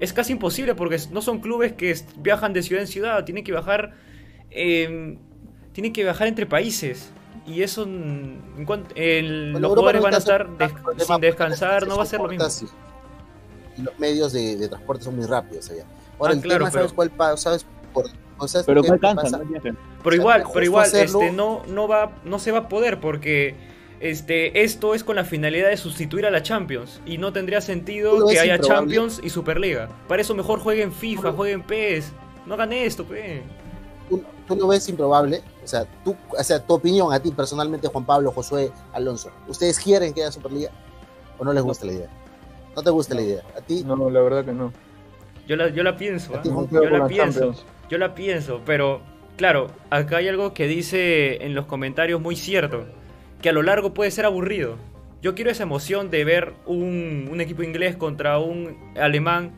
Es 0.00 0.12
casi 0.12 0.32
imposible 0.32 0.74
porque 0.74 0.98
no 1.12 1.22
son 1.22 1.38
clubes 1.38 1.72
que 1.72 1.94
viajan 2.16 2.52
de 2.52 2.62
ciudad 2.62 2.82
en 2.82 2.88
ciudad. 2.88 3.24
Tienen 3.24 3.44
que 3.44 3.52
viajar. 3.52 3.92
Eh, 4.50 5.16
tienen 5.72 5.92
que 5.92 6.02
viajar 6.02 6.26
entre 6.26 6.46
países. 6.46 7.12
Y 7.46 7.62
eso. 7.62 7.84
En 7.84 9.52
los 9.52 9.70
jugadores 9.70 10.02
van 10.02 10.14
a 10.14 10.18
estar 10.18 10.48
sin 10.98 11.20
descansar. 11.20 11.86
No 11.86 11.96
va 11.96 12.02
a 12.02 12.06
ser 12.06 12.20
lo 12.20 12.28
mismo 12.28 12.48
los 13.78 13.98
medios 13.98 14.32
de, 14.32 14.68
transporte 14.68 15.04
son 15.04 15.16
muy 15.16 15.26
rápidos 15.26 15.70
allá. 15.70 15.84
Ahora, 16.18 16.32
ah, 16.32 16.36
el 16.36 16.42
tema, 16.42 16.70
¿sabes 16.70 16.92
cuál 16.92 17.10
¿Sabes 17.36 17.66
por, 17.92 18.06
pero 18.66 18.82
Pero 20.02 20.16
igual, 20.16 20.44
pero 20.52 20.64
igual, 20.64 20.86
este, 20.86 21.32
no, 21.32 21.62
no, 21.66 21.88
va, 21.88 22.12
no 22.24 22.38
se 22.38 22.50
va 22.50 22.60
a 22.60 22.68
poder 22.68 23.00
porque 23.00 23.54
este, 24.00 24.62
esto 24.64 24.94
es 24.94 25.04
con 25.04 25.16
la 25.16 25.24
finalidad 25.24 25.68
de 25.68 25.76
sustituir 25.76 26.26
a 26.26 26.30
la 26.30 26.42
Champions 26.42 27.00
y 27.06 27.18
no 27.18 27.32
tendría 27.32 27.60
sentido 27.60 28.26
que 28.26 28.38
haya 28.38 28.58
Champions 28.60 29.20
y 29.22 29.30
Superliga. 29.30 29.88
Para 30.08 30.22
eso 30.22 30.34
mejor 30.34 30.60
jueguen 30.60 30.92
FIFA, 30.92 31.32
jueguen 31.32 31.62
PES. 31.62 32.12
No 32.46 32.54
hagan 32.54 32.72
esto, 32.72 33.04
pe. 33.04 33.42
¿Tú, 34.08 34.22
¿Tú, 34.48 34.56
lo 34.56 34.66
ves 34.66 34.88
improbable? 34.88 35.42
O 35.62 35.66
sea, 35.66 35.86
tú, 36.04 36.16
o 36.36 36.42
sea, 36.42 36.60
tu 36.60 36.74
opinión 36.74 37.12
a 37.12 37.20
ti 37.20 37.30
personalmente, 37.30 37.86
Juan 37.86 38.04
Pablo, 38.04 38.32
Josué, 38.32 38.72
Alonso. 38.92 39.30
¿Ustedes 39.46 39.78
quieren 39.78 40.12
que 40.12 40.22
haya 40.22 40.32
Superliga 40.32 40.70
o 41.38 41.44
no 41.44 41.52
les 41.52 41.62
gusta 41.62 41.86
la 41.86 41.92
idea? 41.92 42.21
¿No 42.74 42.82
te 42.82 42.90
gusta 42.90 43.14
la 43.14 43.22
idea? 43.22 43.42
¿A 43.56 43.60
ti? 43.60 43.84
No, 43.84 44.10
la 44.10 44.20
verdad 44.20 44.44
que 44.44 44.52
no. 44.52 44.72
Yo 45.46 45.56
la, 45.56 45.68
yo 45.68 45.82
la 45.82 45.96
pienso, 45.96 46.34
¿eh? 46.34 46.40
yo 46.44 46.80
la 46.88 47.06
pienso, 47.06 47.54
yo 47.90 47.98
la 47.98 48.14
pienso, 48.14 48.60
pero 48.64 49.02
claro, 49.36 49.66
acá 49.90 50.18
hay 50.18 50.28
algo 50.28 50.54
que 50.54 50.68
dice 50.68 51.44
en 51.44 51.54
los 51.54 51.66
comentarios 51.66 52.20
muy 52.20 52.36
cierto, 52.36 52.86
que 53.42 53.48
a 53.48 53.52
lo 53.52 53.62
largo 53.62 53.92
puede 53.92 54.10
ser 54.10 54.24
aburrido. 54.24 54.76
Yo 55.20 55.34
quiero 55.34 55.50
esa 55.50 55.64
emoción 55.64 56.10
de 56.10 56.24
ver 56.24 56.54
un, 56.66 57.40
equipo 57.40 57.62
inglés 57.62 57.96
contra 57.96 58.38
un 58.38 58.92
alemán, 59.00 59.52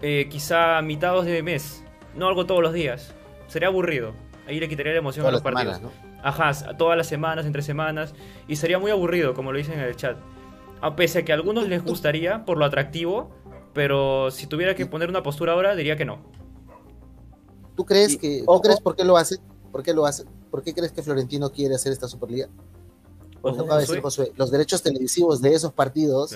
eh, 0.00 0.26
quizá 0.28 0.78
a 0.78 0.82
mitad 0.82 1.22
de 1.22 1.42
mes, 1.42 1.84
no 2.16 2.28
algo 2.28 2.46
todos 2.46 2.62
los 2.62 2.72
días. 2.72 3.14
Sería 3.46 3.68
aburrido. 3.68 4.14
Ahí 4.46 4.58
le 4.58 4.68
quitaría 4.68 4.92
la 4.92 4.98
emoción 4.98 5.26
a 5.26 5.30
los 5.30 5.42
partidos. 5.42 5.80
Ajá, 6.22 6.52
todas 6.76 6.96
las 6.96 7.06
semanas, 7.06 7.46
entre 7.46 7.62
semanas. 7.62 8.14
Y 8.48 8.56
sería 8.56 8.78
muy 8.78 8.90
aburrido, 8.90 9.34
como 9.34 9.52
lo 9.52 9.58
dicen 9.58 9.78
en 9.78 9.86
el 9.86 9.96
chat. 9.96 10.16
A 10.82 10.94
pese 10.96 11.20
a 11.20 11.24
que 11.24 11.32
a 11.32 11.36
algunos 11.36 11.68
les 11.68 11.82
gustaría 11.82 12.44
por 12.44 12.58
lo 12.58 12.64
atractivo, 12.66 13.30
pero 13.72 14.30
si 14.30 14.46
tuviera 14.46 14.74
que 14.74 14.84
poner 14.84 15.08
una 15.08 15.22
postura 15.22 15.52
ahora, 15.52 15.74
diría 15.74 15.96
que 15.96 16.04
no. 16.04 16.18
¿Tú 17.76 17.86
crees 17.86 18.18
que 18.18 18.44
¿tú 18.46 18.60
crees 18.60 18.80
por 18.80 18.94
qué 18.94 19.04
lo 19.04 19.16
hace? 19.16 19.38
¿Por 19.70 19.82
qué 19.82 19.94
lo 19.94 20.04
hace? 20.04 20.24
¿Por 20.50 20.62
qué 20.62 20.74
crees 20.74 20.92
que 20.92 21.02
Florentino 21.02 21.50
quiere 21.50 21.74
hacer 21.74 21.92
esta 21.92 22.06
Superliga? 22.06 22.48
Por 23.40 23.54
ejemplo, 23.54 23.76
decir 23.76 24.00
Josué, 24.00 24.32
los 24.36 24.50
derechos 24.50 24.82
televisivos 24.82 25.40
de 25.40 25.54
esos 25.54 25.72
partidos 25.72 26.34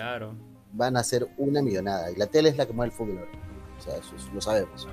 van 0.73 0.97
a 0.97 1.05
ser 1.05 1.28
una 1.39 1.62
millonada 1.62 2.10
y 2.10 2.16
la 2.16 2.27
tele 2.27 2.48
es 2.48 2.56
la 2.56 2.66
que 2.66 2.73
mueve 2.73 2.93
el 2.93 2.97
fútbol. 2.97 3.28
O 3.78 3.82
sea, 3.82 3.97
eso, 3.97 4.12
lo 4.35 4.40
sabemos. 4.40 4.89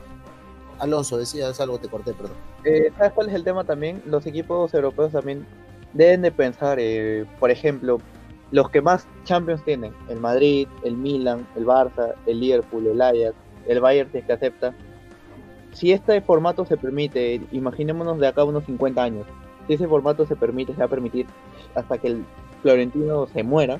Alonso, 0.79 1.17
decías 1.17 1.59
algo, 1.59 1.79
te 1.79 1.87
corté, 1.87 2.13
perdón. 2.13 2.35
Eh, 2.65 2.91
¿Sabes 2.97 3.13
cuál 3.13 3.29
es 3.29 3.35
el 3.35 3.43
tema 3.43 3.63
también? 3.63 4.01
Los 4.05 4.25
equipos 4.25 4.73
europeos 4.73 5.11
también 5.11 5.45
deben 5.93 6.21
de 6.21 6.31
pensar, 6.31 6.77
eh, 6.79 7.25
por 7.39 7.51
ejemplo, 7.51 7.99
los 8.53 8.69
que 8.69 8.81
más 8.81 9.07
Champions 9.23 9.63
tienen, 9.65 9.93
el 10.09 10.19
Madrid, 10.19 10.67
el 10.83 10.95
Milan, 10.95 11.45
el 11.55 11.65
Barça, 11.65 12.13
el 12.27 12.39
Liverpool, 12.39 12.85
el 12.85 13.01
Ajax, 13.01 13.33
el 13.67 13.79
Bayern 13.81 14.11
si 14.11 14.19
es 14.19 14.25
que 14.25 14.33
acepta, 14.33 14.73
si 15.71 15.91
este 15.91 16.21
formato 16.21 16.63
se 16.63 16.77
permite, 16.77 17.41
imaginémonos 17.51 18.19
de 18.19 18.27
acá 18.27 18.43
unos 18.43 18.63
50 18.65 19.01
años, 19.03 19.25
si 19.67 19.73
ese 19.73 19.87
formato 19.87 20.27
se 20.27 20.35
permite, 20.35 20.73
se 20.73 20.79
va 20.79 20.85
a 20.85 20.89
permitir 20.89 21.25
hasta 21.73 21.97
que 21.97 22.09
el 22.09 22.25
Florentino 22.61 23.25
se 23.25 23.41
muera, 23.41 23.79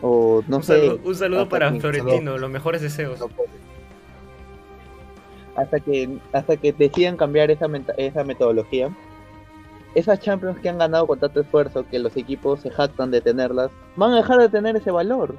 o 0.00 0.42
no 0.46 0.58
un, 0.58 0.62
sé. 0.62 0.78
saludo, 0.80 1.00
un 1.04 1.14
saludo 1.16 1.48
para 1.48 1.72
que- 1.72 1.80
Florentino, 1.80 2.38
los 2.38 2.50
mejores 2.50 2.80
deseos. 2.80 3.18
No 3.18 3.28
hasta 5.56 5.78
que 5.80 6.18
hasta 6.32 6.56
que 6.56 6.72
decidan 6.72 7.16
cambiar 7.16 7.50
esa, 7.50 7.66
esa 7.96 8.24
metodología. 8.24 8.90
Esas 9.94 10.20
Champions 10.20 10.58
que 10.58 10.68
han 10.68 10.78
ganado 10.78 11.06
con 11.06 11.20
tanto 11.20 11.40
esfuerzo, 11.40 11.86
que 11.88 11.98
los 11.98 12.16
equipos 12.16 12.60
se 12.60 12.70
jactan 12.70 13.10
de 13.10 13.20
tenerlas, 13.20 13.70
van 13.96 14.12
a 14.12 14.16
dejar 14.16 14.40
de 14.40 14.48
tener 14.48 14.76
ese 14.76 14.90
valor. 14.90 15.36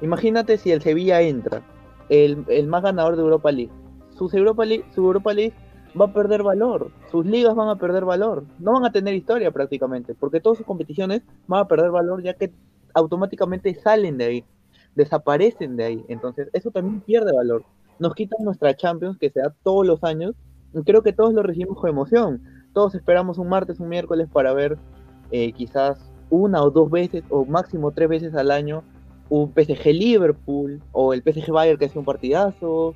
Imagínate 0.00 0.58
si 0.58 0.72
el 0.72 0.82
Sevilla 0.82 1.20
entra, 1.20 1.62
el, 2.08 2.66
más 2.66 2.82
ganador 2.82 3.16
de 3.16 3.22
Europa 3.22 3.52
League. 3.52 3.72
Sus 4.16 4.34
Europa 4.34 4.64
League. 4.64 4.84
Su 4.94 5.02
Europa 5.02 5.32
League 5.32 5.54
va 6.00 6.06
a 6.06 6.12
perder 6.12 6.42
valor, 6.42 6.90
sus 7.10 7.24
ligas 7.24 7.54
van 7.54 7.68
a 7.68 7.76
perder 7.76 8.04
valor, 8.04 8.44
no 8.58 8.72
van 8.72 8.84
a 8.84 8.90
tener 8.90 9.14
historia 9.14 9.52
prácticamente, 9.52 10.12
porque 10.14 10.40
todas 10.40 10.58
sus 10.58 10.66
competiciones 10.66 11.22
van 11.46 11.60
a 11.60 11.68
perder 11.68 11.92
valor 11.92 12.20
ya 12.20 12.34
que 12.34 12.52
automáticamente 12.94 13.72
salen 13.76 14.18
de 14.18 14.24
ahí, 14.24 14.44
desaparecen 14.96 15.76
de 15.76 15.84
ahí. 15.84 16.04
Entonces, 16.08 16.48
eso 16.52 16.72
también 16.72 17.00
pierde 17.00 17.32
valor 17.32 17.64
nos 17.98 18.14
quitan 18.14 18.44
nuestra 18.44 18.74
Champions 18.74 19.18
que 19.18 19.30
se 19.30 19.40
da 19.40 19.54
todos 19.62 19.86
los 19.86 20.02
años 20.04 20.34
y 20.72 20.82
creo 20.82 21.02
que 21.02 21.12
todos 21.12 21.32
lo 21.32 21.42
recibimos 21.42 21.78
con 21.78 21.90
emoción. 21.90 22.42
Todos 22.74 22.94
esperamos 22.94 23.38
un 23.38 23.48
martes, 23.48 23.80
un 23.80 23.88
miércoles 23.88 24.28
para 24.30 24.52
ver 24.52 24.76
eh, 25.30 25.52
quizás 25.52 25.98
una 26.28 26.62
o 26.62 26.70
dos 26.70 26.90
veces 26.90 27.22
o 27.30 27.44
máximo 27.46 27.90
tres 27.92 28.08
veces 28.10 28.34
al 28.34 28.50
año 28.50 28.82
un 29.30 29.52
PSG 29.54 29.86
Liverpool 29.94 30.82
o 30.92 31.14
el 31.14 31.22
PSG 31.22 31.50
Bayern 31.50 31.78
que 31.78 31.86
hace 31.86 31.98
un 31.98 32.04
partidazo 32.04 32.94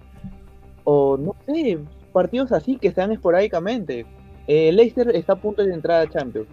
o 0.84 1.16
no 1.16 1.34
sé, 1.46 1.78
partidos 2.12 2.52
así 2.52 2.76
que 2.76 2.90
se 2.90 3.00
dan 3.00 3.12
esporádicamente. 3.12 4.04
Eh, 4.46 4.72
Leicester 4.72 5.14
está 5.14 5.34
a 5.34 5.36
punto 5.40 5.64
de 5.64 5.72
entrar 5.72 6.00
a 6.06 6.10
Champions. 6.10 6.48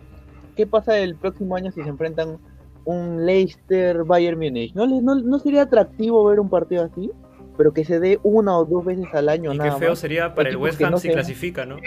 ¿Qué 0.55 0.65
pasa 0.67 0.97
el 0.97 1.15
próximo 1.15 1.55
año 1.55 1.71
si 1.71 1.81
se 1.83 1.89
enfrentan 1.89 2.37
un 2.85 3.25
Leicester 3.25 4.03
Bayern 4.03 4.37
Múnich? 4.39 4.73
¿No, 4.75 4.85
les- 4.85 5.01
no, 5.03 5.15
no 5.15 5.39
sería 5.39 5.63
atractivo 5.63 6.23
ver 6.25 6.39
un 6.39 6.49
partido 6.49 6.83
así? 6.83 7.11
Pero 7.57 7.73
que 7.73 7.85
se 7.85 7.99
dé 8.01 8.19
una 8.23 8.57
o 8.57 8.65
dos 8.65 8.83
veces 8.85 9.05
al 9.13 9.29
año 9.29 9.53
Y 9.53 9.57
qué 9.57 9.63
nada 9.67 9.77
feo 9.79 9.89
más. 9.91 9.99
sería 9.99 10.35
para 10.35 10.49
el 10.49 10.57
West 10.57 10.81
Ham 10.81 10.91
no 10.91 10.97
si 10.99 11.09
clasifica, 11.09 11.65
¿no? 11.65 11.77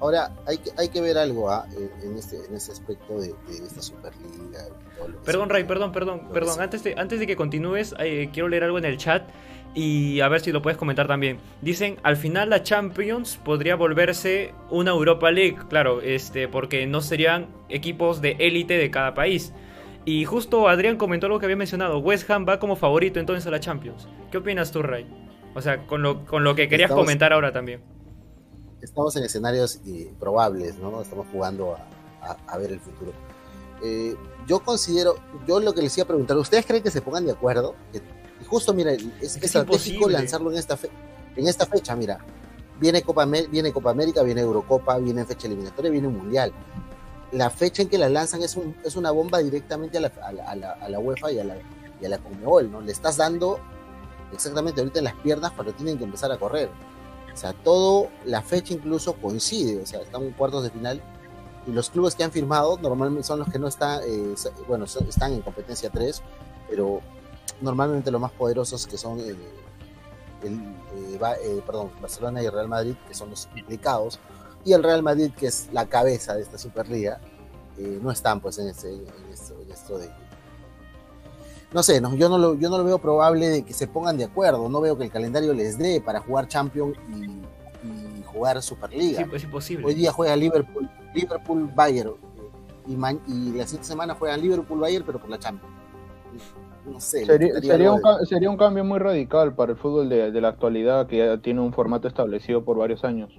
Ahora, 0.00 0.32
hay 0.46 0.58
que, 0.58 0.70
hay 0.76 0.88
que 0.88 1.00
ver 1.00 1.16
algo 1.16 1.48
¿ah? 1.50 1.64
en, 1.76 2.10
en 2.10 2.18
este, 2.18 2.36
en 2.48 2.54
ese 2.56 2.72
aspecto 2.72 3.20
de, 3.20 3.28
de 3.28 3.66
esta 3.66 3.80
Superliga. 3.82 4.58
Perdón, 5.24 5.48
Ray, 5.48 5.64
perdón, 5.64 5.92
perdón, 5.92 6.28
perdón. 6.32 6.60
Antes 6.60 6.82
de, 6.82 6.94
antes 6.98 7.20
de 7.20 7.26
que 7.26 7.36
continúes, 7.36 7.94
eh, 8.00 8.28
quiero 8.32 8.48
leer 8.48 8.64
algo 8.64 8.78
en 8.78 8.84
el 8.84 8.96
chat 8.96 9.22
y 9.74 10.20
a 10.20 10.28
ver 10.28 10.40
si 10.40 10.50
lo 10.52 10.60
puedes 10.60 10.76
comentar 10.76 11.06
también. 11.06 11.38
Dicen, 11.60 11.98
al 12.02 12.16
final 12.16 12.50
la 12.50 12.62
Champions 12.64 13.38
podría 13.44 13.76
volverse 13.76 14.52
una 14.70 14.90
Europa 14.90 15.30
League, 15.30 15.56
claro, 15.68 16.00
este, 16.00 16.48
porque 16.48 16.84
no 16.86 17.00
serían 17.00 17.46
equipos 17.68 18.20
de 18.20 18.36
élite 18.40 18.76
de 18.78 18.90
cada 18.90 19.14
país. 19.14 19.52
Y 20.04 20.24
justo 20.24 20.68
Adrián 20.68 20.96
comentó 20.96 21.26
algo 21.26 21.38
que 21.38 21.46
había 21.46 21.56
mencionado, 21.56 21.98
West 22.00 22.28
Ham 22.28 22.44
va 22.46 22.58
como 22.58 22.74
favorito 22.74 23.20
entonces 23.20 23.46
a 23.46 23.50
la 23.52 23.60
Champions. 23.60 24.08
¿Qué 24.32 24.38
opinas 24.38 24.72
tú, 24.72 24.82
Ray? 24.82 25.06
O 25.54 25.62
sea, 25.62 25.86
con 25.86 26.02
lo, 26.02 26.24
con 26.24 26.42
lo 26.42 26.56
que 26.56 26.68
querías 26.68 26.88
Estamos- 26.90 27.04
comentar 27.04 27.32
ahora 27.32 27.52
también. 27.52 27.82
Estamos 28.82 29.16
en 29.16 29.24
escenarios 29.24 29.80
probables, 30.20 30.76
¿no? 30.76 31.00
Estamos 31.00 31.26
jugando 31.32 31.74
a, 31.76 32.28
a- 32.30 32.36
a 32.46 32.58
ver 32.58 32.72
el 32.72 32.80
futuro. 32.80 33.12
Eh, 33.82 34.14
yo 34.46 34.60
considero, 34.60 35.16
yo 35.46 35.58
lo 35.60 35.72
que 35.72 35.82
les 35.82 35.96
iba 35.96 36.04
a 36.04 36.08
preguntar, 36.08 36.36
¿ustedes 36.36 36.66
creen 36.66 36.82
que 36.82 36.90
se 36.90 37.00
pongan 37.00 37.24
de 37.24 37.32
acuerdo? 37.32 37.74
Y 38.40 38.44
justo, 38.44 38.74
mira, 38.74 38.92
es, 38.92 39.02
Es 39.20 39.36
estratégico 39.36 39.74
imposible. 39.94 40.12
lanzarlo 40.18 40.50
en 40.52 40.58
esta, 40.58 40.76
fe- 40.76 40.90
en 41.36 41.46
esta 41.48 41.64
fecha, 41.66 41.94
mira. 41.96 42.18
Viene 42.80 43.02
Copa, 43.02 43.24
viene 43.24 43.72
Copa 43.72 43.90
América, 43.90 44.22
viene 44.24 44.40
Eurocopa, 44.40 44.98
viene 44.98 45.24
fecha 45.24 45.46
eliminatoria, 45.46 45.90
viene 45.90 46.08
un 46.08 46.16
Mundial. 46.18 46.52
La 47.30 47.48
fecha 47.50 47.82
en 47.82 47.88
que 47.88 47.96
la 47.98 48.08
lanzan 48.08 48.42
es, 48.42 48.56
un- 48.56 48.76
es 48.84 48.96
una 48.96 49.10
bomba 49.12 49.38
directamente 49.38 49.98
a 49.98 50.00
la, 50.00 50.12
a 50.22 50.32
la- 50.32 50.44
a 50.50 50.56
la- 50.56 50.72
a 50.72 50.88
la 50.88 50.98
UEFA 50.98 51.30
y 51.32 51.38
a 51.38 51.44
la, 51.44 51.56
y 52.00 52.04
a 52.04 52.08
la 52.08 52.18
Conmebol, 52.18 52.70
¿no? 52.70 52.80
Le 52.80 52.90
estás 52.92 53.16
dando 53.16 53.58
exactamente 54.32 54.80
ahorita 54.80 54.98
en 54.98 55.04
las 55.04 55.14
piernas, 55.14 55.52
pero 55.56 55.72
tienen 55.72 55.98
que 55.98 56.04
empezar 56.04 56.30
a 56.32 56.38
correr. 56.38 56.68
O 57.32 57.36
sea, 57.36 57.52
todo, 57.52 58.08
la 58.24 58.42
fecha 58.42 58.74
incluso 58.74 59.14
coincide, 59.14 59.80
o 59.80 59.86
sea, 59.86 60.00
están 60.00 60.22
en 60.22 60.32
cuartos 60.32 60.64
de 60.64 60.70
final 60.70 61.02
y 61.66 61.70
los 61.70 61.90
clubes 61.90 62.14
que 62.14 62.24
han 62.24 62.32
firmado 62.32 62.78
normalmente 62.78 63.22
son 63.22 63.38
los 63.38 63.48
que 63.48 63.58
no 63.58 63.68
están, 63.68 64.00
eh, 64.04 64.34
bueno, 64.68 64.84
están 64.84 65.32
en 65.32 65.40
competencia 65.42 65.90
3, 65.90 66.22
pero 66.68 67.00
normalmente 67.62 68.10
los 68.10 68.20
más 68.20 68.32
poderosos 68.32 68.86
que 68.86 68.98
son 68.98 69.18
eh, 69.20 69.36
el, 70.42 70.54
eh, 70.94 71.18
eh, 71.42 71.62
perdón, 71.64 71.90
Barcelona 72.00 72.42
y 72.42 72.48
Real 72.48 72.68
Madrid, 72.68 72.94
que 73.06 73.14
son 73.14 73.30
los 73.30 73.48
implicados, 73.54 74.18
y 74.64 74.72
el 74.72 74.82
Real 74.82 75.02
Madrid, 75.02 75.32
que 75.36 75.46
es 75.46 75.68
la 75.72 75.86
cabeza 75.86 76.34
de 76.34 76.42
esta 76.42 76.58
Superliga, 76.58 77.20
no 77.78 78.12
están 78.12 78.40
pues 78.40 78.58
en, 78.58 78.68
este, 78.68 78.92
en 78.92 79.70
esto 79.72 79.98
de... 79.98 80.08
No 81.74 81.82
sé, 81.82 82.00
no, 82.00 82.14
yo, 82.14 82.28
no 82.28 82.36
lo, 82.38 82.54
yo 82.54 82.68
no 82.68 82.78
lo 82.78 82.84
veo 82.84 82.98
probable 82.98 83.48
de 83.48 83.62
que 83.62 83.72
se 83.72 83.86
pongan 83.86 84.16
de 84.18 84.24
acuerdo, 84.24 84.68
no 84.68 84.80
veo 84.80 84.96
que 84.98 85.04
el 85.04 85.10
calendario 85.10 85.54
les 85.54 85.78
dé 85.78 86.00
para 86.00 86.20
jugar 86.20 86.46
Champions 86.46 86.96
y, 87.08 87.24
y 87.88 88.22
jugar 88.26 88.60
Superliga. 88.62 89.24
Sí, 89.24 89.30
es 89.34 89.44
imposible. 89.44 89.86
Hoy 89.86 89.94
día 89.94 90.12
juega 90.12 90.36
Liverpool, 90.36 90.90
Liverpool 91.14 91.70
Bayern 91.74 92.10
eh, 92.10 92.88
y, 92.88 92.92
y 92.92 93.52
la 93.52 93.64
siguiente 93.66 93.84
semana 93.88 94.14
juegan 94.14 94.40
Liverpool 94.42 94.78
Bayern 94.80 95.04
pero 95.06 95.18
por 95.18 95.30
la 95.30 95.38
Champions. 95.38 95.74
No 96.84 97.00
sé. 97.00 97.24
Sería, 97.24 97.92
un, 97.92 98.02
de- 98.02 98.26
sería 98.26 98.50
un 98.50 98.56
cambio 98.56 98.84
muy 98.84 98.98
radical 98.98 99.54
para 99.54 99.72
el 99.72 99.78
fútbol 99.78 100.08
de, 100.08 100.30
de 100.32 100.40
la 100.40 100.48
actualidad 100.48 101.06
que 101.06 101.18
ya 101.18 101.38
tiene 101.38 101.60
un 101.60 101.72
formato 101.72 102.08
establecido 102.08 102.64
por 102.64 102.76
varios 102.76 103.04
años. 103.04 103.30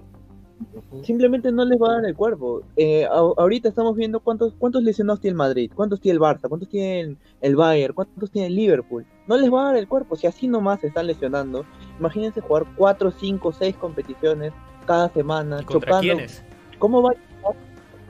Simplemente 1.02 1.50
no 1.52 1.64
les 1.64 1.80
va 1.80 1.90
a 1.90 1.94
dar 1.96 2.04
el 2.06 2.14
cuerpo. 2.14 2.62
Eh, 2.76 3.04
a- 3.04 3.10
ahorita 3.36 3.68
estamos 3.68 3.96
viendo 3.96 4.20
cuántos, 4.20 4.54
cuántos 4.58 4.82
lesionados 4.82 5.20
tiene 5.20 5.32
el 5.32 5.36
Madrid, 5.38 5.70
cuántos 5.74 6.00
tiene 6.00 6.14
el 6.16 6.20
Barça, 6.20 6.48
cuántos 6.48 6.68
tiene 6.68 7.00
el, 7.00 7.16
el 7.40 7.56
Bayern, 7.56 7.94
cuántos 7.94 8.30
tiene 8.30 8.48
el 8.48 8.56
Liverpool. 8.56 9.04
No 9.26 9.36
les 9.36 9.52
va 9.52 9.62
a 9.62 9.64
dar 9.66 9.76
el 9.76 9.88
cuerpo. 9.88 10.16
Si 10.16 10.26
así 10.26 10.48
nomás 10.48 10.80
se 10.80 10.86
están 10.88 11.06
lesionando, 11.06 11.64
imagínense 11.98 12.40
jugar 12.40 12.64
4, 12.76 13.10
5, 13.10 13.52
6 13.52 13.76
competiciones 13.76 14.52
cada 14.86 15.08
semana, 15.10 15.60
¿Y 15.60 15.64
contra 15.64 15.90
chocando. 15.92 16.00
quiénes? 16.00 16.42
¿Cómo 16.78 17.02
va 17.02 17.10
a 17.10 17.14
chocar? 17.14 17.56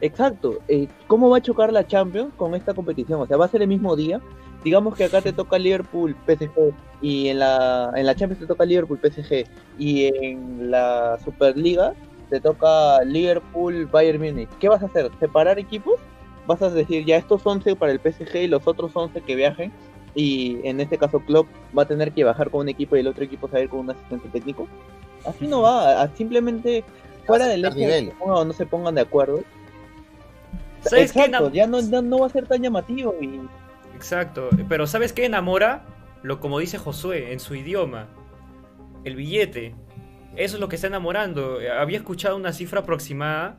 Exacto, 0.01 0.59
eh, 0.69 0.89
¿cómo 1.07 1.31
va 1.31 1.39
a 1.39 1.41
chocar 1.43 1.73
la 1.73 1.87
Champions 1.87 2.33
con 2.37 2.55
esta 2.55 2.75
competición? 2.75 3.21
O 3.21 3.27
sea, 3.27 3.37
va 3.37 3.47
a 3.47 3.49
ser 3.49 3.63
el 3.63 3.69
mismo 3.69 3.97
día. 3.97 4.21
Digamos 4.63 4.95
que 4.97 5.05
acá 5.05 5.21
te 5.21 5.33
toca 5.33 5.59
Liverpool, 5.59 6.15
PSG, 6.27 6.73
y 7.01 7.29
en 7.29 7.39
la, 7.39 7.93
en 7.95 8.05
la 8.07 8.15
Champions 8.15 8.41
te 8.41 8.47
toca 8.47 8.65
Liverpool, 8.65 8.99
PSG, 8.99 9.45
y 9.79 10.05
en 10.07 10.71
la 10.71 11.19
Superliga 11.25 11.95
te 12.31 12.41
toca 12.41 13.03
Liverpool, 13.05 13.87
Bayern 13.87 14.21
Múnich. 14.21 14.49
¿Qué 14.61 14.69
vas 14.69 14.83
a 14.83 14.87
hacer? 14.87 15.11
¿Separar 15.21 15.59
equipos? 15.59 15.95
¿Vas 16.47 16.61
a 16.63 16.71
decir 16.71 17.05
ya 17.05 17.17
estos 17.17 17.47
11 17.47 17.75
para 17.77 17.93
el 17.93 18.01
PSG 18.01 18.37
y 18.37 18.47
los 18.49 18.67
otros 18.67 18.93
11 18.95 19.21
que 19.23 19.35
viajen? 19.35 19.73
Y 20.15 20.59
en 20.65 20.81
este 20.81 20.99
caso 20.99 21.21
Klopp 21.21 21.49
va 21.77 21.83
a 21.83 21.87
tener 21.89 22.13
que 22.13 22.23
bajar 22.25 22.51
con 22.51 22.61
un 22.63 22.69
equipo 22.69 22.97
y 22.97 23.01
el 23.01 23.07
otro 23.09 23.25
equipo 23.25 23.49
salir 23.49 23.69
con 23.69 23.81
un 23.81 23.91
asistente 23.91 24.29
técnico. 24.29 24.69
Así 25.27 25.47
no 25.47 25.63
va, 25.63 26.03
a- 26.03 26.09
simplemente 26.15 26.85
fuera 27.27 27.47
del 27.47 27.65
hecho 27.65 27.71
de 27.75 27.81
que 27.81 27.87
nivel. 27.87 28.05
se 28.11 28.15
pongan 28.17 28.37
o 28.37 28.45
no 28.45 28.53
se 28.53 28.67
pongan 28.67 28.95
de 28.95 29.01
acuerdo. 29.01 29.43
¿Sabes 30.83 31.13
qué? 31.13 31.25
Exacto, 31.25 31.51
ya 31.51 31.67
no, 31.67 31.81
no, 31.83 32.03
no 32.03 32.19
va 32.19 32.27
a 32.27 32.31
ser 32.31 32.47
tan 32.47 32.63
llamativo 32.63 33.15
y 33.21 33.41
Exacto, 33.95 34.51
pero 34.69 34.87
¿sabes 34.87 35.13
qué 35.13 35.25
enamora? 35.25 35.85
Lo 36.23 36.41
como 36.41 36.59
dice 36.59 36.79
Josué 36.79 37.33
en 37.33 37.41
su 37.41 37.55
idioma, 37.55 38.09
el 39.05 39.17
billete. 39.17 39.75
Eso 40.37 40.57
es 40.57 40.61
lo 40.61 40.69
que 40.69 40.77
está 40.77 40.89
enamorando. 40.89 41.59
Había 41.79 41.99
escuchado 41.99 42.37
una 42.37 42.53
cifra 42.53 42.81
aproximada 42.81 43.57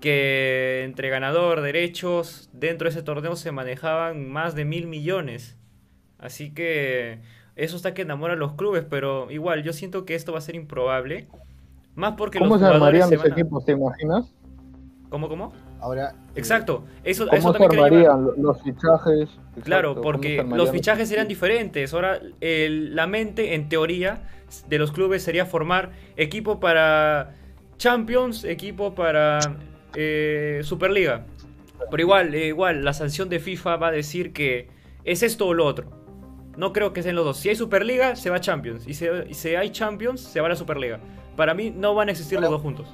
que 0.00 0.82
entre 0.84 1.08
ganador, 1.08 1.60
derechos, 1.60 2.50
dentro 2.52 2.86
de 2.86 2.90
ese 2.90 3.02
torneo 3.02 3.36
se 3.36 3.50
manejaban 3.52 4.28
más 4.30 4.54
de 4.54 4.64
mil 4.64 4.86
millones. 4.86 5.56
Así 6.18 6.52
que 6.52 7.20
eso 7.56 7.76
está 7.76 7.94
que 7.94 8.02
enamora 8.02 8.34
a 8.34 8.36
los 8.36 8.52
clubes, 8.54 8.84
pero 8.88 9.30
igual 9.30 9.62
yo 9.62 9.72
siento 9.72 10.04
que 10.04 10.14
esto 10.14 10.32
va 10.32 10.38
a 10.38 10.42
ser 10.42 10.54
improbable. 10.54 11.28
Más 11.94 12.14
porque 12.16 12.38
¿Cómo 12.38 12.54
los 12.56 12.60
se 12.60 12.66
armarían 12.66 13.08
se 13.08 13.16
los 13.16 13.24
equipos? 13.26 13.64
¿Te 13.64 13.72
imaginas? 13.72 14.32
¿Cómo, 15.08 15.28
cómo? 15.28 15.52
Ahora. 15.80 16.10
eh, 16.10 16.30
Exacto, 16.36 16.84
eso, 17.04 17.24
eso 17.24 17.30
¿Cómo 17.30 17.52
se 17.52 17.58
también 17.58 17.70
quería 17.70 17.88
llevar. 18.00 18.10
armarían 18.16 18.42
lo- 18.42 18.42
los 18.50 18.62
fichajes? 18.62 19.28
Claro, 19.62 19.90
Exacto, 19.90 19.94
¿cómo 19.94 19.94
se 19.94 20.02
porque 20.02 20.44
los 20.56 20.70
fichajes 20.70 21.08
serían 21.08 21.28
diferentes. 21.28 21.92
Ahora, 21.94 22.20
el- 22.40 22.94
la 22.96 23.06
mente, 23.06 23.54
en 23.54 23.68
teoría, 23.68 24.22
de 24.68 24.78
los 24.78 24.92
clubes 24.92 25.22
sería 25.22 25.46
formar 25.46 25.92
equipo 26.16 26.60
para 26.60 27.34
Champions, 27.76 28.44
equipo 28.44 28.94
para 28.94 29.38
eh, 29.94 30.60
Superliga. 30.62 31.26
Pero 31.90 32.02
igual, 32.02 32.34
eh, 32.34 32.46
igual, 32.46 32.84
la 32.84 32.92
sanción 32.92 33.28
de 33.28 33.40
FIFA 33.40 33.76
va 33.76 33.88
a 33.88 33.92
decir 33.92 34.32
que 34.32 34.68
es 35.04 35.22
esto 35.22 35.46
o 35.46 35.54
lo 35.54 35.66
otro. 35.66 35.90
No 36.56 36.72
creo 36.72 36.92
que 36.92 37.02
sean 37.02 37.16
los 37.16 37.24
dos. 37.24 37.36
Si 37.38 37.48
hay 37.48 37.56
Superliga, 37.56 38.16
se 38.16 38.30
va 38.30 38.36
a 38.36 38.40
Champions. 38.40 38.86
Y 38.86 38.94
si, 38.94 39.48
hay 39.54 39.70
Champions, 39.70 40.20
se 40.20 40.40
va 40.40 40.46
a 40.46 40.50
la 40.50 40.56
Superliga. 40.56 41.00
Para 41.36 41.52
mí, 41.54 41.70
no 41.70 41.94
van 41.94 42.08
a 42.08 42.12
existir 42.12 42.40
los 42.40 42.50
dos 42.50 42.62
juntos. 42.62 42.86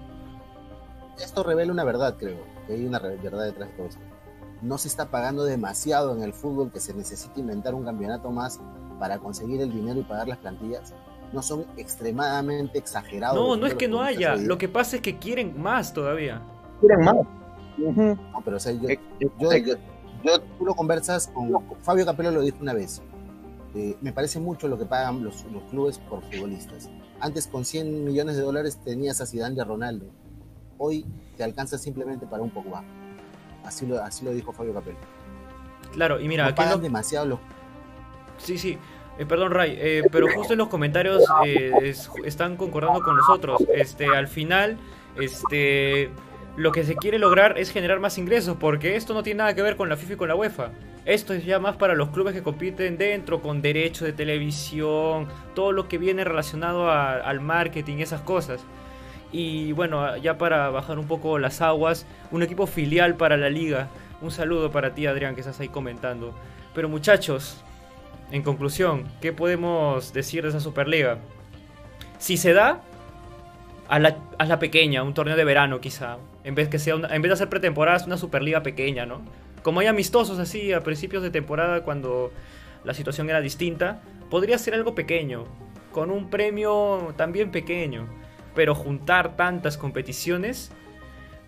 esto 1.23 1.43
revela 1.43 1.70
una 1.70 1.85
verdad, 1.85 2.16
creo, 2.19 2.39
que 2.66 2.73
hay 2.73 2.87
una 2.87 2.99
verdad 2.99 3.45
detrás 3.45 3.69
de 3.69 3.77
todo 3.77 3.87
esto. 3.87 4.01
No 4.62 4.78
se 4.78 4.89
está 4.89 5.11
pagando 5.11 5.45
demasiado 5.45 6.15
en 6.15 6.23
el 6.23 6.32
fútbol 6.32 6.70
que 6.73 6.81
se 6.81 6.95
necesita 6.95 7.39
inventar 7.39 7.74
un 7.74 7.85
campeonato 7.85 8.31
más 8.31 8.61
para 8.99 9.19
conseguir 9.19 9.61
el 9.61 9.73
dinero 9.73 10.01
y 10.01 10.03
pagar 10.03 10.28
las 10.28 10.39
plantillas. 10.39 10.95
No 11.32 11.43
son 11.43 11.65
extremadamente 11.77 12.78
exagerados. 12.78 13.36
No, 13.36 13.57
no 13.57 13.66
es 13.66 13.74
que 13.74 13.89
no 13.89 14.01
haya. 14.02 14.35
Lo 14.36 14.59
que 14.59 14.69
pasa 14.69 14.97
es 14.97 15.02
que 15.02 15.19
quieren 15.19 15.61
más 15.61 15.93
todavía. 15.93 16.43
Quieren 16.81 17.01
más. 17.05 17.16
No, 17.78 18.43
pero 18.44 18.57
o 18.57 18.61
sea, 18.61 18.73
yo, 18.73 18.89
yo, 19.19 19.28
yo- 19.39 19.77
yo- 20.23 20.40
tú 20.59 20.65
lo 20.66 20.74
conversas 20.74 21.28
con 21.28 21.51
Fabio 21.82 22.05
Capello 22.05 22.31
lo 22.31 22.43
dijo 22.43 22.59
una 22.61 22.74
vez. 22.74 23.01
Eh, 23.74 23.97
me 24.01 24.12
parece 24.12 24.40
mucho 24.40 24.66
lo 24.69 24.77
que 24.77 24.85
pagan 24.85 25.23
los, 25.24 25.44
los 25.52 25.62
clubes 25.70 25.98
por 25.98 26.23
futbolistas. 26.24 26.90
Antes 27.20 27.47
con 27.47 27.65
100 27.65 28.05
millones 28.05 28.36
de 28.36 28.43
dólares 28.43 28.78
tenías 28.85 29.20
a 29.20 29.27
Zidane 29.27 29.55
y 29.57 29.61
a 29.61 29.65
Ronaldo. 29.65 30.07
Hoy 30.78 31.07
te 31.36 31.44
alcanza 31.44 31.78
simplemente 31.78 32.27
para 32.27 32.43
un 32.43 32.51
Pogba. 32.51 32.82
Así 33.65 33.86
lo, 33.86 34.02
así 34.02 34.24
lo 34.24 34.32
dijo 34.32 34.52
Fabio 34.52 34.74
Capello. 34.74 34.98
Claro, 35.93 36.20
y 36.20 36.27
mira, 36.28 36.44
no 36.44 36.48
aquí 36.51 36.57
pagan 36.57 36.78
lo- 36.78 36.82
demasiado 36.82 37.27
los 37.27 37.39
Sí, 38.39 38.59
sí. 38.59 38.78
Eh, 39.19 39.27
perdón, 39.27 39.53
Ray, 39.53 39.77
eh, 39.78 40.03
pero 40.11 40.27
justo 40.35 40.55
en 40.55 40.59
los 40.61 40.69
comentarios 40.69 41.23
eh, 41.45 41.73
es- 41.82 42.11
están 42.24 42.57
concordando 42.57 43.01
con 43.03 43.16
nosotros. 43.16 43.62
Este, 43.74 44.07
al 44.07 44.28
final, 44.28 44.78
este, 45.20 46.11
lo 46.57 46.73
que 46.73 46.85
se 46.85 46.97
quiere 46.97 47.19
lograr 47.19 47.59
es 47.59 47.70
generar 47.70 48.01
más 48.01 48.16
ingresos, 48.19 48.57
porque 48.59 48.97
esto 48.97 49.12
no 49.15 49.23
tiene 49.23 49.39
nada 49.39 49.55
que 49.55 49.62
ver 49.62 49.77
con 49.77 49.89
la 49.89 49.97
FIFA 49.97 50.12
y 50.12 50.16
con 50.16 50.28
la 50.28 50.35
UEFA. 50.35 50.70
Esto 51.05 51.32
es 51.35 51.45
ya 51.45 51.59
más 51.59 51.77
para 51.77 51.95
los 51.95 52.11
clubes 52.11 52.35
que 52.35 52.43
compiten 52.43 52.97
dentro, 52.99 53.41
con 53.41 53.62
derechos 53.62 54.07
de 54.07 54.12
televisión, 54.12 55.28
todo 55.55 55.73
lo 55.73 55.89
que 55.89 55.99
viene 55.99 56.24
relacionado 56.24 56.91
al 56.91 57.41
marketing, 57.41 57.99
esas 57.99 58.20
cosas. 58.23 58.62
Y 59.32 59.73
bueno, 59.73 60.16
ya 60.16 60.37
para 60.39 60.70
bajar 60.70 60.99
un 60.99 61.07
poco 61.07 61.39
las 61.39 61.61
aguas, 61.62 62.07
un 62.31 62.43
equipo 62.43 62.66
filial 62.66 63.16
para 63.16 63.37
la 63.37 63.49
liga. 63.49 63.89
Un 64.20 64.31
saludo 64.31 64.70
para 64.70 64.93
ti, 64.95 65.07
Adrián, 65.07 65.35
que 65.35 65.41
estás 65.41 65.61
ahí 65.61 65.69
comentando. 65.69 66.35
Pero 66.74 66.89
muchachos, 66.89 67.62
en 68.31 68.43
conclusión, 68.43 69.05
¿qué 69.20 69.32
podemos 69.32 70.12
decir 70.12 70.43
de 70.43 70.51
esa 70.51 70.61
Superliga? 70.61 71.19
Si 72.19 72.36
se 72.36 72.52
da, 72.52 72.82
a 73.89 73.98
la, 73.98 74.19
a 74.39 74.44
la 74.47 74.59
pequeña, 74.59 75.02
un 75.02 75.15
torneo 75.15 75.36
de 75.36 75.44
verano 75.44 75.81
quizá. 75.81 76.19
En 76.44 76.55
vez, 76.55 76.69
que 76.69 76.78
sea 76.78 76.94
en 76.94 77.23
vez 77.23 77.28
de 77.28 77.32
hacer 77.32 77.48
pretemporadas, 77.48 78.07
una 78.07 78.16
Superliga 78.16 78.62
pequeña, 78.62 79.05
¿no? 79.05 79.20
Como 79.62 79.81
hay 79.81 79.89
amistosos 79.89 80.39
así 80.39 80.73
a 80.73 80.82
principios 80.82 81.23
de 81.23 81.31
temporada 81.31 81.82
cuando 81.82 82.32
la 82.85 82.94
situación 82.94 83.28
era 83.28 83.40
distinta, 83.40 84.01
podría 84.31 84.57
ser 84.59 84.74
algo 84.74 84.94
pequeño, 84.94 85.44
con 85.93 86.11
un 86.11 86.31
premio 86.31 87.12
también 87.16 87.51
pequeño. 87.51 88.07
Pero 88.55 88.74
juntar 88.74 89.36
tantas 89.36 89.77
competiciones, 89.77 90.70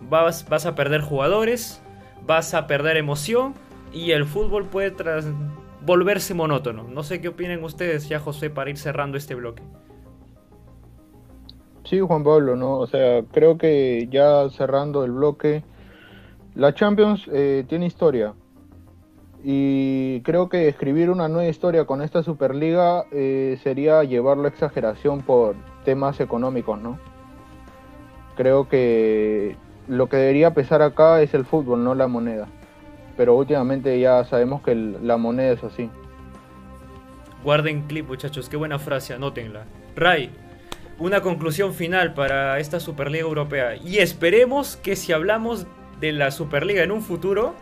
vas, 0.00 0.48
vas 0.48 0.66
a 0.66 0.74
perder 0.74 1.00
jugadores, 1.00 1.80
vas 2.26 2.54
a 2.54 2.66
perder 2.66 2.96
emoción 2.96 3.54
y 3.92 4.10
el 4.10 4.24
fútbol 4.26 4.66
puede 4.66 4.90
tras- 4.90 5.26
volverse 5.84 6.34
monótono. 6.34 6.84
No 6.84 7.02
sé 7.02 7.20
qué 7.20 7.28
opinen 7.28 7.62
ustedes 7.64 8.08
ya, 8.08 8.18
José, 8.20 8.50
para 8.50 8.70
ir 8.70 8.78
cerrando 8.78 9.16
este 9.16 9.34
bloque. 9.34 9.62
Sí, 11.84 12.00
Juan 12.00 12.22
Pablo, 12.24 12.56
¿no? 12.56 12.78
O 12.78 12.86
sea, 12.86 13.22
creo 13.32 13.58
que 13.58 14.08
ya 14.10 14.48
cerrando 14.50 15.04
el 15.04 15.12
bloque, 15.12 15.62
la 16.54 16.74
Champions 16.74 17.28
eh, 17.32 17.64
tiene 17.68 17.86
historia. 17.86 18.34
Y 19.44 20.20
creo 20.20 20.48
que 20.48 20.68
escribir 20.68 21.10
una 21.10 21.28
nueva 21.28 21.48
historia 21.48 21.84
con 21.84 22.00
esta 22.00 22.22
Superliga 22.22 23.04
eh, 23.10 23.58
sería 23.62 24.04
llevarlo 24.04 24.44
a 24.44 24.48
exageración 24.48 25.22
por 25.22 25.56
temas 25.84 26.20
económicos, 26.20 26.80
¿no? 26.80 26.98
Creo 28.36 28.68
que 28.68 29.56
lo 29.88 30.08
que 30.08 30.16
debería 30.16 30.54
pesar 30.54 30.80
acá 30.80 31.20
es 31.22 31.34
el 31.34 31.44
fútbol, 31.44 31.82
no 31.82 31.96
la 31.96 32.06
moneda. 32.06 32.46
Pero 33.22 33.36
últimamente 33.36 34.00
ya 34.00 34.24
sabemos 34.24 34.62
que 34.62 34.72
el- 34.72 35.06
la 35.06 35.16
moneda 35.16 35.52
es 35.52 35.62
así. 35.62 35.88
Guarden 37.44 37.82
clip, 37.82 38.08
muchachos, 38.08 38.48
qué 38.48 38.56
buena 38.56 38.80
frase, 38.80 39.14
anótenla. 39.14 39.62
Ray, 39.94 40.32
una 40.98 41.20
conclusión 41.20 41.72
final 41.72 42.14
para 42.14 42.58
esta 42.58 42.80
Superliga 42.80 43.22
Europea. 43.22 43.76
Y 43.76 43.98
esperemos 43.98 44.74
que 44.76 44.96
si 44.96 45.12
hablamos 45.12 45.66
de 46.00 46.10
la 46.10 46.32
Superliga 46.32 46.82
en 46.82 46.90
un 46.90 47.00
futuro, 47.00 47.54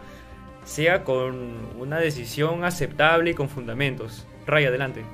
sea 0.65 1.05
con 1.05 1.59
una 1.79 1.99
decisión 1.99 2.65
aceptable 2.65 3.33
y 3.33 3.35
con 3.35 3.51
fundamentos. 3.51 4.27
Ray, 4.47 4.65
adelante. 4.65 5.05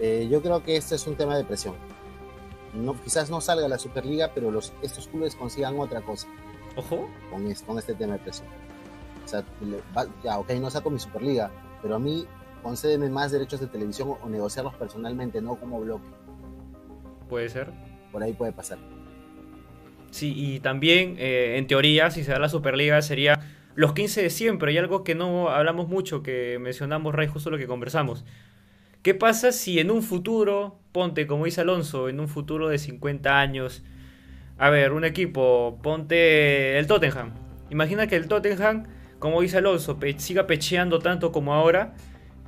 Eh, 0.00 0.26
yo 0.28 0.42
creo 0.42 0.64
que 0.64 0.76
este 0.76 0.96
es 0.96 1.06
un 1.06 1.14
tema 1.14 1.36
de 1.36 1.44
presión. 1.44 1.76
No, 2.74 3.00
quizás 3.00 3.30
no 3.30 3.40
salga 3.40 3.68
la 3.68 3.78
Superliga, 3.78 4.32
pero 4.34 4.50
los, 4.50 4.72
estos 4.82 5.06
clubes 5.06 5.36
consigan 5.36 5.78
otra 5.78 6.00
cosa 6.00 6.26
Ojo. 6.74 7.08
con, 7.30 7.46
es- 7.46 7.62
con 7.62 7.78
este 7.78 7.94
tema 7.94 8.14
de 8.14 8.18
presión. 8.18 8.48
O 9.28 9.30
sea, 9.30 9.44
ya, 10.24 10.38
ok, 10.38 10.52
no 10.52 10.70
saco 10.70 10.88
mi 10.88 10.98
Superliga, 10.98 11.50
pero 11.82 11.96
a 11.96 11.98
mí 11.98 12.26
concédeme 12.62 13.10
más 13.10 13.30
derechos 13.30 13.60
de 13.60 13.66
televisión 13.66 14.16
o, 14.22 14.28
negociarlos 14.28 14.74
personalmente, 14.74 15.42
no 15.42 15.56
como 15.56 15.78
bloque. 15.80 16.08
Puede 17.28 17.50
ser. 17.50 17.70
Por 18.10 18.22
ahí 18.22 18.32
puede 18.32 18.52
pasar. 18.52 18.78
Sí, 20.10 20.32
y 20.34 20.60
también, 20.60 21.16
eh, 21.18 21.58
en 21.58 21.66
teoría, 21.66 22.10
si 22.10 22.24
se 22.24 22.32
da 22.32 22.38
la 22.38 22.48
Superliga, 22.48 23.02
sería 23.02 23.38
los 23.74 23.92
15 23.92 24.22
de 24.22 24.30
siempre. 24.30 24.72
Y 24.72 24.78
algo 24.78 25.04
que 25.04 25.14
no 25.14 25.50
hablamos 25.50 25.88
mucho, 25.88 26.22
que 26.22 26.58
mencionamos, 26.58 27.14
Ray, 27.14 27.28
justo 27.28 27.50
lo 27.50 27.58
que 27.58 27.66
conversamos. 27.66 28.24
¿Qué 29.02 29.14
pasa 29.14 29.52
si 29.52 29.78
en 29.78 29.90
un 29.90 30.02
futuro, 30.02 30.78
ponte, 30.92 31.26
como 31.26 31.44
dice 31.44 31.60
Alonso, 31.60 32.08
en 32.08 32.18
un 32.18 32.28
futuro 32.28 32.70
de 32.70 32.78
50 32.78 33.38
años, 33.38 33.82
a 34.56 34.70
ver, 34.70 34.92
un 34.92 35.04
equipo, 35.04 35.78
ponte 35.82 36.78
el 36.78 36.86
Tottenham. 36.86 37.34
Imagina 37.70 38.06
que 38.06 38.16
el 38.16 38.26
Tottenham, 38.26 38.86
como 39.18 39.40
dice 39.40 39.58
Alonso, 39.58 39.98
siga 40.18 40.46
pecheando 40.46 40.98
tanto 40.98 41.32
como 41.32 41.54
ahora 41.54 41.94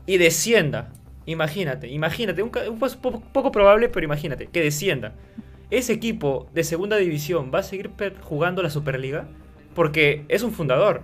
y 0.06 0.18
descienda. 0.18 0.92
Imagínate, 1.26 1.88
imagínate, 1.88 2.42
un, 2.42 2.50
un 2.68 3.22
poco 3.32 3.52
probable, 3.52 3.88
pero 3.88 4.04
imagínate, 4.04 4.46
que 4.46 4.62
descienda. 4.62 5.14
¿Ese 5.70 5.92
equipo 5.92 6.48
de 6.52 6.64
segunda 6.64 6.96
división 6.96 7.52
va 7.54 7.60
a 7.60 7.62
seguir 7.62 7.90
jugando 8.22 8.62
la 8.62 8.70
Superliga? 8.70 9.28
Porque 9.74 10.24
es 10.28 10.42
un 10.42 10.52
fundador. 10.52 11.02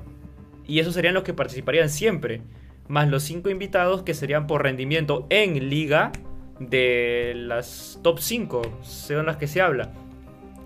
Y 0.66 0.80
esos 0.80 0.94
serían 0.94 1.14
los 1.14 1.22
que 1.22 1.34
participarían 1.34 1.88
siempre. 1.88 2.42
Más 2.88 3.08
los 3.08 3.22
cinco 3.22 3.50
invitados 3.50 4.02
que 4.02 4.14
serían 4.14 4.46
por 4.46 4.64
rendimiento 4.64 5.26
en 5.30 5.68
liga 5.68 6.12
de 6.58 7.34
las 7.36 8.00
top 8.02 8.18
5, 8.18 8.62
son 8.82 9.26
las 9.26 9.36
que 9.36 9.46
se 9.46 9.60
habla. 9.60 9.92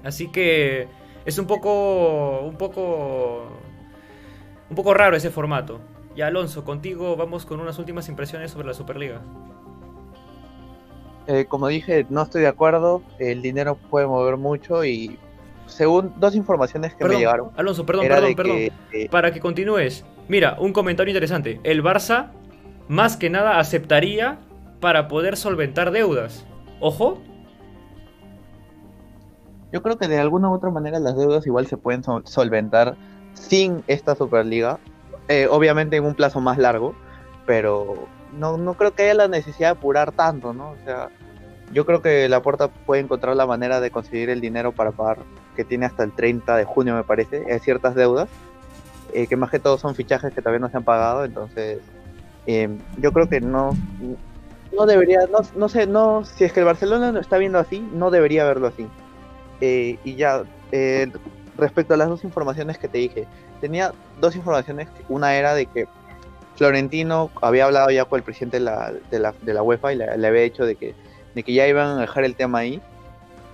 Así 0.02 0.28
que 0.28 0.89
es 1.24 1.39
un 1.39 1.47
poco. 1.47 2.40
un 2.40 2.56
poco. 2.56 3.48
Un 4.71 4.77
poco 4.77 4.95
raro 4.95 5.17
ese 5.17 5.31
formato. 5.31 5.81
Y 6.17 6.23
Alonso, 6.23 6.65
contigo 6.65 7.17
vamos 7.17 7.45
con 7.45 7.61
unas 7.61 7.79
últimas 7.79 8.09
impresiones 8.09 8.51
sobre 8.51 8.67
la 8.67 8.75
Superliga. 8.75 9.21
Eh, 11.27 11.45
como 11.47 11.69
dije, 11.69 12.07
no 12.09 12.23
estoy 12.23 12.43
de 12.43 12.49
acuerdo. 12.49 13.03
El 13.19 13.43
dinero 13.43 13.77
puede 13.91 14.07
mover 14.07 14.37
mucho 14.37 14.85
y 14.85 15.19
según 15.67 16.13
dos 16.19 16.35
informaciones 16.35 16.93
que 16.93 16.99
Perdón, 16.99 17.15
me 17.15 17.21
llegaron, 17.21 17.51
Alonso, 17.57 17.87
perdón, 17.87 18.09
perdón, 18.09 18.35
perdón. 18.35 18.57
que 18.57 18.73
eh, 18.93 19.09
Para 19.09 19.33
que 19.33 19.39
continúes. 19.39 20.05
Mira, 20.29 20.57
un 20.59 20.73
comentario 20.73 21.13
interesante. 21.13 21.61
El 21.63 21.83
Barça, 21.85 22.31
más 22.89 23.17
que 23.17 23.31
nada, 23.31 23.61
aceptaría 23.61 24.39
para 24.81 25.07
poder 25.07 25.37
solventar 25.37 25.93
deudas. 25.93 26.45
Ojo, 26.81 27.19
yo 29.73 29.83
creo 29.83 29.99
que 29.99 30.09
de 30.09 30.19
alguna 30.19 30.49
u 30.51 30.55
otra 30.55 30.71
manera 30.71 30.99
las 30.99 31.17
deudas 31.17 31.47
igual 31.47 31.67
se 31.67 31.77
pueden 31.77 32.03
sol- 32.03 32.23
solventar 32.27 32.97
sin 33.35 33.82
esta 33.86 34.15
Superliga. 34.15 34.78
Eh, 35.28 35.47
obviamente 35.48 35.97
en 35.97 36.05
un 36.05 36.15
plazo 36.15 36.40
más 36.40 36.59
largo, 36.59 36.94
pero 37.47 38.09
no, 38.32 38.57
no 38.57 38.74
creo 38.74 38.94
que 38.94 39.05
haya 39.05 39.15
la 39.15 39.28
necesidad 39.28 39.69
de 39.69 39.78
apurar 39.78 40.12
tanto, 40.12 40.52
¿no? 40.52 40.70
O 40.70 40.77
sea, 40.85 41.09
yo 41.73 41.86
creo 41.86 42.02
que 42.02 42.28
la 42.28 42.43
puerta 42.43 42.69
puede 42.69 43.02
encontrar 43.02 43.36
la 43.36 43.47
manera 43.47 43.81
de 43.81 43.90
conseguir 43.90 44.31
el 44.31 44.40
dinero 44.40 44.73
para 44.73 44.90
pagar, 44.90 45.19
que 45.55 45.65
tiene 45.65 45.86
hasta 45.86 46.02
el 46.02 46.12
30 46.12 46.57
de 46.57 46.65
junio, 46.65 46.97
me 46.97 47.05
parece, 47.05 47.44
hay 47.51 47.61
ciertas 47.61 47.94
deudas, 47.94 48.28
eh, 49.12 49.27
que 49.28 49.36
más 49.36 49.51
que 49.51 49.61
todo 49.61 49.78
son 49.78 49.94
fichajes 49.94 50.32
que 50.32 50.40
todavía 50.40 50.61
no 50.61 50.70
se 50.70 50.78
han 50.78 50.85
pagado, 50.85 51.24
entonces 51.24 51.78
eh, 52.47 52.69
yo 52.98 53.12
creo 53.12 53.28
que 53.28 53.40
no, 53.40 53.70
no 54.77 54.86
debería, 54.86 55.20
no, 55.31 55.39
no 55.57 55.69
sé, 55.69 55.86
no, 55.86 56.24
si 56.24 56.44
es 56.44 56.52
que 56.52 56.61
el 56.61 56.66
Barcelona 56.66 57.12
lo 57.12 57.20
está 57.20 57.39
viendo 57.39 57.59
así, 57.59 57.81
no 57.93 58.11
debería 58.11 58.44
verlo 58.44 58.69
así. 58.69 58.86
Eh, 59.61 59.98
y 60.05 60.16
ya, 60.16 60.43
eh, 60.73 61.11
respecto 61.61 61.95
a 61.95 61.97
las 61.97 62.09
dos 62.09 62.24
informaciones 62.24 62.78
que 62.78 62.89
te 62.89 62.99
dije, 62.99 63.27
tenía 63.61 63.93
dos 64.20 64.37
informaciones. 64.37 64.89
Una 65.09 65.35
era 65.35 65.55
de 65.55 65.66
que 65.66 65.87
Florentino 66.57 67.31
había 67.41 67.66
hablado 67.66 67.91
ya 67.91 68.05
con 68.05 68.19
el 68.19 68.23
presidente 68.23 68.59
de 68.59 68.65
la, 68.65 68.93
de 69.11 69.19
la, 69.19 69.35
de 69.43 69.55
la 69.55 69.62
UEFA 69.62 69.93
y 69.93 69.97
le, 69.97 70.05
había 70.27 70.43
dicho 70.43 70.65
de 70.65 70.77
que, 70.77 70.95
de 71.35 71.43
que 71.43 71.53
ya 71.53 71.66
iban 71.66 71.99
a 71.99 72.01
dejar 72.01 72.24
el 72.24 72.35
tema 72.35 72.59
ahí. 72.59 72.81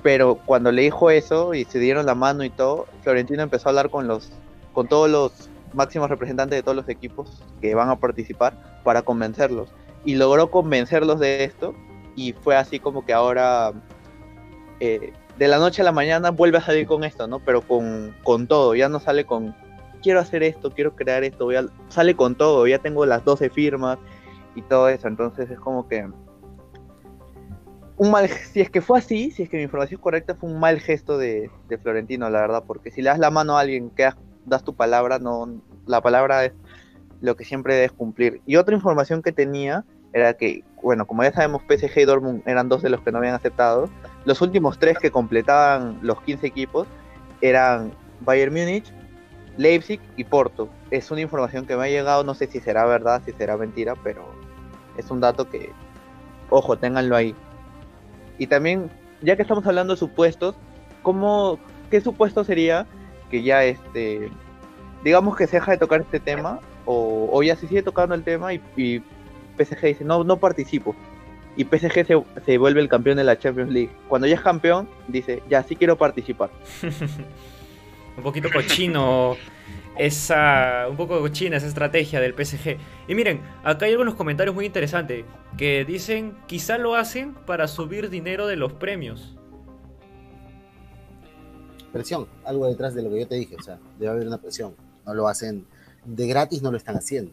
Pero 0.02 0.36
cuando 0.36 0.72
le 0.72 0.82
dijo 0.82 1.10
eso 1.10 1.54
y 1.54 1.64
se 1.64 1.78
dieron 1.78 2.06
la 2.06 2.14
mano 2.14 2.44
y 2.44 2.50
todo, 2.50 2.86
Florentino 3.02 3.42
empezó 3.42 3.68
a 3.68 3.70
hablar 3.70 3.90
con 3.90 4.06
los 4.06 4.30
con 4.72 4.88
todos 4.88 5.08
los 5.08 5.48
máximos 5.72 6.10
representantes 6.10 6.58
de 6.58 6.62
todos 6.62 6.76
los 6.76 6.88
equipos 6.90 7.42
que 7.62 7.74
van 7.74 7.88
a 7.88 7.96
participar 7.96 8.80
para 8.84 9.02
convencerlos. 9.02 9.70
Y 10.04 10.16
logró 10.16 10.50
convencerlos 10.50 11.18
de 11.18 11.44
esto 11.44 11.74
y 12.14 12.32
fue 12.32 12.56
así 12.56 12.78
como 12.78 13.04
que 13.04 13.12
ahora 13.12 13.72
eh, 14.80 15.12
de 15.38 15.48
la 15.48 15.58
noche 15.58 15.82
a 15.82 15.84
la 15.84 15.92
mañana 15.92 16.30
vuelve 16.30 16.58
a 16.58 16.62
salir 16.62 16.86
con 16.86 17.04
esto, 17.04 17.26
¿no? 17.26 17.40
Pero 17.40 17.62
con, 17.62 18.14
con 18.22 18.46
todo, 18.46 18.74
ya 18.74 18.88
no 18.88 19.00
sale 19.00 19.24
con 19.24 19.54
quiero 20.02 20.20
hacer 20.20 20.42
esto, 20.42 20.70
quiero 20.70 20.94
crear 20.94 21.24
esto, 21.24 21.46
voy 21.46 21.56
sale 21.88 22.14
con 22.14 22.36
todo, 22.36 22.66
ya 22.66 22.78
tengo 22.78 23.04
las 23.06 23.24
12 23.24 23.50
firmas 23.50 23.98
y 24.54 24.62
todo 24.62 24.88
eso, 24.88 25.08
entonces 25.08 25.50
es 25.50 25.58
como 25.58 25.88
que 25.88 26.08
un 27.96 28.10
mal, 28.10 28.28
si 28.28 28.60
es 28.60 28.70
que 28.70 28.80
fue 28.80 28.98
así, 28.98 29.30
si 29.30 29.42
es 29.42 29.48
que 29.48 29.56
mi 29.56 29.64
información 29.64 29.98
es 29.98 30.02
correcta, 30.02 30.34
fue 30.34 30.50
un 30.50 30.60
mal 30.60 30.80
gesto 30.80 31.18
de, 31.18 31.50
de 31.68 31.78
Florentino, 31.78 32.28
la 32.30 32.40
verdad, 32.40 32.64
porque 32.66 32.90
si 32.90 33.02
le 33.02 33.08
das 33.08 33.18
la 33.18 33.30
mano 33.30 33.56
a 33.56 33.60
alguien 33.60 33.90
que 33.90 34.08
das 34.44 34.64
tu 34.64 34.74
palabra, 34.74 35.18
no, 35.18 35.60
la 35.86 36.00
palabra 36.00 36.44
es 36.44 36.52
lo 37.20 37.36
que 37.36 37.44
siempre 37.44 37.74
debes 37.74 37.92
cumplir. 37.92 38.40
Y 38.46 38.56
otra 38.56 38.74
información 38.74 39.22
que 39.22 39.32
tenía 39.32 39.84
era 40.16 40.32
que, 40.32 40.64
bueno, 40.82 41.06
como 41.06 41.22
ya 41.24 41.32
sabemos, 41.32 41.62
PSG 41.68 42.00
y 42.00 42.04
Dortmund 42.06 42.42
eran 42.46 42.70
dos 42.70 42.80
de 42.80 42.88
los 42.88 43.02
que 43.02 43.12
no 43.12 43.18
habían 43.18 43.34
aceptado. 43.34 43.90
Los 44.24 44.40
últimos 44.40 44.78
tres 44.78 44.98
que 44.98 45.10
completaban 45.10 45.98
los 46.00 46.22
15 46.22 46.46
equipos 46.46 46.88
eran 47.42 47.92
Bayern 48.22 48.54
Múnich, 48.54 48.90
Leipzig 49.58 50.00
y 50.16 50.24
Porto. 50.24 50.70
Es 50.90 51.10
una 51.10 51.20
información 51.20 51.66
que 51.66 51.76
me 51.76 51.84
ha 51.84 51.88
llegado, 51.88 52.24
no 52.24 52.32
sé 52.32 52.46
si 52.46 52.60
será 52.60 52.86
verdad, 52.86 53.20
si 53.26 53.32
será 53.32 53.58
mentira, 53.58 53.94
pero 54.02 54.24
es 54.96 55.10
un 55.10 55.20
dato 55.20 55.50
que, 55.50 55.70
ojo, 56.48 56.78
ténganlo 56.78 57.14
ahí. 57.14 57.34
Y 58.38 58.46
también, 58.46 58.90
ya 59.20 59.36
que 59.36 59.42
estamos 59.42 59.66
hablando 59.66 59.92
de 59.92 59.98
supuestos, 59.98 60.54
¿cómo, 61.02 61.58
¿qué 61.90 62.00
supuesto 62.00 62.42
sería 62.42 62.86
que 63.30 63.42
ya 63.42 63.64
este, 63.64 64.30
digamos 65.04 65.36
que 65.36 65.46
se 65.46 65.56
deja 65.56 65.72
de 65.72 65.78
tocar 65.78 66.00
este 66.00 66.20
tema, 66.20 66.60
o, 66.86 67.42
ya 67.42 67.54
se 67.56 67.68
sigue 67.68 67.82
tocando 67.82 68.14
el 68.14 68.22
tema 68.22 68.54
y, 68.54 69.02
PSG 69.56 69.80
dice, 69.86 70.04
no, 70.04 70.24
no 70.24 70.38
participo. 70.38 70.94
Y 71.56 71.64
PSG 71.64 72.06
se, 72.06 72.22
se, 72.44 72.58
vuelve 72.58 72.80
el 72.80 72.88
campeón 72.88 73.16
de 73.16 73.24
la 73.24 73.38
Champions 73.38 73.72
League. 73.72 73.90
Cuando 74.08 74.26
ya 74.26 74.34
es 74.34 74.42
campeón, 74.42 74.88
dice, 75.08 75.42
ya 75.48 75.62
sí 75.62 75.74
quiero 75.74 75.96
participar. 75.96 76.50
un 78.16 78.22
poquito 78.22 78.48
cochino 78.52 79.36
esa 79.98 80.86
un 80.90 80.96
poco 80.96 81.18
cochina 81.20 81.56
esa 81.56 81.66
estrategia 81.66 82.20
del 82.20 82.34
PSG. 82.34 82.76
Y 83.08 83.14
miren, 83.14 83.40
acá 83.64 83.86
hay 83.86 83.92
algunos 83.92 84.14
comentarios 84.14 84.54
muy 84.54 84.66
interesantes 84.66 85.24
que 85.56 85.84
dicen 85.84 86.36
quizá 86.46 86.78
lo 86.78 86.94
hacen 86.94 87.34
para 87.34 87.68
subir 87.68 88.10
dinero 88.10 88.46
de 88.46 88.56
los 88.56 88.72
premios. 88.74 89.36
Presión, 91.92 92.26
algo 92.44 92.66
detrás 92.66 92.94
de 92.94 93.02
lo 93.02 93.10
que 93.10 93.20
yo 93.20 93.28
te 93.28 93.36
dije, 93.36 93.56
o 93.56 93.62
sea, 93.62 93.78
debe 93.98 94.12
haber 94.12 94.26
una 94.26 94.38
presión. 94.38 94.74
No 95.06 95.14
lo 95.14 95.28
hacen 95.28 95.64
de 96.04 96.26
gratis, 96.26 96.60
no 96.60 96.70
lo 96.70 96.76
están 96.76 96.96
haciendo. 96.96 97.32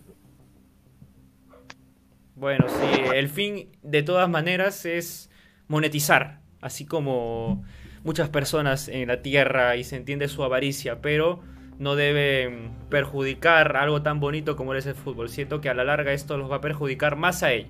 Bueno, 2.36 2.66
sí, 2.68 3.02
el 3.14 3.30
fin 3.30 3.70
de 3.84 4.02
todas 4.02 4.28
maneras 4.28 4.86
es 4.86 5.30
monetizar, 5.68 6.40
así 6.62 6.86
como 6.86 7.64
muchas 8.04 8.30
personas 8.30 8.88
en 8.88 9.08
la 9.08 9.22
tierra 9.22 9.76
y 9.76 9.84
se 9.84 9.98
entiende 9.98 10.28
su 10.28 10.44
avaricia, 10.44 11.00
pero 11.02 11.42
no 11.78 11.96
debe 11.96 12.70
perjudicar 12.90 13.78
algo 13.78 14.02
tan 14.02 14.20
bonito 14.20 14.56
como 14.56 14.74
es 14.74 14.86
el 14.88 14.96
fútbol. 14.96 15.30
Siento 15.30 15.62
que 15.62 15.70
a 15.70 15.74
la 15.74 15.84
larga 15.84 16.12
esto 16.12 16.38
los 16.38 16.52
va 16.52 16.58
a 16.58 16.62
perjudicar 16.62 17.16
más 17.16 17.44
a 17.44 17.52
ellos. 17.52 17.62